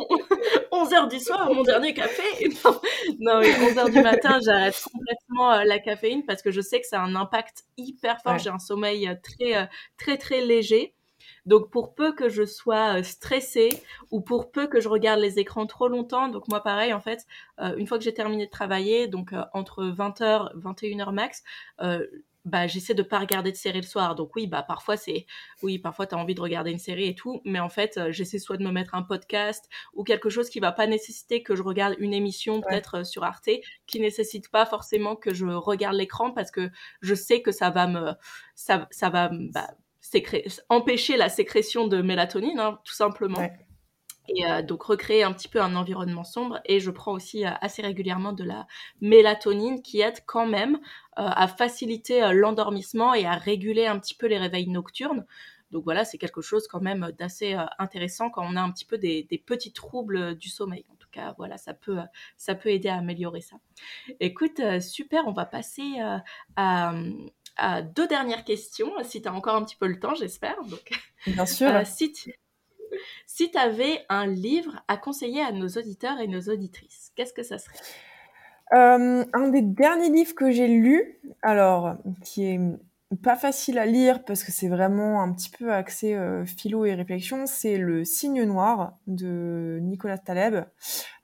11h 0.71 1.09
du 1.09 1.19
soir, 1.19 1.53
mon 1.53 1.63
dernier 1.63 1.93
café 1.93 2.23
Non, 3.19 3.41
11h 3.41 3.91
du 3.91 4.01
matin, 4.01 4.39
j'arrête 4.45 4.81
complètement 4.91 5.51
euh, 5.53 5.63
la 5.63 5.79
caféine 5.79 6.25
parce 6.25 6.41
que 6.41 6.51
je 6.51 6.61
sais 6.61 6.81
que 6.81 6.87
ça 6.87 7.01
a 7.01 7.03
un 7.03 7.15
impact 7.15 7.65
hyper 7.77 8.21
fort. 8.21 8.37
J'ai 8.37 8.49
un 8.49 8.59
sommeil 8.59 9.07
euh, 9.07 9.15
très, 9.21 9.57
euh, 9.57 9.65
très, 9.97 10.17
très 10.17 10.41
léger. 10.41 10.93
Donc 11.45 11.71
pour 11.71 11.95
peu 11.95 12.13
que 12.13 12.27
je 12.27 12.45
sois 12.45 13.01
stressée 13.03 13.69
ou 14.11 14.19
pour 14.19 14.51
peu 14.51 14.67
que 14.67 14.81
je 14.81 14.89
regarde 14.89 15.21
les 15.21 15.39
écrans 15.39 15.65
trop 15.65 15.87
longtemps, 15.87 16.27
donc 16.27 16.49
moi 16.49 16.61
pareil 16.61 16.93
en 16.93 16.99
fait, 16.99 17.25
une 17.77 17.87
fois 17.87 17.97
que 17.97 18.03
j'ai 18.03 18.13
terminé 18.13 18.45
de 18.45 18.51
travailler, 18.51 19.07
donc 19.07 19.31
entre 19.53 19.85
20h, 19.85 20.53
21h 20.57 21.13
max, 21.13 21.43
bah 22.47 22.65
j'essaie 22.67 22.93
de 22.93 23.03
pas 23.03 23.19
regarder 23.19 23.51
de 23.51 23.57
série 23.57 23.81
le 23.81 23.87
soir. 23.87 24.15
Donc 24.15 24.35
oui, 24.35 24.47
bah 24.47 24.63
parfois 24.63 24.97
c'est 24.97 25.25
oui, 25.61 25.79
parfois 25.79 26.07
tu 26.07 26.15
as 26.15 26.17
envie 26.17 26.35
de 26.35 26.41
regarder 26.41 26.71
une 26.71 26.79
série 26.79 27.07
et 27.07 27.15
tout, 27.15 27.41
mais 27.45 27.59
en 27.59 27.69
fait, 27.69 27.97
euh, 27.97 28.11
j'essaie 28.11 28.39
soit 28.39 28.57
de 28.57 28.63
me 28.63 28.71
mettre 28.71 28.95
un 28.95 29.03
podcast 29.03 29.69
ou 29.93 30.03
quelque 30.03 30.29
chose 30.29 30.49
qui 30.49 30.59
va 30.59 30.71
pas 30.71 30.87
nécessiter 30.87 31.43
que 31.43 31.55
je 31.55 31.63
regarde 31.63 31.95
une 31.99 32.13
émission 32.13 32.61
peut-être 32.61 32.99
euh, 32.99 33.03
sur 33.03 33.23
Arte 33.23 33.49
qui 33.85 33.99
nécessite 33.99 34.49
pas 34.49 34.65
forcément 34.65 35.15
que 35.15 35.33
je 35.33 35.45
regarde 35.45 35.95
l'écran 35.95 36.31
parce 36.31 36.51
que 36.51 36.69
je 37.01 37.15
sais 37.15 37.41
que 37.41 37.51
ça 37.51 37.69
va 37.69 37.87
me 37.87 38.13
ça, 38.55 38.87
ça 38.91 39.09
va 39.09 39.29
bah, 39.31 39.67
empêcher 40.69 41.17
la 41.17 41.29
sécrétion 41.29 41.87
de 41.87 42.01
mélatonine 42.01 42.59
hein, 42.59 42.79
tout 42.85 42.93
simplement 42.93 43.49
et 44.27 44.45
euh, 44.45 44.61
donc 44.61 44.83
recréer 44.83 45.23
un 45.23 45.33
petit 45.33 45.47
peu 45.47 45.61
un 45.61 45.75
environnement 45.75 46.23
sombre. 46.23 46.59
Et 46.65 46.79
je 46.79 46.91
prends 46.91 47.13
aussi 47.13 47.45
euh, 47.45 47.51
assez 47.61 47.81
régulièrement 47.81 48.33
de 48.33 48.43
la 48.43 48.67
mélatonine 49.01 49.81
qui 49.81 50.01
aide 50.01 50.19
quand 50.25 50.47
même 50.47 50.75
euh, 50.75 50.77
à 51.15 51.47
faciliter 51.47 52.31
l'endormissement 52.33 53.13
et 53.13 53.25
à 53.25 53.33
réguler 53.33 53.87
un 53.87 53.99
petit 53.99 54.15
peu 54.15 54.27
les 54.27 54.37
réveils 54.37 54.67
nocturnes. 54.67 55.25
Donc 55.71 55.83
voilà, 55.83 56.05
c'est 56.05 56.17
quelque 56.17 56.41
chose 56.41 56.65
quand 56.67 56.79
même 56.79 57.11
d'assez 57.17 57.57
intéressant 57.77 58.29
quand 58.29 58.41
on 58.41 58.55
a 58.55 58.61
un 58.61 58.71
petit 58.71 58.85
peu 58.85 58.97
des, 58.97 59.27
petits 59.45 59.73
troubles 59.73 60.35
du 60.35 60.47
sommeil. 60.47 60.85
En 60.93 60.95
tout 60.95 61.09
cas, 61.11 61.35
voilà, 61.37 61.57
ça 61.57 61.73
peut, 61.73 61.97
ça 62.37 62.55
peut 62.55 62.69
aider 62.69 62.87
à 62.87 62.95
améliorer 62.95 63.41
ça. 63.41 63.57
Écoute, 64.21 64.61
super, 64.79 65.27
on 65.27 65.33
va 65.33 65.45
passer 65.45 65.99
à, 66.55 66.93
à, 67.57 67.81
deux 67.81 68.07
dernières 68.07 68.45
questions, 68.45 68.93
si 69.03 69.21
tu 69.21 69.27
as 69.27 69.33
encore 69.33 69.55
un 69.55 69.65
petit 69.65 69.75
peu 69.75 69.87
le 69.87 69.99
temps, 69.99 70.15
j'espère. 70.15 70.55
Bien 71.25 71.45
sûr. 71.45 71.85
si 71.85 72.13
tu 72.13 72.33
si 73.25 73.51
tu 73.51 73.57
avais 73.57 74.05
un 74.09 74.27
livre 74.27 74.83
à 74.87 74.97
conseiller 74.97 75.41
à 75.41 75.51
nos 75.51 75.67
auditeurs 75.67 76.19
et 76.19 76.27
nos 76.27 76.41
auditrices, 76.41 77.11
qu'est-ce 77.15 77.33
que 77.33 77.43
ça 77.43 77.57
serait? 77.57 77.77
Euh, 78.73 79.23
Un 79.33 79.47
des 79.49 79.61
derniers 79.61 80.09
livres 80.09 80.35
que 80.35 80.51
j'ai 80.51 80.67
lu, 80.67 81.19
alors 81.41 81.95
qui 82.23 82.45
est 82.45 82.59
pas 83.23 83.37
facile 83.37 83.79
à 83.79 83.85
lire 83.85 84.25
parce 84.25 84.43
que 84.43 84.51
c'est 84.51 84.67
vraiment 84.67 85.21
un 85.21 85.31
petit 85.31 85.49
peu 85.49 85.71
axé 85.71 86.13
euh, 86.13 86.45
philo 86.45 86.83
et 86.85 86.93
réflexion, 86.93 87.45
c'est 87.45 87.77
Le 87.77 88.03
Signe 88.03 88.43
Noir 88.43 88.97
de 89.07 89.79
Nicolas 89.81 90.17
Taleb, 90.17 90.65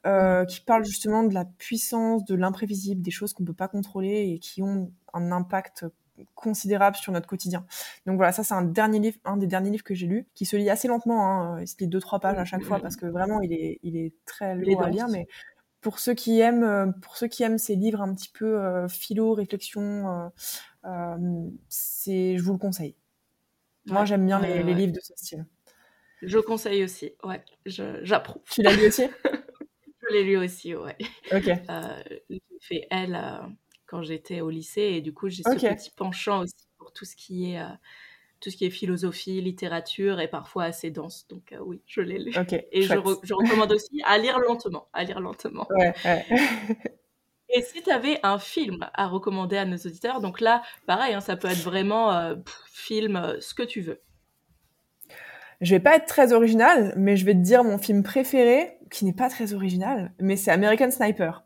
euh, 0.05 0.45
qui 0.45 0.61
parle 0.61 0.85
justement 0.85 1.23
de 1.23 1.33
la 1.33 1.43
puissance, 1.43 2.23
de 2.23 2.35
l'imprévisible, 2.35 3.01
des 3.01 3.11
choses 3.11 3.33
qu'on 3.33 3.43
peut 3.43 3.53
pas 3.53 3.67
contrôler 3.67 4.31
et 4.33 4.39
qui 4.39 4.61
ont 4.63 4.91
un 5.13 5.31
impact 5.31 5.85
considérable 6.35 6.95
sur 6.95 7.11
notre 7.11 7.27
quotidien. 7.27 7.65
Donc 8.05 8.17
voilà, 8.17 8.31
ça 8.31 8.43
c'est 8.43 8.53
un 8.53 8.61
dernier 8.61 8.99
livre, 8.99 9.17
un 9.25 9.37
des 9.37 9.47
derniers 9.47 9.71
livres 9.71 9.83
que 9.83 9.93
j'ai 9.93 10.07
lu, 10.07 10.27
qui 10.33 10.45
se 10.45 10.55
lit 10.55 10.69
assez 10.69 10.87
lentement. 10.87 11.27
Hein. 11.27 11.61
Il 11.61 11.67
se 11.67 11.75
lit 11.79 11.87
deux 11.87 11.99
trois 11.99 12.19
pages 12.19 12.37
à 12.37 12.45
chaque 12.45 12.63
fois 12.63 12.79
parce 12.79 12.95
que 12.95 13.05
vraiment 13.05 13.41
il 13.41 13.53
est, 13.53 13.79
il 13.83 13.97
est 13.97 14.13
très 14.25 14.55
lourd 14.55 14.83
à 14.83 14.89
lire. 14.89 15.07
Mais 15.09 15.27
pour 15.81 15.99
ceux 15.99 16.13
qui 16.13 16.39
aiment, 16.39 16.63
euh, 16.63 16.87
pour 17.01 17.17
ceux 17.17 17.27
qui 17.27 17.43
aiment 17.43 17.57
ces 17.57 17.75
livres 17.75 18.01
un 18.01 18.13
petit 18.13 18.29
peu 18.29 18.59
euh, 18.59 18.87
philo, 18.87 19.33
réflexion, 19.33 20.31
euh, 20.85 21.49
c'est, 21.69 22.37
je 22.37 22.43
vous 22.43 22.53
le 22.53 22.59
conseille. 22.59 22.95
Moi 23.85 24.05
j'aime 24.05 24.25
bien 24.25 24.39
les, 24.39 24.63
livres 24.63 24.93
de 24.93 25.01
ce 25.01 25.13
style. 25.15 25.45
Je 26.21 26.39
conseille 26.39 26.85
aussi, 26.85 27.11
ouais, 27.23 27.43
j'approuve. 27.65 28.41
Tu 28.49 28.61
l'as 28.61 28.73
lu 28.73 28.87
aussi? 28.87 29.03
Je 30.05 30.13
l'ai 30.15 30.25
lu 30.25 30.37
aussi, 30.37 30.75
ouais. 30.75 30.97
Ok. 31.31 31.49
j'ai 32.29 32.41
fait 32.59 32.87
Elle 32.91 33.17
quand 33.93 34.01
j'étais 34.01 34.41
au 34.41 34.49
lycée 34.49 34.81
et 34.81 35.01
du 35.01 35.13
coup 35.13 35.29
j'ai 35.29 35.43
ce 35.43 35.53
petit 35.53 35.91
penchant 35.91 36.41
aussi 36.41 36.67
pour 36.79 36.91
tout 36.93 37.05
ce 37.05 37.15
qui 37.15 37.51
est 37.51 37.59
euh, 37.59 37.67
tout 38.39 38.49
ce 38.49 38.57
qui 38.57 38.65
est 38.65 38.71
philosophie, 38.71 39.39
littérature 39.39 40.19
et 40.19 40.27
parfois 40.27 40.63
assez 40.63 40.89
dense. 40.89 41.27
Donc 41.27 41.51
euh, 41.51 41.59
oui, 41.63 41.79
je 41.85 42.01
l'ai 42.01 42.17
lu. 42.17 42.33
et 42.71 42.81
je, 42.81 42.95
recommande 42.95 43.71
aussi 43.71 44.01
à 44.03 44.17
lire 44.17 44.39
lentement, 44.39 44.87
à 44.93 45.03
lire 45.03 45.19
lentement. 45.19 45.67
et 47.49 47.61
si 47.61 47.83
tu 47.83 47.91
avais 47.91 48.19
un 48.23 48.39
film 48.39 48.89
à 48.95 49.05
recommander 49.05 49.57
à 49.57 49.65
nos 49.65 49.77
auditeurs, 49.77 50.21
donc 50.21 50.41
là, 50.41 50.63
pareil, 50.87 51.13
hein, 51.13 51.21
ça 51.21 51.37
peut 51.37 51.47
être 51.47 51.61
vraiment 51.61 52.11
euh, 52.13 52.33
film, 52.65 53.37
ce 53.41 53.53
que 53.53 53.63
tu 53.63 53.81
veux. 53.81 54.01
Je 55.61 55.75
vais 55.75 55.79
pas 55.79 55.97
être 55.97 56.07
très 56.07 56.33
original, 56.33 56.95
mais 56.97 57.15
je 57.15 57.25
vais 57.25 57.35
te 57.35 57.41
dire 57.41 57.63
mon 57.63 57.77
film 57.77 58.01
préféré, 58.01 58.79
qui 58.89 59.05
n'est 59.05 59.13
pas 59.13 59.29
très 59.29 59.53
original, 59.53 60.13
mais 60.19 60.35
c'est 60.35 60.49
American 60.49 60.89
Sniper. 60.89 61.45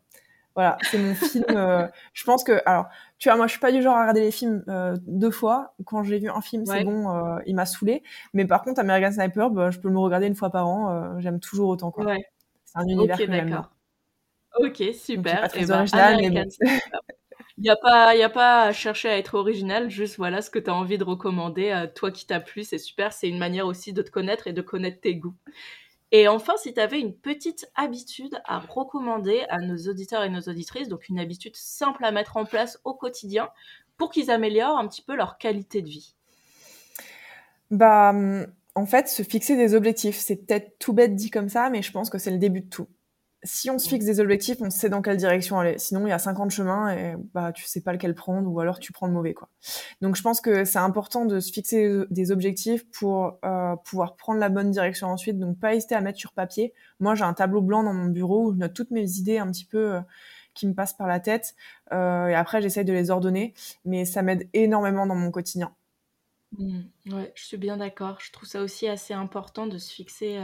Voilà, 0.54 0.76
c'est 0.90 0.98
mon 0.98 1.14
film. 1.14 1.44
Euh, 1.50 1.86
je 2.12 2.24
pense 2.24 2.42
que, 2.44 2.60
alors, 2.66 2.86
tu 3.18 3.28
vois, 3.28 3.36
moi, 3.36 3.46
je 3.46 3.52
suis 3.52 3.60
pas 3.60 3.72
du 3.72 3.82
genre 3.82 3.96
à 3.96 4.00
regarder 4.00 4.22
les 4.22 4.30
films 4.30 4.64
euh, 4.68 4.96
deux 5.06 5.30
fois. 5.30 5.74
Quand 5.84 6.02
j'ai 6.02 6.18
vu 6.18 6.28
un 6.28 6.40
film, 6.40 6.66
c'est 6.66 6.84
bon, 6.84 7.10
euh, 7.10 7.38
il 7.46 7.54
m'a 7.54 7.66
saoulé. 7.66 8.02
Mais 8.34 8.44
par 8.44 8.62
contre, 8.62 8.80
American 8.80 9.12
Sniper, 9.12 9.50
bah, 9.50 9.70
je 9.70 9.78
peux 9.78 9.88
me 9.88 9.98
regarder 9.98 10.26
une 10.26 10.34
fois 10.34 10.50
par 10.50 10.66
an. 10.66 11.18
J'aime 11.20 11.40
toujours 11.40 11.68
autant, 11.68 11.90
quoi. 11.90 12.14
C'est 12.64 12.78
un 12.78 12.86
univers 12.86 13.16
que 13.16 13.26
j'aime 13.26 13.62
Ok, 14.58 14.82
super. 14.94 15.42
Pas 15.42 15.48
très 15.48 15.66
ben, 15.66 15.78
original, 15.78 16.16
mais 16.20 16.44
Il 17.56 17.62
n'y 17.62 17.70
a, 17.70 17.76
pas, 17.76 18.14
y 18.14 18.22
a 18.22 18.28
pas 18.28 18.64
à 18.64 18.72
chercher 18.72 19.08
à 19.08 19.18
être 19.18 19.34
original, 19.34 19.90
juste 19.90 20.16
voilà 20.16 20.42
ce 20.42 20.50
que 20.50 20.60
tu 20.60 20.70
as 20.70 20.74
envie 20.74 20.96
de 20.96 21.02
recommander, 21.02 21.86
toi 21.94 22.12
qui 22.12 22.24
t'a 22.24 22.38
plu, 22.38 22.62
c'est 22.62 22.78
super, 22.78 23.12
c'est 23.12 23.28
une 23.28 23.38
manière 23.38 23.66
aussi 23.66 23.92
de 23.92 24.00
te 24.00 24.10
connaître 24.10 24.46
et 24.46 24.52
de 24.52 24.62
connaître 24.62 25.00
tes 25.00 25.16
goûts. 25.16 25.34
Et 26.10 26.26
enfin, 26.26 26.54
si 26.56 26.72
tu 26.72 26.80
avais 26.80 27.00
une 27.00 27.14
petite 27.14 27.70
habitude 27.74 28.40
à 28.44 28.58
recommander 28.58 29.44
à 29.50 29.58
nos 29.58 29.76
auditeurs 29.90 30.22
et 30.22 30.30
nos 30.30 30.40
auditrices, 30.40 30.88
donc 30.88 31.08
une 31.08 31.18
habitude 31.18 31.54
simple 31.54 32.04
à 32.04 32.12
mettre 32.12 32.36
en 32.36 32.44
place 32.44 32.80
au 32.84 32.94
quotidien 32.94 33.50
pour 33.98 34.10
qu'ils 34.10 34.30
améliorent 34.30 34.78
un 34.78 34.88
petit 34.88 35.02
peu 35.02 35.14
leur 35.14 35.38
qualité 35.38 35.82
de 35.82 35.88
vie. 35.88 36.14
Bah, 37.70 38.14
en 38.74 38.86
fait, 38.86 39.08
se 39.08 39.22
fixer 39.22 39.56
des 39.56 39.74
objectifs, 39.74 40.16
c'est 40.16 40.36
peut-être 40.36 40.78
tout 40.78 40.92
bête 40.92 41.14
dit 41.14 41.30
comme 41.30 41.48
ça, 41.48 41.68
mais 41.68 41.82
je 41.82 41.92
pense 41.92 42.08
que 42.08 42.18
c'est 42.18 42.30
le 42.30 42.38
début 42.38 42.62
de 42.62 42.68
tout 42.68 42.88
si 43.44 43.70
on 43.70 43.78
se 43.78 43.88
fixe 43.88 44.04
des 44.04 44.18
objectifs, 44.18 44.58
on 44.60 44.70
sait 44.70 44.88
dans 44.88 45.00
quelle 45.00 45.16
direction 45.16 45.58
aller. 45.58 45.78
Sinon, 45.78 46.06
il 46.06 46.10
y 46.10 46.12
a 46.12 46.18
50 46.18 46.50
chemins 46.50 46.90
et 46.92 47.14
bah 47.34 47.52
tu 47.52 47.64
sais 47.66 47.80
pas 47.80 47.92
lequel 47.92 48.14
prendre 48.14 48.50
ou 48.50 48.58
alors 48.58 48.80
tu 48.80 48.92
prends 48.92 49.06
le 49.06 49.12
mauvais 49.12 49.32
quoi. 49.32 49.48
Donc 50.00 50.16
je 50.16 50.22
pense 50.22 50.40
que 50.40 50.64
c'est 50.64 50.78
important 50.78 51.24
de 51.24 51.38
se 51.38 51.52
fixer 51.52 52.04
des 52.10 52.32
objectifs 52.32 52.90
pour 52.90 53.38
euh, 53.44 53.76
pouvoir 53.76 54.16
prendre 54.16 54.40
la 54.40 54.48
bonne 54.48 54.70
direction 54.70 55.08
ensuite. 55.08 55.38
Donc 55.38 55.58
pas 55.60 55.74
hésiter 55.74 55.94
à 55.94 56.00
mettre 56.00 56.18
sur 56.18 56.32
papier. 56.32 56.72
Moi, 56.98 57.14
j'ai 57.14 57.24
un 57.24 57.34
tableau 57.34 57.62
blanc 57.62 57.84
dans 57.84 57.94
mon 57.94 58.06
bureau 58.06 58.46
où 58.46 58.52
je 58.52 58.58
note 58.58 58.74
toutes 58.74 58.90
mes 58.90 59.18
idées 59.18 59.38
un 59.38 59.50
petit 59.50 59.66
peu 59.66 59.94
euh, 59.94 60.00
qui 60.54 60.66
me 60.66 60.74
passent 60.74 60.96
par 60.96 61.06
la 61.06 61.20
tête 61.20 61.54
euh, 61.92 62.26
et 62.26 62.34
après 62.34 62.60
j'essaye 62.60 62.84
de 62.84 62.92
les 62.92 63.10
ordonner. 63.10 63.54
Mais 63.84 64.04
ça 64.04 64.22
m'aide 64.22 64.48
énormément 64.52 65.06
dans 65.06 65.14
mon 65.14 65.30
quotidien. 65.30 65.72
Mmh. 66.58 66.80
ouais, 67.12 67.30
je 67.36 67.44
suis 67.44 67.58
bien 67.58 67.76
d'accord. 67.76 68.18
Je 68.20 68.32
trouve 68.32 68.48
ça 68.48 68.62
aussi 68.62 68.88
assez 68.88 69.14
important 69.14 69.66
de 69.68 69.78
se 69.78 69.92
fixer 69.92 70.38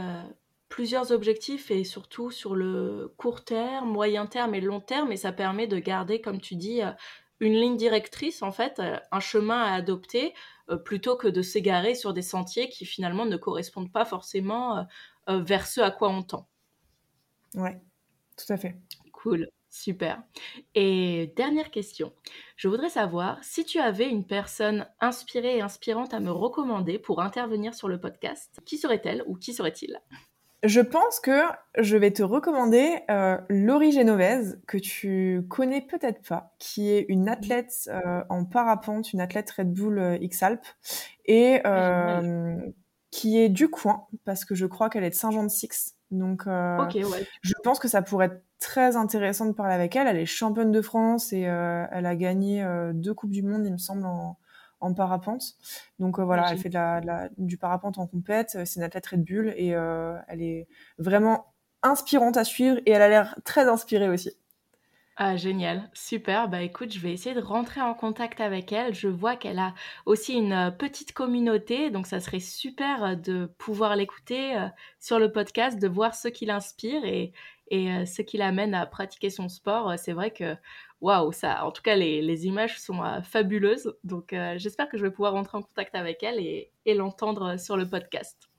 plusieurs 0.69 1.11
objectifs 1.11 1.71
et 1.71 1.83
surtout 1.83 2.31
sur 2.31 2.55
le 2.55 3.13
court 3.17 3.43
terme, 3.43 3.89
moyen 3.89 4.25
terme 4.25 4.55
et 4.55 4.61
long 4.61 4.81
terme 4.81 5.11
et 5.11 5.17
ça 5.17 5.31
permet 5.31 5.67
de 5.67 5.79
garder, 5.79 6.21
comme 6.21 6.41
tu 6.41 6.55
dis, 6.55 6.81
euh, 6.81 6.91
une 7.39 7.53
ligne 7.53 7.77
directrice, 7.77 8.41
en 8.41 8.51
fait, 8.51 8.81
un 9.11 9.19
chemin 9.19 9.61
à 9.61 9.73
adopter, 9.73 10.33
plutôt 10.85 11.17
que 11.17 11.27
de 11.27 11.41
s'égarer 11.41 11.93
sur 11.93 12.13
des 12.13 12.21
sentiers 12.21 12.69
qui 12.69 12.85
finalement 12.85 13.25
ne 13.25 13.35
correspondent 13.35 13.91
pas 13.91 14.05
forcément 14.05 14.87
vers 15.27 15.67
ce 15.67 15.81
à 15.81 15.91
quoi 15.91 16.07
on 16.07 16.23
tend. 16.23 16.47
Ouais, 17.55 17.81
tout 18.37 18.53
à 18.53 18.55
fait. 18.55 18.77
Cool. 19.11 19.49
Super. 19.69 20.23
Et 20.73 21.33
dernière 21.35 21.69
question. 21.69 22.13
Je 22.55 22.69
voudrais 22.69 22.89
savoir 22.89 23.43
si 23.43 23.65
tu 23.65 23.79
avais 23.79 24.07
une 24.09 24.25
personne 24.25 24.87
inspirée 25.01 25.57
et 25.57 25.61
inspirante 25.61 26.13
à 26.13 26.21
me 26.21 26.31
recommander 26.31 26.97
pour 26.97 27.21
intervenir 27.21 27.73
sur 27.73 27.89
le 27.89 27.99
podcast, 27.99 28.61
qui 28.65 28.77
serait-elle 28.77 29.25
ou 29.27 29.35
qui 29.35 29.53
serait-il? 29.53 29.99
Je 30.65 30.81
pense 30.81 31.19
que 31.19 31.41
je 31.77 31.95
vais 31.95 32.09
te 32.09 32.23
recommander 32.23 32.97
euh, 33.11 33.37
Laurie 33.49 33.91
Genovese, 33.91 34.59
que 34.65 34.79
tu 34.79 35.45
connais 35.47 35.81
peut-être 35.81 36.27
pas, 36.27 36.55
qui 36.57 36.91
est 36.91 37.05
une 37.07 37.29
athlète 37.29 37.87
euh, 37.87 38.23
en 38.29 38.45
parapente, 38.45 39.13
une 39.13 39.21
athlète 39.21 39.51
Red 39.51 39.71
Bull 39.71 39.99
euh, 39.99 40.17
X-Alpes, 40.19 40.65
et 41.25 41.61
euh, 41.67 42.57
qui 43.11 43.39
est 43.39 43.49
du 43.49 43.69
coin, 43.69 44.07
parce 44.23 44.43
que 44.43 44.55
je 44.55 44.65
crois 44.65 44.89
qu'elle 44.89 45.03
est 45.03 45.11
de 45.11 45.15
Saint-Jean-de-Six. 45.15 45.95
Donc, 46.09 46.47
euh, 46.47 46.77
je 47.41 47.53
pense 47.63 47.77
que 47.77 47.87
ça 47.87 48.01
pourrait 48.01 48.25
être 48.25 48.43
très 48.59 48.95
intéressant 48.95 49.45
de 49.45 49.51
parler 49.51 49.75
avec 49.75 49.95
elle. 49.95 50.07
Elle 50.07 50.17
est 50.17 50.25
championne 50.25 50.71
de 50.71 50.81
France 50.81 51.31
et 51.31 51.47
euh, 51.47 51.85
elle 51.91 52.07
a 52.07 52.15
gagné 52.15 52.65
deux 52.93 53.13
coupes 53.13 53.31
du 53.31 53.43
monde, 53.43 53.67
il 53.67 53.71
me 53.71 53.77
semble, 53.77 54.05
en, 54.07 54.39
en 54.85 54.93
parapente. 54.93 55.55
Donc 55.99 56.19
voilà, 56.19 56.51
elle 56.51 56.57
fait 56.57 56.69
de 56.69 56.75
la, 56.75 57.29
du 57.37 57.57
parapente 57.57 57.97
en 57.97 58.07
compète. 58.07 58.57
C'est 58.65 58.75
une 58.75 58.83
athlète 58.83 59.07
Red 59.07 59.23
Bull 59.23 59.53
et 59.57 59.69
elle 59.69 60.41
est 60.41 60.67
vraiment 60.97 61.53
inspirante 61.83 62.37
à 62.37 62.43
suivre 62.43 62.77
et 62.85 62.91
elle 62.91 63.01
a 63.01 63.09
l'air 63.09 63.35
très 63.43 63.67
inspirée 63.67 64.09
aussi. 64.09 64.31
Ah, 65.17 65.37
génial, 65.37 65.89
super. 65.93 66.49
Bah 66.49 66.61
écoute, 66.61 66.91
je 66.91 66.99
vais 66.99 67.13
essayer 67.13 67.33
de 67.33 67.39
rentrer 67.39 67.79
en 67.79 67.93
contact 67.93 68.41
avec 68.41 68.73
elle. 68.73 68.93
Je 68.93 69.07
vois 69.07 69.37
qu'elle 69.37 69.59
a 69.59 69.73
aussi 70.05 70.33
une 70.33 70.51
euh, 70.51 70.71
petite 70.71 71.13
communauté, 71.13 71.89
donc 71.89 72.05
ça 72.05 72.19
serait 72.19 72.41
super 72.41 73.01
euh, 73.01 73.15
de 73.15 73.45
pouvoir 73.57 73.95
l'écouter 73.95 74.57
euh, 74.57 74.67
sur 74.99 75.17
le 75.17 75.31
podcast, 75.31 75.79
de 75.79 75.87
voir 75.87 76.15
ce 76.15 76.27
qui 76.27 76.45
l'inspire 76.45 77.05
et, 77.05 77.31
et 77.69 78.05
ce 78.05 78.21
qui 78.21 78.37
l'amène 78.37 78.73
à 78.73 78.85
pratiquer 78.85 79.29
son 79.29 79.49
sport. 79.49 79.93
C'est 79.97 80.13
vrai 80.13 80.31
que, 80.31 80.55
waouh, 81.01 81.31
ça, 81.31 81.65
en 81.65 81.71
tout 81.71 81.81
cas, 81.81 81.95
les, 81.95 82.45
images 82.45 82.79
sont 82.79 83.01
fabuleuses. 83.23 83.95
Donc 84.03 84.35
j'espère 84.57 84.89
que 84.89 84.97
je 84.97 85.03
vais 85.03 85.11
pouvoir 85.11 85.33
rentrer 85.33 85.57
en 85.57 85.63
contact 85.63 85.95
avec 85.95 86.23
elle 86.23 86.39
et, 86.39 86.71
et 86.85 86.93
l'entendre 86.93 87.57
sur 87.57 87.77
le 87.77 87.89
podcast. 87.89 88.49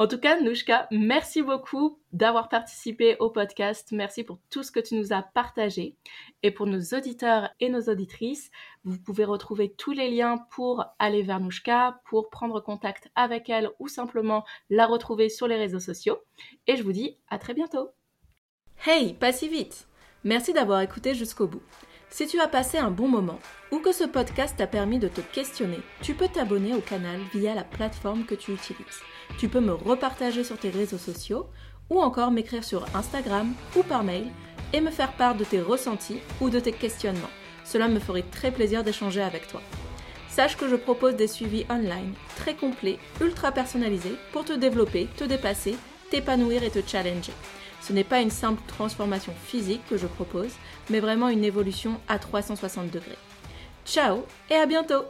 En 0.00 0.06
tout 0.06 0.18
cas, 0.18 0.40
Nouchka, 0.40 0.88
merci 0.90 1.42
beaucoup 1.42 2.00
d'avoir 2.14 2.48
participé 2.48 3.18
au 3.18 3.28
podcast. 3.28 3.92
Merci 3.92 4.24
pour 4.24 4.38
tout 4.48 4.62
ce 4.62 4.72
que 4.72 4.80
tu 4.80 4.94
nous 4.94 5.12
as 5.12 5.20
partagé. 5.22 5.94
Et 6.42 6.50
pour 6.50 6.66
nos 6.66 6.80
auditeurs 6.96 7.50
et 7.60 7.68
nos 7.68 7.82
auditrices, 7.82 8.50
vous 8.82 8.98
pouvez 8.98 9.26
retrouver 9.26 9.74
tous 9.74 9.92
les 9.92 10.10
liens 10.10 10.38
pour 10.52 10.86
aller 10.98 11.20
vers 11.20 11.38
Nouchka, 11.38 12.00
pour 12.06 12.30
prendre 12.30 12.60
contact 12.60 13.10
avec 13.14 13.50
elle 13.50 13.68
ou 13.78 13.88
simplement 13.88 14.42
la 14.70 14.86
retrouver 14.86 15.28
sur 15.28 15.46
les 15.46 15.56
réseaux 15.56 15.80
sociaux. 15.80 16.16
Et 16.66 16.76
je 16.76 16.82
vous 16.82 16.92
dis 16.92 17.18
à 17.28 17.38
très 17.38 17.52
bientôt. 17.52 17.90
Hey, 18.86 19.12
pas 19.12 19.30
si 19.30 19.46
vite 19.46 19.86
Merci 20.24 20.54
d'avoir 20.54 20.80
écouté 20.80 21.14
jusqu'au 21.14 21.46
bout. 21.46 21.60
Si 22.08 22.26
tu 22.26 22.40
as 22.40 22.48
passé 22.48 22.78
un 22.78 22.90
bon 22.90 23.08
moment 23.08 23.38
ou 23.70 23.80
que 23.80 23.92
ce 23.92 24.04
podcast 24.04 24.54
t'a 24.56 24.66
permis 24.66 24.98
de 24.98 25.08
te 25.08 25.20
questionner, 25.20 25.80
tu 26.00 26.14
peux 26.14 26.28
t'abonner 26.28 26.72
au 26.72 26.80
canal 26.80 27.20
via 27.34 27.54
la 27.54 27.62
plateforme 27.62 28.24
que 28.24 28.34
tu 28.34 28.52
utilises. 28.52 29.02
Tu 29.36 29.50
peux 29.50 29.60
me 29.60 29.74
repartager 29.74 30.44
sur 30.44 30.56
tes 30.56 30.70
réseaux 30.70 30.96
sociaux 30.96 31.46
ou 31.90 32.00
encore 32.00 32.30
m'écrire 32.30 32.64
sur 32.64 32.86
Instagram 32.96 33.52
ou 33.76 33.82
par 33.82 34.02
mail 34.02 34.28
et 34.72 34.80
me 34.80 34.90
faire 34.90 35.12
part 35.12 35.34
de 35.34 35.44
tes 35.44 35.60
ressentis 35.60 36.20
ou 36.40 36.48
de 36.48 36.58
tes 36.58 36.72
questionnements. 36.72 37.28
Cela 37.66 37.86
me 37.86 38.00
ferait 38.00 38.24
très 38.30 38.50
plaisir 38.50 38.82
d'échanger 38.82 39.20
avec 39.20 39.46
toi. 39.46 39.60
Sache 40.30 40.56
que 40.56 40.70
je 40.70 40.76
propose 40.76 41.16
des 41.16 41.28
suivis 41.28 41.66
online 41.68 42.14
très 42.34 42.54
complets, 42.54 42.98
ultra 43.20 43.52
personnalisés 43.52 44.16
pour 44.32 44.46
te 44.46 44.54
développer, 44.54 45.06
te 45.18 45.24
dépasser, 45.24 45.76
t'épanouir 46.10 46.62
et 46.62 46.70
te 46.70 46.80
challenger. 46.86 47.34
Ce 47.80 47.92
n'est 47.92 48.04
pas 48.04 48.20
une 48.20 48.30
simple 48.30 48.62
transformation 48.66 49.32
physique 49.46 49.82
que 49.88 49.96
je 49.96 50.06
propose, 50.06 50.52
mais 50.90 51.00
vraiment 51.00 51.28
une 51.28 51.44
évolution 51.44 52.00
à 52.08 52.18
360 52.18 52.90
degrés. 52.90 53.18
Ciao 53.86 54.24
et 54.50 54.54
à 54.54 54.66
bientôt 54.66 55.04